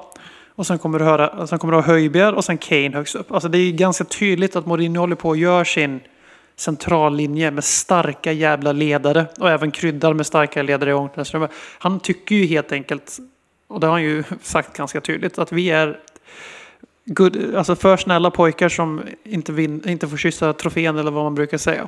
Och 0.56 0.68
sen 0.68 0.80
kommer 0.80 1.00
du, 1.00 1.06
höra, 1.06 1.48
sen 1.48 1.60
kommer 1.60 1.72
du 1.74 1.78
ha 1.78 1.84
Höjbjerg 1.84 2.36
och 2.36 2.46
sen 2.46 2.58
Kane 2.58 2.92
högst 2.94 3.16
upp. 3.16 3.32
Alltså 3.32 3.50
det 3.50 3.58
är 3.58 3.72
ganska 3.72 4.04
tydligt 4.04 4.56
att 4.56 4.66
Mourinho 4.66 5.00
håller 5.00 5.16
på 5.16 5.30
och 5.30 5.38
gör 5.38 5.64
sin 5.64 6.00
centrallinje 6.56 7.52
med 7.52 7.64
starka 7.64 8.32
jävla 8.32 8.72
ledare. 8.72 9.26
Och 9.40 9.50
även 9.50 9.72
kryddar 9.72 10.14
med 10.14 10.26
starka 10.26 10.62
ledare 10.62 10.90
i 10.90 10.94
omklädningsrummet. 10.94 11.52
Han 11.80 12.00
tycker 12.00 12.36
ju 12.36 12.46
helt 12.46 12.72
enkelt, 12.72 13.18
och 13.68 13.80
det 13.80 13.88
har 13.88 13.94
han 13.94 14.04
ju 14.04 14.24
sagt 14.42 14.78
ganska 14.78 15.02
tydligt, 15.02 15.40
att 15.40 15.52
vi 15.52 15.70
är 15.70 16.00
good, 17.06 17.56
alltså 17.56 17.76
för 17.76 17.98
snälla 17.98 18.32
pojkar 18.32 18.70
som 18.70 19.02
inte, 19.24 19.52
vin, 19.52 19.84
inte 19.86 20.08
får 20.08 20.18
kyssa 20.18 20.54
trofén 20.54 20.98
eller 20.98 21.12
vad 21.12 21.24
man 21.24 21.36
brukar 21.36 21.58
säga. 21.58 21.88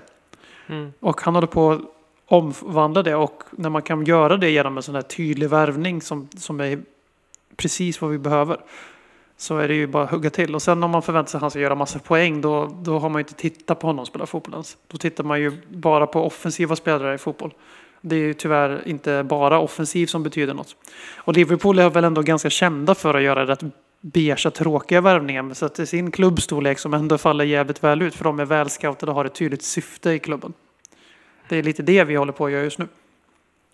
Mm. 0.68 0.93
Och 0.99 1.22
han 1.22 1.36
håller 1.36 1.47
på 1.47 1.82
omvandla 2.26 3.04
det 3.04 3.16
och 3.16 3.44
när 3.52 3.70
man 3.70 3.82
kan 3.82 4.06
göra 4.06 4.38
det 4.38 4.50
genom 4.50 4.78
en 4.78 4.84
sån 4.84 4.96
här 4.96 5.02
tydlig 5.02 5.50
värvning 5.50 6.02
som, 6.02 6.28
som 6.38 6.60
är 6.60 6.80
precis 7.56 8.02
vad 8.02 8.12
vi 8.12 8.18
behöver 8.18 8.58
så 9.38 9.58
är 9.58 9.68
det 9.68 9.74
ju 9.74 9.88
bara 9.88 10.04
att 10.04 10.12
hugga 10.12 10.30
till. 10.30 10.56
Och 10.56 10.62
sen 10.62 10.84
om 10.84 10.92
man 10.92 11.02
förväntar 11.02 11.30
sig 11.30 11.38
att 11.38 11.42
han 11.42 11.52
ska 11.52 11.60
göra 11.60 11.76
massa 11.76 12.00
poäng 12.00 12.42
då, 12.42 12.78
då 12.82 13.00
har 13.00 13.10
man 13.10 13.20
ju 13.20 13.24
inte 13.24 13.34
tittat 13.34 13.80
på 13.80 13.88
honom 13.88 14.06
spela 14.06 14.26
fotboll 14.26 14.54
ens. 14.54 14.78
Då 14.88 14.98
tittar 14.98 15.24
man 15.24 15.42
ju 15.42 15.52
bara 15.70 16.08
på 16.08 16.26
offensiva 16.26 16.76
spelare 16.76 17.16
i 17.16 17.18
fotboll. 17.18 17.54
Det 18.02 18.16
är 18.16 18.20
ju 18.20 18.34
tyvärr 18.34 18.88
inte 18.88 19.24
bara 19.24 19.60
offensiv 19.60 20.08
som 20.08 20.24
betyder 20.24 20.54
något. 20.54 20.76
Och 21.16 21.34
Liverpool 21.34 21.80
är 21.80 21.90
väl 21.90 22.04
ändå 22.04 22.22
ganska 22.22 22.50
kända 22.50 22.96
för 22.96 23.14
att 23.14 23.24
göra 23.24 23.46
rätt 23.46 23.64
beiga, 24.02 24.36
tråkiga 24.36 25.02
värvningar. 25.02 25.42
Men 25.42 25.56
Så 25.56 25.66
att 25.66 25.76
det 25.76 25.84
är 25.84 25.86
sin 25.86 26.12
klubbstorlek 26.12 26.80
som 26.80 26.94
ändå 26.94 27.18
faller 27.18 27.46
jävligt 27.46 27.84
väl 27.84 28.02
ut. 28.02 28.16
För 28.16 28.24
de 28.24 28.40
är 28.40 28.46
välscoutade 28.46 29.12
och 29.12 29.16
har 29.16 29.26
ett 29.26 29.36
tydligt 29.36 29.64
syfte 29.64 30.12
i 30.12 30.20
klubben. 30.20 30.54
Det 31.54 31.60
är 31.60 31.64
lite 31.64 31.84
det 31.84 32.04
vi 32.04 32.16
håller 32.16 32.34
på 32.34 32.45
att 32.45 32.51
göra 32.51 32.64
just 32.64 32.80
nu. 32.80 32.88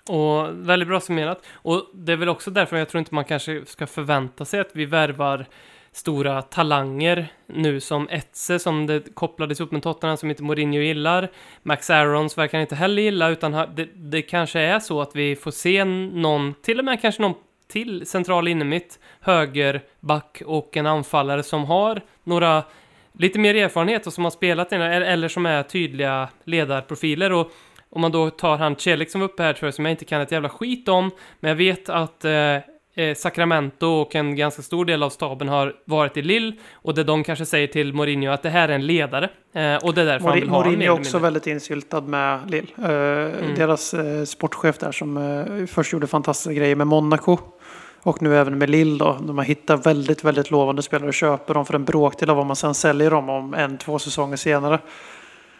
Och 0.10 0.48
väldigt 0.70 0.88
bra 0.88 1.00
summerat. 1.00 1.46
Och 1.54 1.90
det 1.94 2.12
är 2.12 2.18
väl 2.18 2.30
också 2.30 2.52
därför 2.52 2.78
jag 2.78 2.90
tror 2.90 3.00
inte 3.00 3.16
man 3.16 3.26
kanske 3.26 3.66
ska 3.66 3.88
förvänta 3.88 4.46
sig 4.46 4.60
att 4.60 4.70
vi 4.74 4.86
värvar 4.86 5.46
stora 5.92 6.42
talanger 6.42 7.28
nu 7.46 7.80
som 7.80 8.10
Etze 8.10 8.60
som 8.60 8.88
det 8.88 9.16
kopplades 9.16 9.60
upp 9.60 9.72
med 9.72 9.84
Tottenham 9.84 10.18
som 10.18 10.30
inte 10.30 10.44
Mourinho 10.44 10.80
gillar. 10.80 11.30
Max 11.64 11.90
Aarons 11.90 12.38
verkar 12.38 12.58
han 12.58 12.62
inte 12.62 12.76
heller 12.76 13.02
gilla 13.02 13.30
utan 13.30 13.54
ha- 13.54 13.66
det, 13.66 13.90
det 13.96 14.22
kanske 14.22 14.60
är 14.60 14.80
så 14.80 15.02
att 15.02 15.16
vi 15.16 15.36
får 15.36 15.52
se 15.52 15.86
någon, 15.86 16.54
till 16.62 16.80
och 16.80 16.86
med 16.86 17.02
kanske 17.02 17.22
någon 17.22 17.36
till 17.68 18.06
central 18.06 18.48
innermitt, 18.48 19.00
högerback 19.20 20.42
och 20.46 20.78
en 20.78 20.86
anfallare 20.86 21.44
som 21.44 21.66
har 21.66 22.02
några 22.24 22.64
lite 23.14 23.40
mer 23.40 23.56
erfarenhet 23.56 24.08
och 24.08 24.14
som 24.14 24.24
har 24.24 24.32
spelat 24.32 24.74
i 24.74 24.76
den, 24.76 24.92
eller, 24.92 25.06
eller 25.06 25.28
som 25.28 25.46
är 25.46 25.64
tydliga 25.64 26.30
ledarprofiler 26.44 27.32
och 27.32 27.52
om 27.92 28.02
man 28.02 28.12
då 28.12 28.30
tar 28.30 28.58
han 28.58 28.76
Celik 28.76 29.12
som 29.12 29.22
var 29.22 29.28
uppe 29.28 29.44
här 29.44 29.54
tror 29.54 29.68
jag, 29.68 29.74
som 29.74 29.86
jag 29.86 29.92
inte 29.92 30.06
kan 30.06 30.22
ett 30.22 30.32
jävla 30.32 30.50
skit 30.50 30.88
om, 30.88 31.12
men 31.40 31.50
jag 31.50 31.56
vet 31.56 31.90
att 31.90 32.26
eh, 32.26 32.32
eh, 32.96 33.16
Sacramento 33.16 33.88
och 33.88 34.16
en 34.16 34.36
ganska 34.36 34.62
stor 34.62 34.86
del 34.86 35.04
av 35.04 35.10
staben 35.10 35.50
har 35.50 35.76
varit 35.86 36.18
i 36.18 36.22
Lille 36.22 36.54
och 36.74 36.96
det 36.96 37.04
de 37.04 37.24
kanske 37.24 37.46
säger 37.46 37.68
till 37.68 37.94
Mourinho 37.94 38.32
att 38.32 38.44
det 38.44 38.50
här 38.50 38.70
är 38.70 38.74
en 38.74 38.86
ledare 38.88 39.30
eh, 39.54 39.76
och 39.76 39.94
det 39.94 40.02
är 40.02 40.06
därför 40.06 40.28
han 40.28 40.40
Mourinho 40.40 40.40
vill 40.40 40.50
ha 40.50 40.58
honom 40.58 40.72
mer 40.72 40.78
Mourinho 40.78 40.96
är 40.96 41.00
också 41.00 41.18
mindre. 41.18 41.28
väldigt 41.28 41.48
insyltad 41.48 42.02
med 42.02 42.52
Lille. 42.52 42.68
Eh, 42.78 43.56
Deras 43.56 43.94
eh, 43.94 44.24
sportchef 44.24 44.78
där 44.78 44.92
som 44.92 45.18
eh, 45.18 45.66
först 45.66 45.94
gjorde 45.94 46.08
fantastiska 46.08 46.54
grejer 46.54 46.76
med 46.76 46.88
Monaco. 46.88 47.38
Och 48.04 48.22
nu 48.22 48.38
även 48.38 48.58
med 48.58 48.70
Lille 48.70 48.98
då. 48.98 49.18
De 49.22 49.38
har 49.38 49.46
hittat 49.46 49.86
väldigt, 49.86 50.24
väldigt 50.24 50.52
lovande 50.52 50.82
spelare 50.82 51.08
och 51.08 51.14
köper 51.14 51.54
dem 51.54 51.66
för 51.66 51.74
en 51.74 51.86
bråkdel 51.86 52.30
av 52.30 52.38
vad 52.38 52.46
man 52.46 52.56
sen 52.56 52.74
säljer 52.74 53.12
dem 53.12 53.30
om 53.30 53.54
en, 53.54 53.78
två 53.78 54.00
säsonger 54.00 54.38
senare. 54.38 54.80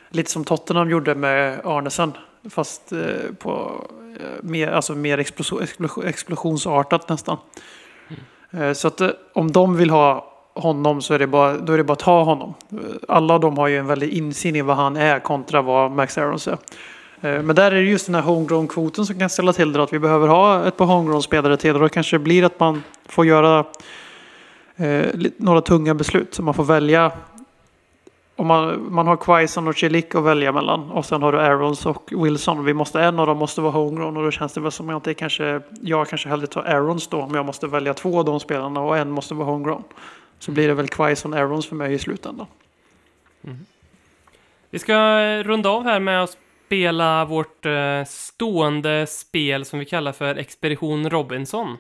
Lite 0.10 0.32
som 0.32 0.44
Tottenham 0.44 0.90
gjorde 0.90 1.16
med 1.16 1.60
Arnesen. 1.66 2.14
Fast 2.50 2.92
eh, 2.92 3.00
på 3.40 3.84
eh, 4.20 4.44
mer, 4.44 4.72
alltså 4.72 4.96
mer 4.96 5.18
explosion, 5.18 5.64
explosion, 5.64 6.06
explosionsartat 6.06 7.10
nästan. 7.10 7.38
Eh, 8.52 8.74
Så 8.74 8.88
att 8.88 9.02
om 9.34 9.52
de 9.52 9.76
vill 9.78 9.90
ha 9.90 10.26
honom 10.54 11.02
så 11.02 11.14
är 11.14 11.20
det 11.20 11.28
bara, 11.28 11.58
då 11.58 11.74
är 11.74 11.78
det 11.78 11.84
bara 11.84 11.94
att 11.94 12.00
ta 12.00 12.24
honom. 12.24 12.54
Alla 13.08 13.38
dem 13.40 13.58
har 13.58 13.68
ju 13.68 13.78
en 13.78 13.88
väldig 13.88 14.10
insyn 14.10 14.56
i 14.56 14.62
vad 14.62 14.76
han 14.76 14.98
är 14.98 15.20
kontra 15.20 15.62
vad 15.62 15.92
Max 15.92 16.18
Aarons 16.18 16.48
är. 16.48 16.58
Men 17.22 17.56
där 17.56 17.72
är 17.72 17.76
det 17.76 17.82
just 17.82 18.06
den 18.06 18.16
här 18.16 18.22
homegrown-kvoten 18.22 19.06
som 19.06 19.20
kan 19.20 19.30
ställa 19.30 19.54
till 19.54 19.74
det. 19.74 19.84
Att 19.84 19.94
vi 19.94 20.00
behöver 20.00 20.28
ha 20.28 20.68
ett 20.68 20.78
par 20.78 20.86
homegrown-spelare 20.86 21.58
till. 21.58 21.74
Och 21.76 21.82
då 21.82 21.90
kanske 21.90 22.16
det 22.16 22.24
blir 22.24 22.44
att 22.44 22.60
man 22.60 22.84
får 23.06 23.26
göra 23.26 23.66
eh, 24.76 25.06
några 25.38 25.62
tunga 25.62 25.94
beslut. 25.94 26.34
Så 26.34 26.44
man 26.44 26.54
får 26.54 26.64
välja. 26.64 27.12
Om 28.40 28.48
man, 28.48 28.94
man 28.94 29.08
har 29.08 29.18
Quaison 29.18 29.68
och 29.68 29.78
Celik 29.78 30.16
att 30.16 30.24
välja 30.24 30.52
mellan. 30.52 30.92
Och 30.92 31.06
sen 31.06 31.22
har 31.22 31.32
du 31.32 31.40
Aarons 31.40 31.86
och 31.86 32.12
Wilson. 32.26 32.66
Vi 32.66 32.74
måste, 32.74 33.02
en 33.02 33.20
av 33.20 33.28
dem 33.28 33.38
måste 33.38 33.62
vara 33.62 33.72
homegrown. 33.72 34.18
Och 34.18 34.24
då 34.24 34.32
känns 34.32 34.54
det 34.54 34.62
väl 34.62 34.72
som 34.72 34.90
att 34.90 35.08
jag 35.08 35.18
kanske, 35.18 35.62
jag 35.82 36.08
kanske 36.08 36.30
hellre 36.30 36.48
tar 36.48 36.62
Aarons 36.62 37.08
då. 37.08 37.22
Om 37.22 37.36
jag 37.36 37.46
måste 37.46 37.68
välja 37.68 37.94
två 37.94 38.20
av 38.20 38.26
de 38.26 38.40
spelarna 38.40 38.82
och 38.82 38.98
en 38.98 39.12
måste 39.12 39.34
vara 39.34 39.46
homegrown. 39.46 39.84
Så 40.40 40.52
blir 40.52 40.68
det 40.68 40.74
väl 40.74 40.88
Quaison 40.88 41.34
Aarons 41.34 41.68
för 41.68 41.76
mig 41.76 41.94
i 41.94 42.00
slutändan. 42.00 42.48
Vi 44.70 44.80
ska 44.80 44.94
eh, 44.94 45.44
runda 45.44 45.70
av 45.70 45.84
här 45.84 46.00
med 46.00 46.24
att 46.24 46.38
spela 46.66 47.26
vårt 47.26 47.66
eh, 47.66 48.04
stående 48.08 49.08
spel 49.08 49.66
som 49.66 49.80
vi 49.80 49.86
kallar 49.86 50.12
för 50.12 50.36
Expedition 50.36 51.10
Robinson. 51.10 51.78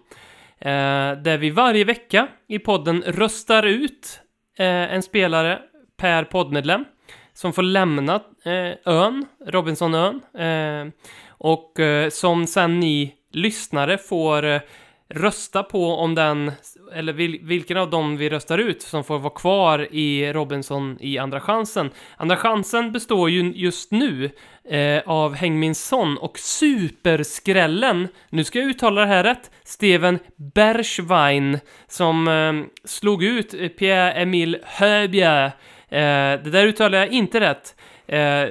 Eh, 0.59 1.11
där 1.23 1.37
vi 1.37 1.49
varje 1.49 1.83
vecka 1.83 2.27
i 2.47 2.59
podden 2.59 3.03
röstar 3.07 3.63
ut 3.63 4.21
en 4.61 5.03
spelare 5.03 5.59
per 5.99 6.23
poddmedlem 6.23 6.85
som 7.33 7.53
får 7.53 7.63
lämna 7.63 8.15
eh, 8.45 8.73
ön, 8.85 9.25
Robinsonön, 9.45 10.21
eh, 10.33 10.93
och 11.27 11.79
eh, 11.79 12.09
som 12.09 12.47
sen 12.47 12.79
ni 12.79 13.13
lyssnare 13.31 13.97
får 13.97 14.45
eh, 14.45 14.61
rösta 15.09 15.63
på 15.63 15.85
om 15.85 16.15
den, 16.15 16.51
eller 16.93 17.13
vil, 17.13 17.39
vilken 17.43 17.77
av 17.77 17.89
dem 17.89 18.17
vi 18.17 18.29
röstar 18.29 18.57
ut 18.57 18.81
som 18.81 19.03
får 19.03 19.19
vara 19.19 19.33
kvar 19.33 19.87
i 19.91 20.33
Robinson 20.33 20.97
i 20.99 21.17
Andra 21.17 21.39
chansen. 21.39 21.89
Andra 22.17 22.35
chansen 22.35 22.91
består 22.91 23.29
ju 23.29 23.53
just 23.53 23.91
nu 23.91 24.31
eh, 24.69 25.01
av 25.05 25.35
Häng 25.35 25.59
min 25.59 25.75
son 25.75 26.17
och 26.17 26.39
superskrällen, 26.39 28.07
nu 28.29 28.43
ska 28.43 28.59
jag 28.59 28.69
uttala 28.69 29.01
det 29.01 29.07
här 29.07 29.23
rätt, 29.23 29.51
Steven 29.63 30.19
Berschwein, 30.55 31.59
som 31.87 32.27
eh, 32.27 32.53
slog 32.85 33.23
ut 33.23 33.51
Pierre-Emile 33.77 34.59
Höbjer. 34.63 35.51
Eh, 35.89 35.99
det 36.43 36.49
där 36.51 36.65
uttalar 36.65 36.97
jag 36.97 37.07
inte 37.07 37.39
rätt. 37.39 37.75
Eh, 38.07 38.43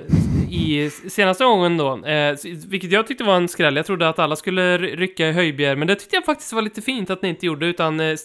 I 0.51 0.91
senaste 1.11 1.45
gången 1.45 1.77
då, 1.77 2.07
eh, 2.07 2.37
vilket 2.69 2.93
jag 2.93 3.07
tyckte 3.07 3.25
var 3.25 3.37
en 3.37 3.49
skräll. 3.49 3.77
Jag 3.77 3.87
trodde 3.87 4.09
att 4.09 4.19
alla 4.19 4.37
skulle 4.37 4.79
ry- 4.79 4.97
rycka 4.97 5.29
i 5.29 5.33
Höjbjer, 5.33 5.77
men 5.77 5.89
det 5.89 5.95
tyckte 5.95 6.17
jag 6.17 6.25
faktiskt 6.25 6.53
var 6.53 6.63
lite 6.63 6.83
fint 6.83 7.11
att 7.11 7.23
ni 7.23 7.29
inte 7.29 7.47
gjorde, 7.47 7.67
utan 7.67 8.01
eh, 8.01 8.17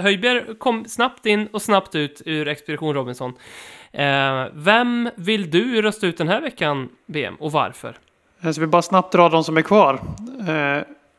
Höjbjer 0.00 0.54
kom 0.58 0.84
snabbt 0.84 1.26
in 1.26 1.46
och 1.52 1.62
snabbt 1.62 1.94
ut 1.94 2.22
ur 2.24 2.48
Expedition 2.48 2.94
Robinson. 2.94 3.32
Vem 4.52 5.10
vill 5.16 5.50
du 5.50 5.82
rösta 5.82 6.06
ut 6.06 6.18
den 6.18 6.28
här 6.28 6.40
veckan, 6.40 6.88
BM, 7.06 7.34
och 7.34 7.52
varför? 7.52 7.98
Så 8.54 8.60
vi 8.60 8.66
bara 8.66 8.82
snabbt 8.82 9.12
drar 9.12 9.30
de 9.30 9.44
som 9.44 9.56
är 9.56 9.62
kvar. 9.62 10.00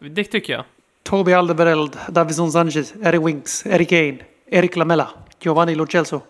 Det 0.10 0.24
tycker 0.24 0.54
jag. 0.54 0.64
Toby 1.04 1.34
Alderweireld, 1.34 1.98
Davison 2.10 2.52
Sanchez, 2.52 2.94
Eric 3.04 3.22
Winks, 3.28 3.66
Eric 3.66 3.90
Kane, 3.90 4.18
Eric 4.52 4.76
Lamella, 4.76 5.08
Giovanni 5.42 5.76
Lo 5.76 5.86
Celso, 5.88 6.22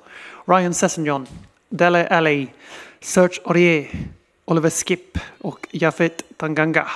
Ryan 0.49 0.73
Sessignon, 0.73 1.27
Dele 1.69 2.07
Alli, 2.07 2.47
Serge 3.01 3.41
Aurier, 3.45 3.87
Oliver 4.45 4.69
Skip 4.69 5.17
och 5.41 5.67
Jafet 5.71 6.23
Tanganga. 6.37 6.87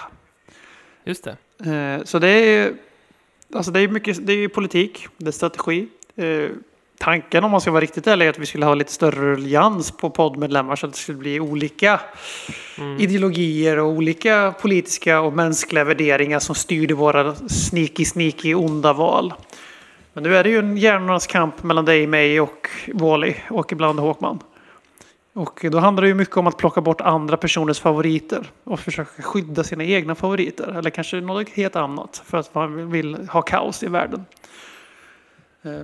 Just 1.03 1.23
det. 1.23 1.37
Eh, 1.71 2.03
Så 2.03 2.19
det 2.19 2.27
är, 2.29 2.73
alltså 3.53 3.71
det 3.71 3.79
är 3.79 3.87
mycket, 3.87 4.27
det 4.27 4.33
är 4.33 4.47
politik, 4.47 5.07
det 5.17 5.27
är 5.27 5.31
strategi. 5.31 5.87
Eh, 6.15 6.49
Tanken 6.97 7.43
om 7.43 7.51
man 7.51 7.61
ska 7.61 7.71
vara 7.71 7.81
riktigt 7.81 8.07
ärlig 8.07 8.25
är 8.25 8.29
att 8.29 8.39
vi 8.39 8.45
skulle 8.45 8.65
ha 8.65 8.75
lite 8.75 8.91
större 8.91 9.31
ruljans 9.31 9.91
på 9.91 10.09
poddmedlemmar 10.09 10.75
så 10.75 10.85
att 10.85 10.91
det 10.93 10.99
skulle 10.99 11.17
bli 11.17 11.39
olika 11.39 11.99
ideologier 12.99 13.79
och 13.79 13.87
olika 13.87 14.53
politiska 14.61 15.21
och 15.21 15.33
mänskliga 15.33 15.83
värderingar 15.83 16.39
som 16.39 16.55
styrde 16.55 16.93
våra 16.93 17.35
sneaky, 17.35 18.05
sneaky, 18.05 18.53
onda 18.53 18.93
val. 18.93 19.33
Men 20.13 20.23
nu 20.23 20.35
är 20.35 20.43
det 20.43 20.49
ju 20.49 20.59
en 20.59 20.77
hjärnornas 20.77 21.27
kamp 21.27 21.63
mellan 21.63 21.85
dig, 21.85 22.07
mig 22.07 22.41
och 22.41 22.69
Wally 22.93 23.35
och 23.49 23.71
ibland 23.71 23.99
Håkman. 23.99 24.39
Och 25.33 25.65
då 25.71 25.77
handlar 25.79 26.01
det 26.01 26.07
ju 26.07 26.13
mycket 26.13 26.37
om 26.37 26.47
att 26.47 26.57
plocka 26.57 26.81
bort 26.81 27.01
andra 27.01 27.37
personers 27.37 27.79
favoriter 27.79 28.51
och 28.63 28.79
försöka 28.79 29.21
skydda 29.21 29.63
sina 29.63 29.83
egna 29.83 30.15
favoriter. 30.15 30.67
Eller 30.77 30.89
kanske 30.89 31.21
något 31.21 31.49
helt 31.49 31.75
annat 31.75 32.21
för 32.25 32.37
att 32.37 32.55
man 32.55 32.91
vill 32.91 33.27
ha 33.27 33.41
kaos 33.41 33.83
i 33.83 33.87
världen. 33.87 34.25
Eh, 35.63 35.81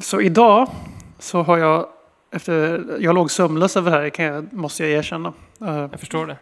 Så 0.00 0.20
idag 0.20 0.68
så 1.18 1.42
har 1.42 1.58
jag, 1.58 1.86
efter, 2.30 2.84
jag 3.00 3.14
låg 3.14 3.30
sömnlös 3.30 3.76
över 3.76 3.90
det 3.90 3.96
här 3.96 4.08
kan 4.08 4.24
jag, 4.24 4.52
måste 4.52 4.82
jag 4.82 4.92
erkänna. 4.92 5.32
Eh, 5.60 5.76
Jag 5.76 6.00
förstår 6.00 6.26
det. 6.26 6.36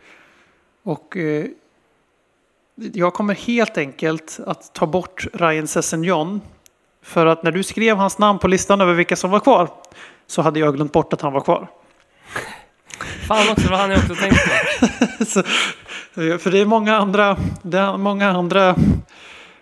Och 0.82 1.16
eh, 1.16 1.46
jag 2.74 3.14
kommer 3.14 3.34
helt 3.34 3.78
enkelt 3.78 4.40
att 4.46 4.74
ta 4.74 4.86
bort 4.86 5.26
Ryan 5.32 5.66
Sessignon. 5.66 6.40
För 7.02 7.26
att 7.26 7.42
när 7.42 7.52
du 7.52 7.62
skrev 7.62 7.96
hans 7.96 8.18
namn 8.18 8.38
på 8.38 8.48
listan 8.48 8.80
över 8.80 8.94
vilka 8.94 9.16
som 9.16 9.30
var 9.30 9.40
kvar 9.40 9.68
så 10.26 10.42
hade 10.42 10.60
jag 10.60 10.74
glömt 10.74 10.92
bort 10.92 11.12
att 11.12 11.20
han 11.20 11.32
var 11.32 11.40
kvar. 11.40 11.68
Fan 13.28 13.48
också, 13.52 13.66
det 13.66 13.70
var 13.70 13.78
han 13.78 13.90
jag 13.90 13.98
också 13.98 14.14
tänkte 14.14 14.48
på. 14.48 15.24
Så, 15.24 15.42
för 16.38 16.50
det 16.50 16.58
är 16.58 16.64
många 16.64 16.96
andra, 16.96 17.36
det 17.62 17.78
är 17.78 17.96
många 17.96 18.30
andra 18.30 18.76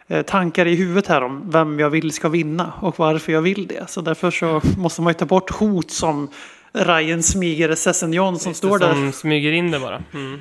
eh, 0.09 0.23
tankar 0.23 0.67
i 0.67 0.75
huvudet 0.75 1.07
här 1.07 1.23
om 1.23 1.51
vem 1.51 1.81
jag 1.81 1.91
vill 1.91 2.13
ska 2.13 2.29
vinna 2.29 2.73
och 2.81 2.99
varför 2.99 3.33
jag 3.33 3.43
vill 3.43 3.67
det. 3.67 3.91
Så 3.91 4.01
därför 4.01 4.31
så 4.31 4.61
måste 4.79 5.03
man 5.03 5.11
ju 5.11 5.15
ta 5.15 5.25
bort 5.25 5.51
hot 5.51 5.91
som 5.91 6.31
Ryan 6.73 7.23
Smyger 7.23 7.75
Sessignon 7.75 8.39
som 8.39 8.51
Just 8.51 8.59
står 8.59 8.79
det, 8.79 8.87
där. 8.87 8.93
Som 8.93 9.13
smyger 9.13 9.53
in 9.53 9.71
det 9.71 9.81
bara. 9.81 10.03
Mm. 10.15 10.41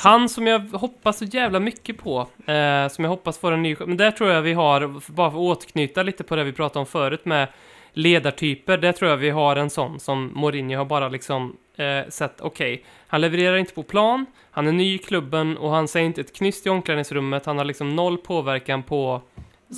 Han 0.00 0.28
som 0.28 0.46
jag 0.46 0.60
hoppas 0.60 1.18
så 1.18 1.24
jävla 1.24 1.60
mycket 1.60 1.98
på, 1.98 2.20
eh, 2.46 2.88
som 2.88 3.04
jag 3.04 3.08
hoppas 3.08 3.38
får 3.38 3.52
en 3.52 3.62
ny 3.62 3.76
Men 3.86 3.96
där 3.96 4.10
tror 4.10 4.30
jag 4.30 4.42
vi 4.42 4.52
har, 4.52 5.00
bara 5.12 5.30
för 5.30 5.38
att 5.38 5.42
återknyta 5.42 6.02
lite 6.02 6.24
på 6.24 6.36
det 6.36 6.44
vi 6.44 6.52
pratade 6.52 6.80
om 6.80 6.86
förut 6.86 7.24
med 7.24 7.48
ledartyper, 7.92 8.78
där 8.78 8.92
tror 8.92 9.10
jag 9.10 9.16
vi 9.16 9.30
har 9.30 9.56
en 9.56 9.70
sån 9.70 10.00
som 10.00 10.32
Mourinho 10.34 10.78
har 10.78 10.84
bara 10.84 11.08
liksom 11.08 11.56
eh, 11.76 12.08
sett, 12.08 12.40
okej, 12.40 12.84
han 13.06 13.20
levererar 13.20 13.56
inte 13.56 13.74
på 13.74 13.82
plan, 13.82 14.26
han 14.50 14.66
är 14.66 14.72
ny 14.72 14.94
i 14.94 14.98
klubben 14.98 15.56
och 15.56 15.70
han 15.70 15.88
säger 15.88 16.06
inte 16.06 16.20
ett 16.20 16.36
knyst 16.36 16.66
i 16.66 16.70
omklädningsrummet, 16.70 17.46
han 17.46 17.58
har 17.58 17.64
liksom 17.64 17.96
noll 17.96 18.18
påverkan 18.18 18.82
på 18.82 19.22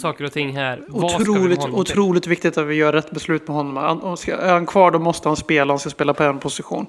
saker 0.02 0.24
och 0.24 0.32
ting 0.32 0.56
här. 0.56 0.82
Otroligt, 0.90 1.64
otroligt 1.64 2.26
viktigt 2.26 2.58
att 2.58 2.66
vi 2.66 2.74
gör 2.74 2.92
rätt 2.92 3.10
beslut 3.10 3.48
med 3.48 3.56
honom. 3.56 3.76
Han, 3.76 4.02
om 4.02 4.16
ska, 4.16 4.36
är 4.36 4.52
han 4.52 4.66
kvar 4.66 4.90
då 4.90 4.98
måste 4.98 5.28
han 5.28 5.36
spela, 5.36 5.72
han 5.72 5.78
ska 5.78 5.90
spela 5.90 6.14
på 6.14 6.22
en 6.22 6.38
position. 6.38 6.86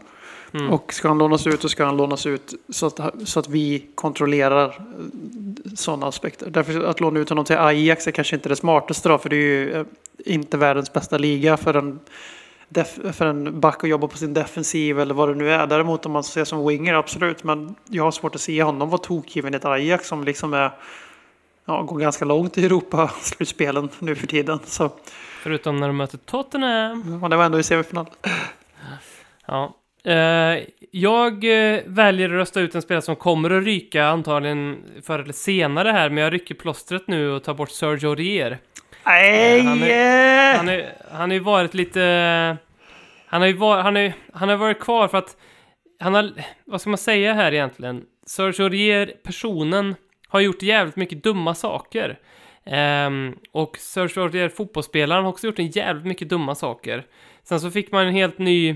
Mm. 0.53 0.71
Och 0.71 0.93
ska 0.93 1.07
han 1.07 1.17
lånas 1.17 1.47
ut 1.47 1.61
så 1.61 1.69
ska 1.69 1.85
han 1.85 1.97
lånas 1.97 2.25
ut 2.25 2.53
så 2.69 2.85
att, 2.85 2.99
så 3.25 3.39
att 3.39 3.49
vi 3.49 3.87
kontrollerar 3.95 4.81
sådana 5.75 6.07
aspekter. 6.07 6.49
Därför 6.49 6.83
att 6.83 6.99
låna 6.99 7.19
ut 7.19 7.29
honom 7.29 7.45
till 7.45 7.57
Ajax 7.57 8.07
är 8.07 8.11
kanske 8.11 8.35
inte 8.35 8.49
det 8.49 8.55
smartaste 8.55 9.09
då, 9.09 9.17
för 9.17 9.29
det 9.29 9.35
är 9.35 9.39
ju 9.39 9.73
eh, 9.73 9.85
inte 10.25 10.57
världens 10.57 10.93
bästa 10.93 11.17
liga 11.17 11.57
för 11.57 11.73
en, 11.73 11.99
för 13.13 13.25
en 13.25 13.59
back 13.59 13.83
att 13.83 13.89
jobba 13.89 14.07
på 14.07 14.17
sin 14.17 14.33
defensiv 14.33 14.99
eller 14.99 15.13
vad 15.13 15.29
det 15.29 15.35
nu 15.35 15.51
är. 15.51 15.67
Däremot 15.67 16.05
om 16.05 16.11
man 16.11 16.23
ser 16.23 16.45
som 16.45 16.67
winger, 16.67 16.93
absolut. 16.93 17.43
Men 17.43 17.75
jag 17.89 18.03
har 18.03 18.11
svårt 18.11 18.35
att 18.35 18.41
se 18.41 18.63
honom 18.63 18.89
vara 18.89 19.01
tokgiven 19.01 19.53
i 19.53 19.57
ett 19.57 19.65
Ajax 19.65 20.07
som 20.07 20.23
liksom 20.23 20.53
är 20.53 20.71
ja, 21.65 21.81
går 21.81 21.99
ganska 21.99 22.25
långt 22.25 22.57
i 22.57 22.65
Europa-slutspelen 22.65 23.89
nu 23.99 24.15
för 24.15 24.27
tiden. 24.27 24.59
Så 24.65 24.89
Förutom 25.43 25.79
när 25.79 25.87
de 25.87 25.97
möter 25.97 26.17
Tottenham. 26.17 27.19
man 27.19 27.37
var 27.37 27.43
ändå 27.43 27.59
i 27.59 27.63
semifinal. 27.63 28.05
Ja. 29.45 29.75
Eh, 30.03 30.63
jag 30.91 31.33
eh, 31.43 31.79
väljer 31.85 32.29
att 32.29 32.33
rösta 32.35 32.59
ut 32.61 32.75
en 32.75 32.81
spelare 32.81 33.01
som 33.01 33.15
kommer 33.15 33.49
att 33.49 33.63
ryka 33.63 34.05
antagligen 34.05 34.83
förr 35.03 35.19
eller 35.19 35.33
senare 35.33 35.89
här, 35.89 36.09
men 36.09 36.23
jag 36.23 36.33
rycker 36.33 36.55
plåstret 36.55 37.07
nu 37.07 37.29
och 37.31 37.43
tar 37.43 37.53
bort 37.53 37.69
Sergio 37.71 38.07
Aurier. 38.09 38.57
Nej! 39.05 39.61
han 39.61 39.83
är- 39.83 40.57
Han, 40.57 40.69
är, 40.69 40.93
han 41.11 41.29
har 41.29 41.33
ju 41.35 41.39
varit 41.39 41.73
lite... 41.73 42.57
Han 43.25 43.41
har 43.41 43.47
ju 43.47 43.53
varit, 43.53 43.83
han 43.83 43.97
är, 43.97 44.13
han 44.33 44.49
har 44.49 44.55
varit 44.57 44.79
kvar 44.79 45.07
för 45.07 45.17
att 45.17 45.37
han 45.99 46.13
har, 46.13 46.31
vad 46.65 46.81
ska 46.81 46.89
man 46.89 46.97
säga 46.97 47.33
här 47.33 47.51
egentligen? 47.53 48.03
Sergio 48.25 48.63
Aurier, 48.63 49.13
personen, 49.23 49.95
har 50.27 50.39
gjort 50.39 50.61
jävligt 50.61 50.95
mycket 50.95 51.23
dumma 51.23 51.55
saker. 51.55 52.19
Ehm, 52.65 53.35
och 53.51 53.77
Sergio 53.77 54.21
Aurier, 54.21 54.49
fotbollsspelaren, 54.49 55.23
har 55.23 55.29
också 55.31 55.47
gjort 55.47 55.59
en 55.59 55.67
jävligt 55.67 56.05
mycket 56.05 56.29
dumma 56.29 56.55
saker. 56.55 57.03
Sen 57.43 57.59
så 57.59 57.71
fick 57.71 57.91
man 57.91 58.07
en 58.07 58.13
helt 58.13 58.37
ny... 58.37 58.75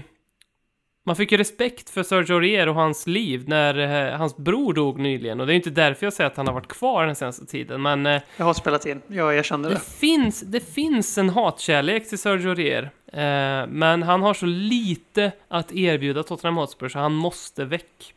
Man 1.07 1.15
fick 1.15 1.31
ju 1.31 1.37
respekt 1.37 1.89
för 1.89 2.03
Sergio 2.03 2.33
Aurier 2.33 2.69
och 2.69 2.75
hans 2.75 3.07
liv 3.07 3.43
när 3.47 4.07
eh, 4.11 4.17
hans 4.17 4.37
bror 4.37 4.73
dog 4.73 4.99
nyligen. 4.99 5.39
Och 5.41 5.47
det 5.47 5.53
är 5.53 5.55
inte 5.55 5.69
därför 5.69 6.05
jag 6.05 6.13
säger 6.13 6.29
att 6.29 6.37
han 6.37 6.47
har 6.47 6.53
varit 6.53 6.67
kvar 6.67 7.05
den 7.05 7.15
senaste 7.15 7.45
tiden, 7.45 7.81
men... 7.81 8.05
eh, 8.05 8.21
Jag 8.37 8.45
har 8.45 8.53
spelat 8.53 8.85
in, 8.85 9.01
jag 9.07 9.37
erkänner 9.37 9.69
det 9.69 9.75
det. 9.75 9.81
finns, 9.81 10.41
det 10.41 10.73
finns 10.73 11.17
en 11.17 11.29
hatkärlek 11.29 12.09
till 12.09 12.17
Sergio 12.17 12.49
Aurier. 12.49 12.83
Eh, 13.13 13.67
men 13.67 14.03
han 14.03 14.21
har 14.21 14.33
så 14.33 14.45
lite 14.45 15.31
att 15.47 15.71
erbjuda 15.71 16.23
Tottenham 16.23 16.57
Hotspur 16.57 16.89
så 16.89 16.99
han 16.99 17.13
måste 17.13 17.65
väck. 17.65 18.13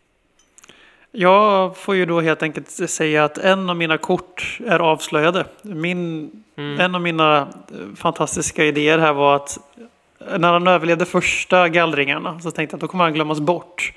Jag 1.12 1.76
får 1.76 1.94
ju 1.94 2.06
då 2.06 2.20
helt 2.20 2.42
enkelt 2.42 2.70
säga 2.70 3.24
att 3.24 3.38
en 3.38 3.70
av 3.70 3.76
mina 3.76 3.98
kort 3.98 4.58
är 4.66 4.78
avslöjade. 4.78 5.44
Min, 5.62 6.30
Mm. 6.56 6.80
En 6.80 6.94
av 6.94 7.00
mina 7.00 7.38
eh, 7.40 7.94
fantastiska 7.96 8.64
idéer 8.64 8.98
här 8.98 9.12
var 9.12 9.36
att 9.36 9.58
när 10.18 10.52
han 10.52 10.66
överlevde 10.66 11.04
första 11.04 11.68
gallringarna 11.68 12.40
så 12.40 12.50
tänkte 12.50 12.74
jag 12.74 12.78
att 12.78 12.80
då 12.80 12.88
kommer 12.88 13.04
han 13.04 13.14
glömmas 13.14 13.40
bort. 13.40 13.92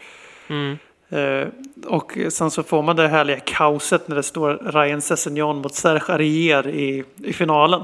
Mm. 0.47 0.77
Eh, 1.09 1.47
och 1.85 2.17
sen 2.29 2.51
så 2.51 2.63
får 2.63 2.81
man 2.81 2.95
det 2.95 3.07
härliga 3.07 3.39
kaoset 3.39 4.07
när 4.07 4.15
det 4.15 4.23
står 4.23 4.71
Ryan 4.71 5.01
Sessegnon 5.01 5.61
mot 5.61 5.75
Serge 5.75 6.13
Arier 6.13 6.67
i, 6.67 7.03
i 7.23 7.33
finalen. 7.33 7.83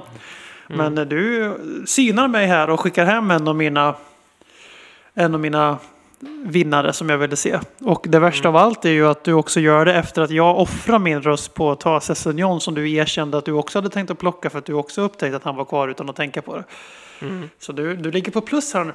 Men 0.68 0.98
eh, 0.98 1.06
du 1.06 1.54
synar 1.86 2.28
mig 2.28 2.48
här 2.48 2.70
och 2.70 2.80
skickar 2.80 3.06
hem 3.06 3.32
en 3.32 3.48
av 3.48 3.56
mina 3.56 3.96
en 5.14 5.34
av 5.34 5.40
mina 5.40 5.78
vinnare 6.46 6.94
som 6.94 7.10
jag 7.10 7.18
ville 7.18 7.36
se. 7.36 7.60
Och 7.80 8.06
det 8.10 8.20
värsta 8.20 8.50
av 8.50 8.56
allt 8.56 8.86
är 8.86 8.90
ju 8.90 9.08
att 9.08 9.24
du 9.24 9.34
också 9.34 9.60
gör 9.60 9.86
det 9.86 9.94
efter 9.94 10.22
att 10.22 10.32
jag 10.32 10.60
offrar 10.60 11.00
min 11.00 11.22
röst 11.22 11.54
på 11.54 11.72
att 11.72 11.80
ta 11.80 12.00
Sessegnon 12.00 12.62
som 12.62 12.74
du 12.74 12.92
erkände 12.92 13.38
att 13.38 13.46
du 13.46 13.52
också 13.52 13.78
hade 13.78 13.90
tänkt 13.90 14.12
att 14.12 14.20
plocka 14.20 14.50
för 14.50 14.60
att 14.60 14.66
du 14.66 14.74
också 14.74 15.02
upptäckte 15.02 15.38
att 15.38 15.44
han 15.44 15.56
var 15.56 15.66
kvar 15.66 15.88
utan 15.88 16.10
att 16.10 16.16
tänka 16.16 16.42
på 16.42 16.56
det. 16.56 16.64
Så 17.60 17.72
du, 17.72 17.96
du 17.96 18.12
ligger 18.12 18.32
på 18.32 18.42
plus 18.42 18.74
här 18.74 18.84
nu. 18.84 18.94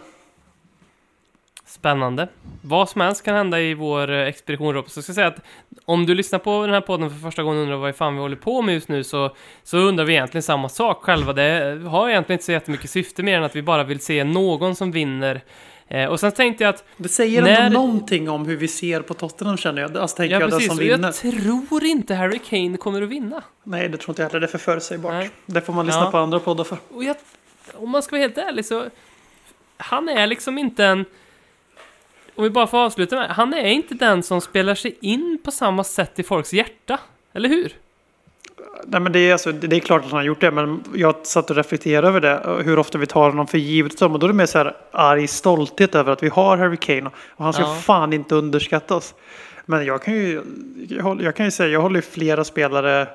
Spännande. 1.66 2.28
Vad 2.62 2.88
som 2.88 3.00
helst 3.00 3.24
kan 3.24 3.34
hända 3.34 3.60
i 3.60 3.74
vår 3.74 4.10
eh, 4.10 4.26
expedition 4.26 4.74
Rob. 4.74 4.90
Så 4.90 4.98
jag 4.98 5.04
ska 5.04 5.12
säga 5.12 5.26
att 5.26 5.40
om 5.84 6.06
du 6.06 6.14
lyssnar 6.14 6.38
på 6.38 6.66
den 6.66 6.74
här 6.74 6.80
podden 6.80 7.10
för 7.10 7.18
första 7.18 7.42
gången 7.42 7.58
och 7.58 7.62
undrar 7.62 7.76
vad 7.76 7.96
fan 7.96 8.14
vi 8.14 8.20
håller 8.20 8.36
på 8.36 8.62
med 8.62 8.74
just 8.74 8.88
nu 8.88 9.04
så, 9.04 9.30
så 9.62 9.78
undrar 9.78 10.04
vi 10.04 10.12
egentligen 10.12 10.42
samma 10.42 10.68
sak 10.68 11.02
själva. 11.02 11.32
Det 11.32 11.80
har 11.86 12.08
egentligen 12.08 12.36
inte 12.36 12.44
så 12.44 12.52
jättemycket 12.52 12.90
syfte 12.90 13.22
mer 13.22 13.38
än 13.38 13.44
att 13.44 13.56
vi 13.56 13.62
bara 13.62 13.84
vill 13.84 14.00
se 14.00 14.24
någon 14.24 14.74
som 14.74 14.92
vinner. 14.92 15.40
Eh, 15.94 16.06
och 16.08 16.20
sen 16.20 16.32
tänkte 16.32 16.64
jag 16.64 16.74
att, 16.74 16.84
Det 16.96 17.08
säger 17.08 17.42
När- 17.42 17.60
ändå 17.60 17.78
någonting 17.80 18.28
om 18.30 18.46
hur 18.46 18.56
vi 18.56 18.68
ser 18.68 19.00
på 19.02 19.14
Tottenham 19.14 19.56
känner 19.56 19.82
jag. 19.82 19.96
Alltså 19.98 20.16
tänker 20.16 20.34
ja 20.34 20.40
jag 20.40 20.50
den 20.50 20.58
precis, 20.58 20.68
som 20.68 20.76
och 20.78 20.82
vinner. 20.82 21.08
jag 21.08 21.14
tror 21.70 21.84
inte 21.84 22.14
Harry 22.14 22.38
Kane 22.38 22.76
kommer 22.76 23.02
att 23.02 23.08
vinna. 23.08 23.42
Nej, 23.64 23.88
det 23.88 23.98
tror 23.98 24.10
inte 24.10 24.22
jag 24.22 24.28
heller. 24.28 24.40
Det 24.40 24.46
är 24.46 24.48
för 24.48 24.58
förutsägbart. 24.58 25.12
Nej. 25.12 25.30
Det 25.46 25.60
får 25.60 25.72
man 25.72 25.86
lyssna 25.86 26.00
Ja. 26.04 26.10
på 26.10 26.18
andra 26.18 26.40
poddar 26.40 26.64
för. 26.64 26.78
Och 26.94 27.04
jag, 27.04 27.16
om 27.74 27.90
man 27.90 28.02
ska 28.02 28.16
vara 28.16 28.22
helt 28.22 28.38
ärlig 28.38 28.64
så, 28.66 28.84
han 29.76 30.08
är 30.08 30.26
liksom 30.26 30.58
inte 30.58 30.84
en, 30.84 31.04
om 32.34 32.44
vi 32.44 32.50
bara 32.50 32.66
får 32.66 32.78
avsluta 32.78 33.16
med, 33.16 33.30
han 33.30 33.54
är 33.54 33.64
inte 33.70 33.94
den 33.94 34.22
som 34.22 34.40
spelar 34.40 34.74
sig 34.74 34.96
in 35.00 35.38
på 35.44 35.50
samma 35.50 35.84
sätt 35.84 36.18
i 36.18 36.22
folks 36.22 36.52
hjärta. 36.52 36.98
Eller 37.32 37.48
hur? 37.48 37.72
Nej, 38.86 39.00
men 39.00 39.12
det, 39.12 39.18
är 39.18 39.32
alltså, 39.32 39.52
det 39.52 39.76
är 39.76 39.80
klart 39.80 40.04
att 40.04 40.10
han 40.10 40.16
har 40.18 40.24
gjort 40.24 40.40
det, 40.40 40.50
men 40.50 40.84
jag 40.94 41.14
satt 41.22 41.50
och 41.50 41.56
reflekterade 41.56 42.08
över 42.08 42.20
det. 42.20 42.62
Hur 42.64 42.78
ofta 42.78 42.98
vi 42.98 43.06
tar 43.06 43.28
honom 43.30 43.46
för 43.46 43.58
givet. 43.58 44.02
och 44.02 44.18
då 44.18 44.26
är 44.26 44.28
det 44.28 44.34
mer 44.34 44.46
så 44.46 44.58
här 44.58 44.76
arg 44.90 45.26
stolthet 45.26 45.94
över 45.94 46.12
att 46.12 46.22
vi 46.22 46.28
har 46.28 46.56
Harry 46.56 46.76
Kane. 46.76 47.10
Och 47.30 47.44
han 47.44 47.52
ska 47.52 47.62
Ja. 47.62 47.74
fan 47.74 48.12
inte 48.12 48.34
underskattas. 48.34 49.14
Men 49.66 49.86
jag 49.86 50.02
kan 50.02 50.14
ju, 50.14 50.42
jag, 51.20 51.36
kan 51.36 51.46
ju 51.46 51.50
säga, 51.50 51.68
jag 51.68 51.80
håller 51.80 51.96
ju 51.96 52.02
flera 52.02 52.44
spelare 52.44 53.06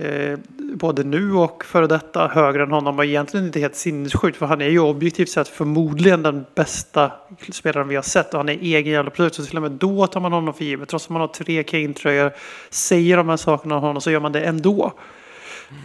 eh, 0.00 0.38
både 0.74 1.04
nu 1.04 1.32
och 1.34 1.64
före 1.64 1.86
detta 1.86 2.26
högre 2.28 2.62
än 2.62 2.70
honom. 2.72 2.98
Och 2.98 3.04
egentligen 3.04 3.46
inte 3.46 3.60
helt 3.60 3.74
sinnessjukt. 3.76 4.36
För 4.38 4.46
han 4.46 4.60
är 4.60 4.68
ju 4.68 4.80
objektivt 4.80 5.28
sett 5.28 5.48
förmodligen 5.48 6.22
den 6.22 6.44
bästa 6.54 7.12
spelaren 7.52 7.88
vi 7.88 7.94
har 7.94 8.02
sett. 8.02 8.32
Och 8.34 8.38
han 8.40 8.48
är 8.48 8.52
egen 8.60 8.92
jävla 8.92 9.10
produkt. 9.10 9.36
Så 9.36 9.44
till 9.44 9.56
och 9.56 9.62
med 9.62 9.70
då 9.72 10.06
tar 10.06 10.20
man 10.20 10.32
honom 10.32 10.54
för 10.54 10.64
givet. 10.64 10.88
Trots 10.88 11.04
att 11.04 11.10
man 11.10 11.20
har 11.20 11.28
tre 11.28 11.62
Kane-tröjor. 11.62 12.32
Säger 12.70 13.16
de 13.16 13.28
här 13.28 13.36
sakerna 13.36 13.76
om 13.76 13.82
honom 13.82 14.00
så 14.02 14.10
gör 14.10 14.20
man 14.20 14.32
det 14.32 14.40
ändå. 14.40 14.92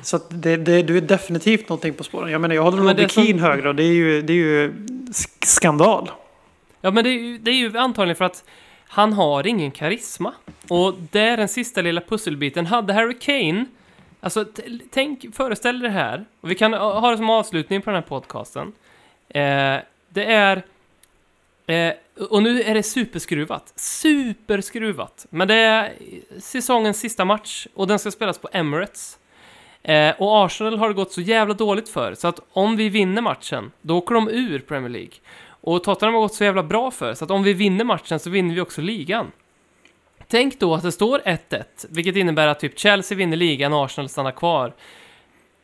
Så 0.04 0.16
att 0.16 0.26
det, 0.30 0.56
det, 0.58 0.82
du 0.82 0.98
är 0.98 1.02
definitivt 1.02 1.70
någonting 1.70 1.94
på 1.94 2.04
spåren. 2.04 2.32
Jag 2.32 2.42
menar 2.42 2.56
jag 2.56 2.64
håller 2.64 2.78
Robbie 2.78 3.10
som- 3.10 3.24
Keane 3.24 3.42
högre 3.42 3.70
och 3.70 3.76
det 3.76 3.84
är 3.84 3.94
ju, 3.94 4.22
det 4.22 4.34
är 4.34 4.38
ju 4.38 4.72
sk- 5.12 5.46
skandal. 5.46 6.12
Ja, 6.82 6.92
men 6.92 7.04
det 7.04 7.10
är, 7.10 7.20
ju, 7.20 7.38
det 7.38 7.52
är 7.52 7.56
ju 7.56 7.78
antagligen 7.78 8.16
för 8.16 8.26
att 8.26 8.44
han 8.88 9.14
har 9.14 9.48
ingen 9.48 9.72
karisma. 9.72 10.34
Och 10.68 10.94
det 11.12 11.20
är 11.20 11.38
den 11.38 11.48
sista 11.48 11.82
lilla 11.82 12.02
pusselbiten. 12.02 12.66
Hade 12.66 12.94
Harry 12.94 13.20
Kane, 13.20 13.66
alltså 14.26 14.46
tänk, 14.92 15.36
föreställ 15.36 15.80
dig 15.80 15.90
det 15.90 15.94
här, 15.94 16.26
och 16.42 16.52
vi 16.52 16.56
kan 16.56 16.74
ha 16.74 17.00
ha 17.00 17.12
det 17.12 17.18
som 17.18 17.30
avslutning 17.30 17.82
på 17.82 17.90
den 17.90 17.96
här 17.96 18.10
podcasten. 18.10 18.74
Eh, 19.30 19.78
det 20.10 20.26
är, 20.26 20.64
eh, 21.68 21.94
och 22.30 22.44
nu 22.44 22.62
är 22.62 22.74
det 22.74 22.84
superskruvat, 22.84 23.74
superskruvat. 23.76 25.26
Men 25.30 25.48
det 25.48 25.56
är 25.56 25.94
säsongens 26.40 27.00
sista 27.00 27.26
match 27.26 27.68
och 27.74 27.88
den 27.88 28.00
ska 28.00 28.12
spelas 28.12 28.38
på 28.38 28.50
Emirates. 28.52 29.20
Eh, 29.84 30.16
och 30.18 30.46
Arsenal 30.46 30.78
har 30.78 30.88
det 30.88 30.94
gått 30.94 31.12
så 31.12 31.22
jävla 31.22 31.54
dåligt 31.54 31.90
för, 31.90 32.14
så 32.14 32.28
att 32.28 32.40
om 32.52 32.76
vi 32.76 32.90
vinner 32.90 33.22
matchen, 33.22 33.72
då 33.82 33.98
åker 33.98 34.16
de 34.16 34.30
ur 34.30 34.60
Premier 34.60 34.90
League. 34.90 35.14
Och 35.48 35.84
Tottenham 35.84 36.14
har 36.14 36.22
gått 36.22 36.34
så 36.34 36.44
jävla 36.44 36.64
bra 36.64 36.92
för, 36.92 37.14
så 37.14 37.26
att 37.26 37.32
om 37.32 37.44
vi 37.44 37.54
vinner 37.54 37.86
matchen 37.86 38.20
så 38.20 38.30
vinner 38.30 38.56
vi 38.56 38.62
också 38.62 38.82
ligan. 38.82 39.32
Tänk 40.28 40.60
då 40.60 40.76
att 40.76 40.84
det 40.84 40.92
står 40.92 41.20
1-1, 41.20 41.64
vilket 41.90 42.16
innebär 42.16 42.48
att 42.48 42.60
typ 42.60 42.80
Chelsea 42.80 43.18
vinner 43.18 43.38
ligan 43.38 43.74
och 43.74 43.86
Arsenal 43.86 44.10
stannar 44.10 44.32
kvar. 44.32 44.74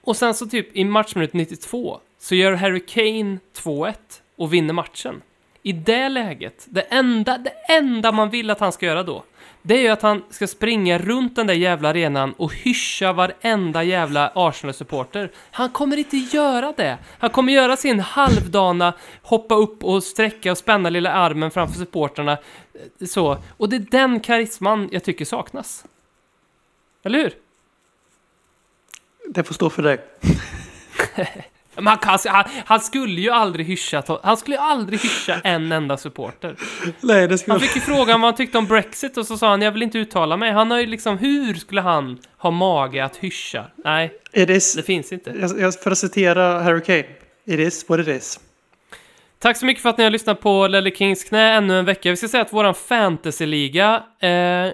Och 0.02 0.18
sen 0.18 0.34
så 0.34 0.46
typ 0.46 0.76
i 0.76 0.84
matchminut 0.84 1.34
92 1.34 2.00
så 2.20 2.36
gör 2.36 2.54
Harry 2.54 2.86
Kane 2.86 3.40
2-1 3.64 3.94
och 4.36 4.54
vinner 4.54 4.74
matchen. 4.74 5.22
I 5.64 5.72
det 5.74 6.10
läget, 6.10 6.66
det 6.70 6.82
enda, 6.82 7.38
det 7.38 7.54
enda 7.70 8.12
man 8.12 8.30
vill 8.30 8.50
att 8.50 8.60
han 8.60 8.72
ska 8.72 8.86
göra 8.86 9.04
då, 9.04 9.24
det 9.62 9.74
är 9.78 9.82
ju 9.82 9.88
att 9.88 10.02
han 10.02 10.24
ska 10.30 10.48
springa 10.48 10.98
runt 10.98 11.36
den 11.36 11.48
där 11.48 11.54
jävla 11.54 11.90
arenan 11.90 12.34
och 12.34 12.54
hyscha 12.54 13.14
varenda 13.14 13.84
jävla 13.84 14.32
Arsenal-supporter. 14.36 15.32
Han 15.52 15.70
kommer 15.70 15.98
inte 15.98 16.18
göra 16.18 16.74
det. 16.78 16.98
Han 17.20 17.30
kommer 17.30 17.54
göra 17.54 17.76
sin 17.76 18.00
halvdana, 18.00 18.94
hoppa 19.22 19.56
upp 19.56 19.84
och 19.84 20.04
sträcka 20.04 20.52
och 20.52 20.58
spänna 20.58 20.90
lilla 20.90 21.12
armen 21.12 21.52
framför 21.52 21.80
supporterna. 21.80 22.38
Så. 23.08 23.38
Och 23.58 23.70
det 23.70 23.76
är 23.76 23.86
den 23.92 24.20
karisman 24.20 24.90
jag 24.92 25.04
tycker 25.04 25.26
saknas. 25.26 25.86
Eller 27.04 27.20
hur? 27.20 27.34
Det 29.28 29.44
får 29.44 29.54
stå 29.54 29.70
för 29.70 29.84
dig. 29.84 30.06
Men 31.76 31.88
han, 31.88 32.20
han, 32.26 32.46
han 32.66 32.80
skulle 32.80 33.22
ju 33.22 33.30
aldrig 33.30 33.66
hyscha, 33.66 34.20
han 34.24 34.38
skulle 34.38 34.56
ju 34.56 34.62
aldrig 34.62 35.00
hyscha 35.00 35.42
en 35.44 35.72
enda 35.72 35.98
supporter. 35.98 36.56
Nej, 37.02 37.28
det 37.28 37.38
skulle 37.38 37.54
Han 37.54 37.62
fick 37.62 37.76
ju 37.76 37.82
frågan 37.82 38.22
vad 38.22 38.28
han 38.28 38.36
tyckte 38.36 38.58
om 38.58 38.66
Brexit 38.66 39.18
och 39.18 39.28
så 39.28 39.38
sa 39.38 39.50
han 39.50 39.62
jag 39.62 39.72
vill 39.72 39.84
inte 39.84 39.98
uttala 39.98 40.38
mig. 40.38 40.52
Han 40.52 40.72
har 40.72 40.80
ju 40.80 40.86
liksom, 40.86 41.18
hur 41.18 41.54
skulle 41.54 41.82
han 41.82 42.20
ha 42.38 42.52
mage 42.52 43.06
att 43.06 43.16
hyscha? 43.16 43.66
Nej, 43.76 44.14
is, 44.34 44.74
det 44.74 44.84
finns 44.84 45.12
inte. 45.12 45.34
jag, 45.40 45.60
jag, 45.60 45.80
för 45.80 45.92
att 45.92 45.98
citera 45.98 46.60
Harry 46.60 46.84
Kane. 46.84 47.06
It 47.46 47.60
is 47.60 47.90
what 47.90 48.00
it 48.00 48.08
is. 48.08 48.40
Tack 49.42 49.58
så 49.58 49.66
mycket 49.66 49.84
för 49.84 49.90
att 49.90 49.98
ni 49.98 50.04
har 50.04 50.12
lyssnat 50.12 50.42
på 50.42 50.68
Lelle 50.68 50.92
Kings 50.92 51.24
knä 51.24 51.54
ännu 51.54 51.80
en 51.80 51.86
vecka. 51.86 52.10
Vi 52.10 52.16
ska 52.16 52.28
säga 52.28 52.42
att 52.42 52.54
våran 52.54 52.74
fantasyliga 52.74 54.04
eh, 54.20 54.30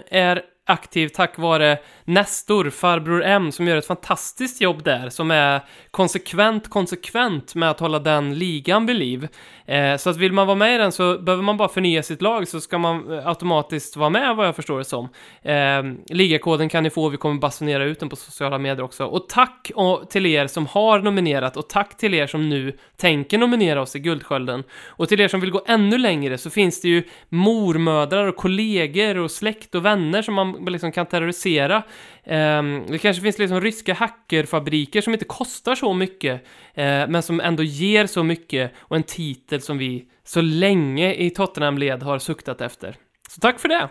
är 0.09 0.41
aktiv 0.65 1.07
tack 1.07 1.37
vare 1.37 1.77
Nestor, 2.09 2.69
farbror 2.69 3.23
M, 3.23 3.51
som 3.51 3.67
gör 3.67 3.77
ett 3.77 3.87
fantastiskt 3.87 4.61
jobb 4.61 4.83
där, 4.83 5.09
som 5.09 5.31
är 5.31 5.61
konsekvent, 5.91 6.69
konsekvent 6.69 7.55
med 7.55 7.69
att 7.69 7.79
hålla 7.79 7.99
den 7.99 8.35
ligan 8.37 8.85
vid 8.85 8.95
liv. 8.95 9.27
Eh, 9.65 9.97
så 9.97 10.09
att 10.09 10.17
vill 10.17 10.31
man 10.31 10.47
vara 10.47 10.55
med 10.55 10.75
i 10.75 10.77
den 10.77 10.91
så 10.91 11.17
behöver 11.17 11.43
man 11.43 11.57
bara 11.57 11.69
förnya 11.69 12.03
sitt 12.03 12.21
lag 12.21 12.47
så 12.47 12.61
ska 12.61 12.77
man 12.77 13.13
eh, 13.13 13.27
automatiskt 13.27 13.95
vara 13.95 14.09
med 14.09 14.35
vad 14.35 14.47
jag 14.47 14.55
förstår 14.55 14.77
det 14.77 14.85
som. 14.85 15.09
Eh, 15.41 15.83
ligakoden 16.09 16.69
kan 16.69 16.83
ni 16.83 16.89
få, 16.89 17.09
vi 17.09 17.17
kommer 17.17 17.39
basunera 17.39 17.83
ut 17.83 17.99
den 17.99 18.09
på 18.09 18.15
sociala 18.15 18.57
medier 18.57 18.83
också. 18.83 19.05
Och 19.05 19.29
tack 19.29 19.71
till 20.09 20.25
er 20.25 20.47
som 20.47 20.65
har 20.65 20.99
nominerat 20.99 21.57
och 21.57 21.69
tack 21.69 21.97
till 21.97 22.13
er 22.13 22.27
som 22.27 22.49
nu 22.49 22.77
tänker 22.97 23.37
nominera 23.37 23.81
oss 23.81 23.95
i 23.95 23.99
Guldskölden. 23.99 24.63
Och 24.85 25.09
till 25.09 25.21
er 25.21 25.27
som 25.27 25.39
vill 25.39 25.51
gå 25.51 25.63
ännu 25.67 25.97
längre 25.97 26.37
så 26.37 26.49
finns 26.49 26.81
det 26.81 26.87
ju 26.87 27.03
mormödrar 27.29 28.27
och 28.27 28.35
kollegor 28.35 29.17
och 29.17 29.31
släkt 29.31 29.75
och 29.75 29.85
vänner 29.85 30.21
som 30.21 30.33
man 30.33 30.51
liksom 30.51 30.91
kan 30.91 31.05
terrorisera. 31.05 31.83
Ehm, 32.23 32.85
det 32.87 32.97
kanske 32.97 33.21
finns 33.21 33.37
liksom 33.37 33.61
ryska 33.61 33.93
hackerfabriker 33.93 35.01
som 35.01 35.13
inte 35.13 35.25
kostar 35.25 35.75
så 35.75 35.93
mycket, 35.93 36.41
eh, 36.73 37.07
men 37.07 37.23
som 37.23 37.39
ändå 37.39 37.63
ger 37.63 38.05
så 38.05 38.23
mycket 38.23 38.71
och 38.77 38.95
en 38.95 39.03
titel 39.03 39.61
som 39.61 39.77
vi 39.77 40.05
så 40.23 40.41
länge 40.41 41.13
i 41.13 41.29
Tottenham-led 41.29 42.03
har 42.03 42.19
suktat 42.19 42.61
efter. 42.61 42.95
Så 43.29 43.39
tack 43.41 43.59
för 43.59 43.67
det! 43.67 43.89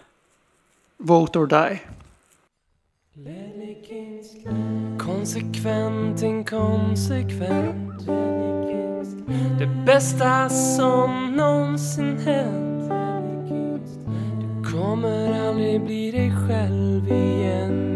Vote 0.98 1.38
or 1.38 1.46
die. 1.46 1.80
Konsekvent, 4.98 6.22
inkonsekvent 6.22 8.06
Det 9.58 9.66
bästa 9.86 10.48
som 10.48 11.32
någonsin 11.36 12.18
hänt 12.18 12.90
Du 14.40 14.70
kommer 14.72 15.48
aldrig 15.48 15.84
bli 15.84 16.10
dig 16.10 16.32
själv 16.48 17.12
igen 17.12 17.95